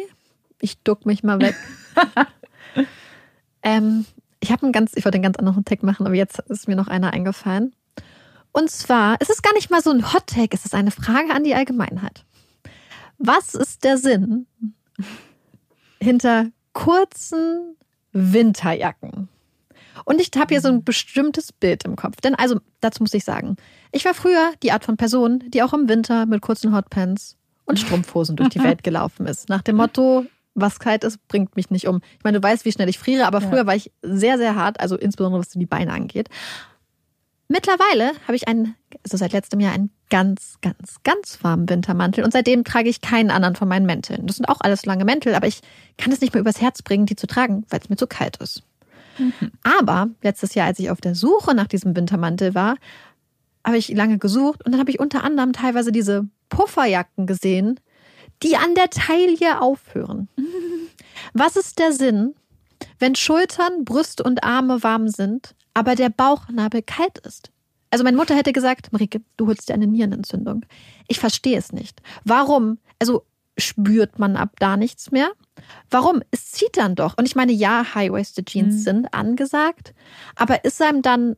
Ich 0.60 0.78
duck 0.82 1.06
mich 1.06 1.22
mal 1.22 1.40
weg. 1.40 1.54
ähm, 3.62 4.04
ich 4.40 4.52
habe 4.52 4.62
einen 4.62 4.72
ganz, 4.72 4.92
ich 4.94 5.04
wollte 5.04 5.16
einen 5.16 5.24
ganz 5.24 5.36
anderen 5.38 5.64
Tag 5.64 5.82
machen, 5.82 6.06
aber 6.06 6.14
jetzt 6.14 6.38
ist 6.50 6.68
mir 6.68 6.76
noch 6.76 6.88
einer 6.88 7.12
eingefallen. 7.12 7.74
Und 8.54 8.70
zwar, 8.70 9.16
es 9.18 9.30
ist 9.30 9.42
gar 9.42 9.52
nicht 9.54 9.70
mal 9.70 9.82
so 9.82 9.90
ein 9.90 10.12
Hot 10.12 10.28
Take, 10.28 10.56
es 10.56 10.64
ist 10.64 10.76
eine 10.76 10.92
Frage 10.92 11.34
an 11.34 11.42
die 11.42 11.56
Allgemeinheit. 11.56 12.24
Was 13.18 13.54
ist 13.54 13.82
der 13.82 13.98
Sinn 13.98 14.46
hinter 16.00 16.46
kurzen 16.72 17.76
Winterjacken? 18.12 19.28
Und 20.04 20.20
ich 20.20 20.30
habe 20.36 20.54
hier 20.54 20.60
so 20.60 20.68
ein 20.68 20.84
bestimmtes 20.84 21.50
Bild 21.50 21.84
im 21.84 21.96
Kopf. 21.96 22.20
Denn 22.20 22.36
also, 22.36 22.60
dazu 22.80 23.02
muss 23.02 23.12
ich 23.12 23.24
sagen, 23.24 23.56
ich 23.90 24.04
war 24.04 24.14
früher 24.14 24.52
die 24.62 24.70
Art 24.70 24.84
von 24.84 24.96
Person, 24.96 25.42
die 25.48 25.62
auch 25.64 25.72
im 25.72 25.88
Winter 25.88 26.24
mit 26.24 26.40
kurzen 26.40 26.74
Hotpants 26.74 27.36
und 27.64 27.80
Strumpfhosen 27.80 28.36
durch 28.36 28.50
die 28.50 28.62
Welt 28.62 28.82
gelaufen 28.84 29.26
ist. 29.26 29.48
Nach 29.48 29.62
dem 29.62 29.76
Motto, 29.76 30.26
was 30.54 30.78
kalt 30.78 31.02
ist, 31.02 31.26
bringt 31.26 31.56
mich 31.56 31.70
nicht 31.70 31.88
um. 31.88 32.02
Ich 32.18 32.24
meine, 32.24 32.38
du 32.38 32.46
weißt, 32.46 32.64
wie 32.64 32.72
schnell 32.72 32.88
ich 32.88 33.00
friere, 33.00 33.26
aber 33.26 33.40
früher 33.40 33.66
war 33.66 33.74
ich 33.74 33.90
sehr, 34.02 34.38
sehr 34.38 34.54
hart, 34.54 34.78
also 34.78 34.96
insbesondere 34.96 35.40
was 35.40 35.48
die 35.48 35.66
Beine 35.66 35.92
angeht. 35.92 36.28
Mittlerweile 37.48 38.12
habe 38.26 38.36
ich 38.36 38.48
einen, 38.48 38.74
also 39.02 39.16
seit 39.16 39.32
letztem 39.32 39.60
Jahr 39.60 39.74
einen 39.74 39.90
ganz, 40.08 40.58
ganz, 40.62 40.96
ganz 41.04 41.38
warmen 41.42 41.68
Wintermantel 41.68 42.24
und 42.24 42.32
seitdem 42.32 42.64
trage 42.64 42.88
ich 42.88 43.00
keinen 43.00 43.30
anderen 43.30 43.56
von 43.56 43.68
meinen 43.68 43.86
Mänteln. 43.86 44.26
Das 44.26 44.36
sind 44.36 44.48
auch 44.48 44.60
alles 44.60 44.86
lange 44.86 45.04
Mäntel, 45.04 45.34
aber 45.34 45.46
ich 45.46 45.60
kann 45.98 46.12
es 46.12 46.20
nicht 46.20 46.32
mehr 46.32 46.40
übers 46.40 46.60
Herz 46.60 46.82
bringen, 46.82 47.06
die 47.06 47.16
zu 47.16 47.26
tragen, 47.26 47.66
weil 47.68 47.80
es 47.80 47.90
mir 47.90 47.96
zu 47.96 48.06
kalt 48.06 48.38
ist. 48.38 48.62
Aber 49.62 50.08
letztes 50.22 50.54
Jahr, 50.54 50.66
als 50.66 50.78
ich 50.78 50.90
auf 50.90 51.00
der 51.00 51.14
Suche 51.14 51.54
nach 51.54 51.68
diesem 51.68 51.94
Wintermantel 51.94 52.54
war, 52.54 52.76
habe 53.64 53.78
ich 53.78 53.88
lange 53.88 54.18
gesucht 54.18 54.64
und 54.64 54.72
dann 54.72 54.80
habe 54.80 54.90
ich 54.90 54.98
unter 54.98 55.24
anderem 55.24 55.52
teilweise 55.52 55.92
diese 55.92 56.28
Pufferjacken 56.48 57.26
gesehen, 57.26 57.80
die 58.42 58.56
an 58.56 58.74
der 58.74 58.90
Taille 58.90 59.60
aufhören. 59.60 60.28
Was 61.32 61.56
ist 61.56 61.78
der 61.78 61.92
Sinn, 61.92 62.34
wenn 62.98 63.14
Schultern, 63.14 63.84
Brust 63.84 64.20
und 64.20 64.44
Arme 64.44 64.82
warm 64.82 65.08
sind, 65.08 65.54
aber 65.74 65.94
der 65.94 66.08
Bauchnabel 66.08 66.82
kalt 66.82 67.18
ist? 67.18 67.50
Also 67.90 68.02
meine 68.02 68.16
Mutter 68.16 68.34
hätte 68.34 68.52
gesagt, 68.52 68.92
Marike, 68.92 69.20
du 69.36 69.46
holst 69.46 69.68
dir 69.68 69.74
eine 69.74 69.86
Nierenentzündung. 69.86 70.66
Ich 71.06 71.20
verstehe 71.20 71.58
es 71.58 71.72
nicht. 71.72 72.02
Warum? 72.24 72.78
Also 72.98 73.24
spürt 73.56 74.18
man 74.18 74.36
ab 74.36 74.56
da 74.58 74.76
nichts 74.76 75.12
mehr? 75.12 75.30
Warum? 75.90 76.22
Es 76.30 76.50
zieht 76.50 76.76
dann 76.76 76.96
doch. 76.96 77.16
Und 77.16 77.26
ich 77.26 77.36
meine, 77.36 77.52
ja, 77.52 77.94
High-Waisted 77.94 78.46
Jeans 78.46 78.74
mhm. 78.74 78.80
sind 78.80 79.14
angesagt, 79.14 79.94
aber 80.34 80.64
ist 80.64 80.82
einem 80.82 81.02
dann, 81.02 81.36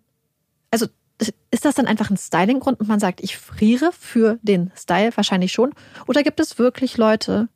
also 0.70 0.86
ist 1.50 1.64
das 1.64 1.74
dann 1.74 1.86
einfach 1.86 2.10
ein 2.10 2.16
Styling-Grund 2.16 2.80
und 2.80 2.88
man 2.88 3.00
sagt, 3.00 3.22
ich 3.22 3.36
friere 3.36 3.90
für 3.92 4.38
den 4.42 4.72
Style? 4.76 5.16
Wahrscheinlich 5.16 5.52
schon. 5.52 5.72
Oder 6.06 6.22
gibt 6.22 6.40
es 6.40 6.58
wirklich 6.58 6.96
Leute, 6.96 7.48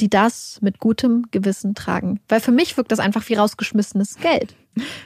die 0.00 0.10
das 0.10 0.58
mit 0.62 0.78
gutem 0.78 1.26
Gewissen 1.30 1.74
tragen? 1.74 2.20
Weil 2.28 2.40
für 2.40 2.52
mich 2.52 2.76
wirkt 2.76 2.92
das 2.92 2.98
einfach 2.98 3.28
wie 3.28 3.34
rausgeschmissenes 3.34 4.16
Geld. 4.16 4.54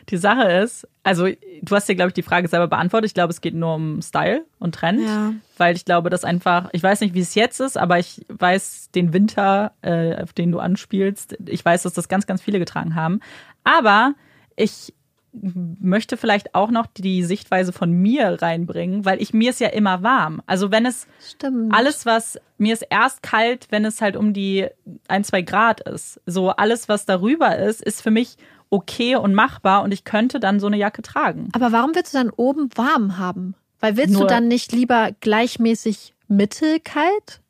Die 0.09 0.17
Sache 0.17 0.51
ist, 0.51 0.87
also 1.05 1.27
du 1.27 1.77
hast 1.77 1.89
dir, 1.89 1.95
glaube 1.95 2.09
ich, 2.09 2.15
die 2.15 2.23
Frage 2.23 2.49
selber 2.49 2.67
beantwortet. 2.67 3.11
Ich 3.11 3.15
glaube, 3.15 3.33
es 3.33 3.41
geht 3.41 3.55
nur 3.55 3.75
um 3.75 4.03
Style 4.03 4.45
und 4.59 4.75
Trend. 4.75 5.01
Ja. 5.01 5.33
Weil 5.59 5.77
ich 5.77 5.85
glaube, 5.85 6.11
dass 6.11 6.25
einfach, 6.25 6.69
ich 6.73 6.83
weiß 6.83 7.01
nicht, 7.01 7.15
wie 7.15 7.21
es 7.21 7.35
jetzt 7.35 7.61
ist, 7.61 7.79
aber 7.79 7.99
ich 7.99 8.25
weiß 8.29 8.91
den 8.95 9.13
Winter, 9.13 9.73
äh, 9.83 10.21
auf 10.21 10.33
den 10.33 10.51
du 10.51 10.59
anspielst, 10.59 11.37
ich 11.47 11.65
weiß, 11.65 11.85
dass 11.85 11.93
das 11.93 12.09
ganz, 12.09 12.27
ganz 12.27 12.43
viele 12.43 12.59
getragen 12.59 12.95
haben. 12.95 13.21
Aber 13.63 14.15
ich 14.57 14.93
möchte 15.33 16.17
vielleicht 16.17 16.55
auch 16.55 16.71
noch 16.71 16.87
die 16.87 17.23
Sichtweise 17.23 17.73
von 17.73 17.93
mir 17.93 18.43
reinbringen, 18.43 19.05
weil 19.05 19.23
ich 19.23 19.33
mir 19.33 19.51
ist 19.51 19.61
ja 19.61 19.69
immer 19.69 20.03
warm. 20.03 20.43
Also 20.47 20.71
wenn 20.71 20.87
es 20.87 21.07
Stimmt. 21.25 21.73
alles, 21.75 22.05
was 22.05 22.39
mir 22.59 22.75
ist 22.75 22.85
erst 22.91 23.23
kalt, 23.23 23.69
wenn 23.71 23.85
es 23.85 24.01
halt 24.01 24.17
um 24.17 24.33
die 24.33 24.67
ein, 25.09 25.25
zwei 25.25 25.43
Grad 25.43 25.81
ist. 25.81 26.21
So 26.27 26.51
alles, 26.51 26.89
was 26.89 27.07
darüber 27.07 27.57
ist, 27.57 27.81
ist 27.81 28.03
für 28.03 28.11
mich 28.11 28.37
okay 28.71 29.17
und 29.17 29.35
machbar 29.35 29.83
und 29.83 29.93
ich 29.93 30.05
könnte 30.05 30.41
dann 30.41 30.61
so 30.61 30.67
eine 30.67 30.77
Jacke 30.77 31.03
tragen. 31.03 31.49
Aber 31.53 31.73
warum 31.73 31.95
willst 31.95 32.15
du 32.15 32.19
dann 32.19 32.31
oben 32.31 32.69
warm 32.77 33.19
haben? 33.19 33.55
Weil 33.81 33.97
willst 33.97 34.13
Nur 34.13 34.23
du 34.23 34.27
dann 34.29 34.49
nicht 34.49 34.73
lieber 34.73 35.11
gleichmäßig 35.21 36.15
mittelkalt 36.29 37.41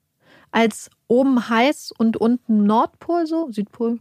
als 0.53 0.91
oben 1.09 1.49
heiß 1.49 1.93
und 1.97 2.17
unten 2.17 2.65
Nordpol 2.65 3.27
so, 3.27 3.51
Südpol? 3.51 3.99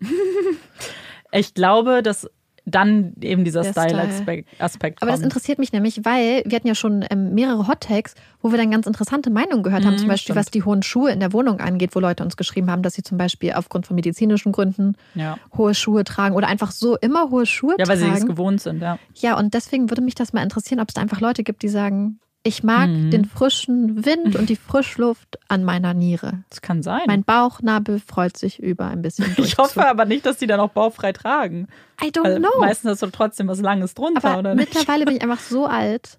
ich 1.31 1.53
glaube, 1.53 2.03
dass 2.03 2.29
dann 2.71 3.13
eben 3.21 3.43
dieser 3.43 3.63
Style-Aspekt. 3.63 4.49
Style. 4.69 4.95
Aber 5.01 5.11
das 5.11 5.21
interessiert 5.21 5.59
mich 5.59 5.71
nämlich, 5.71 6.01
weil 6.03 6.43
wir 6.45 6.55
hatten 6.55 6.67
ja 6.67 6.75
schon 6.75 7.05
ähm, 7.09 7.33
mehrere 7.33 7.67
Hot-Takes, 7.67 8.15
wo 8.41 8.51
wir 8.51 8.57
dann 8.57 8.71
ganz 8.71 8.87
interessante 8.87 9.29
Meinungen 9.29 9.63
gehört 9.63 9.85
haben, 9.85 9.93
mhm, 9.93 9.99
zum 9.99 10.07
Beispiel 10.07 10.33
stimmt. 10.33 10.39
was 10.39 10.51
die 10.51 10.63
hohen 10.63 10.83
Schuhe 10.83 11.11
in 11.11 11.19
der 11.19 11.33
Wohnung 11.33 11.59
angeht, 11.59 11.95
wo 11.95 11.99
Leute 11.99 12.23
uns 12.23 12.37
geschrieben 12.37 12.69
haben, 12.71 12.81
dass 12.81 12.93
sie 12.93 13.03
zum 13.03 13.17
Beispiel 13.17 13.53
aufgrund 13.53 13.87
von 13.87 13.95
medizinischen 13.95 14.51
Gründen 14.51 14.95
ja. 15.15 15.37
hohe 15.57 15.73
Schuhe 15.73 16.03
tragen 16.03 16.35
oder 16.35 16.47
einfach 16.47 16.71
so 16.71 16.97
immer 16.97 17.29
hohe 17.29 17.45
Schuhe 17.45 17.75
tragen. 17.75 17.81
Ja, 17.81 17.87
weil 17.87 17.97
sie 17.97 18.19
es 18.19 18.25
gewohnt 18.25 18.61
sind, 18.61 18.81
ja. 18.81 18.99
Ja, 19.15 19.37
und 19.37 19.53
deswegen 19.53 19.89
würde 19.89 20.01
mich 20.01 20.15
das 20.15 20.33
mal 20.33 20.43
interessieren, 20.43 20.79
ob 20.79 20.89
es 20.89 20.93
da 20.93 21.01
einfach 21.01 21.21
Leute 21.21 21.43
gibt, 21.43 21.63
die 21.63 21.69
sagen, 21.69 22.19
ich 22.43 22.63
mag 22.63 22.89
mhm. 22.89 23.11
den 23.11 23.25
frischen 23.25 24.05
Wind 24.05 24.35
und 24.37 24.49
die 24.49 24.55
Frischluft 24.55 25.37
an 25.49 25.65
meiner 25.65 25.93
Niere. 25.93 26.43
Das 26.49 26.61
kann 26.61 26.81
sein. 26.83 27.01
Mein 27.05 27.23
Bauchnabel 27.23 27.99
freut 27.99 28.37
sich 28.37 28.59
über 28.59 28.87
ein 28.87 29.01
bisschen. 29.01 29.35
Ich 29.37 29.57
hoffe 29.57 29.87
aber 29.87 30.05
nicht, 30.05 30.25
dass 30.25 30.37
die 30.37 30.47
dann 30.47 30.59
auch 30.59 30.69
bauchfrei 30.69 31.11
tragen. 31.11 31.67
I 32.01 32.07
don't 32.07 32.25
also 32.25 32.39
know. 32.39 32.59
Meistens 32.59 32.91
hast 32.91 33.01
du 33.01 33.07
trotzdem 33.07 33.47
was 33.47 33.59
Langes 33.59 33.93
drunter, 33.93 34.23
aber 34.23 34.39
oder 34.39 34.55
nicht? 34.55 34.73
Mittlerweile 34.73 35.05
bin 35.05 35.17
ich 35.17 35.21
einfach 35.21 35.39
so 35.39 35.65
alt, 35.65 36.17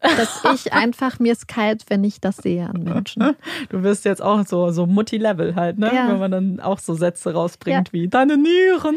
dass 0.00 0.42
ich 0.54 0.74
einfach 0.74 1.18
mir 1.20 1.32
es 1.32 1.46
kalt, 1.46 1.84
wenn 1.88 2.04
ich 2.04 2.20
das 2.20 2.36
sehe 2.36 2.68
an 2.68 2.82
Menschen. 2.82 3.34
Du 3.70 3.82
wirst 3.82 4.04
jetzt 4.04 4.20
auch 4.20 4.46
so, 4.46 4.70
so 4.70 4.86
Mutti-Level 4.86 5.54
halt, 5.54 5.78
ne? 5.78 5.90
Ja. 5.94 6.08
Wenn 6.08 6.18
man 6.18 6.30
dann 6.30 6.60
auch 6.60 6.78
so 6.78 6.94
Sätze 6.94 7.32
rausbringt 7.32 7.88
ja. 7.88 7.92
wie 7.92 8.08
deine 8.08 8.36
Nieren. 8.36 8.96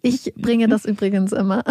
Ich 0.00 0.32
bringe 0.34 0.68
das 0.68 0.86
übrigens 0.86 1.32
immer. 1.32 1.62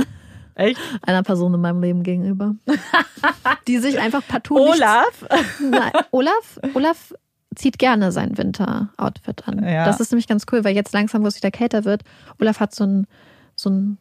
Echt? 0.56 0.80
Einer 1.02 1.24
Person 1.24 1.54
in 1.54 1.62
meinem 1.62 1.82
Leben 1.82 2.04
gegenüber. 2.04 2.56
die 3.68 3.78
sich 3.80 4.00
einfach 4.00 4.22
partout 4.28 4.58
Olaf? 4.58 5.26
Nein, 5.60 5.92
Olaf, 6.12 6.60
Olaf 6.74 7.14
zieht 7.56 7.80
gerne 7.80 8.12
sein 8.12 8.38
Winter-Outfit 8.38 9.48
an. 9.48 9.64
Ja. 9.64 9.86
Das 9.86 10.00
ist 10.00 10.12
nämlich 10.12 10.28
ganz 10.28 10.46
cool, 10.52 10.64
weil 10.64 10.76
jetzt 10.76 10.94
langsam, 10.94 11.24
wo 11.24 11.28
es 11.28 11.38
wieder 11.38 11.52
kälter 11.52 11.86
wird, 11.86 12.04
Olaf 12.40 12.60
hat 12.60 12.74
so 12.74 12.84
ein, 12.84 13.08
so 13.56 13.70
ein, 13.70 13.98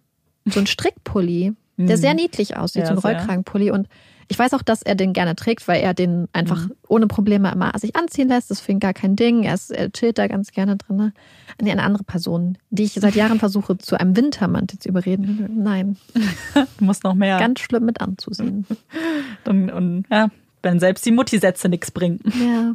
so 0.46 0.60
ein 0.60 0.66
Strickpulli, 0.66 1.54
der 1.76 1.96
mhm. 1.96 2.00
sehr 2.00 2.14
niedlich 2.14 2.56
aussieht, 2.56 2.82
ja, 2.82 2.86
so 2.86 2.92
ein 2.92 2.98
Rollkragenpulli. 2.98 3.70
Und 3.70 3.88
ich 4.32 4.38
weiß 4.38 4.54
auch, 4.54 4.62
dass 4.62 4.80
er 4.80 4.94
den 4.94 5.12
gerne 5.12 5.36
trägt, 5.36 5.68
weil 5.68 5.82
er 5.82 5.92
den 5.92 6.26
einfach 6.32 6.66
mhm. 6.66 6.72
ohne 6.88 7.06
Probleme 7.06 7.52
immer 7.52 7.70
sich 7.78 7.94
anziehen 7.96 8.28
lässt. 8.28 8.50
Das 8.50 8.60
finde 8.60 8.80
gar 8.80 8.94
kein 8.94 9.14
Ding. 9.14 9.42
Er, 9.42 9.52
ist, 9.52 9.70
er 9.70 9.92
chillt 9.92 10.16
da 10.16 10.26
ganz 10.26 10.52
gerne 10.52 10.76
drin. 10.76 11.12
Nee, 11.60 11.70
eine 11.70 11.82
andere 11.82 12.02
Person, 12.02 12.56
die 12.70 12.84
ich 12.84 12.94
seit 12.94 13.14
Jahren 13.14 13.38
versuche, 13.38 13.76
zu 13.76 14.00
einem 14.00 14.16
Wintermantel 14.16 14.78
zu 14.78 14.88
überreden. 14.88 15.50
Nein. 15.62 15.96
Du 16.78 16.84
musst 16.84 17.04
noch 17.04 17.14
mehr. 17.14 17.38
Ganz 17.38 17.60
schlimm 17.60 17.84
mit 17.84 18.00
anzusehen. 18.00 18.66
und, 19.44 19.70
und 19.70 20.04
ja, 20.10 20.30
wenn 20.62 20.80
selbst 20.80 21.04
die 21.04 21.12
Mutti-Sätze 21.12 21.68
nichts 21.68 21.90
bringen. 21.90 22.20
Ja. 22.40 22.74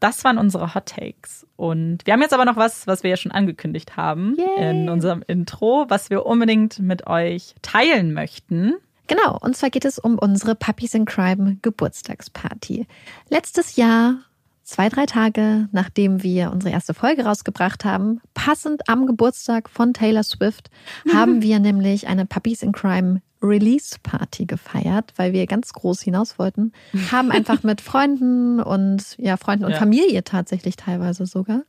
Das 0.00 0.24
waren 0.24 0.38
unsere 0.38 0.74
Hot 0.74 0.86
Takes. 0.86 1.46
Und 1.56 2.06
wir 2.06 2.14
haben 2.14 2.22
jetzt 2.22 2.32
aber 2.32 2.46
noch 2.46 2.56
was, 2.56 2.86
was 2.86 3.02
wir 3.02 3.10
ja 3.10 3.16
schon 3.16 3.32
angekündigt 3.32 3.96
haben 3.96 4.36
Yay. 4.38 4.70
in 4.70 4.88
unserem 4.88 5.22
Intro, 5.26 5.86
was 5.88 6.08
wir 6.08 6.24
unbedingt 6.24 6.78
mit 6.78 7.06
euch 7.06 7.54
teilen 7.60 8.14
möchten. 8.14 8.74
Genau, 9.08 9.38
und 9.40 9.56
zwar 9.56 9.70
geht 9.70 9.84
es 9.84 9.98
um 9.98 10.18
unsere 10.18 10.54
Puppies 10.54 10.94
in 10.94 11.06
Crime 11.06 11.56
Geburtstagsparty. 11.62 12.86
Letztes 13.30 13.76
Jahr, 13.76 14.18
zwei, 14.62 14.88
drei 14.90 15.06
Tage 15.06 15.68
nachdem 15.72 16.22
wir 16.22 16.52
unsere 16.52 16.72
erste 16.72 16.94
Folge 16.94 17.24
rausgebracht 17.24 17.84
haben, 17.84 18.20
passend 18.34 18.88
am 18.88 19.06
Geburtstag 19.06 19.70
von 19.70 19.94
Taylor 19.94 20.22
Swift, 20.22 20.70
haben 21.12 21.42
wir 21.42 21.58
nämlich 21.58 22.06
eine 22.06 22.26
Puppies 22.26 22.62
in 22.62 22.72
Crime 22.72 23.22
Release 23.42 23.96
Party 24.02 24.46
gefeiert, 24.46 25.14
weil 25.16 25.32
wir 25.32 25.46
ganz 25.46 25.72
groß 25.72 26.02
hinaus 26.02 26.38
wollten. 26.38 26.72
Haben 27.10 27.30
einfach 27.30 27.62
mit 27.62 27.80
Freunden 27.80 28.60
und 28.60 29.16
ja, 29.16 29.36
Freunden 29.36 29.64
und 29.64 29.72
ja. 29.72 29.78
Familie 29.78 30.22
tatsächlich 30.24 30.76
teilweise 30.76 31.24
sogar 31.24 31.62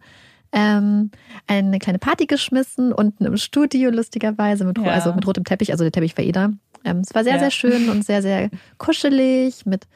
ähm, 0.52 1.12
eine 1.48 1.80
kleine 1.80 2.00
Party 2.00 2.26
geschmissen 2.26 2.92
unten 2.92 3.26
im 3.26 3.38
Studio 3.38 3.92
lustigerweise 3.92 4.66
mit, 4.66 4.78
ja. 4.78 4.86
also 4.86 5.14
mit 5.14 5.26
rotem 5.28 5.44
Teppich, 5.44 5.72
also 5.72 5.84
der 5.84 5.92
Teppich 5.92 6.18
war 6.18 6.26
eh 6.26 6.32
da. 6.32 6.52
Ähm, 6.84 7.00
es 7.00 7.14
war 7.14 7.24
sehr, 7.24 7.34
ja. 7.34 7.40
sehr 7.40 7.52
schön 7.52 7.90
und 7.90 8.06
sehr, 8.06 8.22
sehr 8.22 8.50
kuschelig 8.78 9.66
mit 9.66 9.88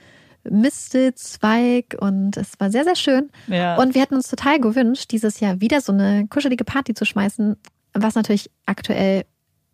Mistelzweig 0.50 1.96
und 2.00 2.36
es 2.38 2.60
war 2.60 2.70
sehr, 2.70 2.84
sehr 2.84 2.96
schön. 2.96 3.30
Ja. 3.48 3.76
Und 3.78 3.96
wir 3.96 4.02
hatten 4.02 4.16
uns 4.16 4.30
total 4.30 4.60
gewünscht, 4.60 5.12
dieses 5.12 5.40
Jahr 5.40 5.62
wieder 5.62 5.82
so 5.82 5.94
eine 5.94 6.28
kuschelige 6.28 6.66
Party 6.66 6.94
zu 6.94 7.06
schmeißen, 7.06 7.56
was 7.94 8.16
natürlich 8.16 8.52
aktuell 8.66 9.26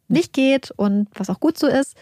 nicht 0.08 0.34
geht 0.34 0.72
und 0.72 1.08
was 1.14 1.30
auch 1.30 1.40
gut 1.40 1.58
so 1.58 1.68
ist. 1.68 1.96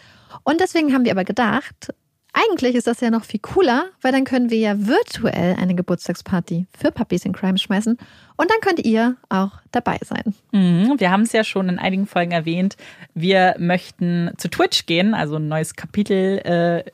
Und 0.44 0.60
deswegen 0.60 0.92
haben 0.92 1.04
wir 1.04 1.12
aber 1.12 1.24
gedacht, 1.24 1.94
eigentlich 2.38 2.74
ist 2.74 2.86
das 2.86 3.00
ja 3.00 3.10
noch 3.10 3.24
viel 3.24 3.40
cooler, 3.40 3.86
weil 4.00 4.12
dann 4.12 4.24
können 4.24 4.50
wir 4.50 4.58
ja 4.58 4.86
virtuell 4.86 5.56
eine 5.58 5.74
Geburtstagsparty 5.74 6.66
für 6.76 6.92
Puppies 6.92 7.24
in 7.24 7.32
Crime 7.32 7.58
schmeißen 7.58 7.98
und 8.36 8.50
dann 8.50 8.60
könnt 8.60 8.84
ihr 8.84 9.16
auch 9.28 9.52
dabei 9.72 9.98
sein. 10.04 10.34
Mhm, 10.52 10.94
wir 10.98 11.10
haben 11.10 11.22
es 11.22 11.32
ja 11.32 11.42
schon 11.44 11.68
in 11.68 11.78
einigen 11.78 12.06
Folgen 12.06 12.32
erwähnt. 12.32 12.76
Wir 13.14 13.56
möchten 13.58 14.30
zu 14.36 14.48
Twitch 14.48 14.86
gehen, 14.86 15.14
also 15.14 15.36
ein 15.36 15.48
neues 15.48 15.74
Kapitel 15.74 16.38
äh, 16.38 16.84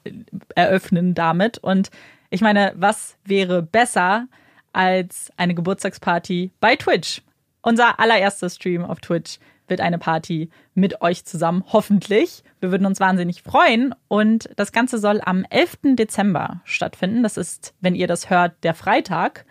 eröffnen 0.55 1.15
damit. 1.15 1.59
Und 1.59 1.91
ich 2.31 2.41
meine, 2.41 2.73
was 2.77 3.17
wäre 3.25 3.63
besser 3.63 4.27
als 4.73 5.31
eine 5.37 5.55
Geburtstagsparty 5.55 6.53
bei 6.61 6.77
Twitch? 6.77 7.23
Unser 7.63 7.99
allererster 8.01 8.51
Stream 8.51 8.85
auf 8.85 9.01
Twitch 9.01 9.39
wird 9.69 9.81
eine 9.81 9.99
Party 9.99 10.51
mit 10.75 11.01
euch 11.01 11.25
zusammen, 11.25 11.65
hoffentlich. 11.73 12.45
Wir 12.61 12.71
würden 12.71 12.87
uns 12.87 13.01
wahnsinnig 13.01 13.43
freuen. 13.43 13.95
Und 14.09 14.51
das 14.57 14.73
Ganze 14.73 14.99
soll 14.99 15.21
am 15.25 15.45
11. 15.49 15.97
Dezember 15.97 16.61
stattfinden. 16.65 17.23
Das 17.23 17.37
ist, 17.37 17.75
wenn 17.81 17.95
ihr 17.95 18.07
das 18.07 18.31
hört, 18.31 18.53
der 18.63 18.75
Freitag. 18.75 19.45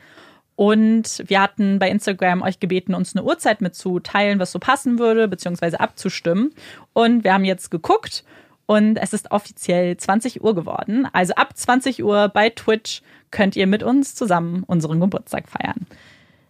Und 0.55 1.23
wir 1.25 1.41
hatten 1.41 1.79
bei 1.79 1.89
Instagram 1.89 2.43
euch 2.43 2.59
gebeten, 2.59 2.93
uns 2.93 3.15
eine 3.15 3.25
Uhrzeit 3.25 3.61
mitzuteilen, 3.61 4.39
was 4.39 4.51
so 4.51 4.59
passen 4.59 4.99
würde, 4.99 5.27
beziehungsweise 5.27 5.79
abzustimmen. 5.79 6.53
Und 6.93 7.23
wir 7.23 7.33
haben 7.33 7.45
jetzt 7.45 7.71
geguckt 7.71 8.23
und 8.65 8.97
es 8.97 9.13
ist 9.13 9.31
offiziell 9.31 9.97
20 9.97 10.43
Uhr 10.43 10.53
geworden. 10.55 11.07
Also 11.11 11.33
ab 11.33 11.57
20 11.57 12.03
Uhr 12.03 12.29
bei 12.29 12.49
Twitch 12.49 13.01
könnt 13.31 13.55
ihr 13.55 13.67
mit 13.67 13.83
uns 13.83 14.13
zusammen 14.15 14.63
unseren 14.63 14.99
Geburtstag 14.99 15.49
feiern. 15.49 15.87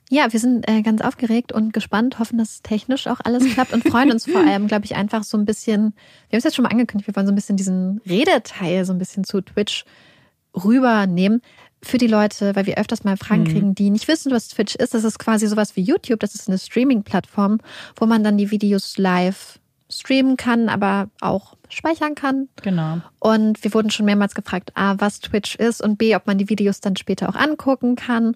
Ja, 0.09 0.31
wir 0.31 0.39
sind 0.39 0.69
äh, 0.69 0.81
ganz 0.81 1.01
aufgeregt 1.01 1.51
und 1.51 1.73
gespannt, 1.73 2.19
hoffen, 2.19 2.37
dass 2.37 2.61
technisch 2.61 3.07
auch 3.07 3.19
alles 3.23 3.45
klappt 3.53 3.73
und 3.73 3.87
freuen 3.87 4.11
uns 4.11 4.25
vor 4.25 4.41
allem, 4.47 4.67
glaube 4.67 4.85
ich, 4.85 4.95
einfach 4.95 5.23
so 5.23 5.37
ein 5.37 5.45
bisschen, 5.45 5.93
wir 6.29 6.35
haben 6.35 6.39
es 6.39 6.43
jetzt 6.43 6.55
schon 6.55 6.63
mal 6.63 6.69
angekündigt, 6.69 7.07
wir 7.07 7.15
wollen 7.15 7.25
so 7.25 7.31
ein 7.31 7.35
bisschen 7.35 7.57
diesen 7.57 8.01
Redeteil 8.05 8.85
so 8.85 8.93
ein 8.93 8.99
bisschen 8.99 9.23
zu 9.23 9.41
Twitch 9.41 9.85
rübernehmen 10.55 11.41
für 11.81 11.97
die 11.97 12.07
Leute, 12.07 12.55
weil 12.55 12.65
wir 12.65 12.77
öfters 12.77 13.03
mal 13.03 13.17
Fragen 13.17 13.43
mhm. 13.43 13.47
kriegen, 13.47 13.75
die 13.75 13.89
nicht 13.89 14.07
wissen, 14.07 14.31
was 14.31 14.47
Twitch 14.47 14.75
ist. 14.75 14.93
Das 14.93 15.03
ist 15.03 15.19
quasi 15.19 15.47
sowas 15.47 15.75
wie 15.75 15.81
YouTube, 15.81 16.19
das 16.19 16.35
ist 16.35 16.47
eine 16.47 16.57
Streaming-Plattform, 16.57 17.59
wo 17.95 18.05
man 18.05 18.23
dann 18.23 18.37
die 18.37 18.51
Videos 18.51 18.97
live 18.97 19.59
streamen 19.89 20.37
kann, 20.37 20.69
aber 20.69 21.09
auch 21.21 21.55
speichern 21.69 22.15
kann. 22.15 22.49
Genau. 22.61 22.99
Und 23.19 23.63
wir 23.63 23.73
wurden 23.73 23.91
schon 23.91 24.05
mehrmals 24.05 24.35
gefragt, 24.35 24.71
A, 24.75 24.95
was 24.99 25.19
Twitch 25.19 25.55
ist 25.55 25.81
und 25.81 25.97
B, 25.97 26.15
ob 26.15 26.25
man 26.25 26.37
die 26.37 26.49
Videos 26.49 26.81
dann 26.81 26.95
später 26.95 27.29
auch 27.29 27.35
angucken 27.35 27.95
kann. 27.95 28.35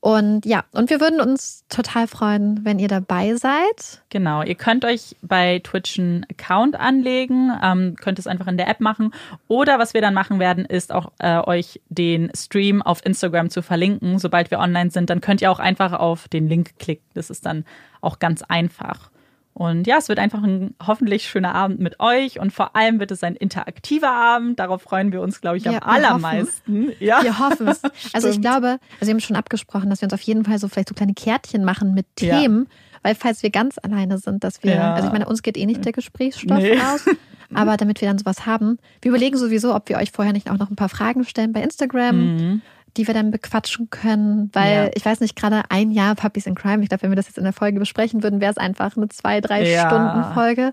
Und 0.00 0.46
ja, 0.46 0.64
und 0.72 0.90
wir 0.90 1.00
würden 1.00 1.20
uns 1.20 1.64
total 1.68 2.06
freuen, 2.06 2.64
wenn 2.64 2.78
ihr 2.78 2.88
dabei 2.88 3.34
seid. 3.34 4.02
Genau, 4.10 4.42
ihr 4.42 4.54
könnt 4.54 4.84
euch 4.84 5.16
bei 5.22 5.60
Twitch 5.60 5.98
einen 5.98 6.24
Account 6.30 6.76
anlegen, 6.76 7.50
ähm, 7.62 7.96
könnt 7.96 8.18
es 8.18 8.26
einfach 8.26 8.46
in 8.46 8.56
der 8.56 8.68
App 8.68 8.80
machen. 8.80 9.12
Oder 9.48 9.78
was 9.78 9.94
wir 9.94 10.00
dann 10.00 10.14
machen 10.14 10.38
werden, 10.38 10.64
ist 10.64 10.92
auch 10.92 11.12
äh, 11.18 11.38
euch 11.38 11.80
den 11.88 12.30
Stream 12.36 12.82
auf 12.82 13.04
Instagram 13.04 13.50
zu 13.50 13.62
verlinken. 13.62 14.18
Sobald 14.18 14.50
wir 14.50 14.58
online 14.58 14.90
sind, 14.90 15.10
dann 15.10 15.20
könnt 15.20 15.42
ihr 15.42 15.50
auch 15.50 15.58
einfach 15.58 15.92
auf 15.92 16.28
den 16.28 16.46
Link 16.46 16.78
klicken. 16.78 17.06
Das 17.14 17.30
ist 17.30 17.46
dann 17.46 17.64
auch 18.00 18.18
ganz 18.18 18.42
einfach. 18.42 19.10
Und 19.58 19.86
ja, 19.86 19.96
es 19.96 20.10
wird 20.10 20.18
einfach 20.18 20.42
ein 20.42 20.74
hoffentlich 20.86 21.24
schöner 21.30 21.54
Abend 21.54 21.80
mit 21.80 21.98
euch 21.98 22.38
und 22.38 22.52
vor 22.52 22.76
allem 22.76 23.00
wird 23.00 23.10
es 23.10 23.22
ein 23.22 23.34
interaktiver 23.36 24.10
Abend. 24.10 24.58
Darauf 24.60 24.82
freuen 24.82 25.12
wir 25.12 25.22
uns, 25.22 25.40
glaube 25.40 25.56
ich, 25.56 25.66
am 25.66 25.72
Ja, 25.72 25.80
wir 25.80 25.86
allermeisten. 25.86 26.92
Ja. 27.00 27.22
Wir 27.22 27.38
hoffen 27.38 27.66
es. 27.68 27.80
Also 28.12 28.28
ich 28.28 28.42
glaube, 28.42 28.78
also 29.00 29.06
wir 29.06 29.14
haben 29.14 29.20
schon 29.20 29.34
abgesprochen, 29.34 29.88
dass 29.88 30.02
wir 30.02 30.06
uns 30.08 30.12
auf 30.12 30.20
jeden 30.20 30.44
Fall 30.44 30.58
so 30.58 30.68
vielleicht 30.68 30.90
so 30.90 30.94
kleine 30.94 31.14
Kärtchen 31.14 31.64
machen 31.64 31.94
mit 31.94 32.04
Ja. 32.20 32.38
Themen, 32.38 32.68
weil 33.02 33.14
falls 33.14 33.42
wir 33.42 33.48
ganz 33.48 33.78
alleine 33.82 34.18
sind, 34.18 34.44
dass 34.44 34.62
wir, 34.62 34.74
Ja. 34.74 34.92
also 34.94 35.06
ich 35.06 35.12
meine, 35.14 35.24
uns 35.26 35.40
geht 35.42 35.56
eh 35.56 35.64
nicht 35.64 35.82
der 35.86 35.92
Gesprächsstoff 35.92 36.58
Nee. 36.58 36.78
aus, 36.78 37.06
aber 37.54 37.78
damit 37.78 38.02
wir 38.02 38.08
dann 38.08 38.18
sowas 38.18 38.44
haben. 38.44 38.76
Wir 39.00 39.08
überlegen 39.08 39.38
sowieso, 39.38 39.74
ob 39.74 39.88
wir 39.88 39.96
euch 39.96 40.10
vorher 40.12 40.34
nicht 40.34 40.50
auch 40.50 40.58
noch 40.58 40.68
ein 40.68 40.76
paar 40.76 40.90
Fragen 40.90 41.24
stellen 41.24 41.54
bei 41.54 41.62
Instagram. 41.62 42.16
Mhm. 42.36 42.62
Die 42.96 43.06
wir 43.06 43.14
dann 43.14 43.30
bequatschen 43.30 43.90
können, 43.90 44.50
weil 44.52 44.86
Ja. 44.86 44.90
ich 44.94 45.04
weiß 45.04 45.20
nicht, 45.20 45.36
gerade 45.36 45.62
ein 45.68 45.90
Jahr 45.90 46.14
Puppies 46.14 46.46
in 46.46 46.54
Crime, 46.54 46.82
ich 46.82 46.88
glaube, 46.88 47.02
wenn 47.02 47.10
wir 47.10 47.16
das 47.16 47.26
jetzt 47.26 47.38
in 47.38 47.44
der 47.44 47.52
Folge 47.52 47.78
besprechen 47.78 48.22
würden, 48.22 48.40
wäre 48.40 48.50
es 48.50 48.58
einfach 48.58 48.96
eine 48.96 49.08
zwei, 49.08 49.40
drei 49.40 49.68
Ja. 49.70 49.86
Stunden 49.88 50.34
Folge. 50.34 50.72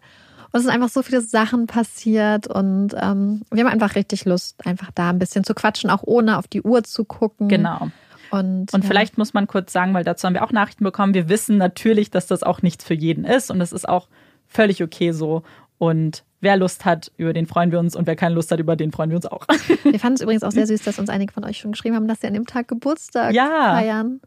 Und 0.51 0.59
es 0.59 0.63
sind 0.63 0.71
einfach 0.71 0.89
so 0.89 1.01
viele 1.01 1.21
Sachen 1.21 1.65
passiert 1.65 2.45
und 2.45 2.89
ähm, 2.99 3.41
wir 3.51 3.63
haben 3.65 3.71
einfach 3.71 3.95
richtig 3.95 4.25
Lust, 4.25 4.65
einfach 4.67 4.91
da 4.93 5.09
ein 5.09 5.17
bisschen 5.17 5.43
zu 5.43 5.55
quatschen, 5.55 5.89
auch 5.89 6.03
ohne 6.03 6.37
auf 6.37 6.47
die 6.47 6.61
Uhr 6.61 6.83
zu 6.83 7.05
gucken. 7.05 7.47
Genau. 7.49 7.89
Und, 8.29 8.71
Und 8.73 8.83
ja. 8.83 8.87
vielleicht 8.87 9.17
muss 9.17 9.33
man 9.33 9.47
kurz 9.47 9.73
sagen, 9.73 9.93
weil 9.93 10.03
dazu 10.03 10.25
haben 10.27 10.33
wir 10.35 10.43
auch 10.43 10.51
Nachrichten 10.51 10.83
bekommen. 10.83 11.13
Wir 11.15 11.27
wissen 11.29 11.57
natürlich, 11.57 12.11
dass 12.11 12.27
das 12.27 12.43
auch 12.43 12.61
nichts 12.61 12.83
für 12.83 12.93
jeden 12.93 13.25
ist 13.25 13.49
und 13.51 13.59
das 13.59 13.71
ist 13.71 13.87
auch 13.89 14.07
völlig 14.47 14.83
okay 14.83 15.11
so. 15.11 15.41
Und 15.79 16.23
wer 16.43 16.57
Lust 16.57 16.85
hat, 16.85 17.11
über 17.17 17.33
den 17.33 17.47
freuen 17.47 17.71
wir 17.71 17.79
uns 17.79 17.95
und 17.95 18.05
wer 18.05 18.15
keine 18.15 18.35
Lust 18.35 18.51
hat, 18.51 18.59
über 18.59 18.75
den 18.75 18.91
freuen 18.91 19.09
wir 19.09 19.17
uns 19.17 19.25
auch. 19.25 19.47
wir 19.83 19.99
fanden 19.99 20.15
es 20.15 20.21
übrigens 20.21 20.43
auch 20.43 20.51
sehr 20.51 20.67
süß, 20.67 20.83
dass 20.83 20.99
uns 20.99 21.09
einige 21.09 21.33
von 21.33 21.43
euch 21.43 21.57
schon 21.57 21.71
geschrieben 21.71 21.95
haben, 21.95 22.07
dass 22.07 22.21
sie 22.21 22.27
an 22.27 22.33
dem 22.33 22.45
Tag 22.45 22.67
Geburtstag 22.67 23.33
Ja. 23.33 23.73
feiern. 23.75 24.21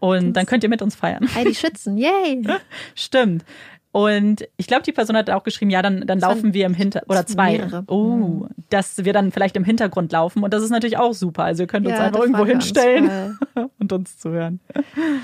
Und 0.00 0.32
dann 0.34 0.46
könnt 0.46 0.64
ihr 0.64 0.68
mit 0.68 0.82
uns 0.82 0.96
feiern. 0.96 1.26
Heidi 1.34 1.54
Schützen, 1.54 1.96
yay! 1.96 2.42
Stimmt. 2.96 3.44
Und 3.92 4.48
ich 4.56 4.66
glaube, 4.66 4.82
die 4.84 4.92
Person 4.92 5.16
hat 5.16 5.28
auch 5.28 5.44
geschrieben, 5.44 5.70
ja, 5.70 5.82
dann, 5.82 6.06
dann 6.06 6.18
Das 6.18 6.28
laufen 6.30 6.54
wir 6.54 6.64
im 6.64 6.72
Hinter 6.72 7.02
oder 7.08 7.26
zwei. 7.26 7.52
mehrere. 7.58 7.84
Oh, 7.88 8.46
dass 8.70 9.04
wir 9.04 9.12
dann 9.12 9.30
vielleicht 9.32 9.54
im 9.54 9.64
Hintergrund 9.64 10.10
laufen. 10.12 10.42
Und 10.42 10.54
das 10.54 10.62
ist 10.62 10.70
natürlich 10.70 10.96
auch 10.96 11.12
super. 11.12 11.44
Also 11.44 11.64
ihr 11.64 11.66
könnt 11.66 11.86
uns 11.86 11.98
Ja, 11.98 12.06
einfach 12.06 12.20
irgendwo 12.20 12.40
uns 12.42 12.50
hinstellen 12.50 13.38
voll. 13.52 13.68
und 13.78 13.92
uns 13.92 14.18
zuhören. 14.18 14.60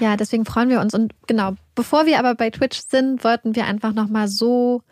Ja, 0.01 0.19
deswegen 0.19 0.44
freuen 0.44 0.69
wir 0.69 0.81
uns. 0.81 0.93
Und 0.94 1.15
genau, 1.27 1.52
bevor 1.74 2.05
wir 2.05 2.19
aber 2.19 2.35
bei 2.35 2.51
Twitch 2.51 2.78
sind, 2.89 3.24
wollten 3.24 3.56
wir 3.56 3.65
einfach 3.65 3.94
nochmal 3.94 4.28
so 4.28 4.82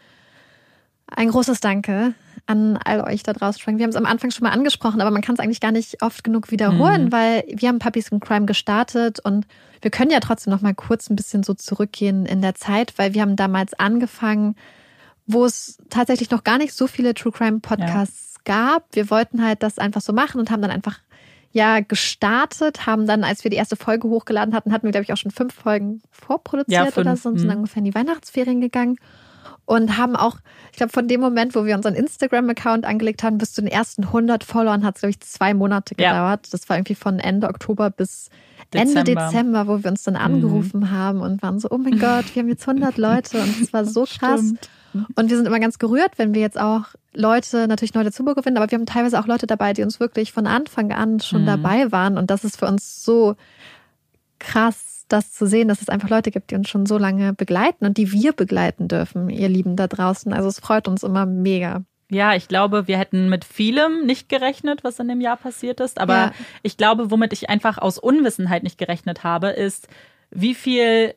ein 1.09 1.31
großes 1.31 1.61
Danke 1.61 2.15
an 2.47 2.79
all 2.85 3.01
euch 3.03 3.23
da 3.23 3.33
draußen. 3.33 3.79
Wir 3.79 3.83
haben 3.83 3.91
es 3.91 3.97
am 3.97 4.07
Anfang 4.07 4.31
schon 4.31 4.45
mal 4.45 4.53
angesprochen, 4.53 5.01
aber 5.01 5.11
man 5.11 5.23
kann 5.23 5.35
es 5.35 5.41
eigentlich 5.41 5.61
gar 5.61 5.73
nicht 5.73 6.03
oft 6.03 6.23
genug 6.23 6.51
wiederholen, 6.51 7.07
Mhm. 7.07 7.13
weil 7.13 7.45
wir 7.49 7.69
haben 7.69 7.79
Puppies 7.79 8.09
in 8.09 8.21
Crime 8.21 8.47
gestartet 8.47 9.19
und 9.21 9.47
wir 9.83 9.91
können 9.91 10.11
ja 10.11 10.21
trotzdem 10.21 10.53
noch 10.53 10.63
mal 10.63 10.75
kurz 10.75 11.11
ein 11.11 11.17
bisschen 11.17 11.43
so 11.43 11.55
zurückgehen 11.55 12.25
in 12.25 12.43
der 12.43 12.55
Zeit, 12.55 12.95
weil 12.99 13.15
wir 13.15 13.23
haben 13.23 13.37
damals 13.37 13.75
angefangen, 13.75 14.55
wo 15.27 15.45
es 15.45 15.79
tatsächlich 15.91 16.31
noch 16.31 16.45
gar 16.45 16.59
nicht 16.59 16.73
so 16.73 16.87
viele 16.87 17.15
True 17.15 17.33
Crime 17.33 17.59
Podcasts 17.61 18.37
gab. 18.45 18.85
Wir 18.93 19.11
wollten 19.11 19.45
halt 19.45 19.63
das 19.63 19.79
einfach 19.79 20.01
so 20.01 20.13
machen 20.13 20.39
und 20.39 20.51
haben 20.51 20.63
dann 20.63 20.71
einfach 20.71 21.01
ja 21.51 21.81
gestartet, 21.81 22.87
haben 22.87 23.07
dann, 23.07 23.25
als 23.25 23.43
wir 23.43 23.51
die 23.51 23.57
erste 23.57 23.77
Folge 23.77 24.09
hochgeladen 24.09 24.55
hatten, 24.55 24.73
hatten 24.73 24.85
wir, 24.87 24.93
glaube 24.93 25.05
ich, 25.05 25.13
auch 25.13 25.17
schon 25.17 25.31
fünf 25.33 25.55
Folgen 25.55 26.01
vorproduziert 26.13 26.95
Ja, 26.95 27.01
oder 27.01 27.17
so 27.17 27.29
und 27.29 27.39
sind 27.39 27.49
mhm. 27.49 27.57
ungefähr 27.57 27.79
in 27.79 27.87
die 27.87 27.95
Weihnachtsferien 27.95 28.61
gegangen 28.61 28.99
und 29.67 29.99
haben 29.99 30.17
auch, 30.17 30.39
ich 30.71 30.79
glaube, 30.79 30.93
von 30.93 31.07
dem 31.09 31.21
Moment, 31.21 31.55
wo 31.55 31.65
wir 31.65 31.75
unseren 31.77 31.95
Instagram-Account 31.95 32.85
angelegt 32.87 33.23
haben, 33.23 33.37
bis 33.39 33.53
zu 33.53 33.61
den 33.61 33.71
ersten 33.71 34.05
100 34.05 34.43
Followern 34.45 34.85
hat 34.85 34.95
es, 34.97 35.01
glaube 35.03 35.11
ich, 35.11 35.21
zwei 35.21 35.53
Monate 35.55 35.95
Ja. 35.99 36.13
gedauert. 36.13 36.49
Das 36.53 36.69
war 36.69 36.77
irgendwie 36.77 36.95
von 36.95 37.19
Ende 37.19 37.49
Oktober 37.49 37.91
bis 37.91 38.31
Ende 38.73 39.03
Dezember. 39.05 39.27
Dezember, 39.27 39.67
wo 39.69 39.83
wir 39.85 39.91
uns 39.91 40.03
dann 40.05 40.17
angerufen 40.17 40.91
haben 40.91 41.21
und 41.21 41.43
waren 41.43 41.59
so, 41.59 41.69
oh 41.71 41.79
mein 41.79 41.99
Gott, 41.99 42.35
wir 42.35 42.43
haben 42.43 42.49
jetzt 42.49 42.67
100 42.67 42.97
Leute 42.97 43.41
und 43.43 43.61
es 43.61 43.73
war 43.73 43.85
so 43.85 44.05
krass. 44.19 44.41
Stimmt. 44.41 44.71
Und 45.15 45.29
wir 45.29 45.37
sind 45.37 45.45
immer 45.47 45.61
ganz 45.61 45.79
gerührt, 45.79 46.13
wenn 46.17 46.33
wir 46.33 46.41
jetzt 46.41 46.59
auch 46.59 46.85
Leute 47.13 47.69
natürlich 47.69 47.93
neu 47.93 48.03
dazu 48.05 48.25
gewinnen, 48.25 48.57
aber 48.57 48.71
wir 48.71 48.79
haben 48.79 48.87
teilweise 48.87 49.21
auch 49.21 49.27
Leute 49.27 49.47
dabei, 49.47 49.75
die 49.75 49.83
uns 49.83 50.01
wirklich 50.01 50.33
von 50.33 50.47
Anfang 50.47 50.91
an 50.93 51.21
schon 51.21 51.43
Mhm. 51.43 51.47
dabei 51.47 51.93
waren. 51.93 52.17
Und 52.17 52.31
das 52.31 52.45
ist 52.45 52.57
für 52.59 52.67
uns 52.67 53.05
so 53.05 53.37
krass, 54.39 54.96
das 55.09 55.33
zu 55.33 55.47
sehen, 55.47 55.69
dass 55.69 55.83
es 55.83 55.89
einfach 55.89 56.09
Leute 56.09 56.31
gibt, 56.31 56.51
die 56.51 56.55
uns 56.57 56.69
schon 56.69 56.87
so 56.87 56.99
lange 56.99 57.33
begleiten 57.33 57.87
und 57.87 57.97
die 57.97 58.11
wir 58.13 58.33
begleiten 58.33 58.89
dürfen, 58.89 59.31
ihr 59.31 59.49
Lieben 59.49 59.77
da 59.77 59.87
draußen. 59.87 60.33
Also 60.33 60.49
es 60.49 60.59
freut 60.61 60.89
uns 60.89 61.03
immer 61.03 61.27
mega. 61.27 61.85
Ja, 62.11 62.35
ich 62.35 62.47
glaube, 62.49 62.87
wir 62.87 62.99
hätten 62.99 63.29
mit 63.29 63.45
vielem 63.45 64.07
nicht 64.07 64.29
gerechnet, 64.29 64.85
was 64.85 64.99
in 65.01 65.09
dem 65.09 65.21
Jahr 65.21 65.37
passiert 65.37 65.81
ist. 65.81 65.99
Aber 66.01 66.15
Ja. 66.15 66.33
ich 66.63 66.77
glaube, 66.77 67.11
womit 67.11 67.33
ich 67.33 67.51
einfach 67.51 67.79
aus 67.79 67.99
Unwissenheit 67.99 68.63
nicht 68.63 68.79
gerechnet 68.79 69.25
habe, 69.25 69.49
ist, 69.49 69.89
wie 70.31 70.55
viel 70.55 71.15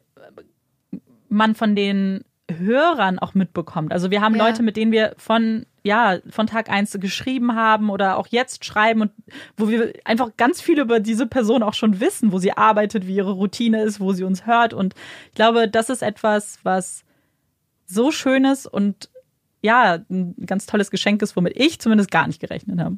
man 1.29 1.53
von 1.55 1.75
den 1.75 2.23
Hörern 2.51 3.19
auch 3.19 3.35
mitbekommt. 3.35 3.91
Also 3.93 4.09
wir 4.09 4.21
haben 4.21 4.35
Ja. 4.35 4.47
Leute, 4.47 4.63
mit 4.63 4.77
denen 4.77 4.91
wir 4.91 5.13
von 5.17 5.65
ja 5.89 6.19
von 6.29 6.47
Tag 6.47 6.69
eins 6.69 6.95
geschrieben 6.99 7.55
haben 7.55 7.89
oder 7.89 8.17
auch 8.17 8.27
jetzt 8.27 8.63
schreiben 8.63 9.01
und 9.01 9.11
wo 9.57 9.67
wir 9.69 9.93
einfach 10.05 10.29
ganz 10.37 10.61
viel 10.61 10.79
über 10.79 10.99
diese 10.99 11.27
Person 11.27 11.63
auch 11.63 11.73
schon 11.73 11.99
wissen, 11.99 12.31
wo 12.31 12.39
sie 12.39 12.53
arbeitet, 12.53 13.05
wie 13.07 13.15
ihre 13.15 13.31
Routine 13.31 13.81
ist, 13.83 13.99
wo 13.99 14.13
sie 14.13 14.23
uns 14.23 14.45
hört. 14.45 14.73
Und 14.73 14.93
ich 15.29 15.35
glaube, 15.35 15.67
das 15.67 15.89
ist 15.89 16.01
etwas, 16.01 16.59
was 16.63 17.03
so 17.85 18.11
schön 18.11 18.45
ist 18.45 18.65
und 18.67 19.09
ja, 19.61 19.97
ein 20.09 20.35
ganz 20.45 20.65
tolles 20.67 20.89
Geschenk 20.91 21.21
ist, 21.21 21.35
womit 21.35 21.57
ich 21.59 21.79
zumindest 21.79 22.11
gar 22.11 22.27
nicht 22.27 22.39
gerechnet 22.39 22.79
habe. 22.79 22.97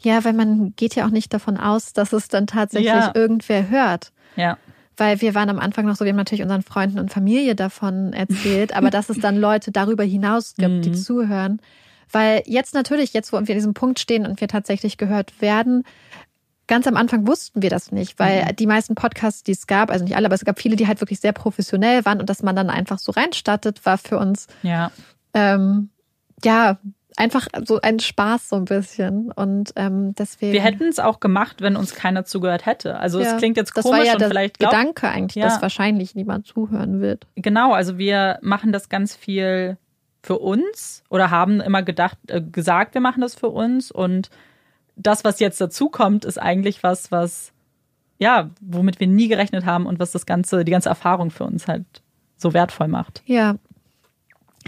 Ja, 0.00 0.24
weil 0.24 0.34
man 0.34 0.74
geht 0.76 0.94
ja 0.94 1.06
auch 1.06 1.10
nicht 1.10 1.32
davon 1.32 1.56
aus, 1.56 1.94
dass 1.94 2.12
es 2.12 2.28
dann 2.28 2.46
tatsächlich 2.46 2.88
Ja. 2.92 3.12
irgendwer 3.14 3.70
hört. 3.70 4.12
Ja. 4.36 4.58
Weil 4.98 5.20
wir 5.22 5.34
waren 5.34 5.48
am 5.48 5.58
Anfang 5.58 5.86
noch 5.86 5.96
so, 5.96 6.04
wir 6.04 6.10
haben 6.12 6.16
natürlich 6.18 6.42
unseren 6.42 6.62
Freunden 6.62 6.98
und 6.98 7.10
Familie 7.10 7.54
davon 7.54 8.12
erzählt, 8.12 8.74
aber 8.76 8.90
dass 8.90 9.08
es 9.10 9.20
dann 9.20 9.36
Leute 9.36 9.70
darüber 9.72 10.04
hinaus 10.04 10.54
gibt, 10.56 10.84
die 10.84 10.90
Mhm. 10.90 10.94
zuhören. 10.94 11.60
Weil 12.10 12.42
jetzt 12.46 12.74
natürlich, 12.74 13.12
jetzt 13.12 13.32
wo 13.32 13.36
wir 13.36 13.40
an 13.40 13.46
diesem 13.46 13.74
Punkt 13.74 13.98
stehen 13.98 14.26
und 14.26 14.40
wir 14.40 14.48
tatsächlich 14.48 14.96
gehört 14.96 15.40
werden, 15.40 15.82
ganz 16.68 16.86
am 16.86 16.96
Anfang 16.96 17.26
wussten 17.26 17.62
wir 17.62 17.70
das 17.70 17.92
nicht, 17.92 18.18
weil 18.18 18.44
Mhm. 18.44 18.56
die 18.56 18.66
meisten 18.66 18.94
Podcasts, 18.94 19.42
die 19.42 19.52
es 19.52 19.66
gab, 19.66 19.90
also 19.90 20.04
nicht 20.04 20.16
alle, 20.16 20.26
aber 20.26 20.34
es 20.34 20.44
gab 20.44 20.58
viele, 20.60 20.76
die 20.76 20.86
halt 20.86 21.00
wirklich 21.00 21.20
sehr 21.20 21.32
professionell 21.32 22.04
waren 22.04 22.20
und 22.20 22.28
dass 22.30 22.42
man 22.42 22.56
dann 22.56 22.70
einfach 22.70 22.98
so 22.98 23.12
reinstartet, 23.12 23.84
war 23.86 23.98
für 23.98 24.18
uns 24.18 24.46
Ja. 24.62 24.90
ähm, 25.34 25.90
ja 26.44 26.78
einfach 27.18 27.46
so 27.64 27.80
ein 27.80 27.98
Spaß 27.98 28.50
so 28.50 28.56
ein 28.56 28.66
bisschen 28.66 29.32
und 29.32 29.72
ähm, 29.76 30.14
deswegen. 30.16 30.52
Wir 30.52 30.60
hätten 30.60 30.84
es 30.88 30.98
auch 30.98 31.18
gemacht, 31.18 31.62
wenn 31.62 31.74
uns 31.76 31.94
keiner 31.94 32.24
zugehört 32.26 32.66
hätte. 32.66 32.98
Also 32.98 33.20
Ja, 33.20 33.32
es 33.32 33.36
klingt 33.38 33.56
jetzt 33.56 33.74
das 33.76 33.84
komisch 33.84 34.00
war 34.00 34.06
ja 34.06 34.12
und 34.14 34.20
der 34.20 34.28
vielleicht 34.28 34.58
glaubt, 34.58 34.74
Gedanke 34.74 35.08
eigentlich, 35.08 35.36
Ja. 35.36 35.44
dass 35.48 35.62
wahrscheinlich 35.62 36.14
niemand 36.14 36.46
zuhören 36.46 37.00
wird. 37.00 37.26
Genau, 37.36 37.72
also 37.72 37.96
wir 37.96 38.38
machen 38.42 38.70
das 38.72 38.88
ganz 38.90 39.16
viel 39.16 39.78
für 40.26 40.38
uns 40.40 41.04
oder 41.08 41.30
haben 41.30 41.60
immer 41.60 41.82
gedacht, 41.82 42.18
äh, 42.26 42.42
gesagt, 42.42 42.94
wir 42.94 43.00
machen 43.00 43.20
das 43.20 43.34
für 43.34 43.48
uns 43.48 43.90
und 43.92 44.28
das, 44.96 45.24
was 45.24 45.40
jetzt 45.40 45.60
dazu 45.60 45.88
kommt, 45.88 46.24
ist 46.24 46.38
eigentlich 46.38 46.82
was, 46.82 47.12
was 47.12 47.52
ja, 48.18 48.50
womit 48.60 48.98
wir 48.98 49.06
nie 49.06 49.28
gerechnet 49.28 49.66
haben 49.66 49.86
und 49.86 49.98
was 50.00 50.10
das 50.10 50.26
ganze, 50.26 50.64
die 50.64 50.72
ganze 50.72 50.88
Erfahrung 50.88 51.30
für 51.30 51.44
uns 51.44 51.68
halt 51.68 51.84
so 52.36 52.54
wertvoll 52.54 52.88
macht. 52.88 53.22
Ja. 53.26 53.56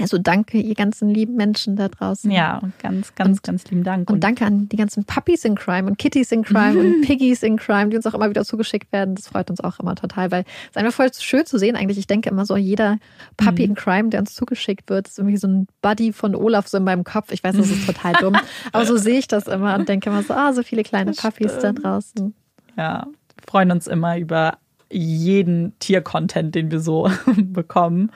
Also 0.00 0.18
danke, 0.18 0.58
ihr 0.58 0.74
ganzen 0.74 1.08
lieben 1.08 1.34
Menschen 1.34 1.76
da 1.76 1.88
draußen. 1.88 2.30
Ja, 2.30 2.60
ganz, 2.82 3.14
ganz, 3.14 3.38
Und- 3.38 3.42
ganz 3.42 3.64
lieben 3.70 3.84
Dank. 3.84 4.10
Und 4.10 4.22
danke 4.24 4.44
an 4.44 4.68
die 4.68 4.76
ganzen 4.76 5.04
Puppies 5.04 5.44
in 5.44 5.54
Crime 5.54 5.88
und 5.88 5.98
Kitties 5.98 6.32
in 6.32 6.42
Crime 6.44 6.78
und 6.78 7.00
Piggies 7.06 7.42
in 7.42 7.56
Crime, 7.56 7.88
die 7.90 7.96
uns 7.96 8.06
auch 8.06 8.14
immer 8.14 8.28
wieder 8.30 8.44
zugeschickt 8.44 8.92
werden. 8.92 9.14
Das 9.14 9.28
freut 9.28 9.50
uns 9.50 9.60
auch 9.60 9.78
immer 9.80 9.94
total, 9.94 10.30
weil 10.30 10.42
es 10.42 10.68
ist 10.70 10.76
einfach 10.78 10.92
voll 10.92 11.10
schön 11.18 11.44
zu 11.46 11.58
sehen 11.58 11.76
eigentlich. 11.76 11.98
Ich 11.98 12.06
denke 12.06 12.30
immer 12.30 12.44
so, 12.46 12.56
jeder 12.56 12.98
Puppy 13.36 13.62
Mhm. 13.64 13.70
in 13.70 13.74
Crime, 13.74 14.08
der 14.10 14.20
uns 14.20 14.34
zugeschickt 14.34 14.88
wird, 14.90 15.08
ist 15.08 15.18
irgendwie 15.18 15.36
so 15.36 15.48
ein 15.48 15.66
Buddy 15.82 16.12
von 16.12 16.34
Olaf 16.34 16.68
so 16.68 16.78
in 16.78 16.84
meinem 16.84 17.04
Kopf. 17.04 17.32
Ich 17.32 17.42
weiß, 17.44 17.56
das 17.56 17.70
ist 17.70 17.86
total 17.86 18.14
dumm, 18.14 18.36
aber 18.72 18.86
so 18.86 18.96
sehe 18.96 19.18
ich 19.18 19.28
das 19.28 19.46
immer 19.46 19.74
und 19.76 19.88
denke 19.88 20.10
immer 20.10 20.22
so, 20.22 20.34
ah, 20.34 20.52
so 20.52 20.62
viele 20.62 20.82
kleine 20.82 21.12
Das 21.12 21.18
Puppies 21.22 21.52
da 21.54 21.58
stimmt. 21.70 21.84
draußen. 21.84 22.34
Ja, 22.76 23.06
wir 23.06 23.44
freuen 23.46 23.70
uns 23.72 23.86
immer 23.86 24.18
über 24.18 24.58
jeden 24.90 25.78
Tier-Content, 25.80 26.54
den 26.54 26.70
wir 26.70 26.80
so 26.80 27.10
bekommen. 27.36 28.10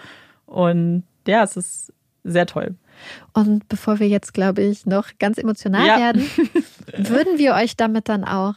Und 0.46 1.02
ja, 1.26 1.42
es 1.42 1.56
ist 1.56 1.92
sehr 2.24 2.46
toll. 2.46 2.74
Und 3.32 3.68
bevor 3.68 3.98
wir 3.98 4.08
jetzt, 4.08 4.32
glaube 4.34 4.62
ich, 4.62 4.86
noch 4.86 5.08
ganz 5.18 5.38
emotional 5.38 5.86
Ja. 5.86 5.98
werden, 5.98 6.22
würden 6.96 7.38
wir 7.38 7.54
euch 7.54 7.76
damit 7.76 8.08
dann 8.08 8.24
auch 8.24 8.54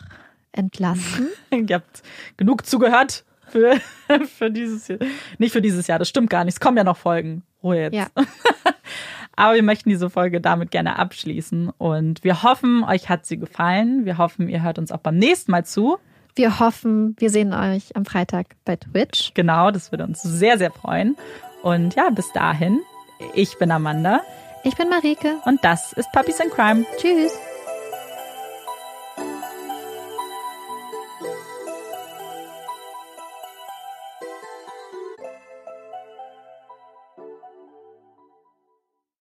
entlassen. 0.51 1.27
Ihr 1.51 1.75
habt 1.75 2.03
genug 2.37 2.65
zugehört. 2.65 3.25
für, 3.49 3.79
für 4.37 4.51
dieses 4.51 4.87
Jahr. 4.87 4.99
Nicht 5.37 5.51
für 5.53 5.61
dieses 5.61 5.87
Jahr, 5.87 5.99
das 5.99 6.09
stimmt 6.09 6.29
gar 6.29 6.43
nicht. 6.43 6.55
Es 6.55 6.59
kommen 6.59 6.77
ja 6.77 6.83
noch 6.83 6.97
Folgen. 6.97 7.43
Ruhe 7.63 7.81
jetzt. 7.81 7.93
Ja. 7.95 8.07
Aber 9.35 9.55
wir 9.55 9.63
möchten 9.63 9.89
diese 9.89 10.09
Folge 10.09 10.39
damit 10.39 10.71
gerne 10.71 10.97
abschließen. 10.97 11.69
Und 11.77 12.23
wir 12.23 12.43
hoffen, 12.43 12.83
euch 12.85 13.09
hat 13.09 13.25
sie 13.25 13.37
gefallen. 13.37 14.05
Wir 14.05 14.17
hoffen, 14.17 14.47
ihr 14.47 14.61
hört 14.63 14.79
uns 14.79 14.91
auch 14.91 14.99
beim 14.99 15.17
nächsten 15.17 15.51
Mal 15.51 15.65
zu. 15.65 15.97
Wir 16.35 16.59
hoffen, 16.59 17.15
wir 17.19 17.29
sehen 17.29 17.53
euch 17.53 17.95
am 17.95 18.05
Freitag 18.05 18.47
bei 18.65 18.75
Twitch. 18.77 19.31
Genau, 19.33 19.71
das 19.71 19.91
würde 19.91 20.03
uns 20.05 20.21
sehr, 20.21 20.57
sehr 20.57 20.71
freuen. 20.71 21.15
Und 21.65 21.95
ja, 21.95 22.11
bis 22.11 22.31
dahin, 22.31 22.83
ich 23.33 23.57
bin 23.57 23.71
Amanda. 23.71 24.21
Ich 24.63 24.75
bin 24.75 24.87
Marike. 24.87 25.37
Und 25.45 25.63
das 25.63 25.93
ist 25.93 26.11
Puppies 26.11 26.39
in 26.39 26.51
Crime. 26.51 26.85
Tschüss. 26.97 27.33